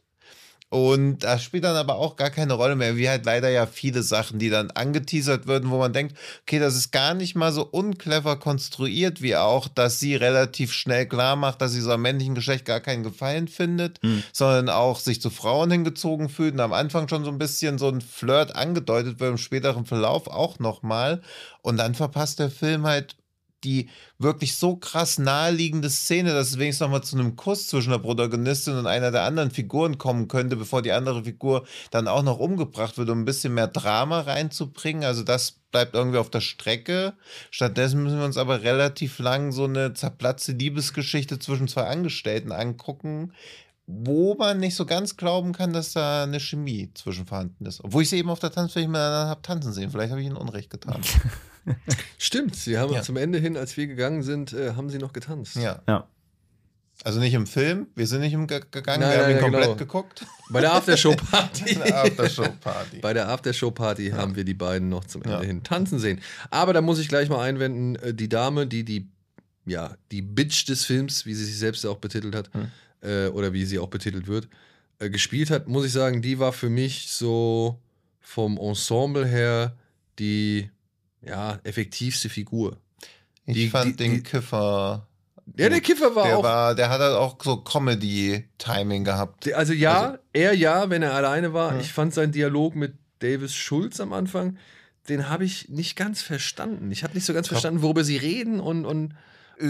Und 0.74 1.19
das 1.19 1.43
spielt 1.43 1.65
dann 1.65 1.76
aber 1.76 1.97
auch 1.97 2.15
gar 2.15 2.32
keine 2.32 2.53
Rolle 2.53 2.76
mehr, 2.76 2.97
wie 2.97 3.07
halt 3.07 3.28
leider 3.28 3.47
ja 3.47 3.67
viele 3.67 4.01
Sachen, 4.01 4.39
die 4.39 4.49
dann 4.49 4.71
angeteasert 4.71 5.45
würden, 5.45 5.69
wo 5.69 5.78
man 5.78 5.93
denkt, 5.93 6.17
okay, 6.41 6.57
das 6.57 6.76
ist 6.76 6.91
gar 6.91 7.13
nicht 7.13 7.36
mal 7.36 7.51
so 7.51 7.63
unclever 7.63 8.38
konstruiert, 8.38 9.21
wie 9.21 9.36
auch, 9.36 9.67
dass 9.67 9.99
sie 9.99 10.15
relativ 10.15 10.74
schnell 10.74 11.05
klar 11.05 11.36
macht, 11.36 11.61
dass 11.61 11.74
sie 11.74 11.82
so 11.82 11.91
am 11.91 12.01
männlichen 12.01 12.34
Geschlecht 12.34 12.65
gar 12.65 12.80
keinen 12.80 13.03
Gefallen 13.03 13.47
findet, 13.47 13.99
sondern 14.32 14.69
auch 14.69 14.99
sich 14.99 15.21
zu 15.21 15.30
Frauen 15.30 15.69
hingezogen 15.69 16.28
fühlt 16.28 16.55
und 16.55 16.59
am 16.59 16.74
Anfang 16.74 17.07
schon 17.07 17.24
so 17.24 17.30
ein 17.30 17.38
bisschen 17.38 17.78
so 17.78 17.89
ein 17.89 18.01
Flirt 18.01 18.55
angedeutet 18.55 19.19
wird, 19.19 19.30
im 19.30 19.38
späteren 19.38 19.86
Verlauf 19.86 20.28
auch 20.28 20.57
nochmal. 20.57 21.21
Und 21.61 21.78
dann 21.78 21.93
verpasst 21.93 22.39
der 22.39 22.49
Film 22.49 22.88
halt 22.88 23.15
die 23.64 23.89
wirklich 24.18 24.55
so 24.55 24.76
krass 24.76 25.18
naheliegende 25.18 25.89
Szene, 25.89 26.34
dass 26.34 26.49
es 26.49 26.59
wenigstens 26.59 26.86
noch 26.86 26.91
mal 26.91 27.01
zu 27.01 27.18
einem 27.18 27.36
Kuss 27.36 27.68
zwischen 27.68 27.91
der 27.91 27.99
Protagonistin 27.99 28.76
und 28.76 28.88
einer 28.88 29.11
der 29.11 29.24
anderen 29.24 29.51
Figuren 29.51 29.97
kommen 29.97 30.28
könnte, 30.28 30.55
bevor 30.55 30.82
die 30.82 30.91
andere 30.91 31.24
Figur 31.24 31.66
dann 31.91 32.07
auch 32.07 32.24
noch 32.24 32.39
umgebracht 32.39 32.97
wird, 32.97 33.09
um 33.09 33.22
ein 33.22 33.26
bisschen 33.26 33.53
mehr 33.53 33.68
Drama 33.68 34.22
reinzubringen. 34.22 35.03
Also 35.03 35.24
das 35.24 35.51
bleibt 35.72 35.95
irgendwie 35.95 36.20
auf 36.20 36.30
der 36.30 36.41
Strecke. 36.41 37.14
Stattdessen 37.51 38.03
müssen 38.03 38.20
wir 38.20 38.26
uns 38.26 38.38
aber 38.38 38.61
relativ 38.61 39.20
lang 39.20 39.51
so 39.51 39.66
eine 39.66 39.93
zerplatzte 39.93 40.53
Liebesgeschichte 40.53 41.39
zwischen 41.39 41.68
zwei 41.68 41.84
Angestellten 41.88 42.51
angucken, 42.51 43.34
wo 43.86 44.36
man 44.36 44.59
nicht 44.59 44.76
so 44.76 44.86
ganz 44.86 45.18
glauben 45.18 45.51
kann, 45.51 45.74
dass 45.74 45.93
da 45.93 46.24
eine 46.24 46.39
Chemie 46.39 46.91
zwischen 46.93 47.26
vorhanden 47.26 47.66
ist. 47.66 47.84
Obwohl 47.84 48.03
ich 48.03 48.09
sie 48.09 48.18
eben 48.18 48.30
auf 48.30 48.39
der 48.39 48.51
Tanzfläche 48.51 48.88
miteinander 48.88 49.30
habe 49.30 49.41
tanzen 49.41 49.74
sehen. 49.74 49.91
Vielleicht 49.91 50.11
habe 50.11 50.22
ich 50.22 50.28
ihnen 50.28 50.38
Unrecht 50.38 50.70
getan. 50.70 51.01
Stimmt, 52.18 52.55
sie 52.55 52.78
haben 52.78 52.93
Ja. 52.93 53.01
zum 53.01 53.18
Ende 53.18 53.39
hin, 53.39 53.57
als 53.57 53.76
wir 53.78 53.88
gegangen 53.88 54.24
sind, 54.24 54.53
äh, 54.53 54.74
haben 54.76 54.89
sie 54.89 54.97
noch 54.97 55.14
getanzt. 55.14 55.55
ja. 55.55 55.82
Ja. 55.88 56.07
Also 57.03 57.20
nicht 57.20 57.34
im 57.34 57.47
Film. 57.47 57.88
Wir 57.95 58.05
sind 58.07 58.22
nicht 58.22 58.34
im 58.34 58.45
ge 58.47 58.61
gegangen. 58.72 59.01
Nein, 59.01 59.09
wir 59.11 59.18
haben 59.18 59.24
nein, 59.32 59.36
ihn 59.38 59.41
komplett 59.41 59.64
genau. 59.64 59.76
geguckt. 59.76 60.26
Bei 60.51 60.61
der 60.61 60.74
Aftershow-Party. 60.74 61.76
Bei 63.01 63.14
der 63.14 63.30
Aftershow-Party 63.30 64.11
haben 64.11 64.36
wir 64.36 64.43
die 64.45 64.53
beiden 64.53 64.89
noch 64.89 65.03
zum 65.05 65.24
Ende 65.24 65.38
Ja. 65.38 65.41
hin 65.41 65.64
tanzen 65.64 65.97
sehen. 65.99 66.22
Aber 66.51 66.72
da 66.72 66.82
muss 66.82 66.99
ich 66.99 67.09
gleich 67.09 67.30
mal 67.30 67.41
einwenden, 67.41 67.95
äh, 67.95 68.14
die 68.14 68.30
Dame, 68.30 68.68
die 68.68 68.86
die, 68.86 69.09
ja, 69.66 69.95
die 70.11 70.22
Bitch 70.22 70.66
des 70.70 70.86
Films, 70.86 71.26
wie 71.26 71.34
sie 71.34 71.45
sich 71.45 71.57
selbst 71.57 71.84
auch 71.86 71.97
betitelt 71.97 72.36
hat, 72.36 72.49
Hm. 72.53 72.72
äh, 73.01 73.28
oder 73.28 73.51
wie 73.53 73.66
sie 73.66 73.80
auch 73.80 73.89
betitelt 73.89 74.28
wird, 74.28 74.47
äh, 74.99 75.09
gespielt 75.09 75.49
hat, 75.49 75.68
muss 75.68 75.86
ich 75.86 75.91
sagen, 75.91 76.22
die 76.22 76.38
war 76.39 76.53
für 76.53 76.70
mich 76.70 77.07
so 77.11 77.82
vom 78.22 78.57
Ensemble 78.57 79.26
her 79.26 79.76
die, 80.20 80.70
ja, 81.26 81.59
effektivste 81.63 82.30
Figur. 82.30 82.78
Ich 83.45 83.55
Die- 83.55 83.69
fand 83.69 83.99
die- 83.99 84.03
den 84.03 84.13
die- 84.15 84.24
Kiffer. 84.24 85.07
Ja, 85.57 85.67
der 85.67 85.82
Kiffer 85.82 86.15
war 86.15 86.26
der 86.26 86.38
auch 86.38 86.43
war, 86.43 86.74
der 86.76 86.89
hat 86.89 87.01
halt 87.01 87.15
auch 87.15 87.38
so 87.43 87.57
Comedy-Timing 87.57 89.03
gehabt. 89.03 89.51
Also 89.53 89.74
ja, 89.74 90.01
Also- 90.01 90.17
er 90.34 90.53
ja, 90.53 90.89
wenn 90.89 91.01
er 91.03 91.13
alleine 91.13 91.53
war. 91.53 91.74
Ja. 91.76 91.80
Ich 91.82 91.91
fand 91.91 92.13
seinen 92.13 92.32
Dialog 92.32 92.76
mit 92.76 92.93
Davis 93.19 93.53
Schulz 93.53 93.99
am 93.99 94.13
Anfang, 94.13 94.57
den 95.09 95.30
habe 95.30 95.43
ich 95.45 95.69
nicht 95.69 95.95
ganz 95.97 96.21
verstanden. 96.21 96.91
Ich 96.91 97.03
habe 97.03 97.13
nicht 97.13 97.26
so 97.26 97.34
ganz 97.34 97.47
glaub- 97.47 97.55
verstanden, 97.59 97.82
worüber 97.82 98.03
sie 98.05 98.17
reden 98.17 98.59
und, 98.61 98.86
und 98.86 99.15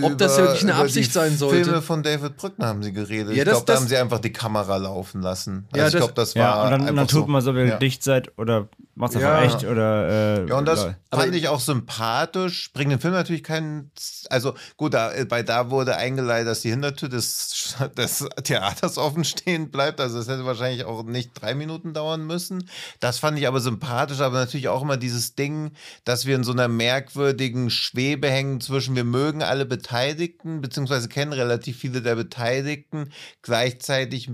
ob 0.02 0.18
das 0.18 0.38
wirklich 0.38 0.62
eine 0.64 0.72
über 0.72 0.82
Absicht 0.82 1.10
die 1.10 1.14
sein 1.14 1.38
sollte. 1.38 1.64
Filme 1.66 1.82
von 1.82 2.04
David 2.04 2.38
Brückner 2.38 2.68
haben 2.68 2.82
sie 2.84 2.94
geredet. 2.94 3.36
Ja, 3.36 3.44
ich 3.44 3.44
das- 3.44 3.54
glaube, 3.54 3.66
da 3.66 3.76
haben 3.76 3.88
sie 3.88 3.98
einfach 3.98 4.20
die 4.20 4.34
Kamera 4.34 4.78
laufen 4.78 5.22
lassen. 5.22 5.68
Also 5.72 5.78
Ja, 5.82 5.88
ich 5.88 5.92
das- 5.94 6.00
glaube, 6.00 6.14
das 6.14 6.36
war 6.36 6.42
Ja, 6.42 6.64
und 6.64 6.72
dann, 6.72 6.82
einfach 6.82 6.96
dann 6.96 7.08
tut 7.08 7.26
so. 7.26 7.28
man 7.28 7.42
so, 7.42 7.52
ob 7.52 7.58
ihr 7.58 7.66
Ja. 7.66 7.78
dicht 7.78 8.04
seid 8.04 8.32
oder 8.38 8.70
macht 8.96 9.16
es 9.16 9.22
Ja. 9.22 9.36
einfach 9.38 9.56
echt 9.56 9.66
oder. 9.70 10.08
Äh, 10.44 10.48
Ja, 10.50 10.56
und 10.58 10.66
das 10.66 10.84
lol. 10.84 10.96
fand 11.14 11.36
ich 11.36 11.48
auch 11.48 11.60
sympathisch. 11.60 12.72
Bringt 12.74 12.92
den 12.92 13.00
Film 13.00 13.14
natürlich 13.14 13.44
keinen. 13.44 13.92
Also, 14.30 14.54
gut, 14.78 14.94
da, 14.94 15.12
bei 15.28 15.44
da 15.44 15.70
wurde 15.70 15.96
eingeleitet, 15.98 16.48
dass 16.48 16.62
die 16.62 16.70
Hintertür 16.70 17.10
des, 17.10 17.76
des 17.98 18.26
Theaters 18.44 18.98
offen 18.98 19.24
stehen 19.24 19.70
bleibt. 19.72 20.00
Also, 20.00 20.20
es 20.20 20.28
hätte 20.28 20.46
wahrscheinlich 20.46 20.86
auch 20.86 21.04
nicht 21.04 21.32
drei 21.34 21.56
Minuten 21.56 21.94
dauern 21.94 22.26
müssen. 22.26 22.70
Das 23.00 23.20
fand 23.20 23.38
ich 23.40 23.48
aber 23.48 23.60
sympathisch, 23.60 24.22
aber 24.22 24.38
natürlich 24.40 24.70
auch 24.70 24.82
immer 24.82 24.98
dieses 24.98 25.36
Ding, 25.36 25.72
dass 26.06 26.26
wir 26.26 26.36
in 26.36 26.44
so 26.44 26.52
einer 26.52 26.68
merkwürdigen 26.68 27.70
Schwebe 27.70 28.30
hängen 28.30 28.62
zwischen, 28.62 28.96
wir 28.96 29.04
mögen 29.04 29.42
alle 29.44 29.66
Beteiligten, 29.78 30.62
beziehungsweise 30.62 31.10
kennen 31.10 31.34
relativ 31.34 31.78
viele 31.78 32.02
der 32.02 32.16
Beteiligten. 32.16 33.12
Gleichzeitig 33.42 34.30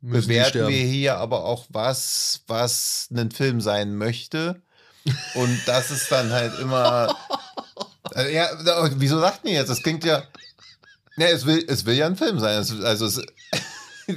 Müssen 0.00 0.28
bewerten 0.28 0.68
wir 0.68 0.84
hier 0.84 1.18
aber 1.18 1.44
auch 1.44 1.66
was, 1.68 2.42
was 2.46 3.08
ein 3.14 3.30
Film 3.30 3.60
sein 3.60 3.96
möchte. 3.96 4.62
Und 5.34 5.60
das 5.66 5.90
ist 5.90 6.10
dann 6.10 6.30
halt 6.30 6.58
immer. 6.58 7.14
Äh, 8.14 8.34
ja, 8.34 8.48
wieso 8.96 9.18
lacht 9.18 9.40
ihr 9.44 9.52
jetzt? 9.52 9.68
Das 9.68 9.82
klingt 9.82 10.04
ja. 10.04 10.22
Ja, 11.16 11.26
es 11.26 11.44
will, 11.44 11.64
es 11.68 11.84
will 11.84 11.94
ja 11.94 12.06
ein 12.06 12.16
Film 12.16 12.38
sein. 12.38 12.60
Es, 12.60 12.70
also 12.80 13.06
es, 13.06 13.20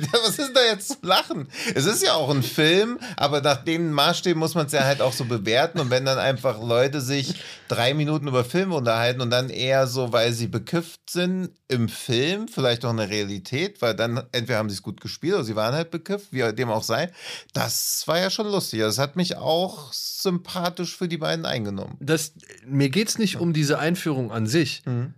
was 0.11 0.39
ist 0.39 0.55
da 0.55 0.61
jetzt 0.61 0.87
zu 0.89 0.97
lachen? 1.01 1.47
Es 1.75 1.85
ist 1.85 2.03
ja 2.03 2.13
auch 2.13 2.29
ein 2.29 2.43
Film, 2.43 2.99
aber 3.17 3.41
nach 3.41 3.63
den 3.63 3.91
Maßstäben 3.91 4.39
muss 4.39 4.55
man 4.55 4.65
es 4.67 4.71
ja 4.71 4.83
halt 4.83 5.01
auch 5.01 5.13
so 5.13 5.25
bewerten. 5.25 5.79
Und 5.79 5.89
wenn 5.89 6.05
dann 6.05 6.17
einfach 6.17 6.61
Leute 6.61 7.01
sich 7.01 7.35
drei 7.67 7.93
Minuten 7.93 8.27
über 8.27 8.43
Filme 8.43 8.75
unterhalten 8.75 9.21
und 9.21 9.29
dann 9.29 9.49
eher 9.49 9.87
so, 9.87 10.11
weil 10.11 10.33
sie 10.33 10.47
bekifft 10.47 11.09
sind 11.09 11.51
im 11.67 11.89
Film, 11.89 12.47
vielleicht 12.47 12.85
auch 12.85 12.91
eine 12.91 13.09
Realität, 13.09 13.81
weil 13.81 13.95
dann 13.95 14.23
entweder 14.31 14.59
haben 14.59 14.69
sie 14.69 14.75
es 14.75 14.83
gut 14.83 15.01
gespielt 15.01 15.35
oder 15.35 15.43
sie 15.43 15.55
waren 15.55 15.73
halt 15.73 15.91
bekifft, 15.91 16.31
wie 16.31 16.53
dem 16.53 16.69
auch 16.69 16.83
sei. 16.83 17.11
Das 17.53 18.03
war 18.05 18.19
ja 18.19 18.29
schon 18.29 18.47
lustig. 18.47 18.79
Das 18.79 18.97
hat 18.97 19.15
mich 19.15 19.37
auch 19.37 19.91
sympathisch 19.91 20.95
für 20.95 21.07
die 21.07 21.17
beiden 21.17 21.45
eingenommen. 21.45 21.97
Das, 21.99 22.33
mir 22.65 22.89
geht 22.89 23.09
es 23.09 23.17
nicht 23.17 23.37
um 23.37 23.53
diese 23.53 23.79
Einführung 23.79 24.31
an 24.31 24.47
sich. 24.47 24.83
Mhm. 24.85 25.13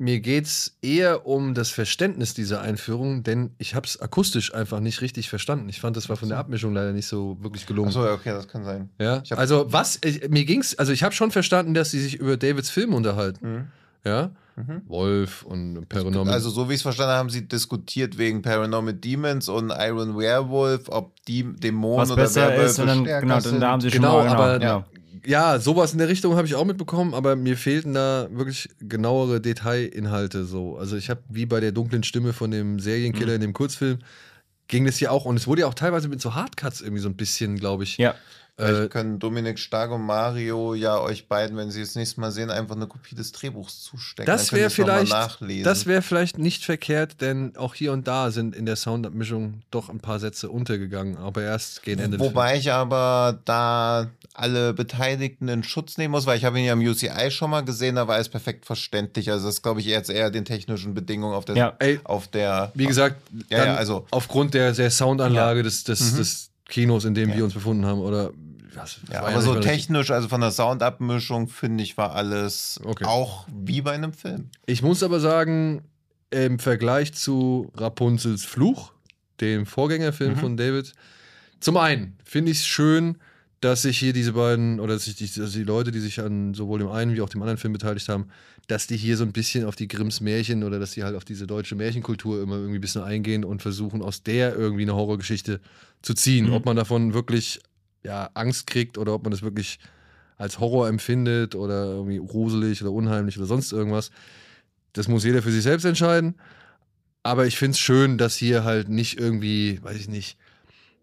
Mir 0.00 0.20
geht 0.20 0.46
es 0.46 0.76
eher 0.80 1.26
um 1.26 1.54
das 1.54 1.70
Verständnis 1.70 2.32
dieser 2.32 2.60
Einführung, 2.60 3.24
denn 3.24 3.50
ich 3.58 3.74
habe 3.74 3.84
es 3.84 4.00
akustisch 4.00 4.54
einfach 4.54 4.78
nicht 4.78 5.00
richtig 5.00 5.28
verstanden. 5.28 5.68
Ich 5.68 5.80
fand, 5.80 5.96
das 5.96 6.08
war 6.08 6.16
von 6.16 6.28
der 6.28 6.38
Abmischung 6.38 6.72
leider 6.72 6.92
nicht 6.92 7.08
so 7.08 7.36
wirklich 7.40 7.66
gelungen. 7.66 7.88
Achso, 7.88 8.04
ja, 8.06 8.12
okay, 8.12 8.30
das 8.30 8.46
kann 8.46 8.62
sein. 8.64 8.90
Ja, 9.00 9.22
also 9.30 9.66
was, 9.72 9.98
ich, 10.04 10.28
mir 10.28 10.44
ging's, 10.44 10.76
also 10.76 10.92
ich 10.92 11.02
habe 11.02 11.14
schon 11.14 11.32
verstanden, 11.32 11.74
dass 11.74 11.90
sie 11.90 11.98
sich 12.00 12.14
über 12.14 12.36
Davids 12.36 12.70
Film 12.70 12.94
unterhalten. 12.94 13.46
Mhm. 13.52 13.64
Ja, 14.04 14.30
Mhm. 14.54 14.82
Wolf 14.88 15.44
und 15.44 15.88
Paranormal. 15.88 16.34
Also, 16.34 16.50
so 16.50 16.68
wie 16.68 16.72
ich 16.72 16.78
es 16.78 16.82
verstanden 16.82 17.10
habe, 17.10 17.18
haben 17.20 17.30
sie 17.30 17.46
diskutiert 17.46 18.18
wegen 18.18 18.42
Paranormal 18.42 18.92
Demons 18.92 19.48
und 19.48 19.70
Iron 19.78 20.18
Werewolf, 20.18 20.88
ob 20.88 21.14
die 21.26 21.44
Dämonen 21.44 22.00
Was 22.00 22.10
oder 22.10 22.22
besser 22.22 22.48
Werwölfe 22.48 22.64
ist, 22.64 22.78
dann, 22.80 23.04
genau, 23.04 23.38
sind. 23.38 23.52
dann 23.52 23.60
da 23.60 23.68
haben 23.70 23.80
sie 23.80 23.90
Genau, 23.90 24.18
schon 24.26 24.36
mal, 24.36 24.54
aber- 24.56 24.60
ja. 24.64 24.84
Ja, 25.26 25.58
sowas 25.58 25.92
in 25.92 25.98
der 25.98 26.08
Richtung 26.08 26.36
habe 26.36 26.46
ich 26.46 26.54
auch 26.54 26.64
mitbekommen, 26.64 27.14
aber 27.14 27.36
mir 27.36 27.56
fehlten 27.56 27.94
da 27.94 28.28
wirklich 28.30 28.68
genauere 28.80 29.40
Detailinhalte 29.40 30.44
so. 30.44 30.76
Also 30.76 30.96
ich 30.96 31.10
habe 31.10 31.22
wie 31.28 31.46
bei 31.46 31.60
der 31.60 31.72
dunklen 31.72 32.02
Stimme 32.02 32.32
von 32.32 32.50
dem 32.50 32.80
Serienkiller 32.80 33.34
in 33.34 33.40
dem 33.40 33.52
Kurzfilm 33.52 33.98
ging 34.68 34.84
das 34.84 34.98
hier 34.98 35.12
auch 35.12 35.24
und 35.24 35.36
es 35.36 35.46
wurde 35.46 35.62
ja 35.62 35.66
auch 35.66 35.74
teilweise 35.74 36.08
mit 36.08 36.20
so 36.20 36.34
Hardcuts 36.34 36.80
irgendwie 36.80 37.02
so 37.02 37.08
ein 37.08 37.16
bisschen, 37.16 37.56
glaube 37.56 37.84
ich. 37.84 37.96
Ja. 37.96 38.14
Vielleicht 38.58 38.82
Äh, 38.82 38.88
können 38.88 39.20
Dominik 39.20 39.56
Stark 39.60 39.92
und 39.92 40.02
Mario 40.04 40.74
ja 40.74 40.98
euch 40.98 41.28
beiden, 41.28 41.56
wenn 41.56 41.70
sie 41.70 41.80
es 41.80 41.94
nächstes 41.94 42.16
Mal 42.16 42.32
sehen, 42.32 42.50
einfach 42.50 42.74
eine 42.74 42.88
Kopie 42.88 43.14
des 43.14 43.30
Drehbuchs 43.30 43.82
zustecken. 43.84 44.26
das 44.26 44.52
wäre 44.52 44.68
vielleicht, 44.68 45.12
das 45.64 45.86
wäre 45.86 46.02
vielleicht 46.02 46.38
nicht 46.38 46.64
verkehrt, 46.64 47.20
denn 47.20 47.56
auch 47.56 47.74
hier 47.74 47.92
und 47.92 48.08
da 48.08 48.32
sind 48.32 48.56
in 48.56 48.66
der 48.66 48.74
Soundabmischung 48.74 49.60
doch 49.70 49.88
ein 49.88 50.00
paar 50.00 50.18
Sätze 50.18 50.50
untergegangen, 50.50 51.16
aber 51.18 51.42
erst 51.42 51.84
gegen 51.84 52.00
Ende 52.00 52.18
Wobei 52.18 52.56
ich 52.56 52.72
aber 52.72 53.38
da 53.44 54.08
alle 54.34 54.74
Beteiligten 54.74 55.46
in 55.48 55.62
Schutz 55.62 55.96
nehmen 55.96 56.10
muss, 56.12 56.26
weil 56.26 56.36
ich 56.36 56.44
habe 56.44 56.58
ihn 56.58 56.64
ja 56.64 56.72
im 56.72 56.80
UCI 56.80 57.30
schon 57.30 57.50
mal 57.50 57.60
gesehen, 57.64 57.94
da 57.94 58.08
war 58.08 58.18
es 58.18 58.28
perfekt 58.28 58.66
verständlich. 58.66 59.30
Also 59.30 59.46
das 59.46 59.62
glaube 59.62 59.78
ich 59.80 59.86
jetzt 59.86 60.10
eher 60.10 60.30
den 60.32 60.44
technischen 60.44 60.94
Bedingungen 60.94 61.34
auf 61.34 61.44
der, 61.44 61.56
Ja. 61.56 61.76
Ey, 61.78 62.00
auf 62.02 62.26
der 62.26 62.72
Wie 62.74 62.86
gesagt, 62.86 63.16
Ja, 63.50 63.58
dann 63.58 63.66
ja, 63.68 63.74
also- 63.76 64.06
aufgrund 64.10 64.54
der, 64.54 64.72
der 64.72 64.90
Soundanlage 64.90 65.62
des, 65.62 65.84
des, 65.84 66.12
Mhm. 66.12 66.16
des 66.16 66.50
Kinos, 66.68 67.04
in 67.04 67.14
dem 67.14 67.30
Ja. 67.30 67.36
wir 67.36 67.44
uns 67.44 67.54
befunden 67.54 67.86
haben, 67.86 68.00
oder 68.00 68.30
was, 68.78 68.98
Ja, 69.12 69.22
aber 69.22 69.40
so 69.40 69.50
mal 69.50 69.58
richtig. 69.58 69.72
technisch, 69.72 70.10
also 70.10 70.28
von 70.28 70.40
der 70.40 70.50
Soundabmischung, 70.50 71.48
finde 71.48 71.84
ich, 71.84 71.96
war 71.96 72.14
alles 72.14 72.80
Okay. 72.84 73.04
auch 73.04 73.46
wie 73.64 73.80
bei 73.82 73.92
einem 73.92 74.12
Film. 74.12 74.50
Ich 74.66 74.82
muss 74.82 75.02
aber 75.02 75.20
sagen, 75.20 75.82
im 76.30 76.58
Vergleich 76.58 77.14
zu 77.14 77.70
Rapunzels 77.74 78.44
Fluch, 78.44 78.92
dem 79.40 79.66
Vorgängerfilm 79.66 80.32
Mhm. 80.32 80.36
von 80.38 80.56
David, 80.56 80.92
zum 81.60 81.76
einen 81.76 82.16
finde 82.24 82.52
ich 82.52 82.58
es 82.58 82.66
schön, 82.66 83.16
dass 83.60 83.82
sich 83.82 83.98
hier 83.98 84.12
diese 84.12 84.34
beiden, 84.34 84.78
oder 84.78 84.94
dass 84.94 85.06
sich 85.06 85.16
die, 85.16 85.28
dass 85.28 85.50
die 85.50 85.64
Leute, 85.64 85.90
die 85.90 85.98
sich 85.98 86.20
an 86.20 86.54
sowohl 86.54 86.78
dem 86.78 86.88
einen 86.90 87.14
wie 87.16 87.20
auch 87.22 87.28
dem 87.28 87.42
anderen 87.42 87.58
Film 87.58 87.72
beteiligt 87.72 88.08
haben, 88.08 88.28
dass 88.68 88.86
die 88.86 88.96
hier 88.96 89.16
so 89.16 89.24
ein 89.24 89.32
bisschen 89.32 89.64
auf 89.64 89.74
die 89.74 89.88
Grimms 89.88 90.20
Märchen 90.20 90.62
oder 90.62 90.78
dass 90.78 90.92
die 90.92 91.02
halt 91.02 91.16
auf 91.16 91.24
diese 91.24 91.46
deutsche 91.48 91.74
Märchenkultur 91.74 92.40
immer 92.40 92.54
irgendwie 92.56 92.78
ein 92.78 92.80
bisschen 92.80 93.02
eingehen 93.02 93.44
und 93.44 93.60
versuchen, 93.62 94.00
aus 94.02 94.22
der 94.22 94.54
irgendwie 94.54 94.82
eine 94.82 94.94
Horrorgeschichte 94.94 95.60
zu 96.02 96.14
ziehen. 96.14 96.46
Mhm. 96.46 96.52
Ob 96.52 96.66
man 96.66 96.76
davon 96.76 97.14
wirklich 97.14 97.58
ja, 98.04 98.30
Angst 98.34 98.66
kriegt 98.66 98.98
oder 98.98 99.14
ob 99.14 99.22
man 99.24 99.30
das 99.32 99.42
wirklich 99.42 99.78
als 100.36 100.60
Horror 100.60 100.88
empfindet 100.88 101.54
oder 101.54 101.86
irgendwie 101.86 102.18
gruselig 102.18 102.80
oder 102.82 102.92
unheimlich 102.92 103.36
oder 103.38 103.46
sonst 103.46 103.72
irgendwas. 103.72 104.10
Das 104.92 105.08
muss 105.08 105.24
jeder 105.24 105.42
für 105.42 105.50
sich 105.52 105.62
selbst 105.62 105.84
entscheiden. 105.84 106.34
Aber 107.24 107.46
ich 107.46 107.56
finde 107.58 107.72
es 107.72 107.80
schön, 107.80 108.16
dass 108.18 108.36
hier 108.36 108.64
halt 108.64 108.88
nicht 108.88 109.18
irgendwie, 109.18 109.80
weiß 109.82 109.96
ich 109.96 110.08
nicht, 110.08 110.38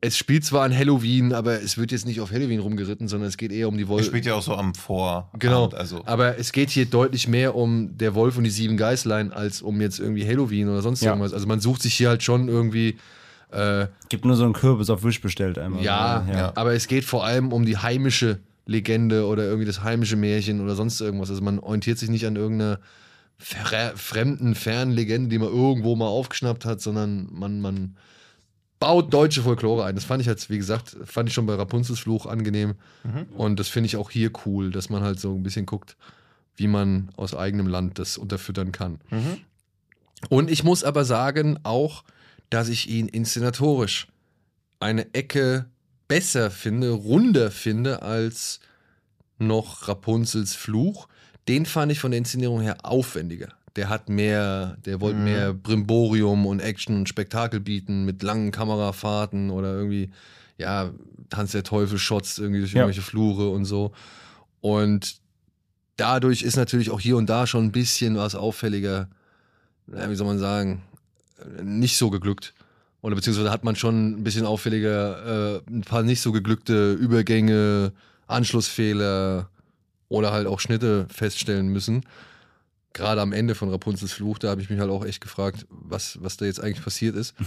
es 0.02 0.18
spielt 0.18 0.46
zwar 0.46 0.64
an 0.64 0.76
Halloween, 0.76 1.34
aber 1.34 1.62
es 1.62 1.78
wird 1.78 1.92
jetzt 1.92 2.06
nicht 2.06 2.22
auf 2.22 2.32
Halloween 2.32 2.60
rumgeritten, 2.60 3.08
sondern 3.08 3.28
es 3.28 3.38
geht 3.38 3.52
eher 3.52 3.68
um 3.68 3.78
die 3.78 3.88
Wolf. 3.88 4.06
spielt 4.06 4.26
ja 4.26 4.36
auch 4.36 4.42
so 4.42 4.56
am 4.56 4.76
Vor. 4.76 5.30
Genau. 5.40 5.68
Also, 5.70 6.04
Aber 6.06 6.38
es 6.38 6.52
geht 6.52 6.70
hier 6.70 6.86
deutlich 6.86 7.28
mehr 7.28 7.56
um 7.56 7.98
der 7.98 8.14
Wolf 8.14 8.38
und 8.38 8.44
die 8.44 8.50
sieben 8.52 8.78
Geißlein, 8.78 9.34
als 9.34 9.62
um 9.62 9.82
jetzt 9.82 10.00
irgendwie 10.00 10.26
Halloween 10.28 10.70
oder 10.70 10.82
sonst 10.82 11.02
Ja. 11.02 11.12
irgendwas. 11.12 11.34
Also 11.34 11.48
man 11.48 11.60
sucht 11.60 11.82
sich 11.82 11.94
hier 11.96 12.10
halt 12.10 12.24
schon 12.24 12.48
irgendwie. 12.48 12.98
Äh, 13.52 13.88
Gibt 14.10 14.26
nur 14.26 14.36
so 14.36 14.44
einen 14.44 14.54
Kürbis 14.54 14.90
auf 14.90 15.04
Wish 15.04 15.22
bestellt 15.22 15.58
einmal. 15.58 15.84
ja, 15.84 16.26
ja. 16.28 16.38
ja. 16.38 16.52
aber 16.56 16.74
es 16.74 16.88
geht 16.88 17.06
vor 17.06 17.26
allem 17.26 17.54
um 17.54 17.66
die 17.66 17.78
heimische 17.78 18.40
Legende 18.66 19.28
oder 19.28 19.44
irgendwie 19.44 19.66
das 19.66 19.84
heimische 19.84 20.16
Märchen 20.16 20.62
oder 20.62 20.76
sonst 20.76 21.00
irgendwas. 21.00 21.30
Also 21.30 21.42
man 21.42 21.60
orientiert 21.60 21.98
sich 21.98 22.10
nicht 22.10 22.26
an 22.26 22.36
irgendeiner 22.36 22.80
fre 23.38 23.94
fremden, 23.96 24.56
fernen 24.56 24.92
Legende, 24.92 25.30
die 25.30 25.38
man 25.38 25.50
irgendwo 25.50 25.96
mal 25.96 26.08
aufgeschnappt 26.08 26.66
hat, 26.66 26.82
sondern 26.82 27.28
man, 27.32 27.62
man 27.62 27.98
baut 28.80 29.14
deutsche 29.14 29.44
Folklore 29.44 29.86
ein. 29.86 29.96
Das 29.96 30.04
fand 30.04 30.22
ich 30.22 30.28
jetzt, 30.28 30.50
wie 30.50 30.58
gesagt, 30.58 30.96
fand 31.06 31.30
ich 31.30 31.36
schon 31.36 31.46
bei 31.46 31.56
Rapunzels 31.56 32.00
Fluch 32.00 32.26
angenehm. 32.26 32.76
Und 33.38 33.60
das 33.60 33.68
finde 33.68 33.88
ich 33.88 33.98
auch 33.98 34.10
hier 34.10 34.32
cool, 34.46 34.72
dass 34.72 34.90
man 34.90 35.04
halt 35.04 35.20
so 35.20 35.34
ein 35.34 35.44
bisschen 35.44 35.66
guckt, 35.66 35.96
wie 36.56 36.68
man 36.68 37.10
aus 37.18 37.36
eigenem 37.36 37.68
Land 37.68 38.00
das 38.00 38.18
unterfüttern 38.18 38.72
kann. 38.72 39.00
Mhm. 39.10 39.38
Und 40.30 40.50
ich 40.50 40.64
muss 40.64 40.84
aber 40.84 41.06
sagen 41.06 41.60
auch, 41.64 42.04
dass 42.50 42.70
ich 42.70 42.90
ihn 42.90 43.08
inszenatorisch 43.08 44.08
eine 44.80 45.14
Ecke 45.14 45.66
besser 46.08 46.52
finde, 46.52 46.92
runder 46.92 47.50
finde 47.52 48.02
als 48.02 48.60
noch 49.38 49.88
Rapunzels 49.88 50.56
Fluch. 50.56 51.08
Den 51.48 51.66
fand 51.66 51.92
ich 51.92 52.00
von 52.00 52.12
der 52.12 52.18
Inszenierung 52.20 52.62
her 52.62 52.78
aufwendiger. 52.84 53.50
der 53.76 53.90
hat 53.90 54.08
mehr, 54.08 54.78
der 54.86 55.02
wollte 55.02 55.18
Mhm. 55.18 55.24
mehr 55.26 55.54
Brimborium 55.54 56.46
und 56.46 56.62
Action 56.62 56.96
und 56.96 57.10
Spektakel 57.10 57.60
bieten 57.60 58.06
mit 58.06 58.24
langen 58.24 58.52
Kamerafahrten 58.52 59.50
oder 59.50 59.74
irgendwie, 59.74 60.12
ja, 60.58 60.92
Tanz 61.30 61.52
der 61.52 61.64
Teufel-Shots 61.64 62.38
irgendwie 62.38 62.62
durch 62.62 62.72
Ja. 62.72 62.84
irgendwelche 62.84 63.02
Flure 63.02 63.50
und 63.50 63.66
so. 63.66 63.92
Und 64.62 65.18
dadurch 65.98 66.42
ist 66.44 66.56
natürlich 66.56 66.90
auch 66.90 67.02
hier 67.02 67.18
und 67.18 67.30
da 67.30 67.46
schon 67.48 67.66
ein 67.66 67.72
bisschen 67.74 68.16
was 68.16 68.34
auffälliger, 68.36 69.10
wie 69.88 70.16
soll 70.16 70.28
man 70.28 70.40
sagen, 70.40 70.82
nicht 71.62 71.98
so 71.98 72.10
geglückt. 72.10 72.54
Oder 73.02 73.16
beziehungsweise 73.16 73.52
hat 73.52 73.64
man 73.64 73.76
schon 73.76 74.20
ein 74.20 74.24
bisschen 74.24 74.46
auffälliger, 74.46 75.62
äh, 75.68 75.72
ein 75.72 75.82
paar 75.82 76.04
nicht 76.04 76.22
so 76.22 76.32
geglückte 76.32 76.94
Übergänge, 76.94 77.94
Anschlussfehler 78.28 79.50
oder 80.10 80.32
halt 80.32 80.48
auch 80.48 80.60
Schnitte 80.60 81.08
feststellen 81.10 81.68
müssen. 81.68 82.04
Gerade 82.94 83.22
am 83.22 83.34
Ende 83.34 83.54
von 83.54 83.70
Rapunzels 83.70 84.14
Fluch, 84.14 84.40
da 84.40 84.50
habe 84.50 84.62
ich 84.62 84.70
mich 84.70 84.80
halt 84.80 84.90
auch 84.90 85.06
echt 85.06 85.22
gefragt, 85.22 85.68
was, 85.70 86.18
was 86.22 86.38
da 86.38 86.46
jetzt 86.46 86.62
eigentlich 86.62 86.84
passiert 86.84 87.16
ist. 87.16 87.36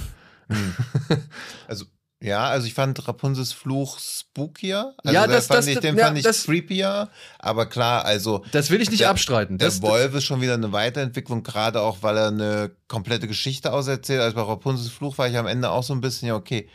Also, 1.67 1.85
ja, 2.21 2.49
also 2.49 2.67
ich 2.67 2.75
fand 2.75 3.07
Rapunzels 3.07 3.53
Fluch 3.53 3.99
spookier. 3.99 4.95
Also 5.05 5.15
Ja, 5.15 5.27
der 5.27 5.37
das- 5.37 5.47
fand 5.47 5.59
das- 5.61 5.67
ich, 5.69 5.79
den 5.79 5.97
ja, 5.97 6.07
fand 6.07 6.19
ich 6.19 6.25
das- 6.25 6.45
creepier. 6.45 7.09
Aber 7.39 7.67
klar, 7.67 8.05
also 8.05 8.45
Das 8.53 8.71
will 8.71 8.81
ich 8.81 8.91
nicht 8.91 9.01
Der- 9.03 9.11
abstreiten. 9.11 9.59
der 9.59 9.69
Das, 9.69 9.83
Wolf 9.83 10.15
ist 10.15 10.25
schon 10.25 10.41
wieder 10.41 10.55
eine 10.55 10.73
Weiterentwicklung, 10.73 11.43
gerade 11.43 11.81
auch, 11.81 11.99
weil 12.03 12.17
er 12.17 12.29
eine 12.29 12.71
komplette 12.89 13.29
Geschichte 13.29 13.73
auserzählt. 13.73 14.21
Also 14.21 14.35
bei 14.37 14.43
Rapunzels 14.43 14.89
Fluch 14.91 15.17
war 15.19 15.29
ich 15.29 15.37
am 15.37 15.47
Ende 15.47 15.71
auch 15.71 15.83
so 15.85 15.93
ein 15.95 16.01
bisschen, 16.01 16.29
ja, 16.29 16.35
okay, 16.35 16.69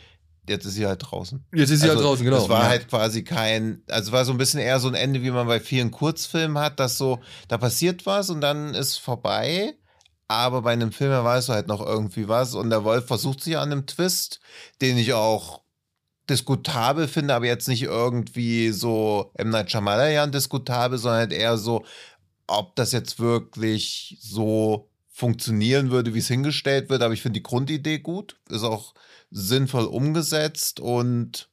jetzt 0.48 0.64
ist 0.66 0.74
sie 0.74 0.86
halt 0.86 1.02
draußen. 1.10 1.44
jetzt 1.54 1.70
ist 1.70 1.80
sie 1.80 1.88
also, 1.88 1.96
halt 2.00 2.06
draußen, 2.06 2.24
genau. 2.24 2.36
Das 2.38 2.48
war 2.48 2.62
Ja. 2.64 2.68
halt 2.68 2.88
quasi 2.88 3.24
kein, 3.24 3.82
also 3.88 4.12
war 4.12 4.24
so 4.26 4.32
ein 4.32 4.38
bisschen 4.38 4.60
eher 4.60 4.78
so 4.80 4.88
ein 4.88 4.94
Ende, 4.94 5.22
wie 5.22 5.30
man 5.30 5.46
bei 5.46 5.58
vielen 5.60 5.90
Kurzfilmen 5.90 6.58
hat, 6.58 6.78
dass 6.80 6.98
so, 6.98 7.20
da 7.48 7.56
passiert 7.58 8.04
was 8.06 8.28
und 8.30 8.40
dann 8.40 8.74
ist 8.74 8.98
vorbei. 8.98 9.74
Aber 10.28 10.62
bei 10.62 10.72
einem 10.72 10.92
Film 10.92 11.12
weißt 11.12 11.48
du 11.48 11.52
halt 11.52 11.68
noch 11.68 11.84
irgendwie 11.84 12.28
was. 12.28 12.54
Und 12.54 12.70
der 12.70 12.84
Wolf 12.84 13.06
versucht 13.06 13.42
sich 13.42 13.56
an 13.58 13.70
einem 13.72 13.86
Twist, 13.86 14.40
den 14.80 14.96
ich 14.96 15.12
auch 15.12 15.62
diskutabel 16.30 17.06
finde, 17.08 17.34
aber 17.34 17.46
jetzt 17.46 17.68
nicht 17.68 17.82
irgendwie 17.82 18.70
so 18.70 19.30
M. 19.34 19.50
Night 19.50 19.70
Shyamalan 19.70 20.32
diskutabel, 20.32 20.96
sondern 20.98 21.20
halt 21.20 21.32
eher 21.32 21.58
so, 21.58 21.84
ob 22.46 22.74
das 22.76 22.92
jetzt 22.92 23.18
wirklich 23.20 24.16
so 24.20 24.88
funktionieren 25.12 25.90
würde, 25.90 26.14
wie 26.14 26.18
es 26.18 26.28
hingestellt 26.28 26.88
wird. 26.88 27.02
Aber 27.02 27.14
ich 27.14 27.22
finde 27.22 27.38
die 27.38 27.42
Grundidee 27.42 27.98
gut, 27.98 28.36
ist 28.48 28.64
auch 28.64 28.94
sinnvoll 29.30 29.84
umgesetzt 29.84 30.80
und 30.80 31.50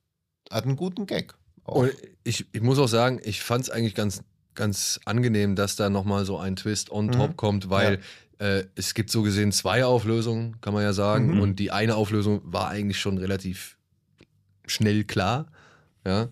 hat 0.50 0.66
einen 0.66 0.78
guten 0.78 1.06
Gag. 1.06 1.34
Auch. 1.64 1.76
Und 1.76 1.94
ich, 2.24 2.46
ich 2.54 2.62
muss 2.62 2.80
auch 2.80 2.88
sagen, 2.88 3.20
ich 3.24 3.42
fand 3.42 3.66
es 3.66 3.70
eigentlich 3.70 3.96
ganz, 3.96 4.24
ganz 4.56 5.00
angenehm, 5.06 5.56
dass 5.56 5.76
da 5.76 5.90
nochmal 5.90 6.26
so 6.26 6.38
ein 6.38 6.56
Twist 6.56 6.92
on 6.92 7.08
Mhm. 7.08 7.12
top 7.12 7.38
kommt, 7.38 7.70
weil 7.70 8.00
äh, 8.42 8.64
es 8.76 8.94
gibt 8.94 9.10
so 9.12 9.22
gesehen 9.22 9.52
zwei 9.52 9.86
Auflösungen, 9.86 10.60
kann 10.62 10.74
man 10.74 10.84
ja 10.84 10.94
sagen. 10.94 11.36
Mhm. 11.36 11.42
Und 11.42 11.56
die 11.60 11.72
eine 11.72 11.96
Auflösung 11.96 12.42
war 12.44 12.70
eigentlich 12.70 13.00
schon 13.00 13.18
relativ 13.18 13.78
schnell 14.66 15.04
klar. 15.04 15.48
Ja. 16.06 16.30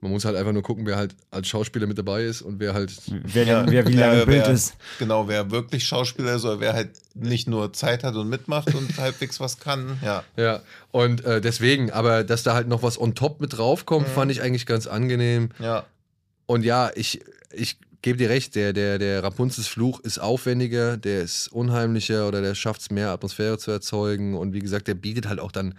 Man 0.00 0.12
muss 0.12 0.24
halt 0.24 0.36
einfach 0.36 0.52
nur 0.52 0.62
gucken, 0.62 0.86
wer 0.86 0.96
halt 0.96 1.16
als 1.32 1.48
Schauspieler 1.48 1.88
mit 1.88 1.98
dabei 1.98 2.22
ist 2.22 2.40
und 2.42 2.60
wer 2.60 2.72
halt. 2.72 2.92
Wer, 3.08 3.44
Ja. 3.44 3.66
wer 3.68 3.84
wie 3.88 3.94
lange 3.94 4.20
im 4.20 4.26
Bild 4.28 4.44
wer- 4.46 4.50
ist. 4.52 4.74
Genau, 5.00 5.26
wer 5.26 5.50
wirklich 5.50 5.84
Schauspieler 5.88 6.34
ist 6.36 6.44
oder 6.44 6.60
wer 6.60 6.72
halt 6.74 6.90
nicht 7.14 7.48
nur 7.48 7.72
Zeit 7.72 8.04
hat 8.04 8.14
und 8.14 8.28
mitmacht 8.28 8.72
und 8.76 8.96
halbwegs 8.98 9.40
was 9.40 9.58
kann. 9.58 9.98
Ja. 10.04 10.22
Ja. 10.36 10.60
Und 10.92 11.24
äh, 11.24 11.40
deswegen, 11.40 11.90
aber 11.90 12.22
dass 12.22 12.44
da 12.44 12.54
halt 12.54 12.68
noch 12.68 12.84
was 12.84 13.00
on 13.00 13.16
top 13.16 13.40
mit 13.40 13.56
draufkommt, 13.58 14.06
Mhm. 14.06 14.12
fand 14.12 14.30
ich 14.30 14.40
eigentlich 14.40 14.66
ganz 14.66 14.86
angenehm. 14.86 15.48
Ja. 15.58 15.84
Und 16.46 16.64
ja, 16.64 16.90
ich, 16.94 17.20
ich 17.52 17.76
gebe 18.02 18.18
dir 18.18 18.30
recht, 18.30 18.54
der, 18.54 18.72
der, 18.72 18.98
der 18.98 19.22
Rapunzels 19.22 19.66
Fluch 19.68 20.00
ist 20.00 20.18
aufwendiger, 20.18 20.96
der 20.96 21.22
ist 21.22 21.48
unheimlicher 21.48 22.28
oder 22.28 22.40
der 22.42 22.54
schafft 22.54 22.80
es 22.82 22.90
mehr 22.90 23.10
Atmosphäre 23.10 23.58
zu 23.58 23.70
erzeugen. 23.70 24.36
Und 24.36 24.52
wie 24.52 24.60
gesagt, 24.60 24.88
der 24.88 24.94
bietet 24.94 25.28
halt 25.28 25.40
auch 25.40 25.52
dann 25.52 25.74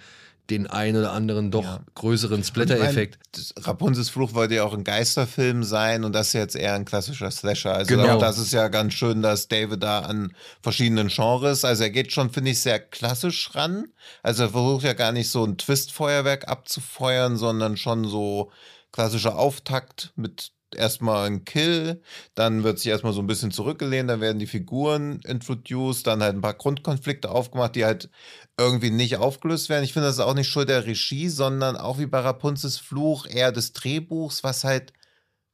den 0.49 0.65
ein 0.65 0.97
oder 0.97 1.11
anderen 1.11 1.51
doch 1.51 1.63
Ja. 1.63 1.79
größeren 1.93 2.43
Splatter-Effekt. 2.43 3.19
Rapunzels 3.57 4.09
Fluch 4.09 4.33
wollte 4.33 4.55
ja 4.55 4.63
auch 4.63 4.73
ein 4.73 4.83
Geisterfilm 4.83 5.63
sein 5.63 6.03
und 6.03 6.13
das 6.13 6.27
ist 6.29 6.33
jetzt 6.33 6.55
eher 6.55 6.73
ein 6.73 6.85
klassischer 6.85 7.29
Slasher. 7.29 7.75
Also 7.75 7.95
Genau. 7.95 8.15
auch 8.15 8.19
das 8.19 8.39
ist 8.39 8.51
ja 8.51 8.67
ganz 8.67 8.93
schön, 8.93 9.21
dass 9.21 9.47
David 9.47 9.83
da 9.83 9.99
an 9.99 10.33
verschiedenen 10.63 11.09
Genres, 11.09 11.63
also 11.65 11.83
er 11.83 11.91
geht 11.91 12.11
schon, 12.11 12.31
finde 12.31 12.49
ich, 12.49 12.61
sehr 12.61 12.79
klassisch 12.79 13.53
ran. 13.53 13.89
Also 14.23 14.43
er 14.43 14.49
versucht 14.49 14.83
ja 14.85 14.93
gar 14.93 15.11
nicht 15.11 15.29
so 15.29 15.43
ein 15.45 15.57
Twist-Feuerwerk 15.57 16.47
abzufeuern, 16.47 17.37
sondern 17.37 17.77
schon 17.77 18.05
so 18.05 18.51
klassischer 18.91 19.37
Auftakt 19.37 20.13
mit 20.15 20.51
erstmal 20.75 21.27
ein 21.27 21.45
Kill, 21.45 22.01
dann 22.35 22.63
wird 22.63 22.79
sich 22.79 22.87
erstmal 22.87 23.13
so 23.13 23.21
ein 23.21 23.27
bisschen 23.27 23.51
zurückgelehnt, 23.51 24.09
dann 24.09 24.21
werden 24.21 24.39
die 24.39 24.47
Figuren 24.47 25.19
introduced, 25.25 26.07
dann 26.07 26.21
halt 26.23 26.35
ein 26.35 26.41
paar 26.41 26.53
Grundkonflikte 26.53 27.29
aufgemacht, 27.29 27.75
die 27.75 27.85
halt 27.85 28.09
irgendwie 28.57 28.91
nicht 28.91 29.17
aufgelöst 29.17 29.69
werden. 29.69 29.83
Ich 29.83 29.93
finde, 29.93 30.07
das 30.07 30.15
ist 30.15 30.23
auch 30.23 30.33
nicht 30.33 30.47
Schuld 30.47 30.69
der 30.69 30.85
Regie, 30.85 31.29
sondern 31.29 31.77
auch 31.77 31.97
wie 31.99 32.05
bei 32.05 32.19
Rapunzels 32.19 32.77
Fluch 32.77 33.25
eher 33.25 33.51
des 33.51 33.73
Drehbuchs, 33.73 34.43
was 34.43 34.63
halt 34.63 34.93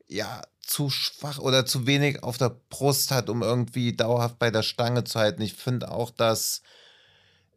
ja 0.08 0.42
zu 0.62 0.90
schwach 0.90 1.38
oder 1.40 1.66
zu 1.66 1.86
wenig 1.86 2.24
auf 2.24 2.38
der 2.38 2.56
Brust 2.70 3.12
hat, 3.12 3.30
um 3.30 3.44
irgendwie 3.44 3.96
dauerhaft 3.96 4.40
bei 4.40 4.50
der 4.52 4.64
Stange 4.64 5.04
zu 5.04 5.20
halten. 5.20 5.42
Ich 5.42 5.54
finde 5.54 5.92
auch, 5.92 6.10
dass 6.12 6.62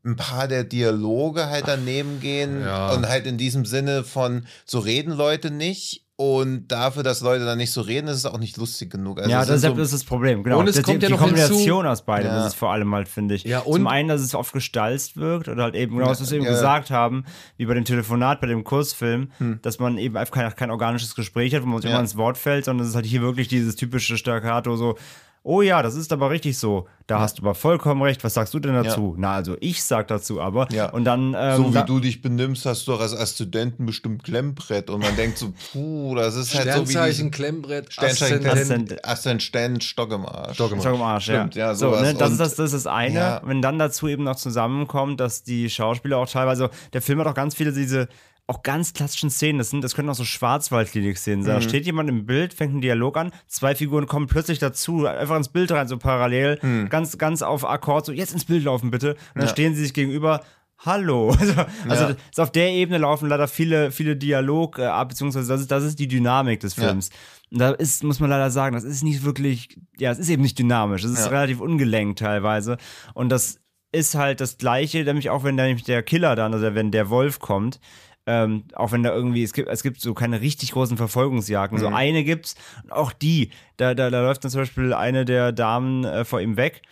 ein 0.05 0.17
paar 0.17 0.49
der 0.49 0.65
Dialoge 0.65 1.47
halt 1.47 1.67
daneben 1.67 2.21
gehen 2.21 2.63
Ja. 2.63 2.93
und 2.93 3.09
halt 3.09 3.27
in 3.27 3.39
diesem 3.39 3.65
Sinne 3.67 4.05
von 4.05 4.47
so 4.65 4.79
reden 4.79 5.13
Leute 5.13 5.51
nicht 5.51 6.05
und 6.21 6.67
dafür, 6.67 7.05
dass 7.05 7.21
Leute 7.21 7.45
dann 7.45 7.59
nicht 7.59 7.71
so 7.71 7.81
reden, 7.81 8.09
ist 8.09 8.17
es 8.17 8.27
auch 8.27 8.39
nicht 8.39 8.57
lustig 8.57 8.91
genug. 8.91 9.19
Also 9.21 9.31
ja, 9.31 9.39
das 9.45 9.51
ist, 9.51 9.63
so- 9.63 9.69
das 9.69 9.79
ist 9.79 9.93
das 9.93 10.05
Problem. 10.05 10.43
Genau. 10.43 10.59
Und 10.59 10.69
es 10.69 10.75
die, 10.75 10.83
kommt 10.83 11.01
ja 11.01 11.07
die 11.09 11.15
noch 11.15 11.21
Kombination 11.21 11.87
aus 11.87 12.03
beidem 12.05 12.33
Ja. 12.33 12.41
ist 12.41 12.47
es 12.49 12.55
vor 12.55 12.73
allem 12.73 12.93
halt, 12.93 13.07
finde 13.07 13.37
ich. 13.37 13.45
Ja, 13.45 13.61
und- 13.61 13.77
Zum 13.77 13.87
einen, 13.87 14.09
dass 14.09 14.21
es 14.21 14.35
oft 14.35 14.53
gestalzt 14.53 15.17
wirkt 15.17 15.47
oder 15.47 15.63
halt 15.63 15.77
eben, 15.77 15.97
genau, 15.97 16.09
was 16.11 16.21
wir 16.29 16.37
eben 16.37 16.45
ja. 16.45 16.51
gesagt 16.51 16.91
haben, 16.91 17.25
wie 17.57 17.67
bei 17.67 17.75
dem 17.75 17.85
Telefonat, 17.85 18.41
bei 18.41 18.49
dem 18.49 18.65
Kurzfilm, 18.65 19.31
dass 19.63 19.79
man 19.79 19.97
eben 19.97 20.17
einfach 20.17 20.35
kein, 20.35 20.57
kein 20.57 20.73
organisches 20.73 21.15
Gespräch 21.15 21.55
hat, 21.55 21.63
wo 21.63 21.67
man 21.67 21.81
Ja. 21.83 21.91
immer 21.91 22.01
ins 22.01 22.17
Wort 22.17 22.37
fällt, 22.37 22.65
sondern 22.65 22.83
es 22.83 22.91
ist 22.91 22.97
halt 22.97 23.07
hier 23.07 23.23
wirklich 23.23 23.47
dieses 23.47 23.77
typische 23.77 24.19
Staccato 24.19 24.75
so, 24.75 24.99
Oh 25.43 25.63
ja, 25.63 25.83
das 25.83 25.95
ist 25.95 26.13
aber 26.13 26.31
richtig 26.31 26.59
so. 26.59 26.87
Da 27.07 27.21
hast 27.21 27.39
du 27.39 27.43
aber 27.43 27.55
vollkommen 27.55 28.03
recht. 28.03 28.23
Was 28.23 28.35
sagst 28.35 28.53
du 28.53 28.59
denn 28.59 28.75
dazu? 28.75 29.15
Na, 29.17 29.33
also 29.33 29.57
ich 29.61 29.83
sag 29.83 30.09
dazu 30.09 30.41
aber. 30.43 30.69
Ja. 30.73 30.91
Und 30.91 31.05
dann. 31.05 31.35
Ähm, 31.39 31.57
so 31.57 31.69
wie 31.71 31.75
da- 31.75 31.83
du 31.85 32.01
dich 32.01 32.21
benimmst, 32.21 32.67
hast 32.67 32.87
du 32.87 32.93
doch 32.93 33.01
als, 33.01 33.35
Studenten 33.35 33.87
bestimmt 33.87 34.25
Klemmbrett. 34.25 34.91
Und 34.91 35.01
man 35.01 35.17
denkt 35.17 35.39
so, 35.39 35.53
puh, 35.73 36.15
das 36.17 36.35
ist 36.37 36.55
halt 36.55 36.73
so 36.75 36.87
wie 36.87 36.91
Sternzeichen, 36.91 37.31
Klemmbrett, 37.31 37.93
Sternzeichen, 37.93 38.99
Aszendent. 39.03 39.85
Stock 39.85 40.13
im 40.13 40.27
Arsch. 40.27 40.55
Stock 40.55 40.73
im 40.73 40.81
Stock 40.81 40.95
im 40.97 41.03
Arsch, 41.03 41.25
Stimmt, 41.25 41.55
ja, 41.55 41.75
so, 41.75 41.87
sowas. 41.91 42.03
ne, 42.03 42.15
das, 42.15 42.33
ist 42.33 42.41
das, 42.41 42.55
das 42.57 42.73
ist 42.73 42.85
das 42.85 42.93
eine. 42.93 43.15
Ja. 43.15 43.41
Wenn 43.45 43.63
dann 43.63 43.79
dazu 43.79 44.07
eben 44.09 44.25
noch 44.25 44.37
zusammenkommt, 44.37 45.21
dass 45.21 45.43
die 45.45 45.71
Schauspieler 45.71 46.19
auch 46.19 46.29
teilweise, 46.29 46.71
der 46.93 47.01
Film 47.01 47.21
hat 47.21 47.27
auch 47.27 47.35
ganz 47.35 47.55
viele 47.55 47.73
diese 47.73 48.09
auch 48.49 48.63
ganz 48.63 48.95
klassischen 48.95 49.31
Szenen, 49.31 49.59
das, 49.59 49.71
sind, 49.71 49.85
das 49.85 49.95
können 49.95 50.09
auch 50.09 50.15
so 50.15 50.25
Schwarzwaldklinik-Szenen 50.25 51.43
sein. 51.45 51.55
Da 51.55 51.61
Mhm. 51.61 51.69
steht 51.69 51.87
jemand 51.87 52.09
im 52.09 52.27
Bild, 52.27 52.55
fängt 52.55 52.73
einen 52.73 52.81
Dialog 52.81 53.17
an, 53.17 53.33
zwei 53.47 53.75
Figuren 53.75 54.07
kommen 54.07 54.27
plötzlich 54.27 54.59
dazu, 54.59 55.07
einfach 55.07 55.37
ins 55.37 55.49
Bild 55.49 55.71
rein, 55.73 55.89
so 55.89 55.99
parallel, 55.99 56.59
ganz, 56.89 57.19
ganz 57.19 57.43
auf 57.43 57.65
Akkord, 57.69 58.07
so 58.07 58.13
jetzt 58.13 58.33
ins 58.33 58.45
Bild 58.47 58.65
laufen 58.65 58.91
bitte. 58.91 59.11
Und 59.11 59.19
dann 59.35 59.35
Mhm. 59.35 59.41
Ja. 59.43 59.49
stehen 59.49 59.75
sie 59.75 59.83
sich 59.83 59.95
gegenüber. 59.95 60.43
Hallo. 60.79 61.29
Also, 61.41 61.55
also 61.89 62.05
Ja. 62.05 62.17
auf 62.43 62.53
der 62.53 62.71
Ebene 62.71 62.99
laufen 62.99 63.29
leider 63.29 63.49
viele, 63.49 63.91
viele 63.91 64.17
Dialog 64.17 64.79
äh, 64.79 64.85
ab, 64.87 65.09
beziehungsweise 65.11 65.49
das 65.49 65.61
ist, 65.63 65.71
das 65.71 65.85
ist 65.85 65.99
die 65.99 66.09
Dynamik 66.09 66.61
des 66.61 66.77
Ja. 66.77 66.85
Films. 66.85 67.11
Und 67.51 67.59
da 67.61 67.71
ist, 67.73 68.05
muss 68.05 68.21
man 68.21 68.31
leider 68.31 68.51
sagen, 68.51 68.75
das 68.75 68.85
ist 68.85 69.03
nicht 69.03 69.25
wirklich, 69.25 69.77
ja, 69.99 70.11
es 70.13 70.19
ist 70.19 70.29
eben 70.29 70.43
nicht 70.43 70.59
dynamisch. 70.59 71.03
Es 71.05 71.11
ist 71.11 71.25
Ja. 71.25 71.29
relativ 71.29 71.61
ungelenkt 71.61 72.21
teilweise. 72.21 72.77
Und 73.15 73.29
das 73.31 73.59
ist 73.91 74.15
halt 74.15 74.41
das 74.41 74.59
Gleiche, 74.59 75.03
nämlich 75.03 75.31
auch 75.31 75.45
wenn 75.45 75.57
da 75.57 75.65
nämlich 75.65 75.85
der 75.85 76.03
Killer 76.03 76.37
dann, 76.37 76.53
also 76.55 76.75
wenn 76.75 76.91
der 76.91 77.09
Wolf 77.11 77.39
kommt, 77.41 77.81
ähm, 78.29 78.65
auch 78.75 78.93
wenn 78.93 79.03
da 79.03 79.15
irgendwie, 79.15 79.43
es 79.43 79.55
gibt, 79.55 79.71
es 79.71 79.83
gibt 79.83 80.03
so 80.03 80.13
keine 80.13 80.43
richtig 80.43 80.73
großen 80.73 80.99
Verfolgungsjagden. 80.99 81.79
Mhm. 81.79 81.83
So 81.83 81.89
eine 81.89 82.25
gibt's, 82.25 82.57
und 82.85 82.93
auch 82.93 83.11
die, 83.11 83.49
da, 83.79 83.95
da, 83.95 84.11
da 84.11 84.21
läuft 84.21 84.45
dann 84.45 84.51
zum 84.51 84.61
Beispiel 84.61 84.93
eine 84.93 85.25
der 85.25 85.51
Damen 85.51 86.05
äh, 86.05 86.27
vor 86.27 86.43
ihm 86.43 86.59
weg 86.59 86.83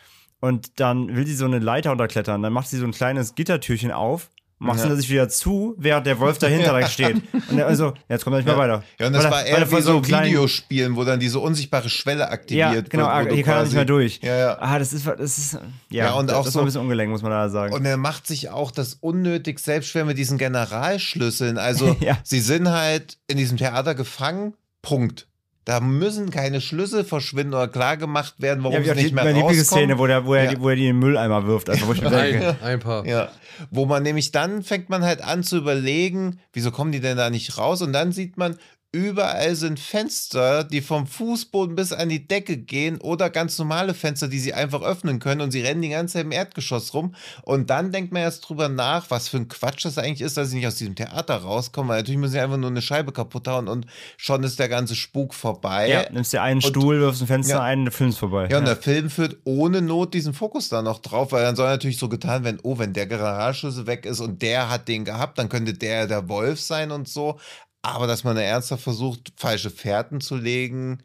und 0.40 0.80
dann 0.80 1.14
will 1.14 1.26
sie 1.26 1.34
so 1.34 1.44
eine 1.44 1.58
Leiter 1.58 1.92
unterklettern. 1.92 2.42
Dann 2.42 2.54
macht 2.54 2.68
sie 2.68 2.78
so 2.78 2.86
ein 2.86 2.92
kleines 2.92 3.34
Gittertürchen 3.34 3.92
auf, 3.92 4.30
macht 4.58 4.78
Ja. 4.80 4.88
sie 4.90 4.96
sich 4.96 5.10
wieder 5.10 5.28
zu, 5.28 5.74
während 5.78 6.06
der 6.06 6.18
Wolf 6.18 6.38
dahinter 6.38 6.70
direkt 6.70 6.88
steht. 6.92 7.16
Und 7.50 7.58
er, 7.58 7.66
also, 7.66 7.92
jetzt 8.08 8.24
kommt 8.24 8.34
er 8.34 8.38
nicht 8.38 8.46
mehr 8.46 8.56
weiter. 8.56 8.82
Ja, 8.98 9.08
und 9.08 9.12
das 9.12 9.24
Weil 9.24 9.30
war 9.30 9.42
er 9.44 9.58
eher 9.58 9.70
wie 9.70 9.80
so 9.82 10.02
Videospielen, 10.06 10.96
wo 10.96 11.04
dann 11.04 11.20
diese 11.20 11.38
unsichtbare 11.40 11.88
Schwelle 11.88 12.28
aktiviert 12.30 12.74
Ja, 12.74 12.80
genau, 12.80 13.06
wird. 13.08 13.24
wo 13.26 13.28
du 13.28 13.34
hier 13.34 13.44
kann 13.44 13.56
er 13.58 13.62
nicht 13.64 13.74
mehr 13.74 13.84
durch. 13.84 14.20
Ja, 14.22 14.34
ja. 14.36 14.56
Ah, 14.60 14.78
das 14.78 14.92
ist, 14.92 15.06
das 15.06 15.38
ist, 15.38 15.52
ja, 15.90 16.06
Ja, 16.06 16.12
und 16.14 16.28
das 16.28 16.36
auch 16.36 16.46
ist 16.46 16.52
so- 16.54 16.60
ein 16.60 16.64
bisschen 16.64 16.80
ungelenk, 16.80 17.10
muss 17.10 17.22
man 17.22 17.30
da 17.32 17.48
sagen. 17.48 17.74
Und 17.74 17.84
er 17.84 17.96
macht 17.98 18.26
sich 18.26 18.48
auch 18.50 18.70
das 18.70 18.94
unnötig 18.94 19.58
selbst 19.58 19.88
schwer 19.90 20.04
mit 20.04 20.16
diesen 20.18 20.38
Generalschlüsseln. 20.38 21.58
Also, 21.58 21.96
Ja. 22.00 22.18
sie 22.24 22.40
sind 22.40 22.68
halt 22.70 23.18
in 23.26 23.36
diesem 23.36 23.56
Theater 23.58 23.94
gefangen. 23.94 24.54
Punkt. 24.82 25.26
Da 25.66 25.80
müssen 25.80 26.30
keine 26.30 26.60
Schlüssel 26.60 27.02
verschwinden 27.02 27.52
oder 27.52 27.66
klar 27.66 27.96
gemacht 27.96 28.34
werden, 28.38 28.62
warum 28.62 28.76
ja, 28.78 28.84
sie 28.84 28.90
auch 28.92 28.94
die, 28.94 29.02
nicht 29.02 29.14
mehr 29.16 29.24
meine 29.24 29.40
rauskommen. 29.40 29.56
Lieblingsszene, 29.58 29.98
wo, 29.98 30.06
der, 30.06 30.24
wo, 30.24 30.34
er, 30.34 30.44
Ja. 30.44 30.50
die- 30.54 30.60
wo 30.60 30.68
er 30.70 30.76
die 30.76 30.86
in 30.86 30.94
den 30.94 30.98
Mülleimer 31.00 31.44
wirft, 31.46 31.68
einfach, 31.68 31.88
wo 31.88 31.92
ich 31.92 32.00
mir 32.00 32.08
denke, 32.10 32.50
Ein, 32.50 32.56
ein 32.62 32.78
paar. 32.80 33.04
Ja, 33.04 33.28
wo 33.72 33.84
man 33.84 34.02
nämlich 34.04 34.30
dann 34.30 34.62
fängt 34.62 34.88
man 34.90 35.02
halt 35.02 35.22
an 35.22 35.42
zu 35.42 35.56
überlegen, 35.56 36.38
wieso 36.52 36.70
kommen 36.70 36.92
die 36.92 37.00
denn 37.00 37.16
da 37.16 37.30
nicht 37.30 37.58
raus? 37.58 37.82
Und 37.82 37.92
dann 37.92 38.12
sieht 38.12 38.36
man, 38.36 38.56
überall 38.96 39.54
sind 39.54 39.78
Fenster, 39.78 40.64
die 40.64 40.80
vom 40.80 41.06
Fußboden 41.06 41.76
bis 41.76 41.92
an 41.92 42.08
die 42.08 42.26
Decke 42.26 42.56
gehen 42.56 42.98
oder 43.00 43.28
ganz 43.28 43.58
normale 43.58 43.92
Fenster, 43.92 44.28
die 44.28 44.38
sie 44.38 44.54
einfach 44.54 44.80
öffnen 44.82 45.18
können 45.18 45.42
und 45.42 45.50
sie 45.50 45.60
rennen 45.60 45.82
die 45.82 45.90
ganze 45.90 46.14
Zeit 46.14 46.24
im 46.24 46.32
Erdgeschoss 46.32 46.94
rum. 46.94 47.14
Und 47.42 47.68
dann 47.68 47.92
denkt 47.92 48.12
man 48.12 48.22
erst 48.22 48.48
drüber 48.48 48.68
nach, 48.70 49.10
was 49.10 49.28
für 49.28 49.36
ein 49.36 49.48
Quatsch 49.48 49.84
das 49.84 49.98
eigentlich 49.98 50.22
ist, 50.22 50.36
dass 50.38 50.48
sie 50.50 50.56
nicht 50.56 50.66
aus 50.66 50.76
diesem 50.76 50.94
Theater 50.94 51.36
rauskommen, 51.36 51.90
weil 51.90 51.98
natürlich 51.98 52.18
müssen 52.20 52.32
sie 52.32 52.40
einfach 52.40 52.56
nur 52.56 52.70
eine 52.70 52.80
Scheibe 52.82 53.12
kaputt 53.12 53.46
hauen 53.48 53.68
und 53.68 53.86
schon 54.16 54.42
ist 54.44 54.58
der 54.58 54.68
ganze 54.70 54.96
Spuk 54.96 55.34
vorbei. 55.34 55.88
Ja, 55.88 56.10
nimmst 56.10 56.32
dir 56.32 56.42
einen 56.42 56.62
Und- 56.62 56.66
Stuhl, 56.70 56.98
wirfst 57.00 57.20
ein 57.20 57.26
Fenster 57.26 57.56
Ja. 57.56 57.62
ein, 57.62 57.84
der 57.84 57.92
Film 57.92 58.10
ist 58.10 58.18
vorbei. 58.18 58.48
Ja, 58.50 58.58
und 58.58 58.66
der 58.66 58.76
Film 58.76 59.10
führt 59.10 59.36
ohne 59.44 59.82
Not 59.82 60.14
diesen 60.14 60.32
Fokus 60.32 60.70
da 60.70 60.80
noch 60.80 61.00
drauf, 61.00 61.32
weil 61.32 61.42
dann 61.44 61.56
soll 61.56 61.66
natürlich 61.68 61.98
so 61.98 62.08
getan 62.08 62.44
werden, 62.44 62.60
oh, 62.62 62.78
wenn 62.78 62.94
der 62.94 63.06
Garagenschlüssel 63.06 63.86
weg 63.86 64.06
ist 64.06 64.20
und 64.20 64.40
der 64.40 64.70
hat 64.70 64.88
den 64.88 65.04
gehabt, 65.04 65.38
dann 65.38 65.48
könnte 65.50 65.74
der 65.74 66.06
der 66.06 66.28
Wolf 66.28 66.60
sein 66.60 66.90
und 66.90 67.08
so. 67.08 67.38
Aber 67.86 68.06
dass 68.06 68.24
man 68.24 68.34
da 68.34 68.42
ernsthaft 68.42 68.82
versucht, 68.82 69.32
falsche 69.36 69.70
Fährten 69.70 70.20
zu 70.20 70.36
legen, 70.36 70.98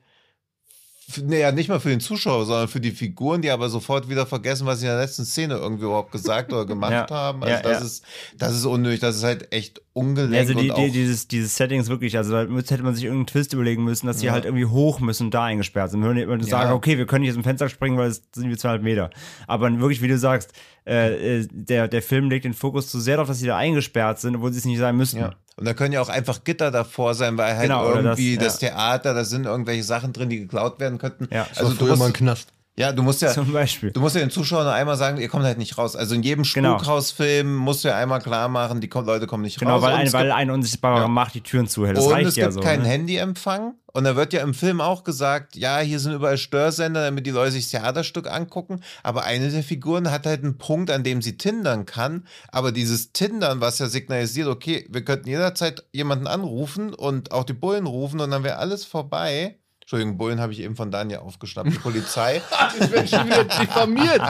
naja, 1.17 1.51
nicht 1.51 1.69
mal 1.69 1.79
für 1.79 1.89
den 1.89 1.99
Zuschauer, 1.99 2.45
sondern 2.45 2.67
für 2.67 2.79
die 2.79 2.91
Figuren, 2.91 3.41
die 3.41 3.49
aber 3.49 3.69
sofort 3.69 4.09
wieder 4.09 4.25
vergessen, 4.25 4.65
was 4.65 4.79
sie 4.79 4.85
in 4.85 4.91
der 4.91 5.01
letzten 5.01 5.25
Szene 5.25 5.55
irgendwie 5.55 5.85
überhaupt 5.85 6.11
gesagt 6.11 6.53
oder 6.53 6.65
gemacht 6.65 6.91
Ja, 7.09 7.09
haben. 7.09 7.43
Also 7.43 7.55
ja, 7.55 7.61
das 7.61 7.79
ja. 7.79 7.85
ist, 7.85 8.05
das 8.37 8.55
ist 8.55 8.65
unnötig, 8.65 8.99
das 8.99 9.17
ist 9.17 9.23
halt 9.23 9.51
echt 9.51 9.81
ungelenk 9.93 10.35
Also 10.35 10.53
die, 10.53 10.69
die, 10.69 10.91
dieses, 10.91 11.27
dieses 11.27 11.55
Setting 11.55 11.79
ist 11.79 11.89
wirklich, 11.89 12.17
also 12.17 12.31
da 12.31 12.41
hätte 12.41 12.83
man 12.83 12.95
sich 12.95 13.03
irgendeinen 13.03 13.27
Twist 13.27 13.53
überlegen 13.53 13.83
müssen, 13.83 14.07
dass 14.07 14.17
die 14.17 14.31
halt 14.31 14.45
irgendwie 14.45 14.65
hoch 14.65 14.99
müssen 14.99 15.25
und 15.25 15.33
da 15.33 15.45
eingesperrt 15.45 15.91
sind. 15.91 16.03
Wenn 16.03 16.27
man 16.27 16.41
sagen, 16.43 16.71
okay, 16.71 16.97
wir 16.97 17.05
können 17.05 17.21
nicht 17.21 17.31
aus 17.31 17.37
dem 17.37 17.43
Fenster 17.43 17.69
springen, 17.69 17.97
weil 17.97 18.09
es 18.09 18.23
sind 18.33 18.49
wie 18.49 18.57
zweieinhalb 18.57 18.83
Meter. 18.83 19.09
Aber 19.47 19.69
wirklich, 19.79 20.01
wie 20.01 20.07
du 20.07 20.17
sagst, 20.17 20.53
äh, 20.85 21.41
äh, 21.41 21.47
der, 21.51 21.87
der 21.87 22.01
Film 22.01 22.29
legt 22.29 22.45
den 22.45 22.53
Fokus 22.53 22.89
zu 22.89 22.99
sehr 22.99 23.17
darauf, 23.17 23.27
dass 23.27 23.39
sie 23.39 23.47
da 23.47 23.57
eingesperrt 23.57 24.19
sind, 24.19 24.35
obwohl 24.35 24.51
sie 24.51 24.59
es 24.59 24.65
nicht 24.65 24.79
sein 24.79 24.95
müssten. 24.95 25.19
Und 25.61 25.67
da 25.67 25.75
können 25.75 25.93
ja 25.93 26.01
auch 26.01 26.09
einfach 26.09 26.43
Gitter 26.43 26.71
davor 26.71 27.13
sein, 27.13 27.37
weil 27.37 27.53
halt 27.55 27.69
Genau, 27.69 27.85
das- 27.93 27.97
irgendwie 28.17 28.35
das, 28.35 28.59
ja. 28.61 28.69
Theater, 28.69 29.13
da 29.13 29.23
sind 29.23 29.45
irgendwelche 29.45 29.83
Sachen 29.83 30.11
drin, 30.11 30.27
die 30.27 30.39
geklaut 30.39 30.79
werden 30.79 30.97
könnten. 30.97 31.27
Ja. 31.31 31.45
Das 31.49 31.59
war 31.61 31.69
also 31.69 31.85
du 31.85 31.95
mal 31.95 32.07
ein 32.07 32.13
Knast. 32.13 32.47
Ja, 32.81 32.91
du 32.91 33.03
musst 33.03 33.21
ja, 33.21 33.31
Zum 33.31 33.51
Beispiel. 33.53 33.91
du 33.91 33.99
musst 34.01 34.15
ja 34.15 34.21
den 34.21 34.29
Zuschauern 34.31 34.67
einmal 34.67 34.97
sagen, 34.97 35.17
ihr 35.17 35.29
kommt 35.29 35.45
halt 35.45 35.57
nicht 35.57 35.77
raus. 35.77 35.95
Also 35.95 36.15
in 36.15 36.23
jedem 36.23 36.43
Genau. 36.43 36.77
Spukhausfilm 36.77 37.55
musst 37.55 37.83
du 37.83 37.87
ja 37.89 37.95
einmal 37.97 38.19
klar 38.21 38.49
machen, 38.49 38.81
die 38.81 38.89
Leute 38.93 39.27
kommen 39.27 39.43
nicht 39.43 39.59
Genau, 39.59 39.75
raus. 39.75 39.81
weil 39.83 39.93
Und 39.93 39.99
ein, 40.01 40.13
weil 40.13 40.31
ein 40.31 40.51
unsichtbarer 40.51 41.01
Ja. 41.01 41.07
Macht 41.07 41.35
die 41.35 41.41
Türen 41.41 41.67
zuhält. 41.67 41.97
Das 41.97 42.05
und 42.05 42.11
reicht 42.13 42.27
es 42.29 42.35
ja 42.35 42.45
gibt 42.47 42.55
so. 42.55 42.59
keinen 42.59 42.83
ne? 42.83 42.89
Handyempfang. 42.89 43.75
Und 43.93 44.05
da 44.05 44.15
wird 44.15 44.31
ja 44.31 44.41
im 44.41 44.53
Film 44.53 44.79
auch 44.79 45.03
gesagt, 45.03 45.57
ja, 45.57 45.79
hier 45.79 45.99
sind 45.99 46.13
überall 46.13 46.37
Störsender, 46.37 47.03
damit 47.03 47.25
die 47.25 47.31
Leute 47.31 47.51
sich 47.51 47.69
das 47.69 47.71
Theaterstück 47.81 48.31
angucken. 48.31 48.81
Aber 49.03 49.23
eine 49.25 49.49
der 49.49 49.63
Figuren 49.63 50.11
hat 50.11 50.25
halt 50.25 50.43
einen 50.43 50.57
Punkt, 50.57 50.89
an 50.91 51.03
dem 51.03 51.21
sie 51.21 51.37
tindern 51.37 51.85
kann. 51.85 52.25
Aber 52.47 52.71
dieses 52.71 53.11
Tindern, 53.11 53.59
was 53.59 53.79
ja 53.79 53.87
signalisiert, 53.87 54.47
okay, 54.47 54.87
wir 54.89 55.03
könnten 55.03 55.27
jederzeit 55.27 55.83
jemanden 55.91 56.27
anrufen 56.27 56.93
und 56.93 57.33
auch 57.33 57.43
die 57.43 57.51
Bullen 57.53 57.85
rufen 57.85 58.21
und 58.21 58.31
dann 58.31 58.43
wäre 58.45 58.57
alles 58.57 58.85
vorbei. 58.85 59.57
Entschuldigung, 59.91 60.17
Bullen 60.17 60.39
habe 60.39 60.53
ich 60.53 60.61
eben 60.61 60.77
von 60.77 60.89
Daniel 60.89 61.19
aufgeschnappt, 61.19 61.73
die 61.73 61.77
Polizei. 61.77 62.41
Ich 62.79 62.89
werde 62.89 63.07
schon 63.07 63.25
wieder 63.25 63.43
diffamiert. 63.43 64.21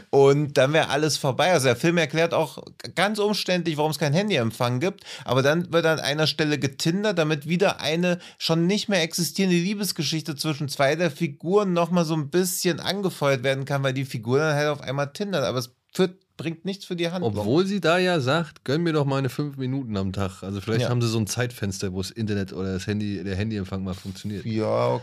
Und 0.10 0.56
dann 0.56 0.72
wäre 0.72 0.88
alles 0.88 1.18
vorbei. 1.18 1.52
Also 1.52 1.66
der 1.66 1.76
Film 1.76 1.98
erklärt 1.98 2.32
auch 2.32 2.62
ganz 2.94 3.18
umständlich, 3.18 3.76
warum 3.76 3.90
es 3.90 3.98
kein 3.98 4.14
Handyempfang 4.14 4.80
gibt. 4.80 5.04
Aber 5.26 5.42
dann 5.42 5.70
wird 5.70 5.84
an 5.84 6.00
einer 6.00 6.26
Stelle 6.26 6.58
getindert, 6.58 7.18
damit 7.18 7.46
wieder 7.46 7.82
eine 7.82 8.18
schon 8.38 8.66
nicht 8.66 8.88
mehr 8.88 9.02
existierende 9.02 9.58
Liebesgeschichte 9.58 10.34
zwischen 10.36 10.70
zwei 10.70 10.96
der 10.96 11.10
Figuren 11.10 11.74
nochmal 11.74 12.06
so 12.06 12.14
ein 12.14 12.30
bisschen 12.30 12.80
angefeuert 12.80 13.42
werden 13.42 13.66
kann, 13.66 13.82
weil 13.82 13.92
die 13.92 14.06
Figur 14.06 14.38
dann 14.38 14.54
halt 14.54 14.68
auf 14.68 14.80
einmal 14.80 15.12
tindert. 15.12 15.44
Aber 15.44 15.58
es 15.58 15.74
führt, 15.92 16.16
bringt 16.40 16.64
nichts 16.64 16.84
für 16.86 16.96
die 16.96 17.10
Handlung. 17.10 17.36
Obwohl 17.36 17.66
sie 17.66 17.80
da 17.80 17.98
ja 17.98 18.18
sagt, 18.20 18.64
gönn 18.64 18.82
mir 18.82 18.92
doch 18.94 19.04
meine 19.04 19.28
fünf 19.28 19.56
Minuten 19.58 19.96
am 19.96 20.12
Tag. 20.12 20.42
Also 20.42 20.60
vielleicht 20.60 20.82
Ja. 20.82 20.88
haben 20.88 21.02
sie 21.02 21.08
so 21.08 21.18
ein 21.18 21.26
Zeitfenster, 21.26 21.92
wo 21.92 22.00
das 22.00 22.10
Internet 22.10 22.52
oder 22.52 22.72
das 22.72 22.86
Handy, 22.86 23.22
der 23.22 23.36
Handyempfang 23.36 23.84
mal 23.84 23.94
funktioniert. 23.94 24.44
Ja, 24.46 25.00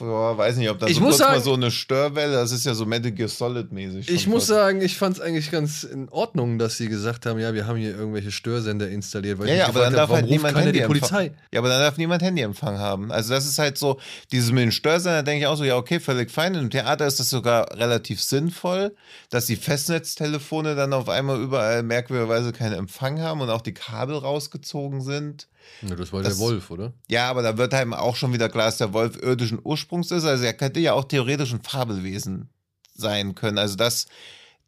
ja, 0.00 0.36
weiß 0.38 0.56
nicht, 0.56 0.68
ob 0.70 0.78
das 0.78 0.90
Ich 0.90 0.96
so 0.96 1.02
muss 1.02 1.16
kurz 1.16 1.20
mal 1.28 1.34
sagen- 1.34 1.44
so 1.44 1.54
eine 1.54 1.70
Störwelle, 1.70 2.32
das 2.32 2.52
ist 2.52 2.64
ja 2.66 2.74
so 2.74 2.86
Metal 2.86 3.10
Gear 3.12 3.28
Solid 3.28 3.72
mäßig. 3.72 4.08
Ich 4.10 4.26
muss 4.26 4.46
sagen, 4.46 4.80
ich 4.80 4.96
fand 4.96 5.16
es 5.16 5.22
eigentlich 5.22 5.50
ganz 5.50 5.82
in 5.84 6.08
Ordnung, 6.08 6.58
dass 6.58 6.76
sie 6.76 6.88
gesagt 6.88 7.26
haben, 7.26 7.38
ja, 7.38 7.54
wir 7.54 7.66
haben 7.66 7.76
hier 7.76 7.96
irgendwelche 7.96 8.30
Störsender 8.32 8.88
installiert. 8.88 9.38
Weil 9.38 9.48
Ja, 9.48 9.54
ja, 9.54 9.68
aber 9.68 9.80
dann 9.80 9.92
darf 9.94 10.10
hab, 10.10 10.16
halt 10.16 10.30
niemand 10.30 10.54
keiner 10.54 10.72
die. 10.72 10.80
Polizei. 10.80 11.32
Ja, 11.52 11.60
aber 11.60 11.68
dann 11.68 11.80
darf 11.80 11.96
niemand 11.96 12.22
Handyempfang 12.22 12.78
haben. 12.78 13.10
Also 13.12 13.32
das 13.32 13.46
ist 13.46 13.58
halt 13.58 13.78
so, 13.78 13.98
dieses 14.32 14.50
mit 14.50 14.62
den 14.62 14.72
Störsender, 14.72 15.22
denke 15.22 15.40
ich 15.40 15.46
auch 15.46 15.56
so, 15.56 15.64
ja, 15.64 15.76
okay, 15.76 16.00
völlig 16.00 16.30
fein. 16.30 16.54
Im 16.54 16.70
Theater 16.70 17.06
ist 17.06 17.20
das 17.20 17.30
sogar 17.30 17.76
relativ 17.76 18.22
sinnvoll, 18.22 18.94
dass 19.30 19.46
die 19.46 19.56
Festnetztelefone 19.56 20.74
dann 20.74 20.92
auf 20.92 21.08
einmal 21.08 21.40
überall 21.40 21.82
merkwürdigerweise 21.82 22.52
keinen 22.52 22.74
Empfang 22.74 23.20
haben 23.20 23.40
und 23.40 23.50
auch 23.50 23.62
die 23.62 23.74
Kabel 23.74 24.16
rausgezogen 24.16 25.00
sind. 25.02 25.48
Ja, 25.82 25.94
das 25.94 26.12
war 26.12 26.22
Das- 26.22 26.36
der 26.38 26.46
Wolf, 26.46 26.70
oder? 26.70 26.92
Ja, 27.08 27.30
aber 27.30 27.42
da 27.42 27.56
wird 27.58 27.72
einem 27.74 27.94
auch 27.94 28.16
schon 28.16 28.32
wieder 28.32 28.48
klar, 28.48 28.66
dass 28.66 28.78
der 28.78 28.92
Wolf 28.92 29.16
irdischen 29.22 29.60
Ursprungs 29.62 30.10
ist. 30.10 30.24
Also 30.24 30.44
er 30.44 30.54
könnte 30.54 30.80
ja 30.80 30.92
auch 30.92 31.04
theoretisch 31.04 31.52
ein 31.52 31.62
Fabelwesen 31.62 32.48
sein 32.94 33.34
können. 33.34 33.58
Also 33.58 33.76
das, 33.76 34.06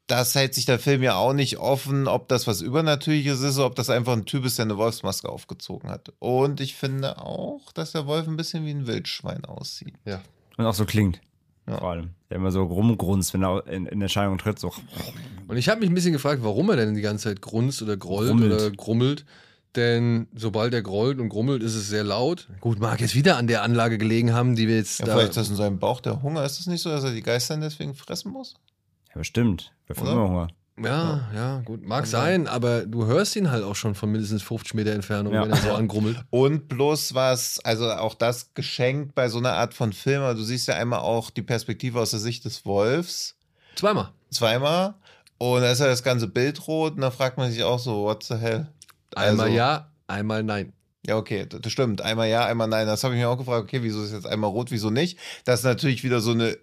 das 0.07 0.35
hält 0.35 0.55
sich 0.55 0.65
der 0.67 0.79
Film 0.79 1.03
ja 1.03 1.17
auch 1.17 1.33
nicht 1.33 1.59
offen, 1.59 2.07
ob 2.09 2.29
das 2.29 2.47
was 2.47 2.61
Übernatürliches 2.63 3.41
ist 3.43 3.57
oder 3.59 3.67
ob 3.67 3.75
das 3.77 3.91
einfach 3.91 4.13
ein 4.13 4.25
Typ 4.25 4.45
ist, 4.45 4.59
der 4.59 4.65
eine 4.67 4.77
Wolfsmaske 4.77 5.29
aufgezogen 5.29 5.89
hat. 5.91 6.13
Und 6.19 6.61
ich 6.61 6.75
finde 6.75 7.19
auch, 7.19 7.73
dass 7.73 7.93
der 7.93 8.07
Wolf 8.07 8.27
ein 8.29 8.37
bisschen 8.37 8.65
wie 8.67 8.71
ein 8.71 8.87
Wildschwein 8.87 9.45
aussieht. 9.45 9.95
Ja. 10.05 10.21
Und 10.57 10.67
auch 10.67 10.75
so 10.75 10.85
klingt. 10.85 11.21
Ja. 11.67 11.79
Vor 11.79 11.91
allem. 11.91 12.11
Der 12.29 12.37
immer 12.39 12.51
so 12.53 12.63
rumgrunzt, 12.65 13.35
wenn 13.35 13.45
er 13.45 13.67
in, 13.67 13.87
in 13.87 14.01
Erscheinung 14.03 14.39
tritt. 14.39 14.59
So. 14.59 14.73
Und 15.49 15.57
ich 15.57 15.69
habe 15.69 15.81
mich 15.81 15.89
ein 15.91 15.95
bisschen 15.95 16.13
gefragt, 16.13 16.43
warum 16.43 16.71
er 16.71 16.77
denn 16.77 16.95
die 16.95 17.01
ganze 17.01 17.25
Zeit 17.25 17.41
grunzt 17.43 17.83
oder 17.83 17.97
grollt 17.97 18.31
Grummelt. 18.31 18.53
oder 18.53 18.71
grummelt. 18.71 19.25
Denn 19.77 20.27
sobald 20.35 20.75
er 20.75 20.83
grollt 20.83 21.21
und 21.21 21.29
grummelt, 21.29 21.63
ist 21.63 21.75
es 21.77 21.89
sehr 21.89 22.03
laut. 22.03 22.49
Gut, 22.61 22.81
mag 22.81 23.01
jetzt 23.01 23.15
wieder 23.15 23.37
an 23.37 23.47
der 23.47 23.63
Anlage 23.63 23.99
gelegen 23.99 24.33
haben, 24.35 24.57
die 24.57 24.67
wir 24.67 24.77
jetzt 24.77 24.99
Ja, 25.01 25.07
da. 25.07 25.13
vielleicht 25.13 25.31
ist 25.31 25.37
das 25.37 25.49
in 25.51 25.57
seinem 25.57 25.79
Bauch 25.79 26.01
der 26.01 26.23
Hunger. 26.23 26.45
Ist 26.45 26.59
das 26.59 26.67
nicht 26.67 26.83
so, 26.83 26.91
dass 26.91 27.05
er 27.05 27.13
die 27.13 27.23
Geister 27.23 27.57
deswegen 27.57 27.95
fressen 27.95 28.33
muss? 28.33 28.55
Ja, 29.11 29.19
bestimmt. 29.19 29.73
Wir 29.87 29.95
haben 29.97 30.07
immer 30.09 30.29
Hunger. 30.29 30.49
Ja, 30.83 31.29
ja, 31.35 31.61
gut. 31.61 31.85
Mag 31.85 32.07
sein, 32.07 32.47
aber 32.49 32.87
du 32.87 33.05
hörst 33.05 33.37
ihn 33.37 33.51
halt 33.51 33.63
auch 33.65 33.77
schon 33.77 33.95
von 33.95 34.11
mindestens 34.11 34.43
50 34.43 34.73
Meter 34.75 34.93
Entfernung, 34.93 35.35
Ja. 35.35 35.43
wenn 35.43 35.51
er 35.51 35.57
so 35.59 35.73
angrummelt. 35.73 36.19
Und 36.31 36.69
bloß 36.69 37.15
was, 37.15 37.61
also 37.63 37.91
auch 37.93 38.15
das 38.15 38.55
geschenkt 38.55 39.15
bei 39.15 39.29
so 39.29 39.39
einer 39.39 39.53
Art 39.53 39.75
von 39.75 39.93
Film. 39.93 40.23
Also 40.23 40.41
du 40.41 40.45
siehst 40.47 40.69
ja 40.69 40.75
einmal 40.77 41.01
auch 41.01 41.29
die 41.31 41.43
Perspektive 41.43 42.01
aus 42.01 42.13
der 42.13 42.21
Sicht 42.21 42.45
des 42.47 42.65
Wolfs. 42.65 43.37
Zweimal. 43.77 44.09
zweimal. 44.31 44.95
Und 45.39 45.61
da 45.63 45.71
ist 45.71 45.81
ja 45.81 45.87
das 45.87 46.03
ganze 46.03 46.29
Bild 46.29 46.67
rot 46.67 46.95
und 46.95 47.03
da 47.03 47.11
fragt 47.11 47.37
man 47.39 47.51
sich 47.53 47.63
auch 47.63 47.79
so, 47.79 48.03
what 48.05 48.23
the 48.25 48.35
hell? 48.37 48.67
Einmal 49.15 49.47
Also- 49.47 49.57
ja, 49.57 49.91
einmal 50.07 50.43
nein. 50.43 50.73
Ja, 51.07 51.17
okay, 51.17 51.47
das 51.49 51.61
das 51.63 51.73
stimmt. 51.73 52.03
Einmal 52.03 52.29
ja, 52.29 52.45
einmal 52.45 52.69
nein. 52.69 52.87
Das 52.87 53.03
habe 53.05 53.15
ich 53.15 53.21
mir 53.21 53.29
auch 53.29 53.39
gefragt, 53.39 53.65
okay, 53.65 53.83
wieso 53.83 54.03
ist 54.03 54.13
jetzt 54.13 54.27
einmal 54.27 54.51
rot, 54.51 54.71
wieso 54.71 54.91
nicht? 54.91 55.19
Das 55.45 55.61
ist 55.61 55.65
natürlich 55.65 56.05
wieder 56.05 56.21
so 56.21 56.33
eine 56.33 56.57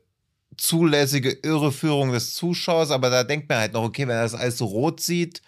zulässige 0.58 1.32
Irreführung 1.32 2.12
des 2.12 2.34
Zuschauers, 2.36 2.92
aber 2.92 3.10
da 3.10 3.24
denkt 3.24 3.50
man 3.50 3.58
halt 3.60 3.74
noch, 3.74 3.84
okay, 3.84 4.04
wenn 4.08 4.16
er 4.16 4.24
das 4.24 4.36
alles 4.36 4.58
so 4.58 4.66
rot 4.66 5.00
sieht, 5.02 5.42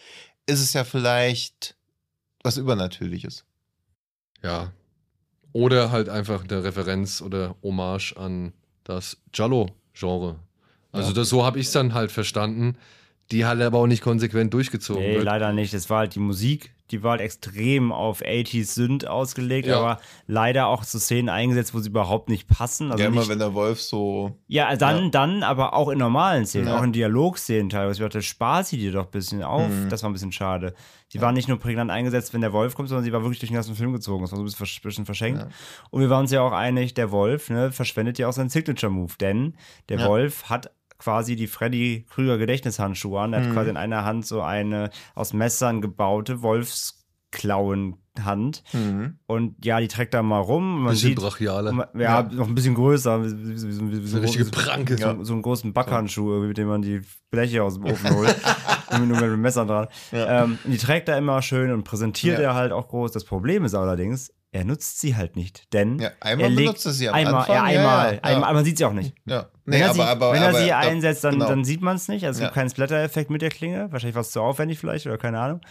ist 0.45 0.59
es 0.59 0.73
ja 0.73 0.83
vielleicht 0.83 1.75
was 2.43 2.57
Übernatürliches. 2.57 3.43
Ja. 4.43 4.71
Oder 5.51 5.91
halt 5.91 6.09
einfach 6.09 6.43
eine 6.43 6.63
Referenz 6.63 7.21
oder 7.21 7.55
Hommage 7.63 8.13
an 8.17 8.53
das 8.83 9.17
Giallo-Genre. 9.31 10.39
Also 10.91 11.09
Ja. 11.09 11.15
das, 11.15 11.29
so 11.29 11.45
habe 11.45 11.59
ich 11.59 11.67
es 11.67 11.71
dann 11.71 11.93
halt 11.93 12.11
verstanden. 12.11 12.77
Die 13.31 13.45
hat 13.45 13.59
er 13.59 13.67
aber 13.67 13.79
auch 13.79 13.87
nicht 13.87 14.01
konsequent 14.01 14.53
durchgezogen. 14.53 15.01
Nee, 15.03 15.15
wird. 15.15 15.23
leider 15.25 15.51
nicht. 15.53 15.73
Es 15.73 15.89
war 15.89 15.99
halt 15.99 16.15
die 16.15 16.19
Musik, 16.19 16.71
die 16.91 17.03
war 17.03 17.11
halt 17.11 17.21
extrem 17.21 17.91
auf 17.91 18.21
80s 18.21 18.73
Sünd 18.73 19.07
ausgelegt, 19.07 19.67
Ja. 19.67 19.79
aber 19.79 19.99
leider 20.27 20.67
auch 20.67 20.83
zu 20.85 20.99
Szenen 20.99 21.29
eingesetzt, 21.29 21.73
wo 21.73 21.79
sie 21.79 21.89
überhaupt 21.89 22.29
nicht 22.29 22.47
passen. 22.47 22.91
Also 22.91 23.01
ja, 23.03 23.09
immer 23.09 23.21
nicht, 23.21 23.29
wenn 23.29 23.39
der 23.39 23.53
Wolf 23.53 23.81
so. 23.81 24.37
ja, 24.47 24.75
dann, 24.75 25.03
Ja. 25.05 25.09
dann 25.09 25.43
aber 25.43 25.73
auch 25.73 25.89
in 25.89 25.97
normalen 25.99 26.45
Szenen, 26.45 26.67
Ja. 26.67 26.77
auch 26.79 26.83
in 26.83 26.93
Dialogszenen 26.93 27.69
teilweise. 27.69 28.01
Ich 28.01 28.05
dachte, 28.07 28.21
Spaß 28.21 28.69
sie 28.69 28.77
dir 28.77 28.91
doch 28.91 29.05
ein 29.05 29.11
bisschen 29.11 29.43
auf. 29.43 29.69
Mhm. 29.69 29.89
Das 29.89 30.03
war 30.03 30.09
ein 30.09 30.13
bisschen 30.13 30.31
schade. 30.31 30.73
Sie 31.11 31.19
war 31.21 31.31
nicht 31.31 31.47
nur 31.47 31.57
prägnant 31.57 31.89
eingesetzt, 31.89 32.33
wenn 32.35 32.41
der 32.41 32.53
Wolf 32.53 32.75
kommt, 32.75 32.87
sondern 32.87 33.03
sie 33.03 33.11
war 33.11 33.21
wirklich 33.23 33.39
durch 33.39 33.49
den 33.49 33.55
ganzen 33.55 33.75
Film 33.75 33.93
gezogen. 33.93 34.21
Das 34.23 34.31
war 34.31 34.37
so 34.37 34.43
ein 34.43 34.45
bisschen, 34.45 34.63
versch- 34.65 34.83
bisschen 34.83 35.05
verschenkt. 35.05 35.43
Und 35.89 36.01
wir 36.01 36.09
waren 36.11 36.21
uns 36.21 36.31
ja 36.31 36.41
auch 36.41 36.51
einig, 36.51 36.93
der 36.93 37.09
Wolf 37.11 37.49
ne, 37.49 37.71
verschwendet 37.71 38.19
ja 38.19 38.27
auch 38.27 38.33
seinen 38.33 38.49
Signature-Move, 38.49 39.13
denn 39.19 39.55
der. 39.89 40.05
Wolf 40.07 40.49
hat 40.51 40.69
quasi 40.99 41.35
die 41.35 41.47
Freddy 41.47 42.05
Krüger 42.09 42.37
Gedächtnishandschuhe 42.37 43.19
an. 43.19 43.33
Er 43.33 43.41
hat 43.41 43.49
Mhm. 43.49 43.53
quasi 43.53 43.69
in 43.71 43.77
einer 43.77 44.05
Hand 44.05 44.25
so 44.27 44.41
eine 44.41 44.91
aus 45.15 45.33
Messern 45.33 45.81
gebaute 45.81 46.41
Wolfsklauenhand. 46.43 48.63
Mhm. 48.73 49.19
Und 49.27 49.65
ja, 49.65 49.79
die 49.79 49.87
trägt 49.87 50.13
da 50.13 50.21
mal 50.23 50.39
rum. 50.39 50.83
Man 50.83 50.91
Bisschen 50.91 51.09
sieht, 51.09 51.19
brachialer. 51.19 51.71
man- 51.71 51.87
ja, 51.97 52.23
noch 52.23 52.47
ein 52.47 52.55
bisschen 52.55 52.75
größer. 52.75 53.23
Wie, 53.23 53.49
wie, 53.49 53.55
wie, 54.01 54.05
so, 54.05 54.17
Eine 54.17 54.25
richtige 54.25 54.45
so, 54.45 54.51
Pranke. 54.51 54.97
so, 54.97 55.23
so 55.23 55.33
einen 55.33 55.41
großen 55.41 55.73
Backhandschuh, 55.73 56.39
mit 56.41 56.57
dem 56.57 56.67
man 56.67 56.81
die 56.81 57.01
Bleche 57.31 57.63
aus 57.63 57.75
dem 57.75 57.85
Ofen 57.85 58.09
holt. 58.15 58.35
Nur 58.97 59.07
mit 59.07 59.21
dem 59.21 59.41
Messer 59.41 59.65
dran. 59.65 59.87
Ja. 60.11 60.43
Ähm, 60.43 60.57
die 60.65 60.77
trägt 60.77 61.07
er 61.09 61.17
immer 61.17 61.41
schön 61.41 61.71
und 61.71 61.83
präsentiert 61.83 62.39
Ja. 62.39 62.49
er 62.49 62.55
halt 62.55 62.71
auch 62.71 62.87
groß. 62.87 63.11
Das 63.11 63.23
Problem 63.23 63.63
ist 63.63 63.75
allerdings, 63.75 64.31
er 64.51 64.65
nutzt 64.65 64.99
sie 64.99 65.15
halt 65.15 65.35
nicht. 65.35 65.71
Denn 65.73 65.99
Ja, 65.99 66.11
einmal 66.19 66.45
er 66.45 66.49
legt 66.49 66.61
benutzt 66.67 66.85
er 66.85 66.91
sie 66.91 67.09
am 67.09 67.15
einmal, 67.15 67.35
Anfang, 67.41 67.55
Ja, 67.55 67.63
einmal, 67.63 68.13
ja, 68.15 68.19
einmal, 68.23 68.43
aber 68.45 68.53
man 68.55 68.65
sieht 68.65 68.77
sie 68.77 68.85
auch 68.85 68.93
nicht. 68.93 69.13
Ja. 69.25 69.49
Wenn 69.65 69.79
Nee, 69.79 69.85
er 69.85 69.93
sie, 69.93 70.01
aber, 70.01 70.09
aber, 70.09 70.33
wenn 70.33 70.41
er 70.41 70.49
aber, 70.49 70.59
sie 70.59 70.73
einsetzt, 70.73 71.23
dann, 71.23 71.35
genau. 71.35 71.47
dann 71.47 71.63
sieht 71.63 71.81
man 71.81 71.95
es 71.97 72.07
nicht. 72.07 72.25
Also 72.25 72.39
es 72.39 72.45
gibt 72.45 72.55
keinen 72.55 72.69
Splatter-Effekt 72.69 73.29
mit 73.29 73.41
der 73.41 73.49
Klinge. 73.49 73.91
Wahrscheinlich 73.91 74.15
war 74.15 74.21
es 74.21 74.31
zu 74.31 74.41
aufwendig 74.41 74.79
vielleicht 74.79 75.05
oder 75.05 75.17
keine 75.17 75.39
Ahnung. 75.39 75.61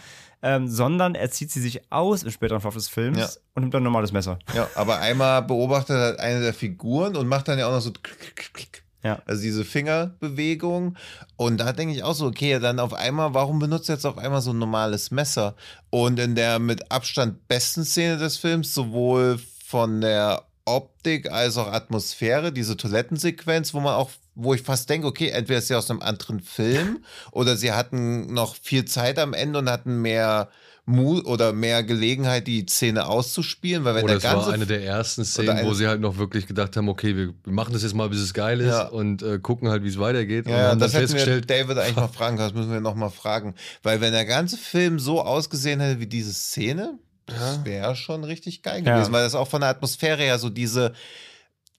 Ähm, 0.41 0.69
sondern 0.69 1.15
er 1.15 1.29
zieht 1.29 1.51
sie 1.51 1.59
sich 1.59 1.91
aus 1.91 2.23
im 2.23 2.31
späteren 2.31 2.61
Verlauf 2.61 2.75
des 2.75 2.87
Films 2.87 3.41
und 3.55 3.63
nimmt 3.63 3.73
dann 3.73 3.81
ein 3.81 3.83
normales 3.83 4.13
Messer. 4.13 4.39
Ja, 4.55 4.69
aber 4.75 4.99
einmal 4.99 5.41
beobachtet 5.41 5.97
er 5.97 6.23
eine 6.23 6.39
der 6.39 6.53
Figuren 6.53 7.17
und 7.17 7.27
macht 7.27 7.49
dann 7.49 7.59
ja 7.59 7.67
auch 7.67 7.73
noch 7.73 7.81
so 7.81 7.91
klick, 7.91 8.35
klick, 8.37 8.53
klick. 8.53 8.83
Ja. 9.03 9.21
Also 9.25 9.41
diese 9.41 9.63
Fingerbewegung. 9.63 10.97
Und 11.37 11.57
da 11.57 11.71
denke 11.71 11.93
ich 11.93 12.03
auch 12.03 12.13
so, 12.13 12.25
okay, 12.25 12.59
dann 12.59 12.79
auf 12.79 12.93
einmal, 12.93 13.33
warum 13.33 13.59
benutzt 13.59 13.89
jetzt 13.89 14.05
auf 14.05 14.17
einmal 14.17 14.41
so 14.41 14.51
ein 14.51 14.59
normales 14.59 15.11
Messer? 15.11 15.55
Und 15.89 16.19
in 16.19 16.35
der 16.35 16.59
mit 16.59 16.91
Abstand 16.91 17.47
besten 17.47 17.85
Szene 17.85 18.17
des 18.17 18.37
Films, 18.37 18.73
sowohl 18.73 19.39
von 19.65 20.01
der 20.01 20.43
Optik 20.65 21.31
als 21.31 21.57
auch 21.57 21.71
Atmosphäre, 21.71 22.51
diese 22.51 22.77
Toilettensequenz, 22.77 23.73
wo 23.73 23.79
man 23.79 23.95
auch, 23.95 24.11
wo 24.35 24.53
ich 24.53 24.61
fast 24.61 24.89
denke, 24.89 25.07
okay, 25.07 25.29
entweder 25.29 25.59
ist 25.59 25.67
sie 25.67 25.75
aus 25.75 25.89
einem 25.89 26.01
anderen 26.01 26.41
Film 26.41 27.03
oder 27.31 27.55
sie 27.55 27.71
hatten 27.71 28.33
noch 28.33 28.55
viel 28.55 28.85
Zeit 28.85 29.17
am 29.17 29.33
Ende 29.33 29.59
und 29.59 29.69
hatten 29.69 30.01
mehr 30.01 30.49
Mut 30.89 31.25
oder 31.25 31.53
mehr 31.53 31.83
Gelegenheit, 31.83 32.47
die 32.47 32.65
Szene 32.67 33.05
auszuspielen, 33.07 33.83
weil 33.83 33.95
wenn 33.95 34.03
Oder 34.03 34.13
der 34.13 34.17
es 34.17 34.23
ganze 34.23 34.47
war 34.47 34.53
eine 34.53 34.65
der 34.65 34.83
ersten 34.83 35.23
Szenen, 35.23 35.63
wo 35.65 35.73
sie 35.73 35.87
halt 35.87 36.01
noch 36.01 36.17
wirklich 36.17 36.47
gedacht 36.47 36.75
haben, 36.75 36.89
okay, 36.89 37.15
wir 37.15 37.33
machen 37.45 37.73
das 37.73 37.83
jetzt 37.83 37.93
mal, 37.93 38.09
bis 38.09 38.19
es 38.19 38.33
geil 38.33 38.59
ist 38.59 38.67
Ja. 38.67 38.87
und 38.87 39.21
äh, 39.21 39.39
gucken 39.39 39.69
halt, 39.69 39.83
wie 39.83 39.89
es 39.89 39.99
weitergeht. 39.99 40.45
und 40.45 40.51
Ja, 40.51 40.57
ja 40.59 40.67
haben 40.69 40.79
das 40.79 40.93
wir 40.93 41.01
festgestellt, 41.01 41.49
David 41.49 41.77
eigentlich 41.77 41.95
noch 41.95 42.13
fragen 42.13 42.37
können. 42.37 42.49
Das 42.49 42.57
müssen 42.57 42.71
wir 42.71 42.81
noch 42.81 42.95
mal 42.95 43.09
fragen. 43.09 43.55
Weil 43.83 44.01
wenn 44.01 44.11
der 44.13 44.25
ganze 44.25 44.57
Film 44.57 44.99
so 44.99 45.21
ausgesehen 45.21 45.79
hätte 45.79 45.99
wie 45.99 46.07
diese 46.07 46.33
Szene, 46.33 46.97
das 47.27 47.63
wäre 47.63 47.95
schon 47.95 48.23
richtig 48.23 48.63
geil 48.63 48.83
Ja. 48.83 48.95
gewesen. 48.95 49.13
Weil 49.13 49.23
das 49.23 49.35
auch 49.35 49.47
von 49.47 49.61
der 49.61 49.69
Atmosphäre 49.69 50.23
her 50.23 50.39
so 50.39 50.49
diese, 50.49 50.93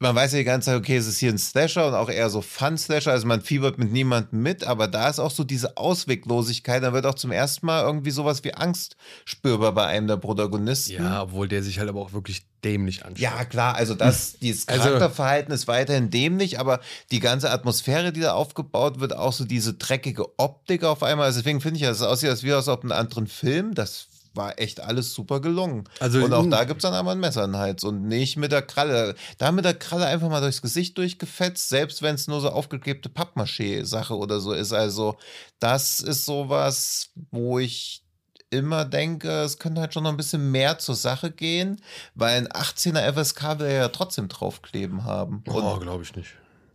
man 0.03 0.15
weiß 0.17 0.33
ja 0.33 0.39
die 0.39 0.45
ganze 0.45 0.67
Zeit, 0.71 0.79
okay, 0.79 0.97
es 0.97 1.07
ist 1.07 1.19
hier 1.19 1.31
ein 1.31 1.37
Slasher 1.37 1.87
und 1.87 1.93
auch 1.95 2.09
eher 2.09 2.31
so 2.31 2.41
Fun-Slasher, 2.41 3.13
also 3.13 3.27
man 3.27 3.43
fiebert 3.43 3.77
mit 3.79 3.93
niemandem 3.93 4.43
mit, 4.43 4.65
aber 4.65 4.89
da 4.89 5.11
ist 5.11 5.19
auch 5.19 5.31
so 5.31 5.45
diese 5.45 5.77
Ausweglosigkeit, 5.77 6.83
da 6.83 6.95
wird 6.95 7.05
auch 7.05 7.15
zum 7.15 7.31
ersten 7.33 7.67
Mal 7.67 7.83
irgendwie 7.85 8.11
sowas 8.11 8.43
wie 8.43 8.55
Angst 8.55 8.97
spürbar 9.27 9.73
bei 9.73 9.87
einem 9.87 10.07
der 10.07 10.17
Protagonisten. 10.17 10.95
ja, 10.95 11.23
obwohl 11.23 11.49
der 11.49 11.63
sich 11.63 11.79
halt 11.79 11.91
aber 11.91 12.01
auch 12.01 12.15
wirklich 12.15 12.43
dämlich 12.65 13.05
anschaut. 13.05 13.19
Ja, 13.19 13.45
klar, 13.45 13.75
also 13.75 13.95
das, 13.95 14.39
dieses 14.39 14.67
Also- 14.69 14.85
Charakterverhalten 14.85 15.53
ist 15.53 15.69
weiterhin 15.69 16.09
dämlich, 16.09 16.59
aber 16.59 16.81
die 17.11 17.21
ganze 17.21 17.51
Atmosphäre, 17.51 18.11
die 18.11 18.21
da 18.21 18.33
aufgebaut 18.33 19.01
wird, 19.01 19.15
auch 19.15 19.35
so 19.35 19.45
diese 19.45 19.75
dreckige 19.75 20.39
Optik 20.39 20.83
auf 20.83 21.03
einmal. 21.03 21.27
Also 21.27 21.41
deswegen 21.41 21.61
finde 21.61 21.77
ich, 21.79 21.83
dass 21.85 21.99
es 21.99 22.03
aussieht, 22.07 22.31
als 22.31 22.43
wäre 22.43 22.59
es 22.59 22.69
aus 22.69 22.81
einem 22.81 22.93
anderen 22.93 23.27
Film. 23.27 23.75
Das 23.75 24.09
war 24.35 24.59
echt 24.59 24.81
alles 24.81 25.13
super 25.13 25.41
gelungen. 25.41 25.89
Also- 25.99 26.25
und 26.25 26.33
auch 26.33 26.47
da 26.49 26.65
gibt 26.65 26.79
es 26.79 26.83
dann 26.83 26.95
einmal 26.99 27.15
ein 27.17 27.21
Messer 27.21 27.45
in 27.45 27.53
den 27.53 27.61
Hals 27.61 27.83
und 27.85 28.03
nicht 28.07 28.37
mit 28.37 28.53
der 28.53 28.63
Kralle. 28.63 29.15
Da 29.39 29.51
mit 29.53 29.65
der 29.65 29.75
Kralle 29.75 30.07
einfach 30.07 30.29
mal 30.29 30.41
durchs 30.41 30.63
Gesicht 30.63 30.97
durchgefetzt, 30.99 31.69
selbst 31.69 32.01
wenn 32.03 32.15
es 32.15 32.29
nur 32.29 32.41
so 32.41 32.51
aufgeklebte 32.51 33.09
Pappmaché-Sache 33.09 34.17
oder 34.17 34.41
so 34.41 34.53
ist. 34.53 34.73
Also 34.73 35.17
das 35.59 36.01
ist 36.01 36.25
sowas, 36.25 37.11
wo 37.31 37.59
ich 37.59 38.05
immer 38.51 38.85
denke, 38.85 39.31
es 39.43 39.59
könnte 39.59 39.81
halt 39.81 39.95
schon 39.95 40.03
noch 40.03 40.11
ein 40.11 40.17
bisschen 40.17 40.51
mehr 40.51 40.79
zur 40.79 40.97
Sache 40.97 41.31
gehen, 41.31 41.81
weil 42.15 42.37
ein 42.39 42.49
18er 42.49 43.13
FSK 43.13 43.59
will 43.61 43.67
er 43.67 43.73
ja 43.83 43.89
trotzdem 43.89 44.29
draufkleben 44.29 45.05
haben. 45.05 45.45
Oh, 45.49 45.53
Und, 45.53 45.81
glaube 45.81 46.03
ich 46.03 46.15
nicht. 46.17 46.31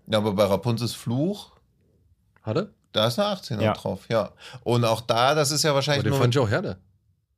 ja, 0.08 0.18
aber 0.20 0.34
bei 0.34 0.46
Rapunzels 0.46 0.94
Fluch, 0.94 1.52
Hat 2.44 2.56
er? 2.58 2.70
da 2.94 3.08
ist 3.08 3.20
eine 3.20 3.28
18er 3.30 3.62
Ja. 3.62 3.74
drauf, 3.74 4.06
ja. 4.10 4.32
Und 4.64 4.86
auch 4.86 5.02
da, 5.02 5.36
das 5.36 5.52
ist 5.52 5.64
ja 5.64 5.72
Aber 5.72 5.76
wahrscheinlich 5.76 6.04
den 6.04 6.12
nur. 6.12 6.20
fand 6.22 6.34
ich 6.34 6.40
auch 6.40 6.50
härter. 6.50 6.78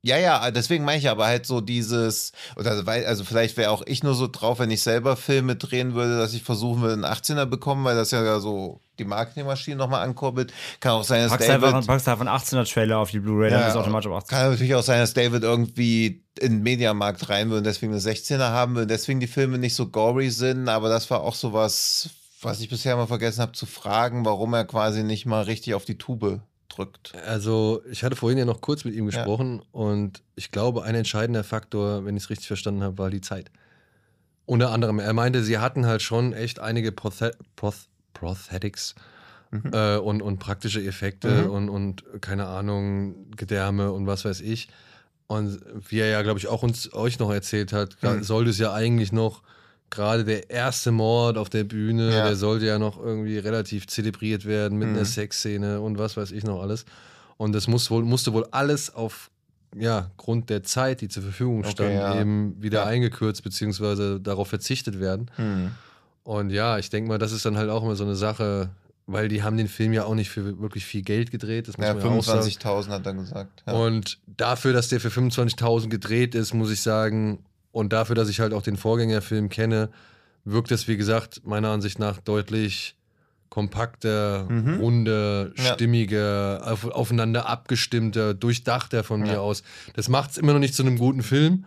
Ja, 0.02 0.16
ja, 0.16 0.50
deswegen 0.52 0.84
meine 0.84 0.98
ich 0.98 1.08
aber 1.08 1.26
halt 1.26 1.44
so 1.44 1.60
dieses, 1.60 2.32
oder 2.56 2.86
weil, 2.86 3.04
also 3.04 3.24
vielleicht 3.24 3.56
wäre 3.56 3.72
auch 3.72 3.82
ich 3.84 4.04
nur 4.04 4.14
so 4.14 4.28
drauf, 4.28 4.60
wenn 4.60 4.70
ich 4.70 4.82
selber 4.82 5.16
Filme 5.16 5.56
drehen 5.56 5.94
würde, 5.94 6.16
dass 6.18 6.34
ich 6.34 6.44
versuchen 6.44 6.82
würde, 6.82 6.94
einen 6.94 7.04
18er 7.04 7.46
bekommen, 7.46 7.84
weil 7.84 7.96
das 7.96 8.12
ja 8.12 8.38
so 8.38 8.80
die 9.00 9.04
Marketingmaschine 9.04 9.76
nochmal 9.76 10.04
ankurbelt. 10.04 10.52
Kann 10.78 10.92
auch 10.92 11.04
sein, 11.04 11.22
dass 11.22 11.32
Packst 11.32 11.48
David, 11.48 11.74
einfach, 11.74 11.86
packst 11.86 12.08
einfach 12.08 12.26
einen 12.26 12.36
18er 12.36 12.72
Trailer 12.72 12.98
auf 12.98 13.10
die 13.10 13.18
Blu-ray, 13.18 13.50
dann 13.50 13.60
Ja, 13.60 13.66
ist 13.66 13.74
es 13.74 13.80
automatisch 13.80 14.08
auf 14.08 14.18
18. 14.18 14.38
Kann 14.38 14.50
natürlich 14.52 14.74
auch 14.76 14.82
sein, 14.82 15.00
dass 15.00 15.14
David 15.14 15.42
irgendwie 15.42 16.22
in 16.38 16.52
den 16.52 16.62
Mediamarkt 16.62 17.28
rein 17.28 17.50
will 17.50 17.58
und 17.58 17.64
deswegen 17.64 17.92
eine 17.92 18.00
16er 18.00 18.50
haben 18.50 18.76
will, 18.76 18.82
und 18.82 18.90
deswegen 18.90 19.18
die 19.18 19.26
Filme 19.26 19.58
nicht 19.58 19.74
so 19.74 19.88
gory 19.88 20.30
sind, 20.30 20.68
aber 20.68 20.88
das 20.88 21.10
war 21.10 21.22
auch 21.22 21.34
so 21.34 21.52
was, 21.52 22.10
was 22.40 22.60
ich 22.60 22.68
bisher 22.68 22.94
mal 22.96 23.08
vergessen 23.08 23.40
habe 23.40 23.52
zu 23.52 23.66
fragen, 23.66 24.24
warum 24.24 24.54
er 24.54 24.64
quasi 24.64 25.02
nicht 25.02 25.26
mal 25.26 25.42
richtig 25.42 25.74
auf 25.74 25.84
die 25.84 25.98
Tube 25.98 26.40
drückt. 26.78 27.14
Also, 27.26 27.82
ich 27.90 28.02
hatte 28.04 28.16
vorhin 28.16 28.38
ja 28.38 28.44
noch 28.44 28.60
kurz 28.60 28.84
mit 28.84 28.94
ihm 28.94 29.06
gesprochen 29.06 29.62
und 29.72 30.22
ich 30.36 30.50
glaube, 30.50 30.84
ein 30.84 30.94
entscheidender 30.94 31.44
Faktor, 31.44 32.04
wenn 32.04 32.16
ich 32.16 32.24
es 32.24 32.30
richtig 32.30 32.46
verstanden 32.46 32.82
habe, 32.82 32.98
war 32.98 33.10
die 33.10 33.20
Zeit. 33.20 33.50
Unter 34.46 34.70
anderem, 34.70 34.98
er 34.98 35.12
meinte, 35.12 35.42
sie 35.42 35.58
hatten 35.58 35.86
halt 35.86 36.00
schon 36.02 36.32
echt 36.32 36.58
einige 36.60 36.92
Prothe 36.92 37.32
Proth 37.56 37.88
Prosthetics 38.14 38.94
Mhm. 39.50 39.70
äh, 39.72 39.96
und, 39.96 40.20
und 40.20 40.38
praktische 40.38 40.82
Effekte 40.84 41.44
Mhm. 41.44 41.50
und, 41.50 41.68
und 41.70 42.04
keine 42.20 42.46
Ahnung, 42.46 43.30
Gedärme 43.36 43.92
und 43.92 44.06
was 44.06 44.24
weiß 44.24 44.40
ich. 44.42 44.68
Und 45.26 45.60
wie 45.88 46.00
er 46.00 46.08
ja, 46.08 46.22
glaube 46.22 46.38
ich, 46.38 46.48
auch 46.48 46.62
uns 46.62 46.92
euch 46.92 47.18
noch 47.18 47.30
erzählt 47.30 47.72
hat, 47.72 47.96
Mhm. 48.02 48.22
sollte 48.22 48.50
es 48.50 48.58
ja 48.58 48.72
eigentlich 48.74 49.10
noch 49.12 49.42
gerade 49.90 50.24
der 50.24 50.50
erste 50.50 50.90
Mord 50.92 51.38
auf 51.38 51.48
der 51.48 51.64
Bühne, 51.64 52.12
Ja. 52.12 52.24
der 52.26 52.36
sollte 52.36 52.66
ja 52.66 52.78
noch 52.78 52.98
irgendwie 53.02 53.38
relativ 53.38 53.86
zelebriert 53.86 54.44
werden 54.44 54.78
mit 54.78 54.88
Mhm. 54.88 54.94
einer 54.96 55.04
Sexszene 55.04 55.80
und 55.80 55.98
was 55.98 56.16
weiß 56.16 56.30
ich 56.32 56.44
noch 56.44 56.60
alles. 56.62 56.84
Und 57.36 57.52
das 57.52 57.68
muss 57.68 57.90
wohl, 57.90 58.04
musste 58.04 58.32
wohl 58.32 58.46
alles 58.50 58.94
auf 58.94 59.30
ja, 59.76 60.10
Grund 60.16 60.48
der 60.48 60.62
Zeit, 60.62 61.02
die 61.02 61.08
zur 61.08 61.22
Verfügung 61.22 61.58
Okay, 61.60 61.70
stand, 61.70 61.92
ja. 61.94 62.18
eben 62.20 62.56
wieder 62.62 62.80
Ja. 62.80 62.86
eingekürzt 62.86 63.42
beziehungsweise 63.42 64.18
darauf 64.18 64.48
verzichtet 64.48 64.98
werden. 64.98 65.30
Hm. 65.36 65.72
Und 66.24 66.50
ja, 66.50 66.78
ich 66.78 66.88
denke 66.88 67.08
mal, 67.08 67.18
das 67.18 67.32
ist 67.32 67.44
dann 67.44 67.56
halt 67.58 67.68
auch 67.68 67.82
immer 67.82 67.94
so 67.94 68.04
eine 68.04 68.16
Sache, 68.16 68.70
weil 69.06 69.28
die 69.28 69.42
haben 69.42 69.56
den 69.58 69.68
Film 69.68 69.92
ja 69.92 70.04
auch 70.04 70.14
nicht 70.14 70.30
für 70.30 70.58
wirklich 70.60 70.84
viel 70.86 71.02
Geld 71.02 71.30
gedreht. 71.30 71.68
Das 71.68 71.76
muss 71.76 71.86
Ja, 71.86 71.94
man 71.94 72.02
ja 72.02 72.10
auch 72.10 72.22
sagen. 72.22 72.40
25.000 72.40 72.88
hat 72.88 73.06
er 73.06 73.12
gesagt. 73.14 73.62
Ja. 73.66 73.74
Und 73.74 74.18
dafür, 74.26 74.72
dass 74.72 74.88
der 74.88 75.00
für 75.00 75.10
25.000 75.10 75.90
gedreht 75.90 76.34
ist, 76.34 76.54
muss 76.54 76.70
ich 76.70 76.80
sagen, 76.80 77.38
und 77.78 77.92
dafür, 77.92 78.14
dass 78.16 78.28
ich 78.28 78.40
halt 78.40 78.52
auch 78.52 78.62
den 78.62 78.76
Vorgängerfilm 78.76 79.48
kenne, 79.48 79.88
wirkt 80.44 80.70
es, 80.72 80.88
wie 80.88 80.96
gesagt, 80.96 81.42
meiner 81.44 81.70
Ansicht 81.70 81.98
nach 81.98 82.18
deutlich 82.20 82.96
kompakter, 83.48 84.46
Mhm. 84.48 84.74
runder, 84.80 85.50
Ja. 85.56 85.74
stimmiger, 85.74 86.60
auf, 86.64 86.84
aufeinander 86.86 87.48
abgestimmter, 87.48 88.34
durchdachter 88.34 89.04
von 89.04 89.20
mir 89.20 89.32
Ja. 89.34 89.38
aus. 89.40 89.62
Das 89.94 90.08
macht 90.08 90.30
es 90.32 90.38
immer 90.38 90.52
noch 90.52 90.60
nicht 90.60 90.74
zu 90.74 90.82
einem 90.82 90.98
guten 90.98 91.22
Film, 91.22 91.64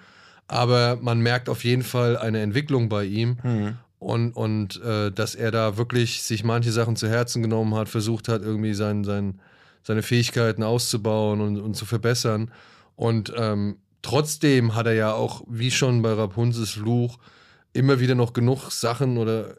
aber 0.47 0.97
man 1.01 1.19
merkt 1.21 1.49
auf 1.49 1.63
jeden 1.63 1.83
Fall 1.83 2.17
eine 2.17 2.41
Entwicklung 2.41 2.87
bei 2.89 3.05
ihm 3.05 3.37
Hm. 3.41 3.77
und, 3.99 4.31
und 4.35 4.81
äh, 4.83 5.11
dass 5.11 5.33
er 5.35 5.51
da 5.51 5.77
wirklich 5.77 6.21
sich 6.23 6.43
manche 6.43 6.71
Sachen 6.71 6.95
zu 6.95 7.07
Herzen 7.09 7.41
genommen 7.41 7.73
hat, 7.75 7.89
versucht 7.89 8.27
hat, 8.27 8.41
irgendwie 8.41 8.73
sein, 8.73 9.03
sein, 9.03 9.39
seine 9.83 10.03
Fähigkeiten 10.03 10.61
auszubauen 10.63 11.41
und, 11.41 11.59
und 11.59 11.75
zu 11.75 11.85
verbessern. 11.85 12.51
Und 12.95 13.33
ähm, 13.35 13.77
trotzdem 14.01 14.75
hat 14.75 14.85
er 14.87 14.93
ja 14.93 15.13
auch, 15.13 15.43
wie 15.47 15.71
schon 15.71 16.01
bei 16.01 16.13
Rapunzels 16.13 16.71
Fluch, 16.71 17.17
immer 17.73 17.99
wieder 17.99 18.15
noch 18.15 18.33
genug 18.33 18.71
Sachen 18.71 19.17
oder 19.17 19.55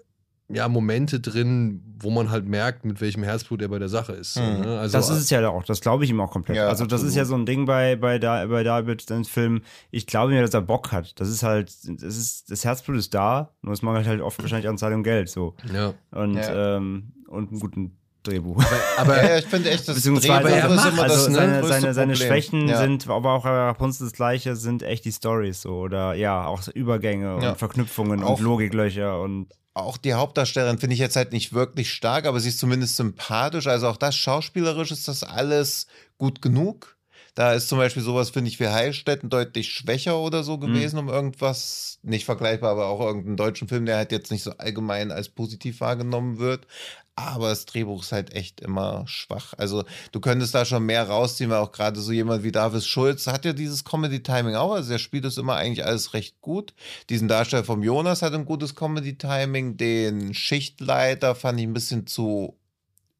ja, 0.48 0.69
Momente 0.69 1.19
drin, 1.19 1.82
wo 1.98 2.10
man 2.10 2.31
halt 2.31 2.47
merkt, 2.47 2.85
mit 2.85 3.01
welchem 3.01 3.23
Herzblut 3.23 3.62
er 3.62 3.69
bei 3.69 3.78
der 3.78 3.89
Sache 3.89 4.12
ist. 4.12 4.36
Mhm. 4.36 4.60
ne? 4.60 4.78
also, 4.81 4.98
Das 4.98 5.09
ist 5.09 5.16
es 5.19 5.31
ja 5.31 5.48
auch, 5.48 5.64
das 5.64 5.81
glaube 5.81 6.05
ich 6.05 6.10
ihm 6.10 6.20
auch 6.20 6.31
komplett. 6.31 6.56
Ja, 6.59 6.69
also 6.69 6.85
das 6.85 7.01
ist 7.01 7.16
absolut. 7.16 7.16
ja 7.16 7.24
so 7.24 7.35
ein 7.36 7.47
Ding 7.47 7.64
bei, 7.64 7.97
bei, 7.97 8.19
da, 8.19 8.44
bei 8.47 8.62
David, 8.62 9.01
seinem 9.01 9.24
Film. 9.24 9.62
Ich 9.90 10.06
glaube 10.06 10.32
mir, 10.32 10.43
dass 10.43 10.52
er 10.52 10.60
Bock 10.60 10.93
hat. 10.93 11.19
Das 11.20 11.31
ist 11.31 11.43
halt, 11.43 11.70
das 12.02 12.16
ist, 12.19 12.51
das 12.51 12.64
Herzblut 12.66 12.98
ist 12.98 13.14
da, 13.14 13.55
nur 13.62 13.73
es 13.73 13.81
mangelt 13.81 14.06
halt 14.06 14.20
oft 14.20 14.43
wahrscheinlich 14.43 14.69
an 14.69 14.77
Zeit 14.77 14.93
und 14.93 15.05
Geld, 15.05 15.31
so. 15.31 15.55
ja. 15.73 15.94
Und, 16.10 16.35
Ja. 16.35 16.77
ähm, 16.77 17.12
und 17.28 17.51
einen 17.51 17.60
guten 17.60 17.97
Drehbuch. 18.23 18.62
Aber 18.97 19.16
ja, 19.23 19.31
ja, 19.31 19.39
ich 19.39 19.47
finde 19.47 19.70
echt, 19.70 19.89
das 19.89 19.97
Beziehungsweise 19.97 20.43
Drehbuch 20.43 20.70
ist 20.70 20.77
macht- 20.77 20.93
immer 20.93 21.03
also 21.03 21.15
das 21.16 21.28
ne, 21.28 21.35
seine, 21.35 21.66
seine, 21.66 21.94
seine. 21.94 22.16
Schwächen 22.16 22.69
ja. 22.69 22.78
sind, 22.78 23.09
aber 23.09 23.32
auch 23.32 23.43
bei 23.44 23.51
Rapunzel 23.51 24.07
das 24.07 24.12
Gleiche, 24.12 24.57
sind 24.57 24.82
echt 24.82 25.05
die 25.05 25.12
Stories 25.12 25.62
so. 25.62 25.70
Oder 25.81 26.15
ja, 26.15 26.47
auch 26.47 26.66
Übergänge 26.69 27.39
Ja. 27.43 27.51
und 27.51 27.59
Verknüpfungen 27.59 28.23
Auch- 28.23 28.39
und 28.39 28.44
Logiklöcher 28.44 29.20
und 29.20 29.49
auch 29.74 29.97
die 29.97 30.12
Hauptdarstellerin 30.12 30.78
finde 30.78 30.94
ich 30.94 31.01
jetzt 31.01 31.16
halt 31.16 31.32
nicht 31.32 31.55
wirklich 31.55 31.90
stark, 31.93 32.27
aber 32.27 32.40
sie 32.40 32.51
ist 32.51 32.59
zumindest 32.59 32.97
sympathisch. 32.97 33.66
Also 33.66 33.89
auch 33.89 33.97
das 33.97 34.15
schauspielerisch 34.15 34.90
ist 34.90 35.09
das 35.09 35.23
alles 35.24 35.86
gut 36.19 36.43
genug. 36.43 36.91
Da 37.34 37.54
ist 37.54 37.68
zum 37.68 37.78
Beispiel 37.78 38.02
sowas, 38.02 38.30
finde 38.30 38.48
ich, 38.50 38.60
wie 38.60 38.68
Heilstätten 38.68 39.30
deutlich 39.30 39.72
schwächer 39.72 40.18
oder 40.18 40.44
so 40.44 40.59
gewesen, 40.59 40.98
um 40.98 41.09
irgendwas, 41.09 41.98
nicht 42.02 42.26
vergleichbar, 42.26 42.72
aber 42.72 42.86
auch 42.86 43.00
irgendeinen 43.00 43.38
deutschen 43.38 43.68
Film, 43.68 43.86
der 43.86 43.96
halt 43.96 44.12
jetzt 44.12 44.30
nicht 44.30 44.42
so 44.42 44.50
allgemein 44.59 45.10
als 45.10 45.30
positiv 45.30 45.80
wahrgenommen 45.80 46.38
wird. 46.38 46.66
Aber 47.14 47.48
das 47.50 47.66
Drehbuch 47.66 48.02
ist 48.02 48.12
halt 48.12 48.34
echt 48.34 48.60
immer 48.60 49.04
schwach. 49.06 49.52
Also 49.59 49.84
du 50.12 50.20
könntest 50.20 50.54
da 50.54 50.64
schon 50.64 50.84
mehr 50.84 51.09
rausziehen, 51.09 51.50
weil 51.50 51.59
auch 51.59 51.72
gerade 51.72 52.00
so 52.00 52.10
jemand 52.10 52.42
wie 52.42 52.52
Davis 52.52 52.86
Schulz 52.86 53.26
hat 53.26 53.44
ja 53.44 53.52
dieses 53.52 53.84
Comedy-Timing 53.84 54.54
auch. 54.54 54.72
Also 54.72 54.90
der 54.90 54.98
spielt 54.98 55.24
das 55.24 55.36
immer 55.36 55.56
eigentlich 55.56 55.84
alles 55.84 56.14
recht 56.14 56.40
gut. 56.40 56.72
Diesen 57.10 57.28
Darsteller 57.28 57.64
vom 57.64 57.82
Jonas 57.82 58.22
hat 58.22 58.32
ein 58.32 58.46
gutes 58.46 58.74
Comedy-Timing. 58.74 59.76
Den 59.76 60.32
Schichtleiter 60.32 61.34
fand 61.34 61.60
ich 61.60 61.66
ein 61.66 61.74
bisschen 61.74 62.06
zu 62.06 62.56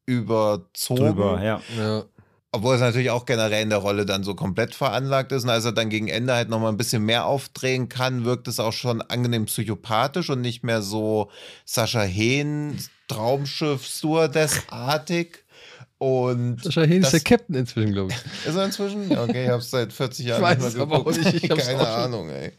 überzogen. 0.05 1.15
drüber, 1.15 1.43
ja. 1.43 1.61
ja. 1.77 2.03
Obwohl 2.55 2.75
es 2.75 2.81
natürlich 2.81 3.09
auch 3.09 3.25
generell 3.25 3.63
in 3.63 3.71
der 3.71 3.79
Rolle 3.79 4.05
dann 4.05 4.23
so 4.23 4.35
komplett 4.35 4.75
veranlagt 4.75 5.31
ist. 5.31 5.43
Und 5.43 5.49
als 5.49 5.65
er 5.65 5.71
dann 5.71 5.89
gegen 5.89 6.07
Ende 6.07 6.35
halt 6.35 6.49
nochmal 6.49 6.71
ein 6.71 6.77
bisschen 6.77 7.03
mehr 7.03 7.25
aufdrehen 7.25 7.89
kann, 7.89 8.25
wirkt 8.25 8.47
es 8.47 8.59
auch 8.59 8.73
schon 8.73 9.01
angenehm 9.01 9.45
psychopathisch 9.45 10.29
und 10.29 10.41
nicht 10.41 10.63
mehr 10.63 10.83
so 10.83 11.31
Sascha 11.65 12.03
Hehn, 12.03 12.77
Traumschiff, 13.07 13.83
Stewardess-artig. 13.87 15.43
Und 15.97 16.63
Sascha 16.63 16.83
Hehn 16.83 17.01
ist 17.01 17.11
der 17.11 17.21
Captain 17.21 17.55
inzwischen, 17.55 17.91
glaube 17.91 18.11
ich. 18.11 18.47
Ist 18.47 18.55
er 18.55 18.65
inzwischen? 18.65 19.17
Okay, 19.17 19.45
ich 19.45 19.49
hab's 19.49 19.71
seit 19.71 19.91
40 19.91 20.27
Jahren 20.27 20.41
weiß 20.43 20.57
nicht 20.59 20.67
es 20.67 20.73
mehr 20.75 20.83
aber 20.83 20.99
auch 20.99 21.05
geguckt. 21.05 21.33
nicht, 21.33 21.43
ich 21.43 21.49
Keine 21.49 21.87
Ahnung, 21.87 22.29
ey. 22.29 22.51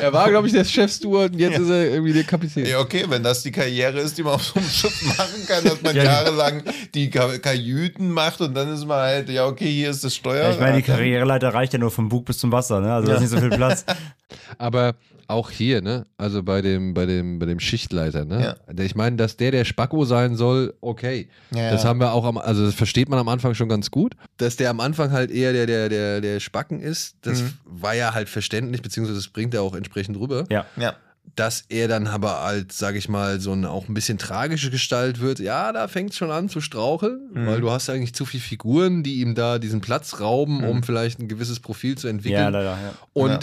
Er 0.00 0.12
war, 0.12 0.30
glaube 0.30 0.46
ich, 0.46 0.52
der 0.52 0.64
Chefsteward 0.64 1.32
und 1.32 1.38
jetzt 1.38 1.58
ist 1.58 1.68
er 1.68 1.90
irgendwie 1.90 2.12
der 2.12 2.24
Kapitän. 2.24 2.64
Ja, 2.66 2.78
okay, 2.80 3.04
wenn 3.08 3.22
das 3.22 3.42
die 3.42 3.50
Karriere 3.52 4.00
ist, 4.00 4.16
die 4.16 4.22
man 4.22 4.34
auf 4.34 4.42
so 4.44 4.58
einem 4.58 4.68
Schiff 4.68 5.02
machen 5.18 5.46
kann, 5.46 5.64
dass 5.64 5.82
man 5.82 5.94
Ja. 5.94 6.04
jahrelang 6.04 6.62
die 6.94 7.10
Ka 7.10 7.36
Kajüten 7.38 8.10
macht 8.10 8.40
und 8.40 8.54
dann 8.54 8.72
ist 8.72 8.86
man 8.86 8.98
halt, 8.98 9.28
ja, 9.28 9.46
okay, 9.46 9.70
hier 9.70 9.90
ist 9.90 10.02
das 10.04 10.14
Steuer. 10.14 10.44
Ja, 10.44 10.50
ich 10.52 10.60
meine, 10.60 10.76
die 10.78 10.82
Karriereleiter 10.82 11.52
reicht 11.52 11.72
ja 11.72 11.78
nur 11.78 11.90
vom 11.90 12.08
Bug 12.08 12.24
bis 12.24 12.38
zum 12.38 12.50
Wasser, 12.52 12.80
ne? 12.80 12.92
Also 12.92 13.08
da 13.08 13.14
ist 13.14 13.20
nicht 13.20 13.30
so 13.30 13.38
viel 13.38 13.50
Platz. 13.50 13.84
Aber 14.58 14.94
auch 15.30 15.50
hier, 15.50 15.80
ne? 15.82 16.06
Also 16.18 16.42
bei 16.42 16.60
dem, 16.62 16.92
bei 16.94 17.06
dem, 17.06 17.38
bei 17.38 17.46
dem 17.46 17.60
Schichtleiter, 17.60 18.24
ne? 18.24 18.56
Der- 18.70 18.84
Ich 18.84 18.94
meine, 18.94 19.16
dass 19.16 19.36
der 19.36 19.50
der 19.50 19.64
Spacko 19.64 20.04
sein 20.04 20.36
soll, 20.36 20.74
okay. 20.80 21.28
Ja, 21.54 21.70
Das 21.70 21.84
ja. 21.84 21.88
haben 21.88 22.00
wir 22.00 22.12
auch 22.12 22.24
am, 22.24 22.36
also 22.38 22.64
das 22.66 22.74
versteht 22.74 23.08
man 23.08 23.18
am 23.18 23.28
Anfang 23.28 23.54
schon 23.54 23.68
ganz 23.68 23.90
gut. 23.90 24.14
Dass 24.36 24.56
der 24.56 24.70
am 24.70 24.80
Anfang 24.80 25.12
halt 25.12 25.30
eher 25.30 25.52
der, 25.52 25.66
der, 25.66 25.88
der, 25.88 26.20
der 26.20 26.40
Spacken 26.40 26.80
ist, 26.80 27.16
das 27.22 27.40
Mhm. 27.42 27.52
war 27.64 27.94
ja 27.94 28.12
halt 28.14 28.28
verständlich, 28.28 28.82
beziehungsweise 28.82 29.18
das 29.18 29.28
bringt 29.28 29.54
er 29.54 29.62
auch 29.62 29.74
entsprechend 29.74 30.18
rüber. 30.18 30.44
Ja. 30.50 30.66
Ja. 30.76 30.94
Dass 31.36 31.64
er 31.68 31.86
dann 31.86 32.06
aber 32.08 32.38
als, 32.40 32.76
sag 32.78 32.96
ich 32.96 33.08
mal, 33.08 33.38
so 33.40 33.52
eine 33.52 33.70
auch 33.70 33.88
ein 33.88 33.94
bisschen 33.94 34.18
tragische 34.18 34.70
Gestalt 34.70 35.20
wird, 35.20 35.38
ja, 35.38 35.70
da 35.72 35.86
fängt 35.86 36.10
es 36.10 36.16
schon 36.16 36.30
an 36.30 36.48
zu 36.48 36.60
straucheln, 36.60 37.20
Mhm. 37.32 37.46
weil 37.46 37.60
du 37.60 37.70
hast 37.70 37.88
eigentlich 37.88 38.14
zu 38.14 38.24
viele 38.24 38.42
Figuren, 38.42 39.02
die 39.04 39.20
ihm 39.20 39.34
da 39.36 39.58
diesen 39.60 39.80
Platz 39.80 40.18
rauben, 40.20 40.64
um 40.64 40.82
vielleicht 40.82 41.20
ein 41.20 41.28
gewisses 41.28 41.60
Profil 41.60 41.96
zu 41.96 42.08
entwickeln. 42.08 42.40
Ja, 42.40 42.48
leider, 42.48 42.70
ja. 42.72 42.92
Und 43.12 43.30
Ja. 43.30 43.38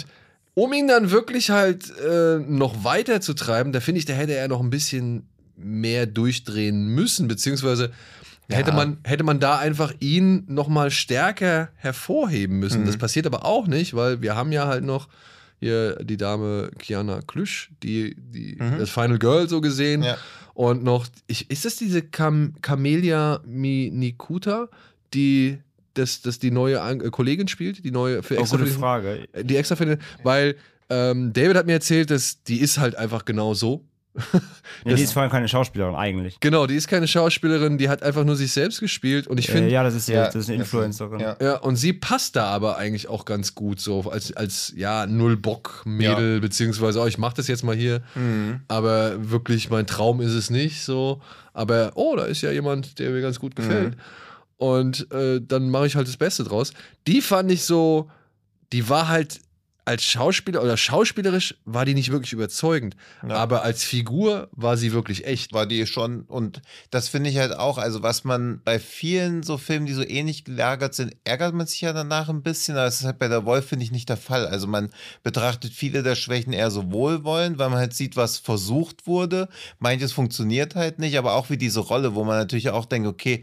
Um 0.58 0.72
ihn 0.72 0.88
dann 0.88 1.12
wirklich 1.12 1.50
halt 1.50 1.88
äh, 2.00 2.38
noch 2.38 2.82
weiter 2.82 3.20
zu 3.20 3.34
treiben, 3.34 3.72
da 3.72 3.78
finde 3.78 4.00
ich, 4.00 4.06
da 4.06 4.12
hätte 4.12 4.34
er 4.34 4.48
noch 4.48 4.60
ein 4.60 4.70
bisschen 4.70 5.28
mehr 5.56 6.06
durchdrehen 6.06 6.88
müssen, 6.88 7.28
beziehungsweise 7.28 7.92
hätte, 8.48 8.72
man, 8.72 8.98
hätte 9.04 9.22
man 9.22 9.38
da 9.38 9.58
einfach 9.58 9.94
ihn 10.00 10.42
noch 10.48 10.66
mal 10.66 10.90
stärker 10.90 11.68
hervorheben 11.76 12.58
müssen. 12.58 12.82
Mhm. 12.82 12.86
Das 12.86 12.96
passiert 12.96 13.26
aber 13.26 13.44
auch 13.44 13.68
nicht, 13.68 13.94
weil 13.94 14.20
wir 14.20 14.34
haben 14.34 14.50
ja 14.50 14.66
halt 14.66 14.82
noch 14.82 15.08
hier 15.60 15.96
die 16.02 16.16
Dame 16.16 16.70
Kiana 16.78 17.20
Klüsch, 17.20 17.70
die, 17.84 18.16
die 18.16 18.56
das 18.56 18.90
Final 18.90 19.18
Girl 19.20 19.48
so 19.48 19.60
gesehen. 19.60 20.00
Mhm. 20.00 20.06
Ja. 20.06 20.16
Und 20.54 20.82
noch, 20.82 21.06
ich, 21.28 21.52
ist 21.52 21.66
das 21.66 21.76
diese 21.76 22.02
Cam 22.02 22.54
Camelia 22.62 23.40
Minikuta, 23.46 24.68
die 25.14 25.58
das, 25.98 26.22
das 26.22 26.38
die 26.38 26.50
neue 26.50 26.80
An 26.80 27.00
äh, 27.00 27.10
Kollegin 27.10 27.48
spielt, 27.48 27.84
die 27.84 27.90
neue 27.90 28.22
für 28.22 28.36
Auch 28.36 28.42
extra 28.42 28.56
gute 28.56 28.68
für 28.68 28.74
den- 28.74 28.80
Frage. 28.80 29.28
die 29.42 29.56
extra 29.56 29.76
finde, 29.76 29.98
weil 30.22 30.54
ähm, 30.90 31.32
David 31.34 31.56
hat 31.56 31.66
mir 31.66 31.72
erzählt, 31.74 32.10
dass 32.10 32.42
die 32.44 32.58
ist 32.60 32.78
halt 32.78 32.94
einfach 32.96 33.24
genau 33.24 33.52
so. 33.54 33.84
Ja, 34.84 34.94
die 34.94 35.02
ist 35.02 35.12
vor 35.12 35.22
allem 35.22 35.30
keine 35.30 35.48
Schauspielerin 35.48 35.94
eigentlich. 35.96 36.38
Genau, 36.40 36.66
die 36.66 36.74
ist 36.76 36.86
keine 36.88 37.08
Schauspielerin, 37.08 37.78
die 37.78 37.88
hat 37.88 38.02
einfach 38.02 38.24
nur 38.24 38.36
sich 38.36 38.52
selbst 38.52 38.78
gespielt 38.80 39.26
und 39.26 39.38
ich 39.38 39.48
Äh, 39.48 39.52
finde, 39.52 39.70
ja, 39.70 39.82
das 39.82 39.94
ist, 39.94 40.08
ja, 40.08 40.14
Ja, 40.16 40.24
das 40.26 40.36
ist 40.36 40.48
eine 40.48 40.58
Influencerin. 40.60 41.20
Ja. 41.20 41.36
ja, 41.40 41.56
und 41.58 41.76
sie 41.76 41.92
passt 41.92 42.36
da 42.36 42.46
aber 42.46 42.76
eigentlich 42.78 43.08
auch 43.08 43.24
ganz 43.24 43.54
gut 43.54 43.80
so 43.80 44.08
als, 44.10 44.32
als 44.36 44.72
ja, 44.76 45.06
Null-Bock-Mädel, 45.06 46.40
beziehungsweise, 46.40 47.00
oh, 47.00 47.06
ich 47.06 47.18
mach 47.18 47.32
das 47.32 47.48
jetzt 47.48 47.64
mal 47.64 47.74
hier, 47.76 48.00
Mhm. 48.14 48.60
aber 48.68 49.30
wirklich 49.30 49.70
mein 49.70 49.86
Traum 49.86 50.20
ist 50.20 50.32
es 50.32 50.50
nicht 50.50 50.82
so. 50.82 51.20
Aber, 51.52 51.92
oh, 51.96 52.14
da 52.16 52.24
ist 52.24 52.42
ja 52.42 52.50
jemand, 52.52 52.98
der 52.98 53.10
mir 53.10 53.20
ganz 53.20 53.40
gut 53.40 53.56
gefällt. 53.56 53.96
Und 54.58 55.10
äh, 55.12 55.40
dann 55.40 55.70
mache 55.70 55.86
ich 55.86 55.96
halt 55.96 56.08
das 56.08 56.16
Beste 56.16 56.44
draus. 56.44 56.72
Die 57.06 57.22
fand 57.22 57.50
ich 57.50 57.64
so, 57.64 58.10
die 58.72 58.88
war 58.88 59.08
halt 59.08 59.40
als 59.88 60.04
Schauspieler 60.04 60.62
oder 60.62 60.76
schauspielerisch 60.76 61.54
war 61.64 61.86
die 61.86 61.94
nicht 61.94 62.12
wirklich 62.12 62.34
überzeugend. 62.34 62.94
Ja. 63.26 63.36
Aber 63.36 63.62
als 63.62 63.84
Figur 63.84 64.48
war 64.52 64.76
sie 64.76 64.92
wirklich 64.92 65.26
echt. 65.26 65.54
war 65.54 65.64
die 65.64 65.86
schon 65.86 66.22
und 66.22 66.60
das 66.90 67.08
finde 67.08 67.30
ich 67.30 67.38
halt 67.38 67.56
auch, 67.56 67.78
also 67.78 68.02
was 68.02 68.22
man 68.22 68.60
bei 68.64 68.78
vielen 68.80 69.42
so 69.42 69.56
Filmen, 69.56 69.86
die 69.86 69.94
so 69.94 70.02
ähnlich 70.02 70.44
gelagert 70.44 70.94
sind, 70.94 71.16
ärgert 71.24 71.54
man 71.54 71.66
sich 71.66 71.80
ja 71.80 71.94
danach 71.94 72.28
ein 72.28 72.42
bisschen, 72.42 72.76
aber 72.76 72.84
das 72.84 73.00
ist 73.00 73.06
halt 73.06 73.18
bei 73.18 73.28
der 73.28 73.46
Wolf, 73.46 73.66
finde 73.66 73.82
ich, 73.82 73.90
nicht 73.90 74.10
der 74.10 74.18
Fall. 74.18 74.46
Also 74.46 74.66
man 74.66 74.90
betrachtet 75.22 75.72
viele 75.72 76.02
der 76.02 76.16
Schwächen 76.16 76.52
eher 76.52 76.70
so 76.70 76.92
wohlwollend, 76.92 77.58
weil 77.58 77.70
man 77.70 77.78
halt 77.78 77.94
sieht, 77.94 78.14
was 78.14 78.36
versucht 78.36 79.06
wurde. 79.06 79.48
Manches 79.78 80.12
funktioniert 80.12 80.74
halt 80.74 80.98
nicht, 80.98 81.16
aber 81.16 81.32
auch 81.32 81.48
wie 81.48 81.56
diese 81.56 81.80
Rolle, 81.80 82.14
wo 82.14 82.24
man 82.24 82.36
natürlich 82.36 82.68
auch 82.68 82.84
denkt, 82.84 83.08
okay, 83.08 83.42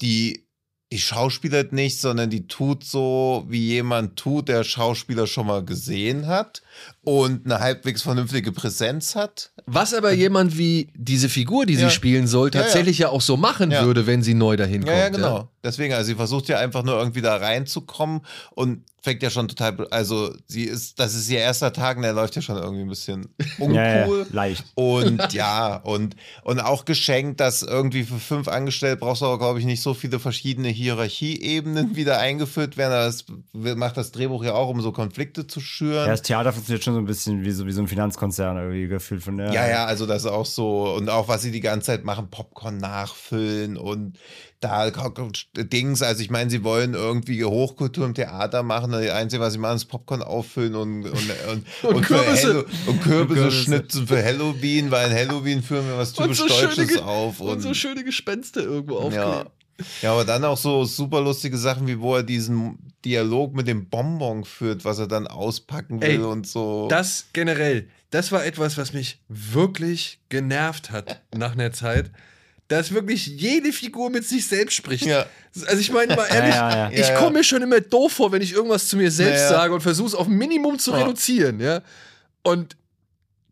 die 0.00 0.46
die 0.92 0.98
schauspielert 0.98 1.72
nicht, 1.72 2.00
sondern 2.00 2.30
die 2.30 2.48
tut 2.48 2.82
so, 2.82 3.44
wie 3.48 3.64
jemand 3.68 4.18
tut, 4.18 4.48
der 4.48 4.64
Schauspieler 4.64 5.28
schon 5.28 5.46
mal 5.46 5.64
gesehen 5.64 6.26
hat 6.26 6.62
und 7.18 7.44
eine 7.44 7.58
halbwegs 7.58 8.02
vernünftige 8.02 8.52
Präsenz 8.52 9.16
hat. 9.16 9.50
Was 9.66 9.94
aber 9.94 10.12
jemand 10.12 10.56
wie 10.56 10.88
diese 10.94 11.28
Figur, 11.28 11.66
die 11.66 11.74
Ja. 11.74 11.88
sie 11.88 11.90
spielen 11.90 12.28
soll, 12.28 12.50
Ja, 12.54 12.60
ja. 12.60 12.66
tatsächlich 12.66 12.98
ja, 12.98 13.08
auch 13.08 13.20
so 13.20 13.36
machen 13.36 13.72
Ja. 13.72 13.84
würde, 13.84 14.06
wenn 14.06 14.22
sie 14.22 14.34
neu 14.34 14.56
dahin 14.56 14.82
kommt. 14.84 14.92
Ja, 14.92 14.98
ja, 15.04 15.08
genau. 15.08 15.48
Deswegen, 15.64 15.92
also 15.92 16.06
sie 16.06 16.14
versucht 16.14 16.48
ja 16.48 16.58
einfach 16.58 16.84
nur 16.84 16.94
irgendwie 16.98 17.20
da 17.20 17.36
reinzukommen 17.36 18.20
und 18.52 18.84
fängt 19.02 19.22
ja 19.22 19.30
schon 19.30 19.48
total, 19.48 19.86
also 19.90 20.34
sie 20.46 20.64
ist, 20.64 20.98
das 20.98 21.14
ist 21.14 21.28
ihr 21.30 21.38
erster 21.38 21.72
Tag 21.72 21.96
und 21.98 22.04
er 22.04 22.12
läuft 22.12 22.36
ja 22.36 22.42
schon 22.42 22.56
irgendwie 22.56 22.82
ein 22.82 22.88
bisschen 22.88 23.28
uncool. 23.58 23.74
Ja, 23.74 24.06
ja, 24.08 24.24
leicht. 24.30 24.64
Und 24.74 25.20
ja, 25.32 25.76
und, 25.76 26.16
und 26.44 26.60
auch 26.60 26.84
geschenkt, 26.84 27.40
dass 27.40 27.62
irgendwie 27.62 28.04
für 28.04 28.18
fünf 28.18 28.46
Angestellte 28.48 28.98
brauchst 28.98 29.20
du 29.22 29.26
aber, 29.26 29.38
glaube 29.38 29.58
ich, 29.58 29.64
nicht 29.66 29.82
so 29.82 29.92
viele 29.94 30.18
verschiedene 30.18 30.68
Hierarchieebenen 30.68 31.94
wieder 31.96 32.18
eingeführt 32.18 32.76
werden. 32.76 32.92
Aber 32.92 33.04
Das 33.06 33.24
macht 33.76 33.96
das 33.96 34.12
Drehbuch 34.12 34.44
ja 34.44 34.52
auch, 34.54 34.68
um 34.68 34.80
so 34.80 34.92
Konflikte 34.92 35.46
zu 35.46 35.60
schüren. 35.60 36.04
Ja, 36.06 36.12
das 36.12 36.22
Theater 36.22 36.52
funktioniert 36.52 36.84
schon 36.84 36.94
so 36.94 36.99
ein 37.00 37.06
bisschen 37.06 37.44
wie 37.44 37.50
so, 37.50 37.66
wie 37.66 37.72
so 37.72 37.80
ein 37.82 37.88
Finanzkonzern 37.88 38.56
irgendwie 38.56 38.86
gefühlt 38.88 39.22
von 39.22 39.36
der. 39.36 39.52
Ja, 39.52 39.68
ja, 39.68 39.84
also 39.86 40.06
das 40.06 40.24
ist 40.24 40.30
auch 40.30 40.46
so. 40.46 40.94
Und 40.94 41.08
auch, 41.10 41.28
was 41.28 41.42
sie 41.42 41.50
die 41.50 41.60
ganze 41.60 41.86
Zeit 41.86 42.04
machen, 42.04 42.28
Popcorn 42.30 42.78
nachfüllen 42.78 43.76
und 43.76 44.18
da 44.60 44.90
Dings, 45.56 46.02
also 46.02 46.22
ich 46.22 46.28
meine, 46.30 46.50
sie 46.50 46.62
wollen 46.64 46.92
irgendwie 46.94 47.44
Hochkultur 47.44 48.04
im 48.04 48.12
Theater 48.14 48.62
machen. 48.62 48.92
und 48.92 49.02
Das 49.02 49.10
Einzige, 49.12 49.42
was 49.42 49.54
sie 49.54 49.58
machen, 49.58 49.76
ist 49.76 49.86
Popcorn 49.86 50.22
auffüllen 50.22 50.74
und, 50.74 51.04
und, 51.06 51.12
und, 51.12 51.64
und, 51.94 52.04
für 52.06 52.14
Kürbisse. 52.14 52.64
Und 52.86 53.00
Kürbisse 53.02 53.40
Kürbisse. 53.40 53.50
schnitzen 53.62 54.06
für 54.06 54.22
Halloween, 54.22 54.90
weil 54.90 55.10
in 55.10 55.16
Halloween 55.16 55.62
führen 55.62 55.86
wir 55.88 55.96
was 55.96 56.12
Und 56.12 56.24
typisch 56.24 56.38
so, 56.38 56.48
schöne, 56.48 56.66
Deutsches 56.68 56.88
Ge- 56.88 57.00
auf. 57.02 57.40
und 57.40 57.60
so 57.62 57.72
schöne 57.72 58.04
Gespenster 58.04 58.60
irgendwo 58.62 58.96
aufkleben. 58.98 59.16
ja, 59.28 59.46
aber 60.02 60.24
dann 60.24 60.44
auch 60.44 60.58
so 60.58 60.84
super 60.84 61.20
lustige 61.20 61.56
Sachen, 61.58 61.86
wie 61.86 62.00
wo 62.00 62.16
er 62.16 62.22
diesen 62.22 62.78
Dialog 63.04 63.54
mit 63.54 63.66
dem 63.68 63.88
Bonbon 63.88 64.44
führt, 64.44 64.84
was 64.84 64.98
er 64.98 65.06
dann 65.06 65.26
auspacken 65.26 66.00
will 66.02 66.08
Ey, 66.10 66.18
und 66.18 66.46
so. 66.46 66.88
Das 66.88 67.26
generell, 67.32 67.88
das 68.10 68.30
war 68.32 68.44
etwas, 68.44 68.76
was 68.76 68.92
mich 68.92 69.20
wirklich 69.28 70.18
genervt 70.28 70.90
hat 70.90 71.22
nach 71.34 71.52
einer 71.52 71.72
Zeit. 71.72 72.10
Dass 72.68 72.92
wirklich 72.94 73.26
jede 73.26 73.72
Figur 73.72 74.10
mit 74.10 74.24
sich 74.24 74.46
selbst 74.46 74.74
spricht. 74.74 75.04
Ja. 75.04 75.26
Also 75.66 75.80
ich 75.80 75.90
meine 75.90 76.14
mal 76.14 76.26
ehrlich, 76.30 76.54
Ja, 76.54 76.70
ja, 76.70 76.76
ja. 76.76 76.90
ich 76.92 76.98
Ja, 77.00 77.14
ja. 77.14 77.18
komme 77.18 77.38
mir 77.38 77.44
schon 77.44 77.62
immer 77.62 77.80
doof 77.80 78.12
vor, 78.12 78.30
wenn 78.30 78.42
ich 78.42 78.52
irgendwas 78.52 78.86
zu 78.86 78.96
mir 78.96 79.10
selbst 79.10 79.38
Ja, 79.40 79.44
ja. 79.44 79.48
sage 79.48 79.74
und 79.74 79.80
versuche 79.80 80.06
es 80.06 80.14
auf 80.14 80.28
Minimum 80.28 80.78
zu 80.78 80.92
Ja. 80.92 80.98
reduzieren, 80.98 81.58
ja. 81.58 81.80
Und 82.44 82.76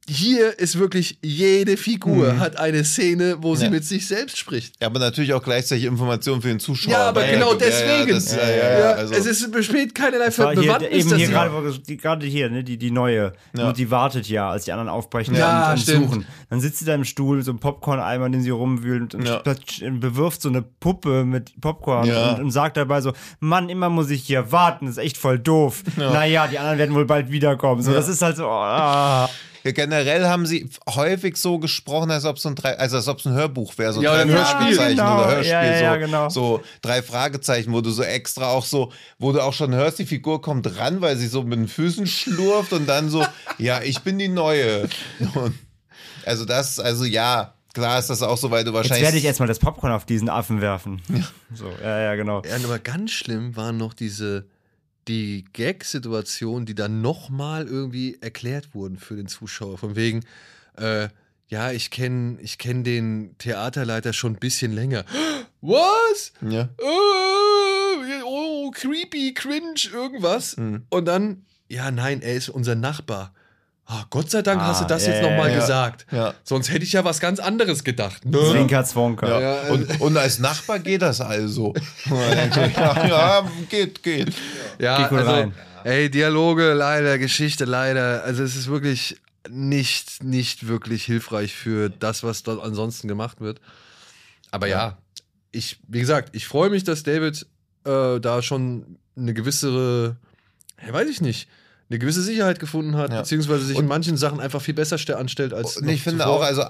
hier 0.08 0.58
ist 0.58 0.78
wirklich 0.78 1.18
jede 1.22 1.76
Figur 1.76 2.32
Mhm. 2.32 2.40
hat 2.40 2.58
eine 2.58 2.82
Szene, 2.84 3.36
wo 3.40 3.54
sie 3.54 3.64
Ja. 3.66 3.70
mit 3.70 3.84
sich 3.84 4.06
selbst 4.08 4.38
spricht. 4.38 4.74
Ja, 4.80 4.86
aber 4.88 4.98
natürlich 4.98 5.34
auch 5.34 5.42
gleichzeitig 5.42 5.84
Informationen 5.84 6.40
für 6.42 6.48
den 6.48 6.60
Zuschauer. 6.60 6.92
Ja, 6.92 7.08
aber 7.10 7.24
genau 7.26 7.52
ja, 7.52 7.58
deswegen. 7.60 8.08
Das, 8.14 8.36
also, 8.36 9.14
es 9.14 9.26
ist, 9.26 9.52
besteht 9.52 9.94
keinerlei 9.94 10.26
Das 10.26 10.38
war 10.38 10.52
hier, 10.54 10.62
Bewandtnis. 10.62 10.92
eben 11.00 11.10
dass 11.10 11.18
hier 11.18 11.26
sie- 11.26 11.32
gerade, 11.32 11.96
gerade 11.98 12.26
hier, 12.26 12.50
ne, 12.50 12.64
die, 12.64 12.78
die 12.78 12.90
neue. 12.90 13.32
Ja. 13.56 13.68
Und 13.68 13.76
die 13.78 13.90
wartet 13.90 14.28
ja, 14.28 14.50
als 14.50 14.64
die 14.64 14.72
anderen 14.72 14.88
aufbrechen 14.88 15.34
Ja, 15.34 15.72
und, 15.72 15.78
und 15.78 15.86
suchen. 15.86 16.24
Dann 16.50 16.60
sitzt 16.60 16.78
sie 16.78 16.84
da 16.86 16.94
im 16.94 17.04
Stuhl 17.04 17.36
mit 17.36 17.44
so 17.44 17.50
einem 17.52 17.60
Popcorn-Eimer, 17.60 18.30
den 18.30 18.42
sie 18.42 18.50
rumwühlt 18.50 19.14
und 19.14 20.00
bewirft 20.00 20.42
so 20.42 20.48
eine 20.48 20.62
Puppe 20.62 21.24
mit 21.24 21.60
Popcorn 21.60 22.06
Ja. 22.06 22.32
und, 22.32 22.44
und 22.44 22.50
sagt 22.50 22.76
dabei 22.76 23.00
so, 23.00 23.12
Mann, 23.40 23.68
immer 23.68 23.88
muss 23.90 24.10
ich 24.10 24.22
hier 24.24 24.50
warten, 24.52 24.86
das 24.86 24.96
ist 24.96 25.02
echt 25.04 25.16
voll 25.18 25.38
doof. 25.38 25.82
Naja, 25.96 26.46
die 26.46 26.58
anderen 26.58 26.78
werden 26.78 26.94
wohl 26.94 27.04
bald 27.04 27.30
wiederkommen. 27.30 27.82
So, 27.82 27.92
das 27.92 28.08
ist 28.08 28.22
halt 28.22 28.36
so, 28.36 28.46
oh, 28.46 28.50
ah. 28.50 29.28
Ja, 29.68 29.72
generell 29.72 30.24
haben 30.26 30.46
sie 30.46 30.68
häufig 30.88 31.36
so 31.36 31.58
gesprochen, 31.58 32.10
als 32.10 32.24
ob 32.24 32.36
es 32.36 32.42
so 32.42 32.48
ein 32.48 32.54
drei, 32.54 32.78
also 32.78 32.96
als 32.96 33.06
ob 33.08 33.18
es 33.18 33.26
ein 33.26 33.34
Hörbuch 33.34 33.76
wäre, 33.76 33.92
so 33.92 34.02
Ja, 34.02 34.14
ein 34.14 34.28
Hörspiel. 34.30 34.74
Fragezeichen 34.74 34.96
Genau. 34.96 35.16
oder 35.18 35.26
Hörspiel, 35.36 35.50
Ja, 35.52 35.62
ja, 35.64 35.80
ja, 35.80 35.92
so, 35.94 35.98
genau. 36.00 36.28
so 36.30 36.62
drei 36.80 37.02
Fragezeichen, 37.02 37.72
wo 37.72 37.80
du 37.80 37.90
so 37.90 38.02
extra 38.02 38.46
auch 38.48 38.64
so, 38.64 38.90
wo 39.18 39.32
du 39.32 39.42
auch 39.42 39.52
schon 39.52 39.74
hörst, 39.74 39.98
die 39.98 40.06
Figur 40.06 40.40
kommt 40.40 40.78
ran, 40.78 41.00
weil 41.00 41.16
sie 41.16 41.26
so 41.28 41.42
mit 41.42 41.58
den 41.58 41.68
Füßen 41.68 42.06
schlurft 42.06 42.72
und 42.72 42.86
dann 42.88 43.10
so, 43.10 43.26
ja, 43.58 43.82
ich 43.82 44.00
bin 44.00 44.18
die 44.18 44.28
Neue. 44.28 44.88
Also 46.24 46.44
das, 46.44 46.78
also 46.80 47.04
ja, 47.04 47.54
klar 47.74 47.98
ist 47.98 48.10
das 48.10 48.22
auch 48.22 48.36
so, 48.38 48.50
weil 48.50 48.64
du 48.64 48.70
Jetzt 48.70 48.76
wahrscheinlich 48.76 49.04
werde 49.04 49.18
ich 49.18 49.24
erstmal 49.24 49.48
das 49.48 49.58
Popcorn 49.58 49.92
auf 49.92 50.04
diesen 50.06 50.28
Affen 50.28 50.60
werfen. 50.60 51.00
So, 51.54 51.70
ja, 51.82 52.00
ja, 52.00 52.14
genau. 52.14 52.42
Ja, 52.48 52.56
aber 52.64 52.78
ganz 52.78 53.10
schlimm 53.12 53.56
waren 53.56 53.76
noch 53.76 53.94
diese 53.94 54.46
die 55.08 55.44
Gag-Situationen, 55.52 56.66
die 56.66 56.74
dann 56.74 57.00
nochmal 57.00 57.66
irgendwie 57.66 58.18
erklärt 58.20 58.74
wurden 58.74 58.98
für 58.98 59.16
den 59.16 59.26
Zuschauer. 59.26 59.78
Von 59.78 59.96
wegen, 59.96 60.24
äh, 60.76 61.08
ja, 61.48 61.72
ich 61.72 61.90
kenne 61.90 62.38
ich 62.40 62.58
kenn 62.58 62.84
den 62.84 63.34
Theaterleiter 63.38 64.12
schon 64.12 64.34
ein 64.34 64.38
bisschen 64.38 64.72
länger. 64.72 65.04
Was? 65.60 66.32
ja. 66.42 66.68
Äh, 66.78 68.20
so 68.20 68.70
creepy, 68.72 69.34
cringe, 69.34 69.88
irgendwas. 69.92 70.56
Hm. 70.56 70.84
Und 70.90 71.06
dann, 71.06 71.44
ja, 71.68 71.90
nein, 71.90 72.22
er 72.22 72.34
ist 72.34 72.48
unser 72.48 72.74
Nachbar. 72.74 73.34
Ah, 73.90 74.04
Gott 74.10 74.30
sei 74.30 74.42
Dank 74.42 74.60
hast 74.60 74.82
du 74.82 74.84
Ah, 74.84 74.88
das 74.88 75.06
ja, 75.06 75.12
jetzt 75.14 75.22
nochmal 75.22 75.50
ja. 75.50 75.60
gesagt. 75.60 76.04
Ja. 76.12 76.34
Sonst 76.44 76.70
hätte 76.70 76.84
ich 76.84 76.92
ja 76.92 77.04
was 77.06 77.20
ganz 77.20 77.40
anderes 77.40 77.84
gedacht. 77.84 78.22
Ne? 78.26 78.38
Zwinker, 78.50 78.84
Zwonker. 78.84 79.28
Ja. 79.28 79.40
Ja, 79.40 79.70
und, 79.70 80.00
und 80.02 80.16
als 80.18 80.38
Nachbar 80.38 80.78
geht 80.78 81.00
das 81.00 81.22
also. 81.22 81.72
Ja, 82.10 83.48
geht, 83.70 84.02
geht. 84.02 84.34
Ja, 84.78 84.98
Geh 84.98 85.08
gut 85.08 85.18
also, 85.20 85.30
rein. 85.30 85.54
ey, 85.84 86.10
Dialoge 86.10 86.74
leider, 86.74 87.16
Geschichte 87.18 87.64
leider. 87.64 88.22
Also 88.24 88.42
es 88.42 88.56
ist 88.56 88.68
wirklich 88.68 89.16
nicht, 89.48 90.22
nicht 90.22 90.68
wirklich 90.68 91.04
hilfreich 91.04 91.54
für 91.54 91.88
das, 91.88 92.22
was 92.22 92.42
dort 92.42 92.62
ansonsten 92.62 93.08
gemacht 93.08 93.40
wird. 93.40 93.58
Aber 94.50 94.66
ja, 94.66 94.98
ich, 95.50 95.78
wie 95.88 96.00
gesagt, 96.00 96.36
ich 96.36 96.46
freue 96.46 96.68
mich, 96.68 96.84
dass 96.84 97.04
David 97.04 97.46
äh, 97.84 98.20
da 98.20 98.42
schon 98.42 98.98
eine 99.16 99.32
gewissere, 99.32 100.16
ja, 100.86 100.92
weiß 100.92 101.08
ich 101.08 101.22
nicht, 101.22 101.48
eine 101.90 101.98
gewisse 101.98 102.22
Sicherheit 102.22 102.58
gefunden 102.58 102.96
hat, 102.96 103.12
Ja. 103.12 103.20
beziehungsweise 103.20 103.64
sich 103.64 103.76
Und- 103.76 103.84
in 103.84 103.88
manchen 103.88 104.16
Sachen 104.16 104.40
einfach 104.40 104.60
viel 104.60 104.74
besser 104.74 104.98
ste- 104.98 105.16
anstellt 105.16 105.52
als 105.54 105.76
Und 105.78 105.88
ich 105.88 106.02
finde 106.02 106.24
zuvor. 106.24 106.36
auch, 106.38 106.42
also 106.42 106.64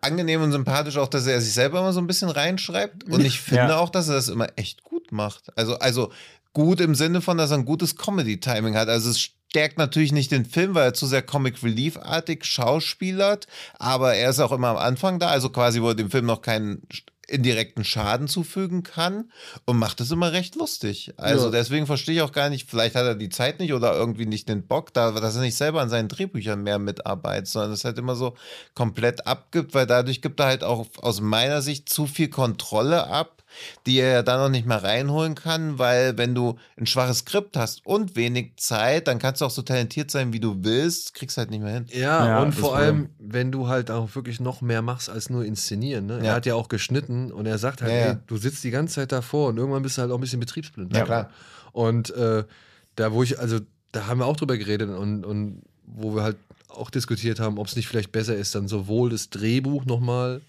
angenehm 0.00 0.42
und 0.42 0.52
sympathisch 0.52 0.96
auch, 0.98 1.08
dass 1.08 1.26
er 1.26 1.40
sich 1.40 1.52
selber 1.54 1.80
immer 1.80 1.92
so 1.92 2.00
ein 2.00 2.06
bisschen 2.06 2.28
reinschreibt. 2.28 3.04
Und 3.04 3.24
ich 3.24 3.40
finde 3.40 3.68
Ja. 3.70 3.78
auch, 3.78 3.90
dass 3.90 4.08
er 4.08 4.14
das 4.14 4.28
immer 4.28 4.48
echt 4.56 4.82
gut 4.84 5.10
macht. 5.12 5.56
Also, 5.56 5.78
also 5.78 6.12
gut 6.52 6.80
im 6.80 6.94
Sinne 6.94 7.20
von, 7.20 7.38
dass 7.38 7.50
er 7.50 7.58
ein 7.58 7.64
gutes 7.64 7.96
Comedy-Timing 7.96 8.76
hat. 8.76 8.88
Also 8.88 9.10
es 9.10 9.20
stärkt 9.20 9.78
natürlich 9.78 10.12
nicht 10.12 10.30
den 10.30 10.44
Film, 10.44 10.74
weil 10.74 10.84
er 10.88 10.94
zu 10.94 11.06
sehr 11.06 11.22
Comic 11.22 11.62
Relief-artig 11.62 12.44
schauspielert, 12.44 13.46
aber 13.78 14.14
er 14.14 14.30
ist 14.30 14.40
auch 14.40 14.52
immer 14.52 14.68
am 14.68 14.76
Anfang 14.76 15.18
da, 15.18 15.28
also 15.28 15.48
quasi, 15.50 15.80
wo 15.80 15.88
er 15.88 15.94
dem 15.94 16.10
Film 16.10 16.26
noch 16.26 16.42
keinen 16.42 16.82
indirekten 17.28 17.84
Schaden 17.84 18.28
zufügen 18.28 18.82
kann 18.82 19.30
und 19.64 19.78
macht 19.78 20.00
es 20.00 20.10
immer 20.10 20.32
recht 20.32 20.54
lustig. 20.54 21.12
Also 21.16 21.46
Ja. 21.46 21.50
deswegen 21.50 21.86
verstehe 21.86 22.14
ich 22.16 22.22
auch 22.22 22.32
gar 22.32 22.50
nicht, 22.50 22.70
vielleicht 22.70 22.94
hat 22.94 23.04
er 23.04 23.14
die 23.14 23.28
Zeit 23.28 23.58
nicht 23.58 23.72
oder 23.72 23.94
irgendwie 23.94 24.26
nicht 24.26 24.48
den 24.48 24.66
Bock, 24.66 24.92
da, 24.94 25.10
dass 25.12 25.36
er 25.36 25.42
nicht 25.42 25.56
selber 25.56 25.80
an 25.80 25.88
seinen 25.88 26.08
Drehbüchern 26.08 26.62
mehr 26.62 26.78
mitarbeitet, 26.78 27.48
sondern 27.48 27.72
es 27.72 27.84
halt 27.84 27.98
immer 27.98 28.14
so 28.14 28.36
komplett 28.74 29.26
abgibt, 29.26 29.74
weil 29.74 29.86
dadurch 29.86 30.22
gibt 30.22 30.38
er 30.40 30.46
halt 30.46 30.62
auch 30.64 30.86
aus 30.98 31.20
meiner 31.20 31.62
Sicht 31.62 31.88
zu 31.88 32.06
viel 32.06 32.28
Kontrolle 32.28 33.08
ab, 33.08 33.35
die 33.86 33.98
er 33.98 34.12
ja 34.12 34.22
dann 34.22 34.40
noch 34.40 34.48
nicht 34.48 34.66
mehr 34.66 34.82
reinholen 34.82 35.34
kann, 35.34 35.78
weil 35.78 36.16
wenn 36.18 36.34
du 36.34 36.56
ein 36.76 36.86
schwaches 36.86 37.18
Skript 37.18 37.56
hast 37.56 37.84
und 37.86 38.16
wenig 38.16 38.52
Zeit, 38.56 39.08
dann 39.08 39.18
kannst 39.18 39.40
du 39.40 39.44
auch 39.46 39.50
so 39.50 39.62
talentiert 39.62 40.10
sein, 40.10 40.32
wie 40.32 40.40
du 40.40 40.64
willst, 40.64 41.14
kriegst 41.14 41.36
halt 41.36 41.50
nicht 41.50 41.62
mehr 41.62 41.72
hin. 41.74 41.86
Ja, 41.90 42.26
Ja, 42.26 42.42
und 42.42 42.52
vor 42.52 42.76
allem, 42.76 43.10
wenn 43.18 43.52
du 43.52 43.68
halt 43.68 43.90
auch 43.90 44.14
wirklich 44.14 44.40
noch 44.40 44.60
mehr 44.60 44.82
machst 44.82 45.08
als 45.10 45.30
nur 45.30 45.44
inszenieren. 45.44 46.06
Ne? 46.06 46.18
Ja. 46.18 46.24
Er 46.24 46.34
hat 46.34 46.46
ja 46.46 46.54
auch 46.54 46.68
geschnitten 46.68 47.32
und 47.32 47.46
er 47.46 47.58
sagt 47.58 47.82
halt, 47.82 47.92
Ja, 47.92 47.98
ja. 47.98 48.06
ey, 48.12 48.16
du 48.26 48.36
sitzt 48.36 48.64
die 48.64 48.70
ganze 48.70 48.96
Zeit 48.96 49.12
davor 49.12 49.48
und 49.48 49.56
irgendwann 49.56 49.82
bist 49.82 49.96
du 49.98 50.02
halt 50.02 50.10
auch 50.10 50.16
ein 50.16 50.20
bisschen 50.20 50.40
betriebsblind. 50.40 50.94
Ja, 50.96 51.04
klar. 51.04 51.30
Und 51.72 52.10
äh, 52.14 52.44
da, 52.96 53.12
wo 53.12 53.22
ich, 53.22 53.38
also 53.38 53.58
da 53.92 54.06
haben 54.06 54.18
wir 54.20 54.26
auch 54.26 54.36
drüber 54.36 54.56
geredet 54.56 54.90
und, 54.90 55.24
und 55.24 55.62
wo 55.86 56.14
wir 56.14 56.22
halt 56.22 56.36
auch 56.68 56.90
diskutiert 56.90 57.40
haben, 57.40 57.58
ob 57.58 57.66
es 57.66 57.76
nicht 57.76 57.88
vielleicht 57.88 58.12
besser 58.12 58.36
ist, 58.36 58.54
dann 58.54 58.68
sowohl 58.68 59.10
das 59.10 59.30
Drehbuch 59.30 59.84
nochmal 59.84 60.40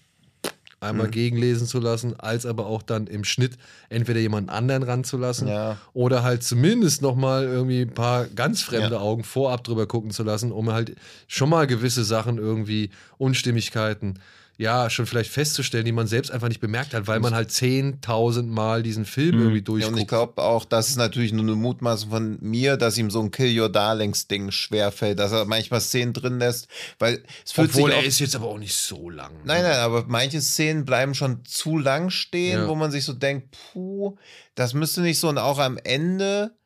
einmal 0.80 1.06
Mhm. 1.08 1.10
gegenlesen 1.12 1.66
zu 1.66 1.80
lassen, 1.80 2.14
als 2.18 2.46
aber 2.46 2.66
auch 2.66 2.82
dann 2.82 3.06
im 3.06 3.24
Schnitt 3.24 3.58
entweder 3.88 4.20
jemanden 4.20 4.48
anderen 4.50 4.82
ranzulassen 4.84 5.48
Ja. 5.48 5.76
oder 5.92 6.22
halt 6.22 6.42
zumindest 6.44 7.02
nochmal 7.02 7.44
irgendwie 7.44 7.82
ein 7.82 7.94
paar 7.94 8.26
ganz 8.26 8.62
fremde 8.62 8.94
Ja. 8.96 9.00
Augen 9.00 9.24
vorab 9.24 9.64
drüber 9.64 9.86
gucken 9.86 10.10
zu 10.12 10.22
lassen, 10.22 10.52
um 10.52 10.72
halt 10.72 10.94
schon 11.26 11.48
mal 11.50 11.66
gewisse 11.66 12.04
Sachen 12.04 12.38
irgendwie, 12.38 12.90
Unstimmigkeiten, 13.18 14.18
ja, 14.60 14.90
schon 14.90 15.06
vielleicht 15.06 15.30
festzustellen, 15.30 15.84
die 15.84 15.92
man 15.92 16.08
selbst 16.08 16.32
einfach 16.32 16.48
nicht 16.48 16.60
bemerkt 16.60 16.92
hat, 16.92 17.06
weil 17.06 17.20
man 17.20 17.32
halt 17.32 17.50
10.000 17.50 18.42
Mal 18.42 18.82
diesen 18.82 19.04
Film 19.04 19.38
irgendwie 19.38 19.58
Ja, 19.58 19.70
und 19.70 19.78
ich 19.78 20.06
durchguckt. 20.06 20.08
glaube 20.08 20.42
auch, 20.42 20.64
das 20.64 20.88
ist 20.88 20.96
natürlich 20.96 21.32
nur 21.32 21.44
eine 21.44 21.54
Mutmaßung 21.54 22.10
von 22.10 22.38
mir, 22.40 22.76
dass 22.76 22.98
ihm 22.98 23.08
so 23.08 23.20
ein 23.22 23.30
Kill 23.30 23.56
Your 23.58 23.68
Darlings 23.68 24.26
Ding 24.26 24.50
schwerfällt, 24.50 25.20
dass 25.20 25.30
er 25.30 25.44
manchmal 25.44 25.80
Szenen 25.80 26.12
drin 26.12 26.40
lässt, 26.40 26.66
weil 26.98 27.22
es 27.46 27.52
fühlt 27.52 27.70
Obwohl 27.70 27.90
sich 27.92 28.00
er 28.00 28.04
ist 28.04 28.18
jetzt 28.18 28.34
aber 28.34 28.46
auch 28.46 28.58
nicht 28.58 28.74
so 28.74 29.08
lang. 29.10 29.32
ne? 29.34 29.40
Nein, 29.44 29.62
nein, 29.62 29.76
aber 29.78 30.06
manche 30.08 30.40
Szenen 30.40 30.84
bleiben 30.84 31.14
schon 31.14 31.44
zu 31.44 31.78
lang 31.78 32.10
stehen, 32.10 32.62
Ja. 32.62 32.68
wo 32.68 32.74
man 32.74 32.90
sich 32.90 33.04
so 33.04 33.12
denkt, 33.12 33.56
puh, 33.72 34.16
das 34.56 34.74
müsste 34.74 35.02
nicht 35.02 35.20
so 35.20 35.28
und 35.28 35.38
auch 35.38 35.60
am 35.60 35.78
Ende, 35.84 36.56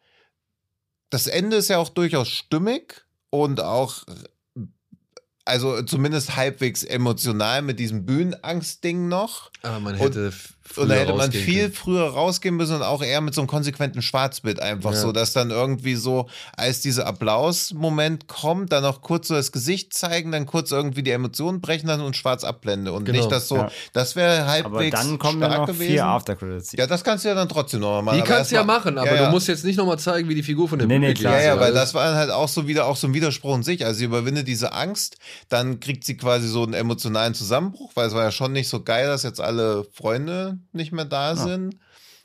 das 1.10 1.26
Ende 1.26 1.56
ist 1.58 1.68
ja 1.68 1.76
auch 1.76 1.90
durchaus 1.90 2.28
stimmig 2.28 3.04
und 3.28 3.60
auch 3.60 4.02
also 5.44 5.82
zumindest 5.82 6.36
halbwegs 6.36 6.84
emotional 6.84 7.62
mit 7.62 7.78
diesem 7.80 8.06
Bühnenangst-Ding 8.06 9.08
noch. 9.08 9.50
Aber 9.62 9.80
man 9.80 9.94
Und- 9.94 10.00
hätte 10.00 10.28
f- 10.28 10.54
früher 10.72 10.82
Und 10.84 10.88
da 10.90 10.94
hätte 10.96 11.14
man 11.14 11.30
viel 11.32 11.62
können. 11.62 11.72
früher 11.74 12.04
rausgehen 12.08 12.56
müssen 12.56 12.76
und 12.76 12.82
auch 12.82 13.02
eher 13.02 13.20
mit 13.20 13.34
so 13.34 13.40
einem 13.40 13.48
konsequenten 13.48 14.02
Schwarzbild 14.02 14.60
einfach 14.60 14.92
Ja. 14.92 14.96
so, 14.98 15.12
dass 15.12 15.32
dann 15.32 15.50
irgendwie 15.50 15.94
so, 15.94 16.28
als 16.56 16.80
dieser 16.80 17.06
Applaus-Moment 17.06 18.28
kommt, 18.28 18.72
dann 18.72 18.82
noch 18.82 19.02
kurz 19.02 19.28
so 19.28 19.34
das 19.34 19.52
Gesicht 19.52 19.94
zeigen, 19.94 20.32
dann 20.32 20.46
kurz 20.46 20.70
irgendwie 20.70 21.02
die 21.02 21.10
Emotionen 21.10 21.60
brechen 21.60 21.86
dann 21.86 22.00
und 22.00 22.16
schwarz 22.16 22.44
abblende 22.44 22.92
und 22.92 23.04
Genau. 23.04 23.18
nicht 23.18 23.30
das 23.30 23.48
so, 23.48 23.56
Ja. 23.56 23.70
das 23.92 24.16
wäre 24.16 24.42
Aber 24.42 24.50
halbwegs 24.50 24.98
dann 25.00 25.18
kommen 25.18 25.38
stark 25.38 25.52
ja 25.52 25.58
noch 25.58 25.66
gewesen. 25.66 25.90
vier 25.92 26.06
Aftercredits. 26.06 26.72
ja, 26.72 26.86
das 26.86 27.04
kannst 27.04 27.24
du 27.24 27.28
ja 27.28 27.34
dann 27.34 27.48
trotzdem 27.48 27.80
noch 27.80 27.90
mal 27.96 28.02
machen. 28.02 28.16
Die 28.16 28.22
aber 28.22 28.30
kannst 28.36 28.50
du 28.50 28.54
ja 28.56 28.64
machen, 28.64 28.98
aber 28.98 29.08
Ja, 29.08 29.14
ja. 29.16 29.24
du 29.26 29.30
musst 29.30 29.48
jetzt 29.48 29.64
nicht 29.64 29.76
nochmal 29.76 29.98
zeigen, 29.98 30.28
wie 30.28 30.34
die 30.34 30.42
Figur 30.42 30.68
von 30.68 30.78
der 30.78 30.88
Nee, 30.88 30.98
nee, 30.98 31.14
klar. 31.14 31.34
Ja, 31.38 31.46
ja, 31.48 31.54
weil 31.56 31.64
Also, 31.66 31.78
das 31.78 31.94
war 31.94 32.14
halt 32.14 32.30
auch 32.30 32.48
so 32.48 32.66
wieder 32.66 32.86
auch 32.86 32.96
so 32.96 33.06
ein 33.06 33.14
Widerspruch 33.14 33.56
in 33.56 33.62
sich. 33.62 33.84
Also 33.84 33.98
sie 33.98 34.04
überwindet 34.04 34.48
diese 34.48 34.72
Angst, 34.72 35.16
dann 35.48 35.80
kriegt 35.80 36.04
sie 36.04 36.16
quasi 36.16 36.48
so 36.48 36.62
einen 36.62 36.74
emotionalen 36.74 37.34
Zusammenbruch, 37.34 37.92
weil 37.94 38.08
es 38.08 38.14
war 38.14 38.22
ja 38.24 38.30
schon 38.30 38.52
nicht 38.52 38.68
so 38.68 38.82
geil, 38.82 39.06
dass 39.06 39.22
jetzt 39.22 39.40
alle 39.40 39.84
Freunde 39.92 40.58
nicht 40.72 40.92
mehr 40.92 41.04
da 41.04 41.36
sind. 41.36 41.76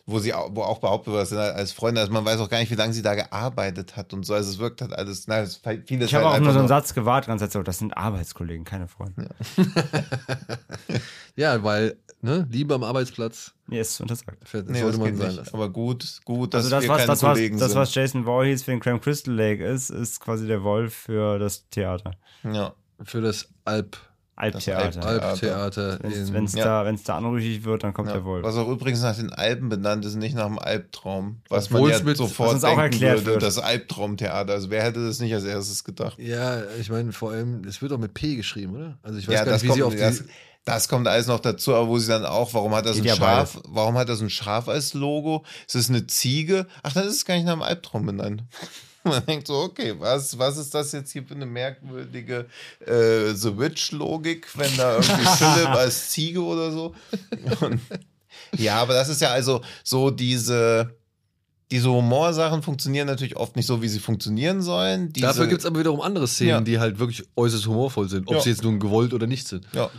Wo 0.10 0.20
sie 0.20 0.34
auch, 0.34 0.50
wo 0.56 0.62
auch 0.62 0.80
behauptet 0.80 1.12
wird, 1.12 1.22
das 1.24 1.30
sind 1.30 1.38
halt 1.40 1.54
als 1.58 1.74
Freunde, 1.74 2.00
also 2.00 2.14
man 2.14 2.24
weiß 2.24 2.40
auch 2.40 2.48
gar 2.48 2.60
nicht, 2.60 2.72
wie 2.72 2.76
lange 2.76 2.94
sie 2.94 3.02
da 3.02 3.14
gearbeitet 3.14 3.98
hat 3.98 4.14
und 4.14 4.26
so. 4.26 4.34
Also 4.36 4.50
es 4.52 4.58
wirkt 4.58 4.82
halt 4.82 4.94
alles, 4.94 5.28
na, 5.28 5.40
es, 5.40 5.60
vieles 5.86 6.08
Ich 6.08 6.16
habe 6.16 6.26
halt 6.30 6.36
auch 6.40 6.44
nur 6.46 6.54
so 6.54 6.60
einen 6.60 6.70
Satz 6.70 6.94
gewartet, 6.94 7.28
ganz 7.28 7.52
so, 7.52 7.62
das 7.62 7.80
sind 7.80 7.98
Arbeitskollegen, 7.98 8.64
keine 8.64 8.88
Freunde. 8.88 9.28
Ja, 11.36 11.62
weil, 11.64 11.98
ne, 12.22 12.48
Liebe 12.50 12.74
am 12.74 12.84
Arbeitsplatz 12.84 13.54
Nee, 13.68 13.82
ist 13.82 14.00
untersagt. 14.00 14.38
das 14.42 14.54
Nee, 14.66 14.80
sollte 14.80 14.86
das 14.86 14.98
man 14.98 15.16
sein 15.18 15.28
nicht. 15.28 15.38
lassen. 15.40 15.54
Aber 15.54 15.70
gut, 15.70 16.22
gut, 16.24 16.54
dass 16.54 16.64
Also 16.66 16.70
das, 16.76 16.84
wir 16.84 16.90
was, 16.90 16.98
keine 17.00 17.08
das, 17.08 17.24
was, 17.24 17.34
Kollegen 17.34 17.58
das, 17.60 17.72
sind. 17.72 17.80
was 17.82 17.94
Jason 17.96 18.24
Voorhees 18.24 18.64
für 18.64 18.72
den 18.72 18.80
Cram 18.80 19.02
Crystal 19.02 19.34
Lake 19.34 19.64
ist, 19.66 19.90
ist 19.90 20.20
quasi 20.22 20.48
der 20.48 20.64
Wolf 20.64 20.94
für 20.94 21.38
das 21.38 21.68
Theater. 21.70 22.12
ja. 22.44 22.74
Für 23.04 23.22
das 23.22 23.50
Alp, 23.64 23.96
Albtheater. 24.38 25.04
Albtheater. 25.06 26.00
Wenn 26.02 26.46
es 26.46 26.54
Ja. 26.54 26.64
da, 26.64 26.86
wenn's 26.86 27.04
da 27.04 27.18
anrüchig 27.18 27.64
wird, 27.66 27.84
dann 27.84 27.94
kommt 27.94 28.10
Ja. 28.10 28.14
der 28.16 28.24
Wolf. 28.24 28.44
Was 28.46 28.56
auch 28.56 28.70
übrigens 28.70 29.02
nach 29.02 29.16
den 29.16 29.34
Alpen 29.34 29.68
benannt 29.70 30.06
ist, 30.06 30.16
nicht 30.16 30.36
nach 30.36 30.46
dem 30.46 30.60
Albtraum. 30.60 31.42
Was 31.50 31.66
Obwohl 31.72 31.90
man 31.90 32.00
ja 32.00 32.06
mit- 32.06 32.18
sofort 32.18 32.54
was 32.56 32.64
auch 32.64 32.70
denken 32.70 32.82
erklärt 32.84 33.18
würde, 33.20 33.32
wird. 33.32 33.44
das 33.44 33.58
Albtraumtheater. 33.58 34.54
Also 34.54 34.70
wer 34.70 34.84
hätte 34.84 35.06
das 35.06 35.20
nicht 35.20 35.34
als 35.34 35.44
erstes 35.44 35.84
gedacht? 35.84 36.18
Ja, 36.20 36.62
ich 36.80 36.90
meine, 36.90 37.12
vor 37.12 37.32
allem, 37.32 37.64
es 37.66 37.82
wird 37.82 37.92
auch 37.92 37.98
mit 37.98 38.14
P 38.14 38.36
geschrieben, 38.36 38.76
oder? 38.76 38.98
Also 39.04 39.18
ich 39.20 39.28
weiß 39.28 39.34
Ja, 39.34 39.44
gar 39.44 39.54
das 39.54 39.64
nicht, 39.64 39.72
wie 39.72 39.76
sie 39.76 39.84
auf 39.84 39.90
kommt, 39.90 40.00
die. 40.00 40.06
das, 40.06 40.24
das 40.66 40.88
kommt 40.88 41.08
alles 41.08 41.28
noch 41.28 41.40
dazu, 41.40 41.74
aber 41.74 41.88
wo 41.88 41.98
sie 41.98 42.08
dann 42.10 42.26
auch, 42.26 42.54
warum 42.54 42.76
hat 42.76 42.86
das 42.86 42.96
Geht 42.98 43.04
ein 43.04 43.08
ja 43.08 43.16
Schaf, 43.16 43.60
warum 43.68 43.98
hat 43.98 44.08
das 44.10 44.22
ein 44.22 44.30
Schaf 44.30 44.68
als 44.68 44.94
Logo? 44.94 45.44
Ist 45.66 45.76
das 45.76 45.90
eine 45.90 46.06
Ziege? 46.08 46.68
Ach, 46.84 46.94
das 46.94 47.08
ist 47.08 47.26
gar 47.26 47.36
nicht 47.36 47.46
nach 47.46 47.54
dem 47.54 47.62
Albtraum 47.64 48.06
benannt. 48.06 48.44
Man 49.12 49.26
denkt 49.26 49.48
so, 49.48 49.56
okay, 49.56 49.94
was, 49.98 50.38
was 50.38 50.58
ist 50.58 50.74
das 50.74 50.92
jetzt 50.92 51.12
hier 51.12 51.24
für 51.24 51.36
eine 51.36 51.46
merkwürdige 51.46 52.46
äh, 52.86 53.34
The 53.34 53.58
Witch-Logik, 53.58 54.48
wenn 54.58 54.76
da 54.78 54.96
irgendwie 54.96 55.26
Philipp 55.38 55.70
als 55.70 56.10
Ziege 56.10 56.42
oder 56.44 56.72
so? 56.72 56.94
Und, 57.62 57.80
ja, 58.58 58.76
aber 58.82 58.94
das 58.94 59.10
ist 59.10 59.22
ja 59.22 59.30
also 59.32 59.62
so 59.84 60.10
diese, 60.12 60.96
diese 61.72 61.90
Humorsachen 61.90 62.62
funktionieren 62.64 63.08
natürlich 63.08 63.36
oft 63.36 63.56
nicht 63.56 63.66
so, 63.66 63.82
wie 63.82 63.88
sie 63.90 64.00
funktionieren 64.00 64.62
sollen. 64.62 65.12
Diese, 65.12 65.28
Dafür 65.28 65.48
gibt 65.48 65.60
es 65.62 65.66
aber 65.66 65.80
wiederum 65.80 66.02
andere 66.02 66.28
Szenen, 66.28 66.50
Ja. 66.50 66.62
die 66.62 66.80
halt 66.80 67.00
wirklich 67.00 67.24
äußerst 67.36 67.66
humorvoll 67.68 68.08
sind, 68.10 68.28
ob 68.28 68.36
Ja. 68.36 68.42
sie 68.42 68.50
jetzt 68.52 68.64
nun 68.64 68.80
gewollt 68.80 69.14
oder 69.14 69.28
nicht 69.28 69.48
sind. 69.48 69.66
Ja. 69.74 69.90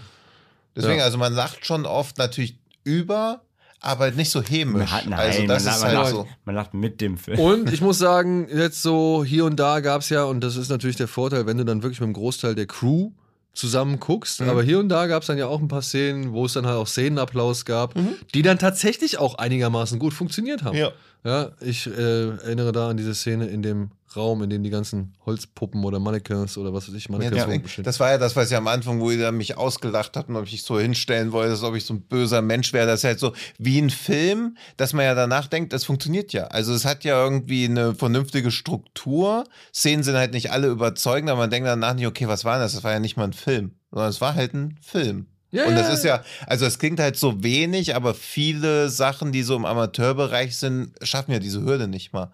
Deswegen, 0.76 1.01
also 1.01 1.18
man 1.18 1.35
lacht 1.35 1.66
schon 1.66 1.86
oft 1.86 2.18
natürlich 2.18 2.56
über, 2.85 3.43
aber 3.80 4.10
nicht 4.10 4.30
so 4.30 4.42
hämisch. 4.42 4.74
Man 4.78 4.90
hat, 4.90 5.06
nein, 5.06 5.18
also 5.18 5.46
das 5.46 5.64
man, 5.64 5.74
ist 5.74 5.80
man, 5.80 5.88
halt 5.88 5.98
lacht, 5.98 6.10
so. 6.10 6.28
man 6.44 6.55
lacht 6.55 6.74
mit 6.74 7.00
dem 7.00 7.16
Film. 7.18 7.38
Und 7.38 7.72
ich 7.72 7.80
muss 7.80 7.98
sagen, 7.98 8.48
jetzt 8.52 8.82
so 8.82 9.24
hier 9.24 9.44
und 9.44 9.56
da 9.59 9.80
gab 9.80 10.00
es 10.02 10.09
ja, 10.10 10.24
und 10.24 10.40
das 10.40 10.56
ist 10.56 10.68
natürlich 10.68 10.96
der 10.96 11.09
Vorteil, 11.09 11.46
wenn 11.46 11.56
du 11.59 11.64
dann 11.64 11.82
wirklich 11.82 12.00
mit 12.00 12.09
dem 12.09 12.12
Großteil 12.14 12.55
der 12.55 12.66
Crew 12.66 13.10
zusammen 13.55 13.98
guckst, 13.98 14.40
Mhm. 14.40 14.50
aber 14.50 14.62
hier 14.62 14.78
und 14.78 14.88
da 14.88 15.06
gab 15.09 15.22
es 15.22 15.26
dann 15.26 15.38
ja 15.38 15.46
auch 15.46 15.60
ein 15.60 15.68
paar 15.68 15.82
Szenen, 15.82 16.32
wo 16.32 16.44
es 16.46 16.52
dann 16.52 16.66
halt 16.66 16.76
auch 16.76 16.86
Szenenapplaus 16.86 17.64
gab, 17.64 17.94
die 18.34 18.42
dann 18.42 18.59
tatsächlich 18.59 19.18
auch 19.18 19.34
einigermaßen 19.36 19.98
gut 19.98 20.14
funktioniert 20.14 20.62
haben. 20.64 20.76
Mhm. 20.76 20.82
Ja. 20.82 20.92
Ja, 21.24 21.50
ich 21.60 21.86
äh, 21.88 22.28
erinnere 22.28 22.70
da 22.70 22.90
an 22.90 22.96
diese 22.96 23.12
Szene 23.14 23.46
in 23.46 23.60
dem 23.62 23.90
Raum, 24.16 24.43
in 24.43 24.51
dem 24.51 24.62
die 24.62 24.70
ganzen 24.70 25.14
Holzpuppen 25.26 25.85
oder 25.85 25.98
Mannequins 25.98 26.56
oder 26.59 26.72
was 26.72 26.89
weiß 26.89 26.94
ich, 26.94 27.05
Ja, 27.05 27.12
Mannequins 27.12 27.44
das, 27.44 27.55
rumstehen. 27.55 27.85
das 27.85 28.01
war 28.01 28.10
ja 28.10 28.18
das, 28.18 28.36
was 28.36 28.51
ich 28.51 28.56
am 28.56 28.68
Anfang, 28.68 29.01
wo 29.01 29.10
ihr 29.10 29.32
mich 29.32 29.56
ausgelacht 29.56 30.16
habt 30.16 30.28
und 30.28 30.36
ob 30.36 30.47
ich 30.47 30.62
so 30.62 30.78
hinstellen 30.78 31.32
wollte, 31.32 31.52
als 31.52 31.62
ob 31.62 31.74
ich 31.74 31.85
so 31.85 31.94
ein 31.94 32.02
böser 32.02 32.43
Mensch 32.43 32.72
wäre. 32.72 32.86
Das 32.86 33.01
ist 33.01 33.05
halt 33.05 33.20
so 33.20 33.32
wie 33.59 33.78
ein 33.80 33.90
Film, 33.90 34.56
dass 34.76 34.93
man 34.93 35.05
ja 35.05 35.14
danach 35.14 35.47
denkt, 35.47 35.72
das 35.72 35.85
funktioniert 35.85 36.32
ja. 36.32 36.44
Also 36.44 36.72
es 36.74 36.85
hat 36.85 37.05
ja 37.05 37.22
irgendwie 37.22 37.64
eine 37.64 37.94
vernünftige 37.94 38.51
Struktur. 38.51 39.44
Szenen 39.74 40.02
sind 40.02 40.16
halt 40.16 40.32
nicht 40.32 40.51
alle 40.52 40.68
überzeugend, 40.68 41.30
aber 41.30 41.40
man 41.40 41.51
denkt 41.51 41.66
danach 41.68 41.94
nicht, 41.94 42.06
okay, 42.06 42.28
was 42.28 42.44
war 42.44 42.59
das? 42.59 42.72
Das 42.74 42.85
war 42.85 42.93
ja 42.93 43.01
nicht 43.01 43.16
mal 43.16 43.24
ein 43.24 43.32
Film, 43.32 43.72
sondern 43.90 44.10
es 44.10 44.20
war 44.20 44.35
halt 44.35 44.55
ein 44.55 44.78
Film. 44.80 45.26
Ja, 45.51 45.64
Und 45.64 45.76
das 45.76 45.89
ja. 45.89 45.94
ist 45.94 46.05
ja, 46.05 46.22
also 46.47 46.66
es 46.66 46.78
klingt 46.78 47.01
halt 47.01 47.16
so 47.16 47.43
wenig, 47.43 47.97
aber 47.97 48.12
viele 48.12 48.90
Sachen, 48.90 49.32
die 49.32 49.43
so 49.43 49.56
im 49.56 49.64
Amateurbereich 49.64 50.56
sind, 50.59 50.93
schaffen 51.02 51.32
ja 51.32 51.39
diese 51.39 51.62
Hürde 51.62 51.89
nicht 51.89 52.12
mal. 52.12 52.32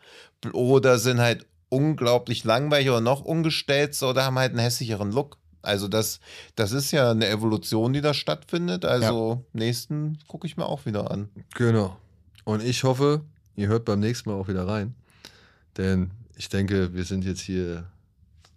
Oder 0.52 0.98
sind 0.98 1.20
halt 1.20 1.46
unglaublich 1.74 2.44
langweilig 2.44 2.88
oder 2.88 3.00
noch 3.00 3.20
ungestellter 3.22 4.10
oder 4.10 4.24
haben 4.24 4.38
halt 4.38 4.50
einen 4.52 4.60
hässlicheren 4.60 5.12
Look. 5.12 5.38
Also 5.62 5.88
das, 5.88 6.20
das 6.56 6.72
ist 6.72 6.90
ja 6.92 7.10
eine 7.10 7.28
Evolution, 7.28 7.92
die 7.92 8.00
da 8.00 8.12
stattfindet. 8.14 8.84
Also 8.84 9.44
nächsten 9.52 10.18
gucke 10.28 10.46
ich 10.46 10.56
mir 10.56 10.66
auch 10.66 10.84
wieder 10.86 11.10
an. 11.10 11.28
Genau. 11.54 11.96
Und 12.44 12.62
ich 12.62 12.84
hoffe, 12.84 13.22
ihr 13.56 13.68
hört 13.68 13.84
beim 13.86 14.00
nächsten 14.00 14.30
Mal 14.30 14.36
auch 14.36 14.48
wieder 14.48 14.66
rein. 14.68 14.94
Denn 15.76 16.10
ich 16.36 16.48
denke, 16.48 16.92
wir 16.94 17.04
sind 17.04 17.24
jetzt 17.24 17.40
hier 17.40 17.84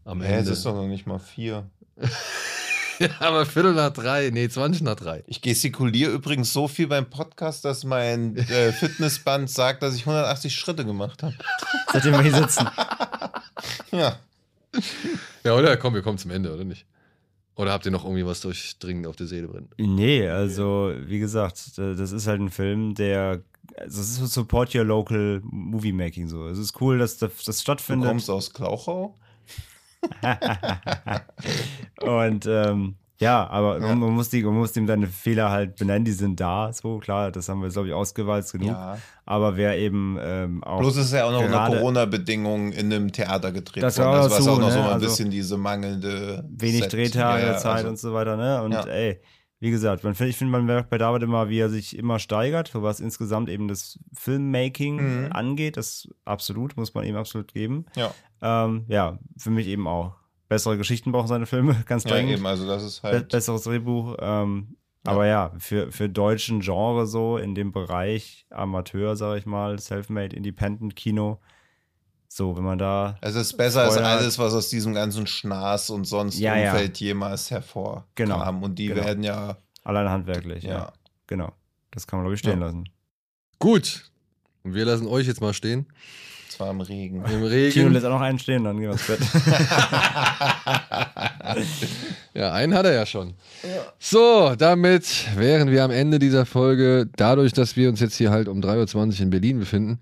am 0.03 0.21
Hä, 0.21 0.33
es 0.33 0.39
Ende. 0.39 0.51
ist 0.51 0.65
doch 0.65 0.75
noch 0.75 0.87
nicht 0.87 1.07
mal 1.07 1.19
vier. 1.19 1.69
ja, 2.99 3.09
aber 3.19 3.45
Viertel 3.45 3.73
nach 3.73 3.91
drei, 3.91 4.29
nee, 4.31 4.47
20 4.49 4.81
nach 4.83 4.95
drei. 4.95 5.23
Ich 5.27 5.41
gestikuliere 5.41 6.11
übrigens 6.11 6.53
so 6.53 6.67
viel 6.67 6.87
beim 6.87 7.09
Podcast, 7.09 7.65
dass 7.65 7.83
mein 7.83 8.35
äh, 8.37 8.71
Fitnessband 8.71 9.49
sagt, 9.49 9.83
dass 9.83 9.95
ich 9.95 10.01
180 10.01 10.53
Schritte 10.55 10.85
gemacht 10.85 11.23
habe. 11.23 11.35
Seitdem 11.93 12.13
wir 12.13 12.21
hier 12.21 12.35
sitzen. 12.35 12.67
Ja. 13.91 14.19
Ja, 15.43 15.53
oder? 15.55 15.77
Komm, 15.77 15.93
wir 15.93 16.01
kommen 16.01 16.17
zum 16.17 16.31
Ende, 16.31 16.53
oder 16.53 16.63
nicht? 16.63 16.85
Oder 17.55 17.71
habt 17.71 17.85
ihr 17.85 17.91
noch 17.91 18.03
irgendwie 18.03 18.25
was 18.25 18.41
durchdringend 18.41 19.07
auf 19.07 19.15
der 19.15 19.25
Seele 19.25 19.47
brennt? 19.47 19.73
Nee, 19.77 20.27
also 20.29 20.93
wie 21.05 21.17
gesagt, 21.19 21.77
das 21.77 22.11
ist 22.11 22.27
halt 22.27 22.39
ein 22.41 22.49
Film, 22.51 22.93
der. 22.93 23.41
Also 23.77 24.01
es 24.01 24.09
ist 24.11 24.17
so 24.17 24.25
Support 24.27 24.73
Your 24.75 24.83
Local 24.85 25.41
Movie 25.43 25.91
Making 25.91 26.27
so. 26.27 26.47
Es 26.47 26.57
ist 26.57 26.79
cool, 26.81 26.99
dass 26.99 27.17
das, 27.17 27.31
das 27.45 27.57
Du 27.57 27.61
stattfindet. 27.63 28.07
kommst 28.07 28.29
aus 28.29 28.53
Klauchau? 28.53 29.17
Und 32.01 32.45
ähm, 32.47 32.95
ja, 33.19 33.47
aber 33.49 33.79
Ja. 33.79 33.95
Man, 33.95 34.11
muss 34.13 34.29
die, 34.29 34.43
man 34.43 34.53
muss 34.53 34.75
ihm 34.77 34.85
seine 34.85 35.07
Fehler 35.07 35.49
halt 35.49 35.75
benennen, 35.75 36.05
die 36.05 36.11
sind 36.11 36.39
da. 36.39 36.71
So, 36.71 36.99
klar, 36.99 37.31
das 37.31 37.49
haben 37.49 37.61
wir, 37.63 37.69
glaube 37.69 37.87
ich, 37.87 37.93
ausgewalzt 37.93 38.51
genug. 38.53 38.69
Ja. 38.69 38.97
Aber 39.25 39.57
wer 39.57 39.77
eben 39.77 40.19
ähm, 40.21 40.63
auch. 40.63 40.79
Bloß 40.79 40.97
ist 40.97 41.13
ja 41.13 41.25
auch 41.25 41.31
noch 41.31 41.43
unter 41.43 41.65
Corona-Bedingungen 41.67 42.71
in 42.73 42.93
einem 42.93 43.11
Theater 43.11 43.51
gedreht 43.51 43.81
Das 43.81 43.97
worden. 43.97 44.07
war 44.11 44.21
Das 44.23 44.31
war 44.31 44.37
dazu, 44.39 44.51
auch 44.51 44.59
noch 44.59 44.67
ne? 44.67 44.73
so 44.73 44.79
ein 44.81 44.85
Also 44.85 45.05
bisschen 45.07 45.31
diese 45.31 45.57
mangelnde 45.57 46.43
wenig 46.47 46.83
Set. 46.83 46.93
Drehtage, 46.93 47.47
Ja, 47.47 47.57
Zeit 47.57 47.77
also- 47.77 47.89
und 47.89 47.99
so 47.99 48.13
weiter, 48.13 48.37
ne? 48.37 48.61
Und 48.61 48.73
ey, 48.87 49.19
wie 49.59 49.71
gesagt, 49.71 50.03
man, 50.03 50.13
ich 50.19 50.37
finde, 50.37 50.51
man 50.51 50.65
merkt 50.65 50.89
bei 50.89 50.97
David 50.97 51.23
immer, 51.23 51.49
wie 51.49 51.59
er 51.59 51.69
sich 51.69 51.97
immer 51.97 52.19
steigert, 52.19 52.71
was 52.75 52.99
insgesamt 52.99 53.49
eben 53.49 53.67
das 53.67 53.99
Filmmaking 54.13 55.25
Mhm. 55.25 55.31
angeht. 55.31 55.77
Das 55.77 56.07
absolut, 56.25 56.77
muss 56.77 56.93
man 56.93 57.05
ihm 57.05 57.15
absolut 57.15 57.53
geben. 57.53 57.85
Ja, 57.95 58.13
Ähm, 58.41 58.85
ja, 58.87 59.17
für 59.37 59.49
mich 59.49 59.67
eben 59.67 59.87
auch. 59.87 60.13
Bessere 60.47 60.77
Geschichten 60.77 61.11
brauchen 61.11 61.27
seine 61.27 61.45
Filme, 61.47 61.75
ganz 61.87 62.03
ja 62.03 62.11
dringend. 62.11 62.33
eben, 62.37 62.45
also 62.45 62.67
das 62.67 62.83
ist 62.83 63.01
Be 63.01 63.07
halt. 63.09 63.29
besseres 63.29 63.63
Drehbuch. 63.63 64.15
Ähm, 64.19 64.75
Ja. 65.05 65.11
Aber 65.13 65.25
ja, 65.25 65.51
für, 65.57 65.91
für 65.91 66.09
deutschen 66.09 66.59
Genre 66.59 67.07
so, 67.07 67.37
in 67.37 67.55
dem 67.55 67.71
Bereich 67.71 68.45
Amateur, 68.49 69.15
sag 69.15 69.37
ich 69.37 69.45
mal, 69.45 69.79
Selfmade, 69.79 70.35
Independent 70.35 70.95
Kino, 70.95 71.39
so, 72.37 72.55
wenn 72.55 72.63
man 72.63 72.77
da 72.77 73.17
Es 73.21 73.33
ist 73.33 73.57
besser 73.57 73.81
als 73.81 73.97
alles, 73.97 74.37
was 74.37 74.53
aus 74.53 74.69
diesem 74.69 74.93
ganzen 74.93 75.25
Schnaß 75.25 75.89
und 75.89 76.05
sonst 76.05 76.37
Ja, 76.37 76.55
ja. 76.55 76.71
Umfeld 76.71 76.99
jemals 76.99 77.49
hervorkam. 77.49 78.03
Genau, 78.13 78.47
Und 78.61 78.75
die 78.75 78.87
genau. 78.89 79.03
werden 79.03 79.23
ja, 79.23 79.57
allein 79.83 80.07
handwerklich, 80.07 80.63
ja. 80.63 80.71
ja. 80.71 80.93
Genau. 81.25 81.51
Das 81.89 82.05
kann 82.05 82.19
man, 82.19 82.25
glaube 82.25 82.35
ich, 82.35 82.39
stehen 82.39 82.59
Ja. 82.59 82.67
lassen. 82.67 82.87
Gut. 83.57 84.11
Und 84.63 84.75
wir 84.75 84.85
lassen 84.85 85.07
euch 85.07 85.25
jetzt 85.25 85.41
mal 85.41 85.55
stehen. 85.55 85.87
zwar 86.49 86.69
im 86.69 86.79
Regen. 86.81 87.25
Im 87.25 87.43
Regen. 87.43 87.91
lässt 87.91 88.05
auch 88.05 88.11
noch 88.11 88.21
einen 88.21 88.37
stehen, 88.37 88.63
dann 88.65 88.77
gehen 88.79 88.89
wir 88.89 88.91
ins 88.91 89.07
Bett. 89.07 89.19
Ja, 92.35 92.53
einen 92.53 92.75
hat 92.75 92.85
er 92.85 92.93
ja 92.93 93.05
schon. 93.07 93.33
So, 93.97 94.53
damit 94.55 95.25
wären 95.35 95.71
wir 95.71 95.83
am 95.83 95.89
Ende 95.89 96.19
dieser 96.19 96.45
Folge. 96.45 97.09
Dadurch, 97.15 97.51
dass 97.51 97.75
wir 97.75 97.89
uns 97.89 97.99
jetzt 97.99 98.15
hier 98.15 98.29
halt 98.29 98.47
um 98.47 98.59
3.20 98.59 98.95
Uhr 98.95 99.19
in 99.21 99.29
Berlin 99.31 99.57
befinden 99.59 99.99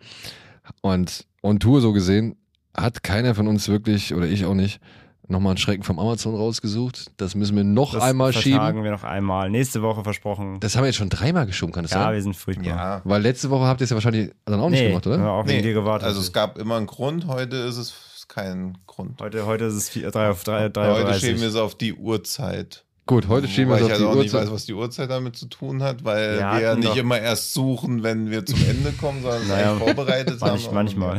und 0.81 1.25
on 1.41 1.59
Tour 1.59 1.81
so 1.81 1.93
gesehen, 1.93 2.35
hat 2.75 3.03
keiner 3.03 3.35
von 3.35 3.47
uns 3.47 3.67
wirklich, 3.67 4.13
oder 4.13 4.25
ich 4.25 4.45
auch 4.45 4.53
nicht, 4.53 4.79
nochmal 5.27 5.51
einen 5.51 5.57
Schrecken 5.57 5.83
vom 5.83 5.99
Amazon 5.99 6.35
rausgesucht. 6.35 7.11
Das 7.17 7.35
müssen 7.35 7.55
wir 7.55 7.63
noch 7.63 7.93
Das 7.93 8.03
einmal 8.03 8.33
schieben. 8.33 8.83
wir 8.83 8.91
noch 8.91 9.03
einmal. 9.03 9.49
Nächste 9.49 9.81
Woche 9.81 10.03
versprochen. 10.03 10.59
Das 10.59 10.75
haben 10.75 10.83
wir 10.83 10.87
jetzt 10.87 10.97
schon 10.97 11.09
dreimal 11.09 11.45
geschoben, 11.45 11.73
kann 11.73 11.83
das 11.83 11.91
ja, 11.91 12.03
sein? 12.03 12.13
wir 12.13 12.21
sind 12.21 12.35
furchtbar. 12.35 12.65
Ja. 12.65 13.01
Weil 13.03 13.21
letzte 13.21 13.49
Woche 13.49 13.65
habt 13.65 13.81
ihr 13.81 13.85
es 13.85 13.89
ja 13.89 13.95
wahrscheinlich 13.95 14.31
dann 14.45 14.59
auch 14.59 14.69
nicht 14.69 14.81
nee, 14.81 14.89
gemacht, 14.89 15.05
haben 15.05 15.13
wir 15.13 15.19
oder? 15.19 15.31
auch 15.31 15.47
wegen 15.47 15.63
dir 15.63 15.73
gewartet. 15.73 16.07
also 16.07 16.19
es 16.19 16.31
gab 16.31 16.57
immer 16.57 16.77
einen 16.77 16.87
Grund, 16.87 17.27
heute 17.27 17.55
ist 17.57 17.77
es 17.77 18.27
kein 18.27 18.77
Grund. 18.87 19.21
heute, 19.21 19.45
heute 19.45 19.65
ist 19.65 19.75
es 19.75 20.11
3 20.11 20.29
auf 20.29 20.43
3, 20.43 20.69
3 20.69 21.03
Heute 21.03 21.19
schieben 21.19 21.41
wir 21.41 21.47
es 21.47 21.55
auf 21.55 21.75
die 21.75 21.93
Uhrzeit. 21.93 22.85
Gut, 23.07 23.27
heute 23.27 23.47
schieben 23.47 23.69
wir 23.69 23.75
Weil 23.75 23.81
es 23.83 23.87
ich 23.87 23.93
auf 23.93 23.99
halt 23.99 24.01
die 24.01 24.05
auch 24.17 24.21
nicht 24.23 24.33
weiß, 24.33 24.41
Uhrzeit. 24.41 24.53
was 24.53 24.65
die 24.65 24.73
Uhrzeit 24.73 25.09
damit 25.11 25.35
zu 25.35 25.45
tun 25.47 25.83
hat, 25.83 26.03
weil 26.03 26.33
Wir 26.33 26.39
wir, 26.39 26.47
hatten 26.69 26.79
nicht 26.79 26.91
doch- 26.91 26.97
immer 26.97 27.19
erst 27.19 27.53
suchen, 27.53 28.01
wenn 28.01 28.31
wir 28.31 28.43
zum 28.45 28.59
Ende 28.67 28.91
kommen, 28.93 29.21
sondern 29.21 29.43
es 29.43 29.47
Naja, 29.47 29.71
eigentlich 29.73 29.83
vorbereitet 29.83 30.41
haben. 30.41 30.49
Manch, 30.51 30.71
manchmal. 30.71 31.17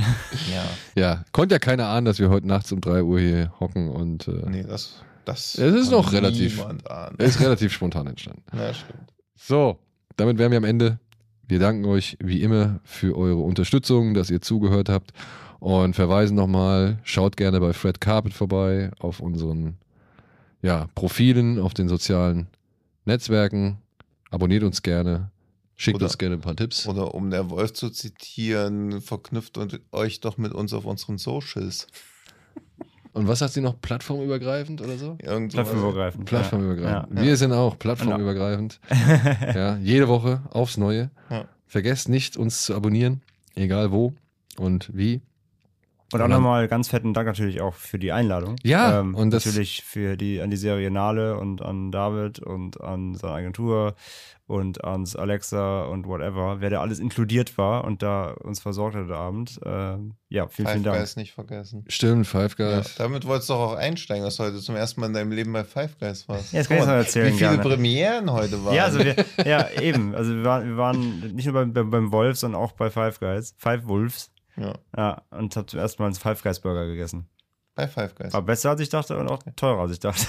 Ja, 0.52 0.64
Ja, 1.00 1.24
konnte 1.30 1.54
ja 1.54 1.58
keiner 1.60 1.86
ahnen, 1.86 2.04
dass 2.06 2.18
wir 2.18 2.28
heute 2.28 2.48
nachts 2.48 2.72
um 2.72 2.80
3 2.80 3.02
Uhr 3.04 3.20
hier 3.20 3.52
hocken 3.60 3.88
und 3.88 4.26
äh, 4.26 4.32
nee, 4.50 4.64
das, 4.64 4.94
das 5.24 5.54
Es 5.56 5.74
ist 5.74 5.90
noch 5.92 6.12
relativ- 6.12 6.56
niemand 6.58 6.90
ahnen. 6.90 7.16
ist 7.18 7.38
relativ 7.40 7.72
spontan 7.72 8.08
entstanden. 8.08 8.42
Ja, 8.56 8.74
stimmt. 8.74 9.12
So, 9.36 9.78
damit 10.16 10.38
wären 10.38 10.50
wir 10.50 10.58
am 10.58 10.64
Ende. 10.64 10.98
Wir 11.46 11.60
danken 11.60 11.84
euch 11.84 12.16
wie 12.20 12.42
immer 12.42 12.80
für 12.82 13.16
eure 13.16 13.38
Unterstützung, 13.42 14.14
dass 14.14 14.28
ihr 14.30 14.40
zugehört 14.40 14.88
habt 14.88 15.12
und 15.60 15.94
verweisen 15.94 16.34
nochmal, 16.34 16.98
schaut 17.04 17.36
gerne 17.36 17.60
bei 17.60 17.72
Fred 17.72 18.00
Carpet 18.00 18.34
vorbei 18.34 18.90
auf 18.98 19.20
unseren 19.20 19.76
ja, 20.66 20.88
Profilen, 20.96 21.60
auf 21.60 21.74
den 21.74 21.88
sozialen 21.88 22.48
Netzwerken. 23.04 23.78
Abonniert 24.30 24.64
uns 24.64 24.82
gerne, 24.82 25.30
schickt 25.76 25.96
Oder- 25.96 26.06
uns 26.06 26.18
gerne 26.18 26.34
ein 26.34 26.40
paar 26.40 26.56
Tipps. 26.56 26.88
Oder 26.88 27.14
um 27.14 27.30
der 27.30 27.48
Wolf 27.50 27.72
zu 27.72 27.88
zitieren, 27.88 29.00
verknüpft 29.00 29.58
euch 29.92 30.20
doch 30.20 30.38
mit 30.38 30.52
uns 30.52 30.72
auf 30.72 30.84
unseren 30.84 31.18
Socials. 31.18 31.86
Und 33.12 33.28
was 33.28 33.38
sagt 33.38 33.52
sie 33.54 33.60
noch? 33.60 33.80
Plattformübergreifend 33.80 34.82
oder 34.82 34.98
so? 34.98 35.16
Irgend 35.22 35.52
sowas. 35.52 35.68
Plattformübergreifend. 35.68 36.24
Plattformübergreifend. 36.26 37.16
Ja. 37.18 37.24
Wir 37.24 37.36
sind 37.36 37.52
auch 37.52 37.78
plattformübergreifend. 37.78 38.80
ja, 39.54 39.76
jede 39.76 40.08
Woche 40.08 40.42
aufs 40.50 40.76
Neue. 40.76 41.10
Ja. 41.30 41.46
Vergesst 41.66 42.08
nicht, 42.08 42.36
uns 42.36 42.64
zu 42.64 42.74
abonnieren, 42.74 43.22
egal 43.54 43.92
wo 43.92 44.12
und 44.58 44.90
wie. 44.92 45.22
Und 46.12 46.22
auch 46.22 46.28
nochmal 46.28 46.68
ganz 46.68 46.88
fetten 46.88 47.14
Dank 47.14 47.26
natürlich 47.26 47.60
auch 47.60 47.74
für 47.74 47.98
die 47.98 48.12
Einladung. 48.12 48.56
Ja, 48.62 49.00
ähm, 49.00 49.14
und 49.16 49.30
das- 49.32 49.44
natürlich 49.44 49.82
für 49.84 50.16
die 50.16 50.40
an 50.40 50.50
die 50.50 50.56
Serie 50.56 50.90
Nale 50.90 51.36
und 51.36 51.62
an 51.62 51.90
David 51.90 52.38
und 52.38 52.80
an 52.80 53.14
seine 53.16 53.32
Agentur 53.34 53.94
und 54.46 54.84
ans 54.84 55.16
Alexa 55.16 55.86
und 55.86 56.06
whatever, 56.06 56.60
wer 56.60 56.70
da 56.70 56.80
alles 56.80 57.00
inkludiert 57.00 57.58
war 57.58 57.82
und 57.84 58.02
da 58.02 58.30
uns 58.30 58.60
versorgt 58.60 58.94
hat 58.94 59.06
heute 59.06 59.16
Abend. 59.16 59.58
Ähm, 59.66 60.12
ja, 60.28 60.46
vielen, 60.46 60.66
Five 60.66 60.72
vielen 60.74 60.84
Dank. 60.84 60.98
Guys 60.98 61.16
nicht 61.16 61.32
vergessen. 61.32 61.84
Stimmt, 61.88 62.28
Five 62.28 62.54
Ja, 62.56 62.76
Guys. 62.76 62.94
damit 62.94 63.26
wolltest 63.26 63.48
du 63.50 63.54
doch 63.54 63.72
auch 63.72 63.74
einsteigen, 63.74 64.22
dass 64.24 64.36
du 64.36 64.44
heute 64.44 64.58
zum 64.58 64.76
ersten 64.76 65.00
Mal 65.00 65.08
in 65.08 65.14
deinem 65.14 65.32
Leben 65.32 65.52
bei 65.52 65.64
Five 65.64 65.98
Guys 65.98 66.28
warst. 66.28 66.52
Ja, 66.52 66.60
das 66.60 66.68
kann 66.68 66.78
ich 66.78 66.84
noch 66.84 66.92
erzählen, 66.92 67.26
Wie 67.32 67.38
viele 67.38 67.50
gerne. 67.56 67.62
Premieren 67.64 68.30
heute 68.30 68.64
waren. 68.64 68.74
Ja, 68.76 68.84
also 68.84 69.00
wir, 69.00 69.16
ja, 69.44 69.68
eben. 69.80 70.14
Also 70.14 70.32
wir 70.36 70.44
waren, 70.44 70.68
wir 70.68 70.76
waren 70.76 71.18
nicht 71.34 71.46
nur 71.46 71.54
beim, 71.54 71.72
beim, 71.72 71.90
beim 71.90 72.12
Wolf, 72.12 72.38
sondern 72.38 72.60
auch 72.60 72.70
bei 72.70 72.88
Five 72.90 73.18
Guys. 73.18 73.52
Five 73.58 73.88
Wolves. 73.88 74.30
Ja, 74.58 74.74
Ja, 74.96 75.22
und 75.30 75.54
habe 75.56 75.66
zum 75.66 75.78
ersten 75.80 76.02
Mal 76.02 76.06
einen 76.06 76.14
Five 76.16 76.42
Guys 76.42 76.60
Burger 76.60 76.86
gegessen. 76.86 77.28
bei 77.74 77.86
Five 77.88 78.14
Guys. 78.14 78.32
War 78.32 78.42
besser 78.42 78.70
als 78.70 78.80
ich 78.80 78.88
dachte 78.88 79.16
und 79.18 79.28
auch 79.28 79.42
teurer 79.56 79.82
als 79.82 79.92
ich 79.92 80.00
dachte. 80.00 80.26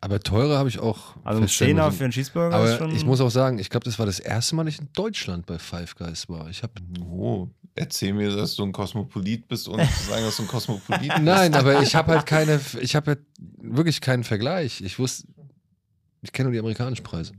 Aber 0.00 0.20
teurer 0.20 0.58
habe 0.58 0.68
ich 0.68 0.78
auch. 0.78 1.16
Also 1.24 1.40
ein 1.40 1.48
Zehner 1.48 1.90
für 1.90 2.04
einen 2.04 2.12
Cheeseburger 2.12 2.54
Aber 2.56 2.70
ist 2.70 2.78
schon. 2.78 2.94
ich 2.94 3.04
muss 3.06 3.20
auch 3.22 3.30
sagen, 3.30 3.58
ich 3.58 3.70
glaube, 3.70 3.84
das 3.84 3.98
war 3.98 4.04
das 4.06 4.18
erste 4.20 4.54
Mal, 4.54 4.64
dass 4.64 4.74
ich 4.74 4.80
in 4.80 4.88
Deutschland 4.92 5.46
bei 5.46 5.58
Five 5.58 5.94
Guys 5.96 6.28
war. 6.28 6.48
Ich 6.50 6.62
habe 6.62 6.74
Oh, 7.10 7.48
erzähl 7.74 8.12
mir, 8.12 8.34
dass 8.36 8.54
du 8.56 8.64
ein 8.64 8.72
Kosmopolit 8.72 9.48
bist 9.48 9.66
und 9.68 9.80
zu 9.80 10.02
sagen, 10.10 10.22
dass 10.24 10.36
du 10.36 10.42
ein 10.42 10.48
Kosmopolit 10.48 11.08
bist. 11.08 11.22
Nein, 11.22 11.54
aber 11.54 11.80
ich 11.80 11.94
habe 11.94 12.12
halt 12.12 12.26
keine, 12.26 12.60
ich 12.80 12.94
habe 12.94 13.12
halt 13.12 13.20
wirklich 13.56 14.00
keinen 14.02 14.24
Vergleich. 14.24 14.82
Ich 14.82 14.98
wusste, 14.98 15.26
ich 16.20 16.32
kenne 16.32 16.48
nur 16.48 16.52
die 16.52 16.58
amerikanischen 16.60 17.02
Preise. 17.04 17.32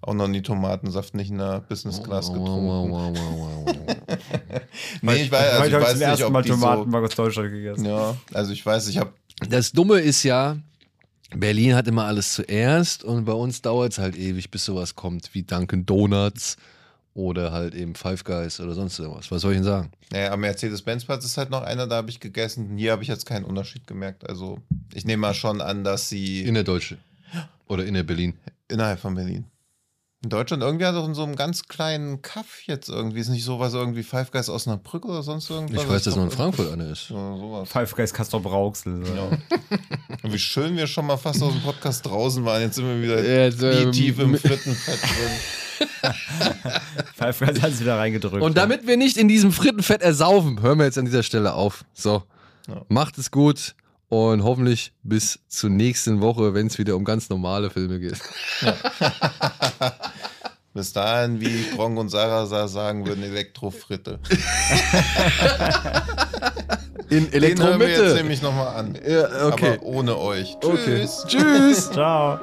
Auch 0.00 0.14
noch 0.14 0.28
nie 0.28 0.40
Tomatensaft 0.42 1.14
nicht 1.14 1.30
in 1.30 1.38
der 1.38 1.60
Business 1.60 2.02
Class 2.02 2.28
getrunken. 2.32 2.66
Wow, 2.66 2.88
wow, 2.90 3.14
wow, 3.14 3.66
wow, 3.66 3.76
wow. 3.86 3.95
Nee, 5.02 5.14
ich 5.22 5.32
weiß, 5.32 5.52
also 5.52 5.64
ich 5.76 5.82
weiß 5.82 5.90
zum 5.90 5.98
nicht, 5.98 6.08
ersten 6.08 6.24
ob 6.24 6.32
Mal 6.32 6.42
die 6.42 6.48
so, 6.48 6.54
Tomatenmark 6.54 7.04
aus 7.04 7.14
Deutschland 7.14 7.50
gegessen. 7.50 7.84
Ja, 7.84 8.16
also 8.32 8.52
ich 8.52 8.64
weiß, 8.64 8.88
ich 8.88 8.98
habe 8.98 9.12
Das 9.48 9.72
Dumme 9.72 9.98
ist 10.00 10.22
ja, 10.22 10.56
Berlin 11.34 11.74
hat 11.74 11.86
immer 11.88 12.04
alles 12.04 12.34
zuerst 12.34 13.04
und 13.04 13.24
bei 13.24 13.32
uns 13.32 13.62
dauert 13.62 13.92
es 13.92 13.98
halt 13.98 14.16
ewig, 14.16 14.50
bis 14.50 14.64
sowas 14.64 14.94
kommt, 14.94 15.30
wie 15.34 15.42
Dunkin' 15.42 15.84
Donuts 15.86 16.56
oder 17.14 17.50
halt 17.50 17.74
eben 17.74 17.94
Five 17.94 18.24
Guys 18.24 18.60
oder 18.60 18.74
sonst 18.74 18.98
irgendwas. 18.98 19.30
Was 19.30 19.42
soll 19.42 19.52
ich 19.52 19.58
denn 19.58 19.64
sagen? 19.64 19.90
Naja, 20.12 20.32
am 20.32 20.40
Mercedes-Benz-Platz 20.40 21.24
ist 21.24 21.36
halt 21.38 21.50
noch 21.50 21.62
einer, 21.62 21.86
da 21.86 21.96
habe 21.96 22.10
ich 22.10 22.20
gegessen. 22.20 22.76
Hier 22.76 22.92
habe 22.92 23.02
ich 23.02 23.08
jetzt 23.08 23.24
keinen 23.26 23.44
Unterschied 23.44 23.86
gemerkt. 23.86 24.28
Also 24.28 24.58
ich 24.92 25.04
nehme 25.06 25.22
mal 25.22 25.34
schon 25.34 25.60
an, 25.60 25.82
dass 25.82 26.08
sie 26.10 26.42
In 26.42 26.54
der 26.54 26.64
Deutsche. 26.64 26.98
Oder 27.68 27.84
in 27.86 27.94
der 27.94 28.02
Berlin. 28.04 28.34
innerhalb 28.68 29.00
von 29.00 29.14
Berlin. 29.14 29.46
In 30.26 30.30
Deutschland 30.30 30.60
irgendwie 30.60 30.84
hat 30.84 30.96
doch 30.96 31.06
in 31.06 31.14
so 31.14 31.22
einem 31.22 31.36
ganz 31.36 31.68
kleinen 31.68 32.20
Kaff 32.20 32.62
jetzt 32.66 32.88
irgendwie, 32.88 33.20
ist 33.20 33.28
nicht 33.28 33.44
sowas 33.44 33.74
irgendwie 33.74 34.02
Five 34.02 34.32
Guys 34.32 34.48
aus 34.48 34.66
einer 34.66 34.76
Brücke 34.76 35.06
oder 35.06 35.22
sonst 35.22 35.48
irgendwas? 35.48 35.84
Ich 35.84 35.88
weiß, 35.88 36.02
dass 36.02 36.16
nur 36.16 36.24
in 36.24 36.32
Frankfurt 36.32 36.72
eine 36.72 36.90
ist. 36.90 37.06
So, 37.06 37.14
sowas. 37.14 37.68
Five 37.68 37.94
Guys 37.94 38.12
Castor 38.12 38.42
Brauxel. 38.42 39.04
Ja. 39.06 39.28
Und 40.24 40.32
wie 40.32 40.38
schön 40.40 40.76
wir 40.76 40.88
schon 40.88 41.06
mal 41.06 41.16
fast 41.16 41.40
aus 41.44 41.52
dem 41.52 41.62
Podcast 41.62 42.04
draußen 42.06 42.44
waren. 42.44 42.60
Jetzt 42.60 42.74
sind 42.74 42.86
wir 42.86 43.00
wieder 43.00 43.22
Jetzt, 43.22 43.62
ähm, 43.62 43.92
tief 43.92 44.18
im 44.18 44.36
Frittenfett 44.36 44.98
drin. 46.02 46.12
Five 47.14 47.38
Guys 47.38 47.62
hat 47.62 47.70
es 47.70 47.80
wieder 47.80 47.96
reingedrückt. 47.96 48.42
Und 48.42 48.56
damit 48.56 48.84
wir 48.84 48.96
nicht 48.96 49.16
in 49.18 49.28
diesem 49.28 49.52
Frittenfett 49.52 50.02
ersaufen, 50.02 50.60
hören 50.60 50.78
wir 50.78 50.86
jetzt 50.86 50.98
an 50.98 51.04
dieser 51.04 51.22
Stelle 51.22 51.54
auf. 51.54 51.84
So, 51.94 52.24
Ja. 52.66 52.82
macht 52.88 53.16
es 53.18 53.30
gut 53.30 53.76
und 54.08 54.44
hoffentlich 54.44 54.92
bis 55.02 55.40
zur 55.48 55.70
nächsten 55.70 56.20
Woche, 56.20 56.54
wenn 56.54 56.68
es 56.68 56.78
wieder 56.78 56.96
um 56.96 57.04
ganz 57.04 57.28
normale 57.28 57.70
Filme 57.70 57.98
geht. 57.98 58.16
Bis 60.74 60.92
dahin, 60.92 61.40
wie 61.40 61.70
Gronk 61.74 61.98
und 61.98 62.10
Sarah 62.10 62.44
sagen 62.68 63.06
würden, 63.06 63.22
Elektrofritte. 63.24 64.18
In 67.08 67.30
Den 67.30 67.58
hören 67.62 67.80
wir 67.80 67.88
jetzt 67.88 67.98
Elektromitte. 68.00 68.14
nämlich 68.16 68.42
nochmal 68.42 68.76
an. 68.76 68.98
Ja, 69.08 69.46
okay. 69.46 69.78
Aber 69.78 69.82
ohne 69.84 70.18
euch. 70.18 70.54
okay. 70.62 71.06
Tschüss. 71.06 71.24
Tschüss. 71.26 71.90
Ciao. 71.92 72.38